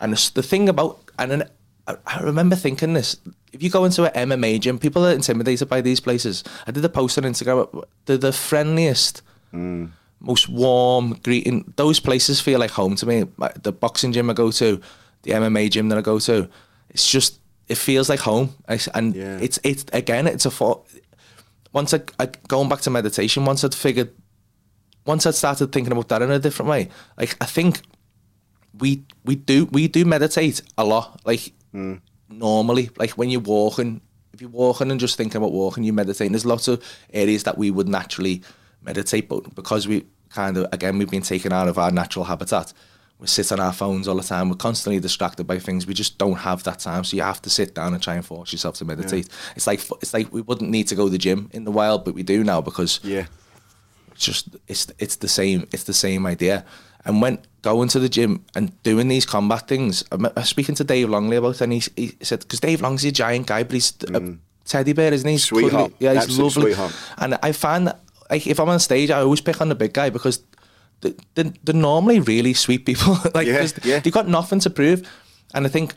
And 0.00 0.12
the 0.34 0.42
thing 0.42 0.68
about, 0.68 0.98
and 1.18 1.44
I, 1.86 1.96
I 2.04 2.20
remember 2.22 2.56
thinking 2.56 2.94
this: 2.94 3.16
if 3.52 3.62
you 3.62 3.70
go 3.70 3.84
into 3.84 4.04
an 4.04 4.28
MMA 4.28 4.60
gym, 4.60 4.78
people 4.78 5.06
are 5.06 5.12
intimidated 5.12 5.68
by 5.68 5.80
these 5.80 6.00
places. 6.00 6.44
I 6.66 6.70
did 6.70 6.84
a 6.84 6.88
post 6.88 7.18
on 7.18 7.24
Instagram. 7.24 7.84
They're 8.06 8.16
the 8.18 8.32
friendliest, 8.32 9.22
mm. 9.52 9.90
most 10.20 10.48
warm 10.48 11.18
greeting. 11.22 11.72
Those 11.76 12.00
places 12.00 12.40
feel 12.40 12.60
like 12.60 12.70
home 12.70 12.96
to 12.96 13.06
me. 13.06 13.24
The 13.62 13.72
boxing 13.72 14.12
gym 14.12 14.30
I 14.30 14.34
go 14.34 14.50
to, 14.50 14.80
the 15.22 15.30
MMA 15.32 15.70
gym 15.70 15.88
that 15.88 15.98
I 15.98 16.02
go 16.02 16.18
to, 16.20 16.48
it's 16.90 17.10
just 17.10 17.40
it 17.68 17.78
feels 17.78 18.08
like 18.08 18.20
home. 18.20 18.54
And 18.94 19.14
Yeah. 19.14 19.38
it's 19.40 19.58
it's 19.62 19.84
again, 19.92 20.26
it's 20.26 20.46
a 20.46 20.50
for. 20.50 20.82
Once 21.72 21.92
I, 21.92 22.00
I 22.18 22.26
going 22.48 22.68
back 22.68 22.80
to 22.82 22.90
meditation, 22.90 23.44
once 23.44 23.62
I'd 23.62 23.74
figured 23.74 24.10
once 25.04 25.26
I'd 25.26 25.34
started 25.34 25.72
thinking 25.72 25.92
about 25.92 26.08
that 26.08 26.22
in 26.22 26.30
a 26.30 26.38
different 26.38 26.68
way, 26.70 26.88
like 27.16 27.36
I 27.40 27.46
think 27.46 27.80
we 28.78 29.04
we 29.24 29.36
do 29.36 29.66
we 29.66 29.88
do 29.88 30.04
meditate 30.04 30.62
a 30.76 30.84
lot, 30.84 31.20
like 31.24 31.52
mm. 31.74 32.00
Normally, 32.28 32.90
like 32.96 33.10
when 33.12 33.30
you're 33.30 33.40
walking, 33.40 34.00
if 34.32 34.40
you're 34.40 34.50
walking 34.50 34.90
and 34.90 35.00
just 35.00 35.16
thinking 35.16 35.36
about 35.38 35.52
walking, 35.52 35.84
you 35.84 35.92
meditate. 35.92 36.30
There's 36.30 36.46
lots 36.46 36.68
of 36.68 36.82
areas 37.12 37.44
that 37.44 37.58
we 37.58 37.70
would 37.70 37.88
naturally 37.88 38.42
meditate, 38.82 39.28
but 39.28 39.54
because 39.54 39.88
we 39.88 40.04
kind 40.30 40.56
of 40.58 40.66
again 40.72 40.98
we've 40.98 41.10
been 41.10 41.22
taken 41.22 41.52
out 41.52 41.68
of 41.68 41.78
our 41.78 41.90
natural 41.90 42.24
habitat. 42.24 42.72
We 43.18 43.26
sit 43.26 43.50
on 43.50 43.58
our 43.58 43.72
phones 43.72 44.06
all 44.06 44.14
the 44.14 44.22
time. 44.22 44.48
We're 44.48 44.54
constantly 44.54 45.00
distracted 45.00 45.44
by 45.44 45.58
things. 45.58 45.88
We 45.88 45.94
just 45.94 46.18
don't 46.18 46.36
have 46.36 46.62
that 46.62 46.78
time. 46.78 47.02
So 47.02 47.16
you 47.16 47.22
have 47.24 47.42
to 47.42 47.50
sit 47.50 47.74
down 47.74 47.92
and 47.92 48.00
try 48.00 48.14
and 48.14 48.24
force 48.24 48.52
yourself 48.52 48.76
to 48.76 48.84
meditate. 48.84 49.28
It's 49.56 49.66
like 49.66 49.80
it's 50.00 50.14
like 50.14 50.32
we 50.32 50.40
wouldn't 50.40 50.70
need 50.70 50.86
to 50.88 50.94
go 50.94 51.06
to 51.06 51.10
the 51.10 51.18
gym 51.18 51.50
in 51.52 51.64
the 51.64 51.72
wild, 51.72 52.04
but 52.04 52.14
we 52.14 52.22
do 52.22 52.44
now 52.44 52.60
because 52.60 53.00
Yeah. 53.02 53.26
it's 54.12 54.24
just 54.24 54.56
it's 54.68 54.86
it's 55.00 55.16
the 55.16 55.26
same 55.26 55.66
it's 55.72 55.82
the 55.84 55.94
same 55.94 56.26
idea. 56.26 56.64
And 57.04 57.22
went 57.22 57.46
going 57.62 57.88
to 57.88 57.98
the 57.98 58.08
gym 58.08 58.44
and 58.54 58.82
doing 58.82 59.08
these 59.08 59.24
combat 59.24 59.68
things, 59.68 60.04
I'm, 60.10 60.26
speaking 60.44 60.74
to 60.76 60.84
Dave 60.84 61.08
Longley 61.08 61.36
about 61.36 61.56
it, 61.56 61.60
and 61.62 61.72
he, 61.72 61.82
he 61.96 62.16
said 62.22 62.40
because 62.40 62.60
Dave 62.60 62.80
Longley's 62.80 63.04
a 63.06 63.12
giant 63.12 63.46
guy, 63.46 63.62
but 63.62 63.72
he's 63.72 63.90
a 63.90 64.20
mm. 64.20 64.38
teddy 64.64 64.92
bear, 64.92 65.12
isn't 65.12 65.28
he? 65.28 65.38
Sweetheart. 65.38 65.92
Yeah, 65.98 66.14
he's 66.14 66.24
Absolute 66.24 66.56
lovely. 66.56 66.62
sweetheart. 66.74 66.94
And 67.18 67.38
I 67.42 67.52
find 67.52 67.86
that 67.86 68.00
like 68.30 68.46
if 68.46 68.60
I'm 68.60 68.68
on 68.68 68.80
stage, 68.80 69.10
I 69.10 69.20
always 69.20 69.40
pick 69.40 69.60
on 69.60 69.68
the 69.68 69.74
big 69.74 69.92
guy 69.92 70.10
because 70.10 70.42
they- 71.00 71.14
they're, 71.34 71.52
they're 71.64 71.74
normally 71.74 72.20
really 72.20 72.54
sweet 72.54 72.84
people. 72.84 73.16
like 73.34 73.46
yeah, 73.46 73.66
yeah. 73.84 74.00
they've 74.00 74.12
got 74.12 74.28
nothing 74.28 74.60
to 74.60 74.70
prove, 74.70 75.08
and 75.54 75.66
I 75.66 75.68
think 75.68 75.94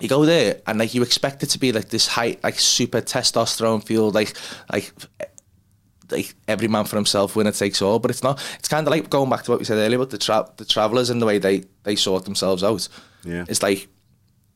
you 0.00 0.08
go 0.08 0.24
there 0.24 0.60
and 0.66 0.78
like 0.78 0.94
you 0.94 1.02
expect 1.02 1.42
it 1.42 1.46
to 1.50 1.58
be 1.58 1.72
like 1.72 1.88
this 1.88 2.06
high, 2.06 2.36
like 2.42 2.58
super 2.58 3.00
testosterone 3.00 3.84
fueled, 3.84 4.14
like 4.14 4.36
like 4.72 4.92
like 6.10 6.34
every 6.48 6.68
man 6.68 6.84
for 6.84 6.96
himself, 6.96 7.36
winner 7.36 7.52
takes 7.52 7.80
all. 7.82 7.98
But 7.98 8.10
it's 8.10 8.22
not. 8.22 8.42
It's 8.58 8.68
kind 8.68 8.86
of 8.86 8.90
like 8.90 9.10
going 9.10 9.30
back 9.30 9.44
to 9.44 9.50
what 9.50 9.60
we 9.60 9.64
said 9.64 9.78
earlier 9.78 9.96
about 9.98 10.10
the 10.10 10.18
tra- 10.18 10.50
the 10.56 10.64
travelers 10.64 11.10
and 11.10 11.20
the 11.20 11.26
way 11.26 11.38
they 11.38 11.64
they 11.82 11.96
sort 11.96 12.24
themselves 12.24 12.62
out. 12.62 12.88
Yeah. 13.24 13.44
it's 13.48 13.62
like 13.62 13.88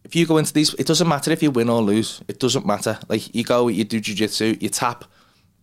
if 0.05 0.17
you 0.17 0.27
go 0.27 0.39
into 0.39 0.53
these, 0.53 0.75
it 0.75 0.87
doesn't 0.87 1.09
matter 1.09 1.31
if 1.31 1.43
you 1.43 1.51
win 1.51 1.69
or 1.69 1.83
lose. 1.83 2.23
It 2.29 2.41
doesn't 2.41 2.65
matter. 2.65 2.99
Like 3.09 3.35
you 3.35 3.45
go, 3.45 3.69
you 3.69 3.85
do 3.85 4.01
jujitsu, 4.01 4.61
you 4.61 4.69
tap, 4.69 5.05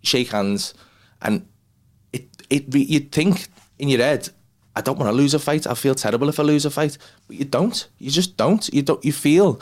you 0.01 0.07
shake 0.07 0.29
hands, 0.29 0.73
and 1.21 1.47
it 2.13 2.27
it 2.49 2.73
you'd 2.73 3.11
think 3.11 3.47
in 3.79 3.89
your 3.89 4.01
head, 4.01 4.29
I 4.75 4.81
don't 4.81 4.99
want 4.99 5.09
to 5.09 5.15
lose 5.15 5.33
a 5.33 5.39
fight. 5.39 5.65
I 5.67 5.73
feel 5.73 5.95
terrible 5.95 6.29
if 6.29 6.39
I 6.39 6.43
lose 6.43 6.65
a 6.65 6.69
fight, 6.69 6.97
but 7.27 7.37
you 7.37 7.45
don't. 7.45 7.87
You 7.97 8.11
just 8.11 8.37
don't. 8.37 8.67
You 8.73 8.81
don't. 8.81 9.03
You 9.03 9.13
feel 9.13 9.61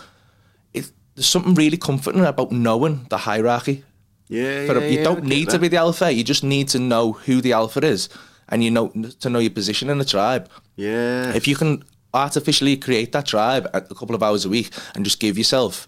it. 0.73 0.91
there's 1.15 1.27
something 1.27 1.53
really 1.53 1.77
comforting 1.77 2.25
about 2.25 2.51
knowing 2.51 3.05
the 3.09 3.17
hierarchy. 3.17 3.83
Yeah, 4.27 4.65
For 4.67 4.77
a- 4.77 4.89
you 4.89 4.97
yeah, 4.99 5.03
don't 5.03 5.23
need 5.23 5.49
to 5.49 5.59
be 5.59 5.67
the 5.67 5.77
alpha. 5.77 6.11
You 6.11 6.23
just 6.23 6.43
need 6.43 6.67
to 6.69 6.79
know 6.79 7.13
who 7.13 7.41
the 7.41 7.53
alpha 7.53 7.79
is, 7.85 8.09
and 8.49 8.63
you 8.63 8.71
know 8.71 8.89
to 9.19 9.29
know 9.29 9.39
your 9.39 9.51
position 9.51 9.89
in 9.89 9.97
the 9.97 10.05
tribe. 10.05 10.49
Yeah. 10.75 11.33
If 11.35 11.47
you 11.47 11.55
can 11.55 11.83
artificially 12.13 12.77
create 12.77 13.11
that 13.11 13.25
tribe 13.25 13.67
a 13.73 13.81
couple 13.81 14.15
of 14.15 14.21
hours 14.23 14.45
a 14.45 14.49
week 14.49 14.69
and 14.95 15.03
just 15.03 15.19
give 15.19 15.37
yourself 15.37 15.87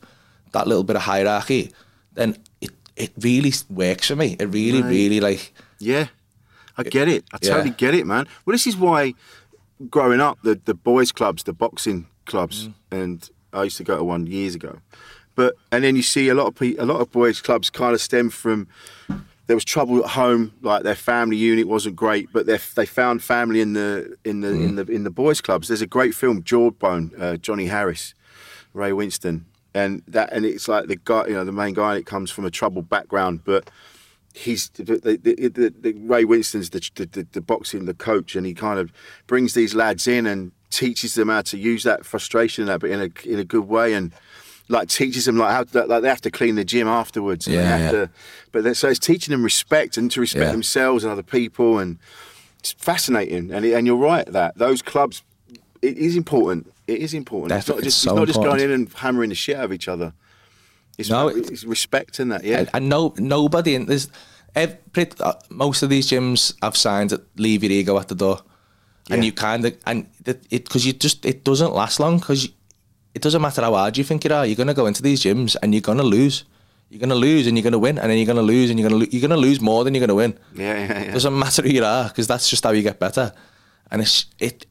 that 0.53 0.67
little 0.67 0.83
bit 0.83 0.95
of 0.95 1.03
hierarchy, 1.03 1.71
then 2.13 2.37
it 2.61 2.71
it 2.95 3.11
really 3.21 3.53
works 3.69 4.07
for 4.07 4.15
me. 4.15 4.35
It 4.39 4.45
really, 4.45 4.81
Right. 4.81 4.89
really 4.89 5.19
like 5.19 5.53
Yeah, 5.79 6.07
I 6.77 6.83
get 6.83 7.07
it. 7.07 7.23
I 7.33 7.37
Yeah. 7.41 7.49
totally 7.51 7.71
get 7.77 7.93
it, 7.93 8.05
man. 8.05 8.27
Well, 8.45 8.53
this 8.53 8.65
is 8.67 8.75
why 8.77 9.13
growing 9.89 10.21
up, 10.21 10.37
the, 10.43 10.59
the 10.65 10.73
boys' 10.73 11.11
clubs, 11.11 11.43
the 11.43 11.53
boxing 11.53 12.07
clubs, 12.25 12.67
Mm. 12.67 12.73
and 12.91 13.29
I 13.53 13.63
used 13.63 13.77
to 13.77 13.83
go 13.83 13.97
to 13.97 14.03
one 14.03 14.25
years 14.27 14.55
ago. 14.55 14.79
But 15.35 15.55
and 15.71 15.83
then 15.83 15.95
you 15.95 16.03
see 16.03 16.29
a 16.29 16.33
lot 16.33 16.47
of 16.47 16.55
pe- 16.55 16.75
a 16.77 16.85
lot 16.85 17.01
of 17.01 17.11
boys' 17.11 17.41
clubs 17.41 17.69
kind 17.69 17.93
of 17.93 18.01
stem 18.01 18.29
from 18.29 18.67
there 19.47 19.55
was 19.55 19.65
trouble 19.65 20.03
at 20.03 20.11
home, 20.11 20.53
like 20.61 20.83
their 20.83 20.95
family 20.95 21.37
unit 21.37 21.67
wasn't 21.67 21.95
great, 21.95 22.29
but 22.33 22.45
they 22.45 22.57
they 22.75 22.85
found 22.85 23.23
family 23.23 23.61
in 23.61 23.73
the 23.73 24.17
in 24.23 24.41
the 24.41 24.49
in 24.49 24.75
the 24.75 24.85
in 24.85 25.03
the 25.03 25.11
boys' 25.11 25.41
clubs. 25.41 25.67
There's 25.67 25.81
a 25.81 25.87
great 25.87 26.15
film, 26.15 26.43
Jawbone, 26.43 27.11
uh, 27.19 27.37
Johnny 27.37 27.67
Harris, 27.67 28.13
Ray 28.73 28.91
Winstone, 28.91 29.43
and 29.73 30.01
that 30.07 30.31
and 30.31 30.45
it's 30.45 30.67
like 30.67 30.87
the 30.87 30.95
guy, 30.95 31.27
you 31.27 31.33
know, 31.33 31.45
the 31.45 31.51
main 31.51 31.73
guy, 31.73 31.91
and 31.91 31.99
it 31.99 32.05
comes 32.05 32.31
from 32.31 32.45
a 32.45 32.51
troubled 32.51 32.89
background, 32.89 33.41
but 33.43 33.69
he's 34.33 34.69
the, 34.69 34.83
the, 34.83 35.73
the, 35.79 35.93
Ray 35.93 36.25
Winstone's 36.25 36.71
the, 36.71 36.89
the, 36.95 37.05
the, 37.05 37.27
the 37.33 37.41
boxing 37.41 37.85
the 37.85 37.93
coach, 37.93 38.35
and 38.35 38.45
he 38.45 38.53
kind 38.53 38.79
of 38.79 38.91
brings 39.27 39.53
these 39.53 39.75
lads 39.75 40.07
in 40.07 40.25
and 40.25 40.51
teaches 40.71 41.13
them 41.13 41.29
how 41.29 41.41
to 41.41 41.57
use 41.57 41.83
that 41.83 42.05
frustration, 42.05 42.63
and 42.63 42.69
that, 42.69 42.79
but 42.79 42.89
in 42.89 42.99
a 42.99 43.29
in 43.29 43.37
a 43.37 43.45
good 43.45 43.67
way, 43.67 43.93
and 43.93 44.11
like 44.67 44.89
teaches 44.89 45.25
them 45.25 45.37
like 45.37 45.51
how 45.51 45.63
to, 45.63 45.85
like 45.85 46.01
they 46.01 46.07
have 46.09 46.21
to 46.21 46.31
clean 46.31 46.55
the 46.55 46.65
gym 46.65 46.87
afterwards. 46.87 47.47
Yeah, 47.47 47.61
have 47.63 47.81
yeah. 47.81 47.91
to, 47.91 48.09
but 48.51 48.75
so 48.75 48.89
it's 48.89 48.99
teaching 48.99 49.31
them 49.31 49.43
respect 49.43 49.97
and 49.97 50.09
to 50.11 50.19
respect 50.21 50.45
Yeah. 50.45 50.51
themselves 50.51 51.03
and 51.03 51.11
other 51.11 51.23
people, 51.23 51.79
and 51.79 51.97
it's 52.59 52.71
fascinating. 52.73 53.51
And 53.51 53.65
it, 53.65 53.73
and 53.73 53.85
you're 53.85 53.95
right 53.95 54.25
that 54.31 54.57
those 54.57 54.81
clubs, 54.81 55.23
it 55.81 55.97
is 55.97 56.15
important. 56.15 56.71
It 56.87 56.99
is 56.99 57.13
important. 57.13 57.51
It's 57.51 57.67
not 57.67 57.75
Definitely, 57.77 57.83
just 57.85 57.97
it's 57.97 58.03
it's 58.05 58.11
so 58.11 58.15
not 58.15 58.27
just 58.27 58.41
going 58.41 58.59
in 58.61 58.71
and 58.71 58.91
hammering 58.93 59.29
the 59.29 59.35
shit 59.35 59.55
out 59.57 59.65
of 59.65 59.73
each 59.73 59.87
other. 59.87 60.13
It's, 60.97 61.09
No, 61.09 61.27
it's 61.27 61.63
respect 61.65 62.19
in 62.19 62.29
that. 62.29 62.43
Yeah. 62.43 62.59
and, 62.59 62.69
and 62.73 62.89
no 62.89 63.13
nobody 63.17 63.75
in 63.75 63.85
there's 63.85 64.07
ev- 64.55 64.77
pretty, 64.93 65.11
uh, 65.21 65.33
most 65.49 65.83
of 65.83 65.89
these 65.89 66.07
gyms 66.09 66.55
have 66.61 66.77
signs 66.77 67.11
that 67.11 67.21
leave 67.37 67.63
your 67.63 67.71
ego 67.71 67.99
at 67.99 68.07
the 68.07 68.15
door, 68.15 68.39
and 69.09 69.21
Yeah. 69.21 69.25
you 69.27 69.31
kind 69.33 69.65
of 69.65 69.75
and 69.85 70.07
it 70.25 70.41
because 70.49 70.85
you 70.85 70.93
just 70.93 71.25
it 71.25 71.43
doesn't 71.43 71.73
last 71.73 71.99
long 71.99 72.17
because 72.19 72.49
it 73.15 73.21
doesn't 73.21 73.41
matter 73.41 73.61
how 73.61 73.73
hard 73.73 73.97
you 73.97 74.03
think 74.03 74.23
you 74.25 74.31
are. 74.33 74.45
You're 74.45 74.55
gonna 74.63 74.73
go 74.73 74.85
into 74.85 75.01
these 75.01 75.21
gyms 75.23 75.55
and 75.61 75.73
you're 75.73 75.81
gonna 75.81 76.03
lose. 76.03 76.43
You're 76.89 76.99
gonna 76.99 77.15
lose 77.15 77.47
and 77.47 77.57
you're 77.57 77.63
gonna 77.63 77.79
win, 77.79 77.97
and 77.97 78.09
then 78.11 78.17
you're 78.19 78.27
gonna 78.27 78.43
lose 78.43 78.69
and 78.69 78.79
you're 78.79 78.87
gonna 78.89 79.01
lo- 79.01 79.09
you're 79.09 79.21
gonna 79.27 79.37
lose 79.47 79.59
more 79.59 79.83
than 79.83 79.95
you're 79.95 80.05
gonna 80.05 80.15
win. 80.23 80.37
Yeah, 80.53 80.77
yeah, 80.77 81.03
yeah. 81.05 81.13
doesn't 81.13 81.37
matter 81.39 81.61
who 81.63 81.69
you 81.69 81.83
are 81.83 82.07
because 82.09 82.27
that's 82.27 82.47
just 82.49 82.63
how 82.63 82.71
you 82.71 82.83
get 82.83 82.99
better. 82.99 83.33
And 83.89 84.01
it's 84.01 84.25
it, 84.39 84.65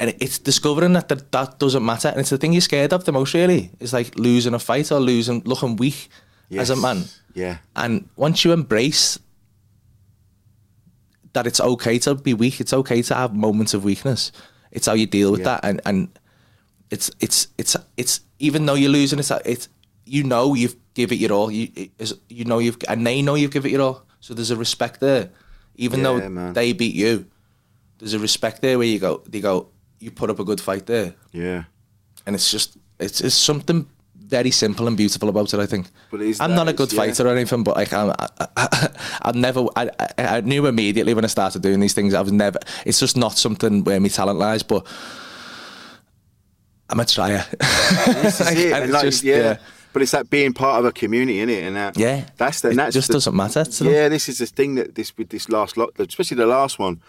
and 0.00 0.14
it's 0.20 0.38
discovering 0.38 0.92
that, 0.92 1.08
that 1.08 1.32
that 1.32 1.58
doesn't 1.58 1.84
matter, 1.84 2.08
and 2.08 2.20
it's 2.20 2.30
the 2.30 2.38
thing 2.38 2.52
you're 2.52 2.60
scared 2.60 2.92
of 2.92 3.04
the 3.04 3.12
most. 3.12 3.32
Really, 3.34 3.70
is 3.80 3.92
like 3.92 4.18
losing 4.18 4.54
a 4.54 4.58
fight 4.58 4.92
or 4.92 5.00
losing, 5.00 5.40
looking 5.44 5.76
weak 5.76 6.08
as 6.50 6.70
a 6.70 6.76
man. 6.76 7.04
Yeah. 7.34 7.58
And 7.76 8.08
once 8.16 8.44
you 8.44 8.52
embrace 8.52 9.18
that 11.32 11.46
it's 11.46 11.60
okay 11.60 11.98
to 12.00 12.14
be 12.14 12.34
weak, 12.34 12.60
it's 12.60 12.72
okay 12.72 13.02
to 13.02 13.14
have 13.14 13.34
moments 13.34 13.74
of 13.74 13.84
weakness. 13.84 14.32
It's 14.70 14.86
how 14.86 14.94
you 14.94 15.06
deal 15.06 15.30
with 15.30 15.40
Yeah. 15.40 15.44
that, 15.56 15.60
and 15.64 15.80
and 15.84 16.08
it's 16.90 17.10
it's 17.20 17.48
it's 17.58 17.76
it's 17.96 18.20
even 18.38 18.66
though 18.66 18.74
you're 18.74 18.90
losing, 18.90 19.18
it's 19.18 19.30
it's 19.44 19.68
you 20.04 20.24
know 20.24 20.54
you've 20.54 20.76
give 20.94 21.12
it 21.12 21.16
your 21.16 21.32
all. 21.32 21.50
You 21.50 21.68
you 22.28 22.44
know 22.44 22.58
you've 22.58 22.78
and 22.88 23.06
they 23.06 23.22
know 23.22 23.34
you've 23.34 23.50
give 23.50 23.66
it 23.66 23.72
your 23.72 23.82
all. 23.82 24.02
So 24.20 24.34
there's 24.34 24.50
a 24.50 24.56
respect 24.56 25.00
there, 25.00 25.30
even 25.76 26.00
Yeah, 26.00 26.04
though 26.04 26.28
man. 26.28 26.52
they 26.54 26.72
beat 26.72 26.94
you. 26.94 27.26
There's 27.98 28.14
a 28.14 28.18
respect 28.18 28.62
there 28.62 28.78
where 28.78 28.86
you 28.86 28.98
go. 28.98 29.22
They 29.28 29.40
go. 29.40 29.68
You 30.00 30.10
put 30.10 30.30
up 30.30 30.38
a 30.38 30.44
good 30.44 30.60
fight 30.60 30.86
there, 30.86 31.14
Yeah. 31.32 31.64
and 32.26 32.34
it's 32.34 32.50
just 32.50 32.76
it's 32.98 33.20
it's 33.20 33.34
something 33.34 33.86
very 34.14 34.50
simple 34.50 34.86
and 34.86 34.96
beautiful 34.96 35.28
about 35.28 35.52
it. 35.54 35.60
I 35.60 35.66
think. 35.66 35.88
But 36.10 36.20
I'm 36.40 36.54
not 36.54 36.68
a 36.68 36.72
good 36.72 36.92
yeah. 36.92 36.96
fighter 36.98 37.26
or 37.26 37.32
anything, 37.36 37.64
but 37.64 37.76
like 37.76 37.92
I'm, 37.92 38.10
I, 38.10 38.28
I, 38.56 38.88
I've 39.22 39.34
never. 39.34 39.66
I, 39.76 39.90
I 40.18 40.40
knew 40.42 40.66
immediately 40.66 41.14
when 41.14 41.24
I 41.24 41.28
started 41.28 41.62
doing 41.62 41.80
these 41.80 41.94
things. 41.94 42.14
I 42.14 42.20
was 42.20 42.32
never. 42.32 42.58
It's 42.86 43.00
just 43.00 43.16
not 43.16 43.36
something 43.38 43.84
where 43.84 43.98
my 44.00 44.08
talent 44.08 44.38
lies. 44.38 44.62
But 44.62 44.86
I'm 46.90 47.00
a 47.00 47.04
trier. 47.04 47.44
This 48.22 48.40
is 48.40 48.46
Like, 48.46 48.56
it. 48.56 48.64
and 48.66 48.74
And 48.74 48.84
it's 48.84 48.92
like, 48.92 49.02
just- 49.04 49.22
yeah. 49.24 49.36
yeah. 49.36 49.56
But 49.92 50.02
it's 50.02 50.12
that 50.12 50.28
being 50.30 50.52
part 50.52 50.78
of 50.80 50.84
a 50.84 50.92
community, 50.92 51.38
isn't 51.38 51.48
it? 51.50 51.64
And 51.66 51.74
that, 51.76 51.96
Yeah. 51.96 52.24
that's 52.36 52.60
the, 52.60 52.70
It 52.70 52.76
that's 52.76 52.94
just 52.94 53.08
the- 53.08 53.14
doesn't 53.14 53.34
matter 53.34 53.64
to 53.64 53.84
them. 53.84 53.92
Yeah, 53.92 54.08
this 54.08 54.28
is 54.28 54.38
the 54.38 54.46
thing 54.46 54.74
that 54.76 54.94
this 54.94 55.16
with 55.16 55.30
this 55.30 55.48
last 55.48 55.76
lot, 55.76 55.90
especially 55.98 56.36
the 56.36 56.46
last 56.46 56.78
one, 56.78 57.00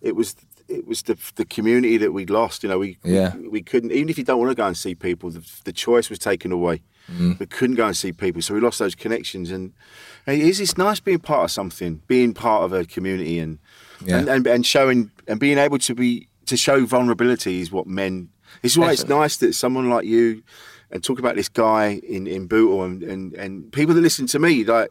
it 0.00 0.14
was 0.16 0.36
it 0.68 0.86
was 0.86 1.02
the 1.02 1.16
the 1.34 1.44
community 1.44 1.96
that 1.98 2.12
we'd 2.12 2.30
lost. 2.30 2.62
You 2.62 2.68
know, 2.70 2.78
we 2.78 2.96
Yeah. 3.04 3.34
we, 3.36 3.48
we 3.48 3.62
couldn't 3.62 3.90
even 3.92 4.08
if 4.08 4.18
you 4.18 4.24
don't 4.24 4.38
want 4.38 4.50
to 4.50 4.54
go 4.54 4.66
and 4.66 4.76
see 4.76 4.94
people, 4.94 5.30
the, 5.30 5.42
the 5.64 5.72
choice 5.72 6.08
was 6.08 6.18
taken 6.18 6.52
away. 6.52 6.82
Mm. 7.12 7.38
We 7.38 7.46
couldn't 7.46 7.76
go 7.76 7.86
and 7.86 7.96
see 7.96 8.12
people, 8.12 8.40
so 8.42 8.54
we 8.54 8.60
lost 8.60 8.78
those 8.78 8.94
connections. 8.94 9.50
And 9.50 9.72
it 10.26 10.38
is 10.38 10.60
it's 10.60 10.76
nice 10.78 11.00
being 11.00 11.18
part 11.20 11.44
of 11.44 11.50
something, 11.50 12.02
being 12.06 12.34
part 12.34 12.62
of 12.64 12.72
a 12.72 12.84
community, 12.84 13.40
and 13.40 13.58
Yeah. 14.04 14.18
and, 14.18 14.28
and 14.28 14.46
and 14.46 14.64
showing 14.66 15.10
and 15.26 15.40
being 15.40 15.58
able 15.58 15.78
to 15.78 15.94
be 15.94 16.28
to 16.46 16.56
show 16.56 16.86
vulnerability 16.86 17.60
is 17.60 17.72
what 17.72 17.86
men. 17.86 18.28
This 18.62 18.72
is 18.72 18.78
why 18.78 18.92
it's 18.92 19.06
nice 19.08 19.36
that 19.38 19.54
someone 19.54 19.88
like 19.88 20.04
you 20.06 20.42
and 20.90 21.02
talk 21.02 21.18
about 21.18 21.36
this 21.36 21.48
guy 21.48 22.00
in 22.02 22.26
in 22.26 22.46
Bootle 22.46 22.82
and, 22.82 23.02
and 23.02 23.34
and 23.34 23.72
people 23.72 23.94
that 23.94 24.00
listen 24.00 24.26
to 24.28 24.38
me 24.38 24.64
like. 24.64 24.90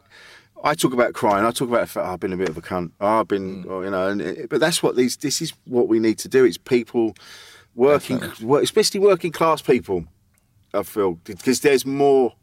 I 0.64 0.74
talk 0.74 0.92
about 0.92 1.14
crying. 1.14 1.46
I 1.46 1.52
talk 1.52 1.68
about 1.68 1.82
the 1.82 1.86
fact 1.86 2.04
oh, 2.04 2.14
I've 2.14 2.18
been 2.18 2.32
a 2.32 2.36
bit 2.36 2.48
of 2.48 2.58
a 2.58 2.60
cunt. 2.60 2.90
Oh, 3.00 3.20
I've 3.20 3.28
been, 3.28 3.62
Mm. 3.62 3.70
oh, 3.70 3.82
you 3.82 3.90
know, 3.90 4.08
and, 4.08 4.20
uh, 4.20 4.46
but 4.50 4.58
that's 4.58 4.82
what 4.82 4.96
these. 4.96 5.16
This 5.16 5.40
is 5.40 5.52
what 5.66 5.86
we 5.86 6.00
need 6.00 6.18
to 6.18 6.28
do. 6.28 6.44
It's 6.44 6.58
people 6.58 7.14
working, 7.76 8.20
work, 8.42 8.64
especially 8.64 8.98
working 8.98 9.30
class 9.30 9.62
people. 9.62 10.04
I 10.74 10.82
feel 10.82 11.12
because 11.24 11.60
there's 11.60 11.86
more. 11.86 12.34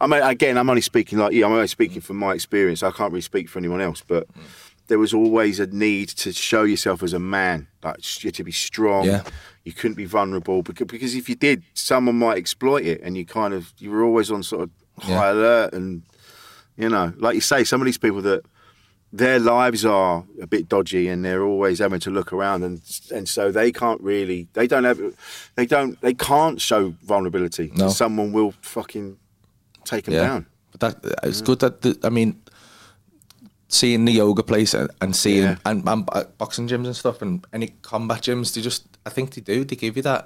I 0.00 0.06
mean, 0.06 0.22
again, 0.22 0.58
I'm 0.58 0.68
only 0.68 0.82
speaking 0.82 1.18
like 1.18 1.32
you. 1.32 1.44
I'm 1.44 1.52
only 1.52 1.66
speaking 1.66 2.02
mm. 2.02 2.04
from 2.04 2.18
my 2.18 2.34
experience. 2.34 2.82
I 2.82 2.90
can't 2.90 3.12
really 3.12 3.22
speak 3.22 3.48
for 3.48 3.58
anyone 3.58 3.80
else, 3.80 4.02
but 4.06 4.28
mm. 4.34 4.42
there 4.88 4.98
was 4.98 5.12
always 5.12 5.58
a 5.58 5.66
need 5.66 6.10
to 6.10 6.32
show 6.32 6.64
yourself 6.64 7.02
as 7.02 7.14
a 7.14 7.18
man, 7.18 7.66
like 7.82 8.22
you 8.22 8.30
to 8.30 8.44
be 8.44 8.52
strong. 8.52 9.06
Yeah. 9.06 9.22
You 9.68 9.74
couldn't 9.80 9.98
be 10.04 10.08
vulnerable 10.18 10.62
because 10.68 10.86
because 10.94 11.12
if 11.20 11.28
you 11.30 11.36
did, 11.48 11.58
someone 11.74 12.18
might 12.18 12.38
exploit 12.44 12.84
it, 12.92 12.98
and 13.04 13.10
you 13.18 13.24
kind 13.40 13.52
of 13.58 13.62
you 13.82 13.90
were 13.92 14.02
always 14.08 14.30
on 14.30 14.42
sort 14.42 14.62
of 14.64 14.70
high 15.04 15.12
Yeah. 15.30 15.32
alert, 15.32 15.68
and 15.78 15.88
you 16.82 16.88
know, 16.94 17.06
like 17.24 17.34
you 17.34 17.40
say, 17.52 17.64
some 17.64 17.80
of 17.82 17.86
these 17.86 17.98
people 18.06 18.22
that 18.22 18.42
their 19.12 19.38
lives 19.38 19.84
are 19.84 20.24
a 20.40 20.46
bit 20.46 20.68
dodgy 20.68 21.08
and 21.08 21.24
they're 21.24 21.42
always 21.52 21.78
having 21.78 22.00
to 22.00 22.10
look 22.10 22.30
around 22.32 22.62
and 22.62 22.76
and 23.16 23.26
so 23.28 23.42
they 23.50 23.72
can't 23.72 24.00
really 24.02 24.40
they 24.52 24.66
don't 24.66 24.84
have 24.84 24.98
they 25.54 25.66
don't 25.74 25.98
they 26.02 26.12
can't 26.14 26.60
show 26.60 26.94
vulnerability 27.12 27.66
No. 27.74 27.88
someone 27.88 28.32
will 28.32 28.52
fucking 28.60 29.16
take 29.84 30.04
them 30.04 30.14
yeah. 30.14 30.26
down 30.28 30.46
But 30.72 30.80
that 30.80 30.94
uh, 31.12 31.28
it's 31.28 31.40
good 31.48 31.58
that 31.60 31.80
the, 31.82 31.90
I 32.04 32.10
mean, 32.10 32.30
seeing 33.68 34.04
the 34.04 34.12
yoga 34.12 34.42
place 34.42 34.74
and, 34.74 34.90
and 35.00 35.14
seeing 35.16 35.42
Yeah. 35.44 35.56
and, 35.64 35.88
and 35.88 36.04
bo- 36.06 36.24
boxing 36.38 36.68
gyms 36.68 36.86
and 36.86 36.96
stuff 36.96 37.22
and 37.22 37.44
any 37.52 37.68
combat 37.82 38.22
gyms, 38.22 38.52
they 38.54 38.60
just 38.62 38.84
I 39.08 39.10
think 39.14 39.26
they 39.34 39.40
do. 39.54 39.64
They 39.64 39.76
give 39.76 39.96
you 39.96 40.02
that 40.02 40.24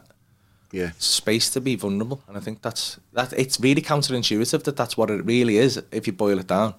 yeah 0.73 0.91
space 0.99 1.51
to 1.55 1.61
be 1.61 1.77
vulnerable, 1.77 2.19
and 2.27 2.37
I 2.37 2.41
think 2.41 2.63
that's 2.67 2.99
that. 3.13 3.33
It's 3.33 3.59
really 3.67 3.83
counterintuitive 3.83 4.63
that 4.65 4.77
that's 4.77 4.97
what 4.97 5.11
it 5.11 5.25
really 5.25 5.57
is 5.67 5.83
if 5.91 6.07
you 6.07 6.13
boil 6.13 6.39
it 6.39 6.49
down. 6.49 6.75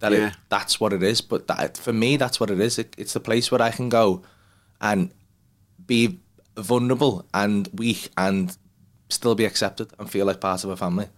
That 0.00 0.12
Yeah. 0.12 0.28
it, 0.28 0.34
that's 0.48 0.80
what 0.80 0.92
it 0.92 1.02
is. 1.02 1.20
But 1.20 1.46
that 1.46 1.78
for 1.78 1.92
me, 1.92 2.16
that's 2.16 2.38
what 2.40 2.50
it 2.50 2.60
is. 2.60 2.78
It, 2.78 2.94
it's 2.98 3.12
the 3.12 3.20
place 3.20 3.50
where 3.50 3.62
I 3.62 3.70
can 3.70 3.88
go 3.88 4.22
and 4.80 5.10
be 5.86 6.18
vulnerable 6.56 7.24
and 7.32 7.68
weak 7.74 8.08
and 8.16 8.56
still 9.08 9.34
be 9.34 9.44
accepted 9.44 9.88
and 9.98 10.10
feel 10.10 10.26
like 10.26 10.40
part 10.40 10.64
of 10.64 10.70
a 10.70 10.76
family. 10.76 11.08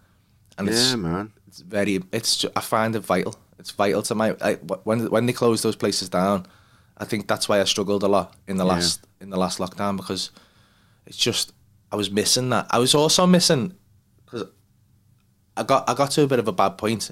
And 0.59 0.69
it's, 0.69 0.95
man 0.97 1.33
it's 1.57 1.61
very. 1.61 2.03
It's 2.13 2.45
I 2.55 2.61
find 2.61 2.95
it 2.97 3.01
vital. 3.01 3.35
It's 3.59 3.71
vital 3.71 4.03
to 4.03 4.15
my 4.15 4.37
I, 4.41 4.55
when 4.85 5.11
when 5.11 5.27
they 5.27 5.33
close 5.33 5.63
those 5.63 5.77
places 5.77 6.09
down. 6.09 6.47
I 6.99 7.05
think 7.05 7.29
that's 7.29 7.49
why 7.49 7.61
I 7.61 7.65
struggled 7.65 8.03
a 8.03 8.09
lot 8.09 8.35
in 8.47 8.57
the 8.57 8.65
Yeah. 8.65 8.73
last 8.73 9.07
in 9.21 9.31
the 9.31 9.37
last 9.37 9.59
lockdown 9.59 9.97
because 9.97 10.31
it's 11.07 11.17
just 11.17 11.53
I 11.93 11.97
was 11.97 12.11
missing 12.11 12.51
that. 12.51 12.67
I 12.71 12.79
was 12.79 12.95
also 12.95 13.27
missing 13.27 13.75
because 14.25 14.49
I 15.57 15.63
got 15.63 15.89
I 15.89 15.95
got 15.95 16.11
to 16.13 16.23
a 16.23 16.27
bit 16.27 16.39
of 16.39 16.49
a 16.49 16.53
bad 16.53 16.79
point 16.79 17.11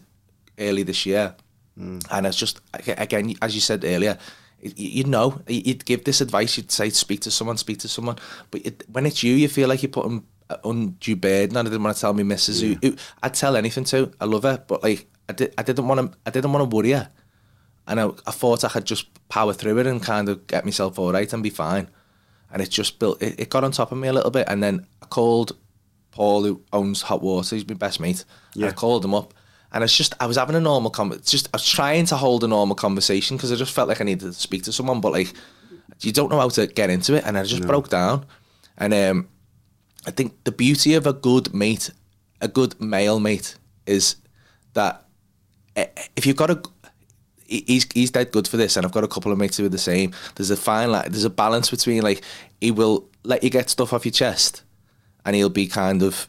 early 0.58 0.82
this 0.82 1.06
year, 1.06 1.34
mm. 1.78 2.04
and 2.10 2.26
it's 2.26 2.36
just 2.36 2.60
again 2.74 3.34
as 3.42 3.54
you 3.54 3.60
said 3.60 3.84
earlier. 3.84 4.18
You 4.60 5.04
know, 5.04 5.42
you'd 5.46 5.84
give 5.84 6.04
this 6.04 6.22
advice. 6.22 6.56
You'd 6.56 6.70
say, 6.72 6.88
"Speak 6.88 7.20
to 7.20 7.30
someone, 7.30 7.58
speak 7.58 7.78
to 7.80 7.88
someone." 7.88 8.16
But 8.50 8.64
it, 8.64 8.84
when 8.90 9.04
it's 9.04 9.22
you, 9.22 9.34
you 9.34 9.46
feel 9.48 9.68
like 9.68 9.82
you're 9.82 9.90
putting 9.90 10.24
undue 10.64 11.16
burden. 11.16 11.56
I 11.56 11.62
didn't 11.64 11.82
want 11.82 11.96
to 11.96 12.00
tell 12.00 12.14
me 12.14 12.22
missus 12.22 12.62
who, 12.62 12.76
who 12.82 12.96
I'd 13.22 13.34
tell 13.34 13.56
anything 13.56 13.84
to. 13.84 14.10
I 14.20 14.24
love 14.24 14.44
her, 14.44 14.64
but 14.66 14.82
like 14.82 15.06
I 15.28 15.34
did, 15.34 15.52
I 15.58 15.62
didn't 15.62 15.86
want 15.86 16.00
to. 16.12 16.18
I 16.24 16.30
didn't 16.30 16.50
want 16.52 16.70
to 16.70 16.74
worry 16.74 16.92
her, 16.92 17.10
and 17.86 18.00
I, 18.00 18.06
I 18.26 18.30
thought 18.30 18.64
I 18.64 18.68
could 18.68 18.84
just 18.84 19.06
power 19.28 19.52
through 19.52 19.78
it 19.78 19.86
and 19.86 20.02
kind 20.02 20.28
of 20.28 20.46
get 20.46 20.64
myself 20.64 20.98
all 20.98 21.12
right 21.12 21.32
and 21.32 21.42
be 21.42 21.50
fine. 21.50 21.88
And 22.50 22.62
it 22.62 22.70
just 22.70 22.98
built. 22.98 23.20
It, 23.20 23.40
it 23.40 23.50
got 23.50 23.64
on 23.64 23.72
top 23.72 23.90
of 23.90 23.98
me 23.98 24.08
a 24.08 24.12
little 24.12 24.30
bit, 24.30 24.46
and 24.48 24.62
then 24.62 24.86
I 25.02 25.06
called 25.06 25.56
Paul, 26.12 26.44
who 26.44 26.62
owns 26.72 27.02
Hot 27.02 27.20
Water, 27.20 27.56
he's 27.56 27.66
my 27.66 27.74
best 27.74 27.98
mate. 27.98 28.24
And 28.54 28.64
I 28.70 28.72
called 28.72 29.04
him 29.04 29.14
up, 29.14 29.34
and 29.72 29.82
it's 29.82 29.96
just 29.96 30.14
I 30.20 30.26
was 30.26 30.36
having 30.36 30.54
a 30.54 30.60
normal 30.60 30.90
con- 30.90 31.20
Just 31.24 31.48
I 31.52 31.56
was 31.56 31.66
trying 31.68 32.06
to 32.06 32.16
hold 32.16 32.44
a 32.44 32.48
normal 32.48 32.76
conversation 32.76 33.36
because 33.36 33.50
I 33.50 33.56
just 33.56 33.72
felt 33.72 33.88
like 33.88 34.00
I 34.00 34.04
needed 34.04 34.26
to 34.26 34.32
speak 34.32 34.62
to 34.64 34.72
someone, 34.72 35.00
but 35.00 35.12
like 35.12 35.32
you 36.00 36.12
don't 36.12 36.30
know 36.30 36.38
how 36.38 36.48
to 36.50 36.66
get 36.68 36.90
into 36.90 37.14
it, 37.14 37.24
and 37.26 37.36
I 37.36 37.42
just 37.42 37.62
broke 37.66 37.88
down. 37.88 38.26
And 38.78 38.94
um, 38.94 39.28
I 40.06 40.10
think 40.12 40.44
the 40.44 40.52
beauty 40.52 40.94
of 40.94 41.06
a 41.06 41.12
good 41.12 41.52
mate, 41.52 41.90
a 42.40 42.46
good 42.48 42.80
male 42.80 43.18
mate, 43.18 43.56
is 43.86 44.16
that 44.74 45.04
eh, 45.74 45.86
if 46.14 46.26
you've 46.26 46.36
got 46.36 46.50
a 46.50 46.62
he's 47.46 47.86
he's 47.92 48.10
dead 48.10 48.32
good 48.32 48.48
for 48.48 48.56
this, 48.56 48.76
and 48.76 48.84
I've 48.86 48.92
got 48.92 49.04
a 49.04 49.08
couple 49.08 49.32
of 49.32 49.38
mates 49.38 49.56
who 49.56 49.66
are 49.66 49.70
the 49.70 49.78
same. 49.78 50.12
There's 50.34 50.50
a 50.50 50.56
fine 50.56 50.92
line. 50.92 51.10
There's 51.10 51.24
a 51.24 51.30
balance 51.30 51.70
between 51.70 52.02
like 52.02 52.22
he 52.60 52.70
will 52.70 53.08
let 53.22 53.42
you 53.42 53.50
get 53.50 53.70
stuff 53.70 53.92
off 53.92 54.04
your 54.04 54.12
chest, 54.12 54.62
and 55.24 55.36
he'll 55.36 55.48
be 55.48 55.66
kind 55.66 56.02
of 56.02 56.28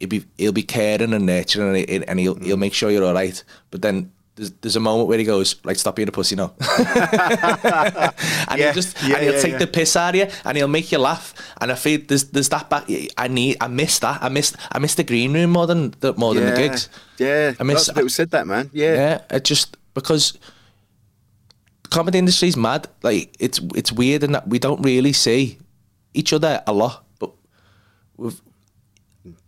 he'll 0.00 0.08
be 0.08 0.24
he'll 0.36 0.52
be 0.52 0.62
caring 0.62 1.12
and 1.12 1.26
nurturing, 1.26 1.68
and, 1.68 1.76
he, 1.76 2.06
and 2.06 2.20
he'll 2.20 2.36
he'll 2.36 2.56
mm. 2.56 2.60
make 2.60 2.74
sure 2.74 2.90
you're 2.90 3.04
all 3.04 3.14
right. 3.14 3.42
But 3.70 3.82
then 3.82 4.12
there's 4.36 4.52
there's 4.60 4.76
a 4.76 4.80
moment 4.80 5.08
where 5.08 5.18
he 5.18 5.24
goes 5.24 5.56
like, 5.64 5.76
"Stop 5.76 5.96
being 5.96 6.08
a 6.08 6.12
pussy 6.12 6.36
now," 6.36 6.52
and 6.60 6.88
Yeah, 6.88 8.56
he'll 8.56 8.72
just 8.72 9.02
yeah, 9.02 9.14
and 9.14 9.24
he'll 9.24 9.34
yeah, 9.34 9.40
take 9.40 9.58
the 9.58 9.66
piss 9.66 9.96
out 9.96 10.14
of 10.14 10.20
you, 10.20 10.28
and 10.44 10.56
he'll 10.56 10.68
make 10.68 10.92
you 10.92 10.98
laugh. 10.98 11.34
And 11.60 11.72
I 11.72 11.74
feel 11.74 12.00
there's 12.06 12.24
there's 12.24 12.50
that 12.50 12.68
back. 12.68 12.84
I 13.16 13.28
need 13.28 13.56
I 13.60 13.68
miss 13.68 13.98
that. 14.00 14.22
I 14.22 14.28
miss 14.28 14.54
I 14.70 14.78
miss 14.78 14.94
the 14.94 15.04
green 15.04 15.32
room 15.32 15.50
more 15.50 15.66
than 15.66 15.94
the, 16.00 16.12
more 16.14 16.34
than 16.34 16.46
the 16.46 16.56
gigs. 16.56 16.88
Yeah, 17.18 17.54
I 17.58 17.62
miss 17.62 17.90
people 17.90 18.10
said 18.10 18.30
that, 18.32 18.46
man. 18.46 18.70
Yeah, 18.72 18.94
yeah, 18.94 19.20
it 19.30 19.44
just 19.44 19.76
because 19.96 20.38
the 21.82 21.88
comedy 21.88 22.18
industry's 22.18 22.56
mad. 22.56 22.86
Like 23.02 23.34
it's 23.40 23.58
it's 23.74 23.90
weird 23.90 24.22
in 24.22 24.32
that 24.32 24.46
we 24.48 24.58
don't 24.60 24.80
really 24.82 25.12
see 25.12 25.58
each 26.14 26.32
other 26.32 26.62
a 26.66 26.72
lot, 26.72 27.04
but 27.18 27.32
we've. 28.16 28.40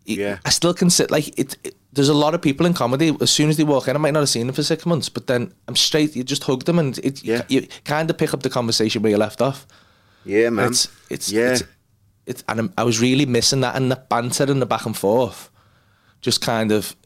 Yeah. 0.05 0.39
I 0.45 0.51
still 0.51 0.75
consider 0.75 1.13
like 1.13 1.39
it, 1.39 1.57
it. 1.63 1.75
There's 1.93 2.09
a 2.09 2.15
lot 2.15 2.35
of 2.35 2.41
people 2.43 2.67
in 2.67 2.75
comedy. 2.75 3.15
As 3.21 3.31
soon 3.31 3.49
as 3.51 3.57
they 3.57 3.65
walk 3.65 3.89
in, 3.89 3.95
I 3.97 3.99
might 3.99 4.13
not 4.15 4.21
have 4.21 4.29
seen 4.29 4.47
them 4.47 4.55
for 4.55 4.63
six 4.63 4.85
months, 4.87 5.09
but 5.09 5.27
then 5.27 5.53
I'm 5.69 5.77
straight. 5.77 6.17
You 6.17 6.25
just 6.25 6.45
hug 6.45 6.65
them, 6.65 6.79
and 6.79 6.99
it, 6.99 7.23
Yeah. 7.23 7.43
you, 7.49 7.67
kind 7.85 8.09
of 8.11 8.17
pick 8.19 8.33
up 8.35 8.43
the 8.43 8.51
conversation 8.51 9.03
where 9.03 9.11
you 9.11 9.19
left 9.19 9.41
off. 9.43 9.67
yeah, 10.25 10.51
man. 10.51 10.69
It's 10.69 10.89
it's 11.11 11.31
yeah. 11.31 11.53
It's, 11.53 11.63
it's 12.27 12.45
and 12.49 12.59
I'm, 12.61 12.73
I 12.79 12.85
was 12.85 13.01
really 13.01 13.27
missing 13.27 13.61
that 13.63 13.77
and 13.77 13.91
the 13.91 13.97
banter 13.97 14.45
and 14.51 14.61
the 14.63 14.67
back 14.67 14.87
and 14.87 14.97
forth. 14.97 15.51
Just 16.21 16.41
kind 16.41 16.73
of, 16.73 16.97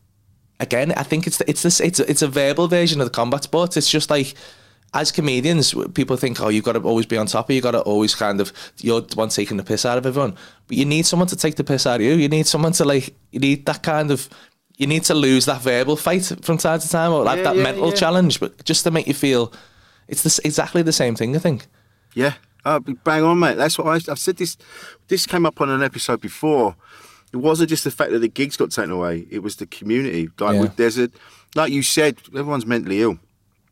again, 0.62 0.92
I 0.92 1.02
think 1.02 1.26
it's 1.26 1.40
it's 1.42 1.62
this 1.62 1.80
it's 1.80 2.00
it's 2.00 2.22
a 2.22 2.28
verbal 2.28 2.68
version 2.68 3.00
of 3.00 3.06
the 3.06 3.10
combat 3.10 3.42
sports. 3.44 3.76
It's 3.76 3.90
just 3.90 4.10
like. 4.10 4.34
As 4.94 5.10
comedians, 5.10 5.74
people 5.94 6.18
think, 6.18 6.38
"Oh, 6.42 6.50
you've 6.50 6.64
got 6.64 6.74
to 6.74 6.80
always 6.80 7.06
be 7.06 7.16
on 7.16 7.26
top 7.26 7.48
of. 7.48 7.54
you've 7.54 7.62
got 7.64 7.70
to 7.70 7.80
always 7.80 8.14
kind 8.14 8.42
of 8.42 8.52
you're 8.82 9.00
the 9.00 9.16
one 9.16 9.30
taking 9.30 9.56
the 9.56 9.62
piss 9.64 9.86
out 9.86 9.96
of 9.96 10.04
everyone." 10.04 10.36
But 10.66 10.76
you 10.76 10.84
need 10.84 11.06
someone 11.06 11.28
to 11.28 11.36
take 11.36 11.54
the 11.56 11.64
piss 11.64 11.86
out 11.86 12.00
of 12.00 12.02
you. 12.02 12.12
You 12.12 12.28
need 12.28 12.46
someone 12.46 12.72
to 12.72 12.84
like. 12.84 13.16
You 13.30 13.40
need 13.40 13.64
that 13.64 13.82
kind 13.82 14.10
of. 14.10 14.28
You 14.76 14.86
need 14.86 15.04
to 15.04 15.14
lose 15.14 15.46
that 15.46 15.62
verbal 15.62 15.96
fight 15.96 16.24
from 16.42 16.58
time 16.58 16.78
to 16.80 16.88
time, 16.90 17.10
or 17.10 17.24
like 17.24 17.38
Yeah, 17.38 17.44
that 17.44 17.56
yeah, 17.56 17.62
mental 17.62 17.88
yeah. 17.88 17.94
challenge, 18.02 18.38
but 18.38 18.62
just 18.66 18.84
to 18.84 18.90
make 18.90 19.06
you 19.06 19.14
feel. 19.14 19.50
It's 20.08 20.24
this, 20.24 20.38
exactly 20.40 20.82
the 20.82 20.92
same 20.92 21.14
thing. 21.16 21.34
I 21.36 21.38
think. 21.38 21.68
Yeah, 22.14 22.34
oh, 22.66 22.80
bang 22.80 23.22
on, 23.24 23.38
mate. 23.38 23.56
That's 23.56 23.78
what 23.78 23.86
I, 23.86 24.12
I've 24.12 24.18
said. 24.18 24.36
This 24.36 24.58
this 25.08 25.24
came 25.24 25.46
up 25.46 25.58
on 25.62 25.70
an 25.70 25.82
episode 25.82 26.20
before. 26.20 26.76
It 27.32 27.38
wasn't 27.38 27.70
just 27.70 27.84
the 27.84 27.90
fact 27.90 28.10
that 28.12 28.18
the 28.18 28.28
gigs 28.28 28.56
got 28.56 28.70
taken 28.70 28.90
away; 28.90 29.26
it 29.30 29.42
was 29.42 29.56
the 29.56 29.66
community. 29.66 30.28
Like, 30.38 30.54
Yeah. 30.56 30.68
there's 30.76 30.98
a, 30.98 31.08
like 31.54 31.72
you 31.72 31.82
said, 31.82 32.18
everyone's 32.28 32.66
mentally 32.66 33.00
ill, 33.02 33.18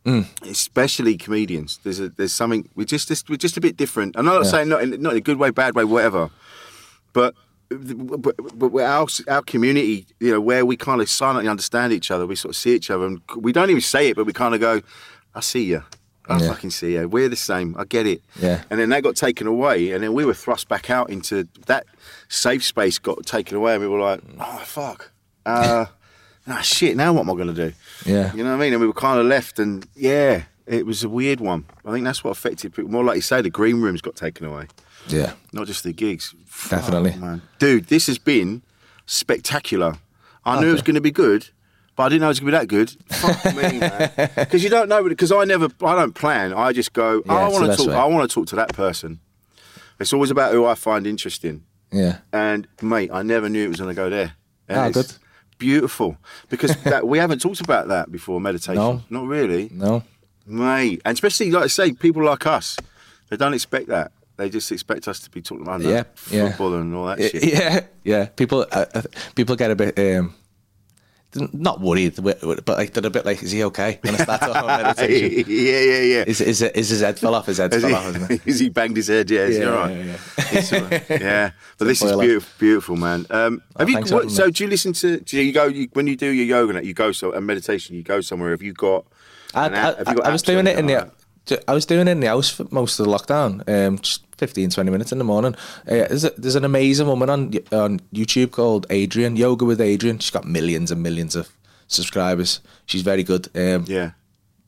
Mm. 0.07 0.25
especially 0.51 1.17
comedians. 1.19 1.79
There's 1.83 2.01
a 2.01 2.09
there's 2.09 2.33
something 2.33 2.69
we 2.75 2.85
just, 2.87 3.09
just 3.09 3.29
we're 3.29 3.37
just 3.37 3.57
a 3.59 3.61
bit 3.61 3.77
different. 3.77 4.17
I'm 4.17 4.25
not 4.25 4.45
Yeah. 4.45 4.51
saying 4.51 4.69
not 4.71 4.83
in, 4.83 5.03
not 5.03 5.13
in 5.13 5.19
a 5.19 5.21
good 5.21 5.39
way, 5.39 5.51
bad 5.51 5.75
way, 5.75 5.85
whatever, 5.85 6.31
but. 7.13 7.35
But, 7.73 8.35
but 8.59 8.69
we're 8.73 8.85
our 8.85 9.07
our 9.29 9.43
community, 9.43 10.05
you 10.19 10.33
know, 10.33 10.41
where 10.41 10.67
we 10.67 10.77
kind 10.77 11.01
of 11.01 11.09
silently 11.09 11.49
understand 11.49 11.93
each 11.93 12.11
other, 12.11 12.27
we 12.27 12.35
sort 12.35 12.51
of 12.53 12.57
see 12.57 12.75
each 12.75 12.91
other, 12.91 13.07
and 13.07 13.21
we 13.37 13.53
don't 13.53 13.71
even 13.71 13.81
say 13.81 14.09
it, 14.09 14.17
but 14.17 14.27
we 14.27 14.33
kind 14.33 14.57
of 14.57 14.61
go, 14.61 14.81
"I 15.37 15.41
see 15.41 15.63
you, 15.67 15.85
I 16.29 16.41
Yeah. 16.41 16.49
fucking 16.49 16.71
see 16.71 16.95
you. 16.95 17.09
We're 17.09 17.29
the 17.29 17.37
same. 17.37 17.77
I 17.79 17.85
get 17.85 18.09
it." 18.09 18.23
Yeah. 18.43 18.65
And 18.71 18.81
then 18.81 18.89
that 18.89 19.05
got 19.05 19.15
taken 19.15 19.47
away, 19.47 19.93
and 19.93 20.03
then 20.03 20.15
we 20.15 20.25
were 20.25 20.35
thrust 20.35 20.67
back 20.69 20.91
out 20.91 21.11
into 21.11 21.47
that 21.67 21.87
safe 22.31 22.65
space. 22.65 22.99
Got 22.99 23.27
taken 23.27 23.57
away, 23.59 23.75
and 23.75 23.83
we 23.83 23.89
were 23.89 24.01
like, 24.01 24.23
"Oh 24.41 24.63
fuck, 24.65 25.11
uh, 25.45 25.85
ah 26.49 26.61
shit. 26.63 26.97
Now 26.97 27.13
what 27.13 27.21
am 27.23 27.31
I 27.31 27.35
going 27.35 27.55
to 27.55 27.69
do?" 27.71 27.73
Yeah. 28.07 28.33
You 28.35 28.43
know 28.43 28.51
what 28.51 28.57
I 28.57 28.61
mean? 28.65 28.73
And 28.73 28.81
we 28.81 28.87
were 28.87 28.95
kind 28.95 29.21
of 29.21 29.27
left, 29.27 29.59
and 29.59 29.87
yeah, 29.95 30.45
it 30.67 30.87
was 30.87 31.05
a 31.05 31.09
weird 31.09 31.41
one. 31.41 31.67
I 31.85 31.93
think 31.93 32.05
that's 32.07 32.25
what 32.25 32.31
affected 32.31 32.73
people. 32.75 32.91
More 32.91 33.05
like 33.05 33.17
you 33.17 33.23
say, 33.23 33.43
the 33.43 33.51
green 33.51 33.83
rooms 33.83 34.01
got 34.01 34.17
taken 34.17 34.47
away, 34.47 34.69
Yeah. 35.09 35.33
not 35.53 35.67
just 35.67 35.85
the 35.85 35.93
gigs. 35.93 36.35
Definitely. 36.71 37.17
man. 37.17 37.43
Dude, 37.59 37.87
this 37.89 38.07
has 38.07 38.19
been 38.19 38.63
spectacular. 39.07 39.97
I 40.45 40.61
knew 40.61 40.71
it 40.71 40.73
was 40.73 40.83
going 40.83 40.95
to 40.95 41.01
be 41.01 41.11
good. 41.11 41.49
But 41.97 42.05
I 42.05 42.09
didn't 42.11 42.21
know 42.23 42.27
it 42.29 42.31
was 42.31 42.41
going 42.41 42.53
to 42.53 42.59
be 42.59 42.61
that 42.61 42.69
good. 42.69 42.91
Fuck 43.15 43.45
me, 43.57 43.79
man. 43.81 44.31
Because 44.37 44.63
you 44.65 44.71
don't 44.71 44.89
know. 44.89 45.07
Because 45.07 45.33
I 45.33 45.45
never, 45.45 45.69
I 45.85 45.95
don't 45.97 46.15
plan. 46.15 46.55
I 46.55 46.73
just 46.73 46.93
go. 46.95 47.23
Yeah, 47.27 47.35
I 47.35 47.49
want 47.49 47.71
to 47.71 47.77
talk. 47.77 47.89
way. 47.89 47.95
I 47.95 48.05
want 48.07 48.31
to 48.31 48.35
talk 48.35 48.47
to 48.49 48.57
that 48.57 48.73
person. 48.73 49.21
It's 49.99 50.13
always 50.15 50.31
about 50.31 50.53
who 50.53 50.65
I 50.65 50.77
find 50.77 51.07
interesting. 51.07 51.65
Yeah. 51.93 52.19
And 52.33 52.67
mate, 52.83 53.11
I 53.13 53.23
never 53.23 53.49
knew 53.49 53.65
it 53.65 53.69
was 53.69 53.79
going 53.81 53.95
to 53.95 54.01
go 54.01 54.09
there. 54.11 54.33
And 54.69 54.79
Ah, 54.79 54.91
good. 54.91 55.13
Beautiful. 55.59 56.17
Because 56.49 56.75
that, 56.85 57.07
we 57.07 57.19
haven't 57.19 57.41
talked 57.41 57.61
about 57.61 57.89
that 57.89 58.11
before. 58.11 58.41
Meditation. 58.41 58.77
No. 58.77 59.03
Not 59.11 59.27
really, 59.27 59.69
No. 59.73 60.03
mate. 60.47 61.03
And 61.05 61.15
especially 61.15 61.51
like 61.51 61.65
I 61.65 61.69
say, 61.69 61.93
people 61.93 62.25
like 62.25 62.47
us, 62.47 62.77
they 63.29 63.37
don't 63.37 63.55
expect 63.55 63.89
that. 63.89 64.13
They 64.37 64.49
just 64.49 64.73
expect 64.73 65.07
us 65.07 65.21
to 65.21 65.31
be 65.31 65.43
talking 65.43 65.63
about 65.67 65.83
Yeah, 65.83 66.05
yeah. 66.31 66.49
football 66.49 66.75
and 66.75 66.95
all 66.95 67.07
that 67.07 67.19
shit. 67.21 67.45
Yeah, 67.53 67.81
yeah. 68.05 68.25
People, 68.27 68.65
uh, 68.73 68.87
uh, 68.95 69.03
people 69.35 69.55
get 69.55 69.71
a 69.71 69.77
bit, 69.77 69.99
um, 69.99 70.35
not 71.35 71.81
worried, 71.81 72.15
but 72.23 72.43
like 72.69 72.93
they're 72.93 73.07
a 73.07 73.11
bit 73.11 73.25
like, 73.25 73.43
"Is 73.43 73.53
he 73.53 73.63
okay?" 73.65 73.99
When 74.03 74.15
I 74.15 74.19
start 74.19 74.41
talking 74.41 74.57
about 74.65 74.83
meditation, 74.97 75.45
yeah, 75.49 75.81
yeah, 75.81 76.01
yeah. 76.01 76.25
is 76.27 76.41
is 76.41 76.63
is 76.63 76.89
his 76.89 77.01
head 77.01 77.19
fell 77.19 77.35
off? 77.35 77.47
His 77.47 77.59
head 77.59 77.71
fell 77.73 77.89
he, 77.89 77.95
off, 77.95 78.09
isn't 78.09 78.31
it? 78.47 78.57
he 78.57 78.69
banged 78.69 78.97
his 78.97 79.07
head? 79.09 79.31
Yeah, 79.31 79.41
is 79.43 79.57
he 79.57 79.63
Yeah, 79.63 79.69
all 79.71 79.77
right? 79.77 79.97
yeah, 79.97 80.63
all 80.73 80.81
right. 80.83 81.11
yeah. 81.11 81.51
But 81.79 81.85
this 81.85 82.03
is 82.03 82.17
beautiful, 82.17 82.51
beautiful, 82.59 82.97
man. 82.97 83.27
Um, 83.31 83.63
have 83.79 83.89
you? 83.89 83.99
What, 83.99 84.11
having 84.11 84.29
so 84.31 84.51
do 84.51 84.65
you 84.65 84.71
listen 84.71 84.93
to? 84.95 85.21
Do 85.21 85.41
you 85.41 85.53
go 85.53 85.67
you, 85.67 85.89
when 85.93 86.07
you 86.07 86.17
do 86.17 86.31
your 86.31 86.47
yoga? 86.47 86.77
and 86.79 86.87
You 86.87 86.95
go 86.95 87.13
so 87.13 87.33
and 87.33 87.47
meditation. 87.47 87.95
You 87.97 88.03
go 88.03 88.21
somewhere. 88.21 88.51
Have 88.51 88.63
you 88.63 88.73
got? 88.73 89.05
I, 89.55 89.67
an 89.67 89.75
I, 89.75 89.79
have 89.81 89.99
you 90.09 90.15
got 90.17 90.27
I 90.27 90.31
was 90.33 90.43
doing 90.43 90.67
it 90.67 90.79
in 90.79 90.87
the. 90.87 90.95
that? 91.47 91.65
I 91.67 91.73
was 91.75 91.87
doing 91.87 92.07
it 92.07 92.11
in 92.13 92.21
the 92.21 92.29
house 92.29 92.51
for 92.51 92.67
most 92.71 93.01
of 93.01 93.07
the 93.07 93.13
lockdown, 93.13 93.69
um, 93.69 93.99
just 93.99 94.23
15, 94.41 94.71
20 94.71 94.91
minutes 94.91 95.13
in 95.13 95.19
the 95.19 95.25
morning. 95.25 95.55
Uh, 95.87 96.09
there's, 96.09 96.25
a, 96.25 96.31
there's 96.37 96.57
an 96.57 96.65
amazing 96.65 97.07
woman 97.07 97.31
on 97.31 97.53
on 97.73 98.01
YouTube 98.13 98.51
called 98.51 98.89
Adriene, 98.89 99.37
Yoga 99.39 99.65
with 99.65 99.79
Adriene. 99.81 100.21
She's 100.21 100.31
got 100.31 100.45
millions 100.47 100.91
and 100.91 101.03
millions 101.03 101.37
of 101.37 101.49
subscribers. 101.87 102.61
She's 102.87 103.03
very 103.03 103.23
good. 103.23 103.49
Um, 103.55 103.85
Yeah. 103.87 104.11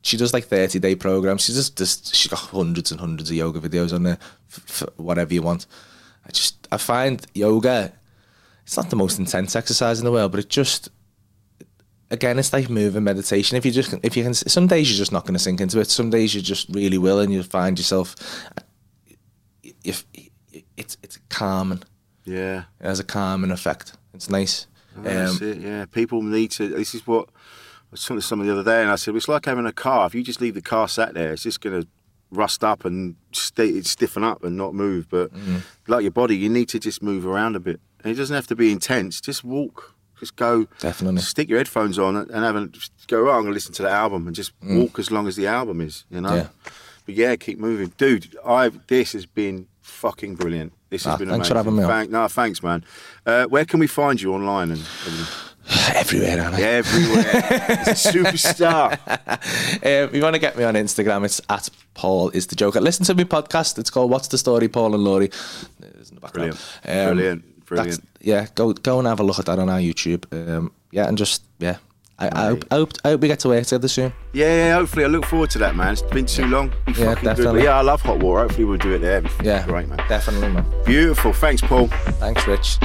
she 0.02 0.16
does 0.16 0.32
like 0.32 0.44
30 0.46 0.78
day 0.78 0.94
programs. 0.94 1.42
She's 1.44 1.56
just, 1.56 1.76
just 1.78 2.14
she's 2.14 2.30
got 2.30 2.38
hundreds 2.40 2.90
and 2.92 3.00
hundreds 3.00 3.30
of 3.30 3.36
yoga 3.36 3.60
videos 3.60 3.92
on 3.92 4.02
there 4.02 4.18
for, 4.48 4.86
whatever 4.96 5.32
you 5.34 5.42
want. 5.42 5.66
I 6.26 6.30
just 6.30 6.68
I 6.70 6.76
find 6.76 7.26
yoga 7.34 7.92
it's 8.64 8.76
not 8.76 8.90
the 8.90 8.96
most 8.96 9.18
intense 9.18 9.56
exercise 9.56 9.98
in 9.98 10.04
the 10.04 10.12
world, 10.12 10.30
but 10.32 10.40
it 10.40 10.48
just 10.48 10.88
again 12.10 12.38
it's 12.38 12.52
like 12.52 12.68
moving 12.70 13.04
meditation. 13.04 13.56
If 13.56 13.64
you 13.66 13.72
just 13.72 13.94
if 14.02 14.16
you 14.16 14.22
can 14.22 14.34
some 14.34 14.66
days 14.66 14.88
you're 14.90 14.98
just 14.98 15.12
not 15.12 15.24
going 15.24 15.34
to 15.34 15.40
sink 15.40 15.60
into 15.60 15.80
it. 15.80 15.90
Some 15.90 16.10
days 16.10 16.34
you 16.34 16.40
just 16.42 16.68
really 16.68 16.98
will, 16.98 17.18
and 17.20 17.32
you 17.32 17.42
find 17.42 17.78
yourself 17.78 18.14
if 19.84 20.04
it's 20.76 20.96
it's 21.02 21.18
calming. 21.28 21.82
Yeah. 22.24 22.64
It 22.80 22.86
has 22.86 23.00
a 23.00 23.04
calming 23.04 23.50
effect. 23.50 23.94
It's 24.14 24.30
nice. 24.30 24.66
Oh, 24.96 25.02
that's 25.02 25.40
Um, 25.40 25.48
it. 25.48 25.58
Yeah. 25.58 25.84
People 25.86 26.22
need 26.22 26.50
to. 26.52 26.68
This 26.68 26.94
is 26.94 27.06
what 27.06 27.28
I 27.30 27.88
was 27.92 28.02
talking 28.02 28.20
to 28.20 28.26
someone 28.26 28.46
the 28.46 28.52
other 28.58 28.64
day, 28.64 28.82
and 28.82 28.90
I 28.90 28.96
said 28.96 29.14
it's 29.16 29.28
like 29.28 29.46
having 29.46 29.66
a 29.66 29.72
car. 29.72 30.06
If 30.06 30.14
you 30.14 30.22
just 30.22 30.40
leave 30.40 30.54
the 30.54 30.62
car 30.62 30.88
sat 30.88 31.14
there, 31.14 31.32
it's 31.32 31.42
just 31.42 31.60
going 31.60 31.82
to 31.82 31.88
rust 32.30 32.64
up 32.64 32.84
and 32.84 33.16
stay, 33.32 33.80
stiffen 33.82 34.24
up 34.24 34.42
and 34.44 34.56
not 34.56 34.74
move. 34.74 35.08
But 35.10 35.32
Mm. 35.34 35.62
like 35.88 36.02
your 36.02 36.10
body, 36.12 36.36
you 36.36 36.48
need 36.48 36.68
to 36.70 36.78
just 36.78 37.02
move 37.02 37.26
around 37.26 37.56
a 37.56 37.60
bit. 37.60 37.80
And 38.02 38.12
it 38.12 38.16
doesn't 38.16 38.34
have 38.34 38.46
to 38.48 38.56
be 38.56 38.72
intense. 38.72 39.20
Just 39.20 39.44
walk. 39.44 39.94
Just 40.20 40.36
go. 40.36 40.66
Definitely. 40.78 41.20
Stick 41.22 41.48
your 41.48 41.58
headphones 41.58 41.98
on 41.98 42.16
and 42.16 42.30
have 42.30 42.54
a, 42.56 42.68
go. 43.08 43.28
Oh, 43.28 43.32
I'm 43.32 43.44
to 43.44 43.50
listen 43.50 43.72
to 43.74 43.82
the 43.82 43.90
album 43.90 44.26
and 44.28 44.36
just 44.36 44.52
walk 44.62 44.98
as 44.98 45.10
long 45.10 45.26
as 45.26 45.34
the 45.36 45.46
album 45.48 45.80
is. 45.80 46.04
You 46.10 46.20
know. 46.20 46.30
Mm. 46.30 46.36
Yeah. 46.36 46.48
But 47.04 47.14
yeah, 47.16 47.34
keep 47.36 47.58
moving, 47.58 47.92
dude. 47.98 48.36
I 48.46 48.68
this 48.68 49.12
has 49.12 49.26
been 49.26 49.66
fucking 49.92 50.34
brilliant. 50.36 50.72
This 50.90 51.04
has 51.04 51.14
Ah, 51.14 51.16
been 51.18 51.28
thanks 51.28 51.48
amazing. 51.48 51.54
for 51.54 51.58
having 51.58 51.76
me 51.76 51.82
on. 51.84 51.88
Thank, 51.90 52.10
no, 52.10 52.28
thanks, 52.28 52.62
man. 52.62 52.84
Uh, 53.24 53.44
where 53.46 53.64
can 53.64 53.80
we 53.80 53.86
find 53.86 54.20
you 54.20 54.34
online 54.34 54.70
and 54.72 54.80
everything? 54.80 55.48
everywhere, 55.94 56.42
aren't 56.42 56.56
I? 56.56 56.62
Everywhere. 56.62 57.24
Superstar. 57.94 58.98
Um, 59.84 59.88
if 60.08 60.14
you 60.14 60.22
want 60.22 60.34
to 60.34 60.38
get 60.40 60.56
me 60.56 60.62
on 60.64 60.74
Instagram, 60.74 61.24
it's 61.24 61.40
at 61.48 61.68
Paul 61.94 62.28
is 62.30 62.46
the 62.46 62.54
Joker. 62.54 62.80
Listen 62.80 63.04
to 63.06 63.14
my 63.14 63.24
podcast. 63.24 63.78
It's 63.78 63.90
called 63.90 64.10
What's 64.10 64.28
the 64.28 64.38
Story, 64.38 64.68
Paul 64.68 64.94
and 64.94 65.02
Laurie. 65.02 65.26
It's 65.26 66.10
in 66.10 66.14
the 66.16 66.20
background. 66.20 66.56
Brilliant. 66.84 67.14
Brilliant. 67.16 67.66
Brilliant. 67.66 68.08
Yeah, 68.20 68.46
go 68.54 68.72
go 68.74 68.98
and 68.98 69.08
have 69.08 69.18
a 69.20 69.22
look 69.24 69.38
at 69.40 69.46
that 69.46 69.58
on 69.58 69.68
our 69.68 69.78
YouTube. 69.80 70.24
Um, 70.32 70.72
yeah, 70.92 71.08
and 71.08 71.18
just 71.18 71.42
yeah, 71.58 71.78
I, 72.22 72.30
I, 72.32 72.46
hope, 72.46 72.64
I 72.70 72.74
hope 72.76 72.92
I 73.04 73.08
hope 73.10 73.20
we 73.20 73.28
get 73.28 73.40
to 73.40 73.48
work 73.48 73.64
together 73.64 73.88
soon. 73.88 74.12
Yeah, 74.32 74.46
yeah, 74.46 74.74
hopefully. 74.74 75.04
I 75.04 75.08
look 75.08 75.24
forward 75.26 75.50
to 75.50 75.58
that, 75.58 75.74
man. 75.74 75.92
It's 75.94 76.02
been 76.02 76.26
too 76.26 76.46
long. 76.46 76.68
Be 76.86 76.92
Yeah, 76.92 76.94
fucking 76.94 77.14
good. 77.14 77.24
Definitely. 77.24 77.64
yeah, 77.64 77.78
I 77.78 77.80
love 77.82 78.00
hot 78.00 78.20
water. 78.20 78.42
Hopefully, 78.42 78.64
we'll 78.64 78.78
do 78.78 78.92
it 78.94 79.00
there. 79.00 79.22
Yeah, 79.42 79.66
Great, 79.66 79.88
man. 79.88 79.98
Definitely, 80.08 80.50
man. 80.50 80.64
Beautiful. 80.84 81.32
Thanks, 81.32 81.62
Paul. 81.62 81.88
Thanks, 81.88 82.46
Rich. 82.46 82.78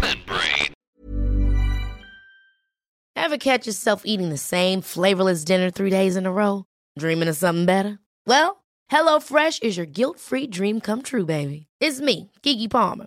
membrane. 0.00 0.72
Ever 3.16 3.36
catch 3.36 3.66
yourself 3.66 4.02
eating 4.04 4.30
the 4.30 4.38
same 4.38 4.80
flavorless 4.80 5.44
dinner 5.44 5.70
three 5.70 5.90
days 5.90 6.16
in 6.16 6.24
a 6.24 6.32
row? 6.32 6.64
Dreaming 6.98 7.28
of 7.28 7.36
something 7.36 7.66
better? 7.66 7.98
Well, 8.26 8.64
HelloFresh 8.90 9.62
is 9.62 9.76
your 9.76 9.86
guilt-free 9.86 10.46
dream 10.46 10.80
come 10.80 11.02
true, 11.02 11.26
baby. 11.26 11.66
It's 11.80 12.00
me, 12.00 12.30
Keke 12.42 12.70
Palmer. 12.70 13.06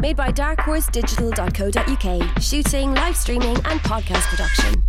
Made 0.00 0.16
by 0.16 0.30
darkhorsedigital.co.uk. 0.30 2.42
Shooting, 2.42 2.94
live 2.94 3.16
streaming, 3.16 3.56
and 3.56 3.80
podcast 3.80 4.28
production. 4.28 4.87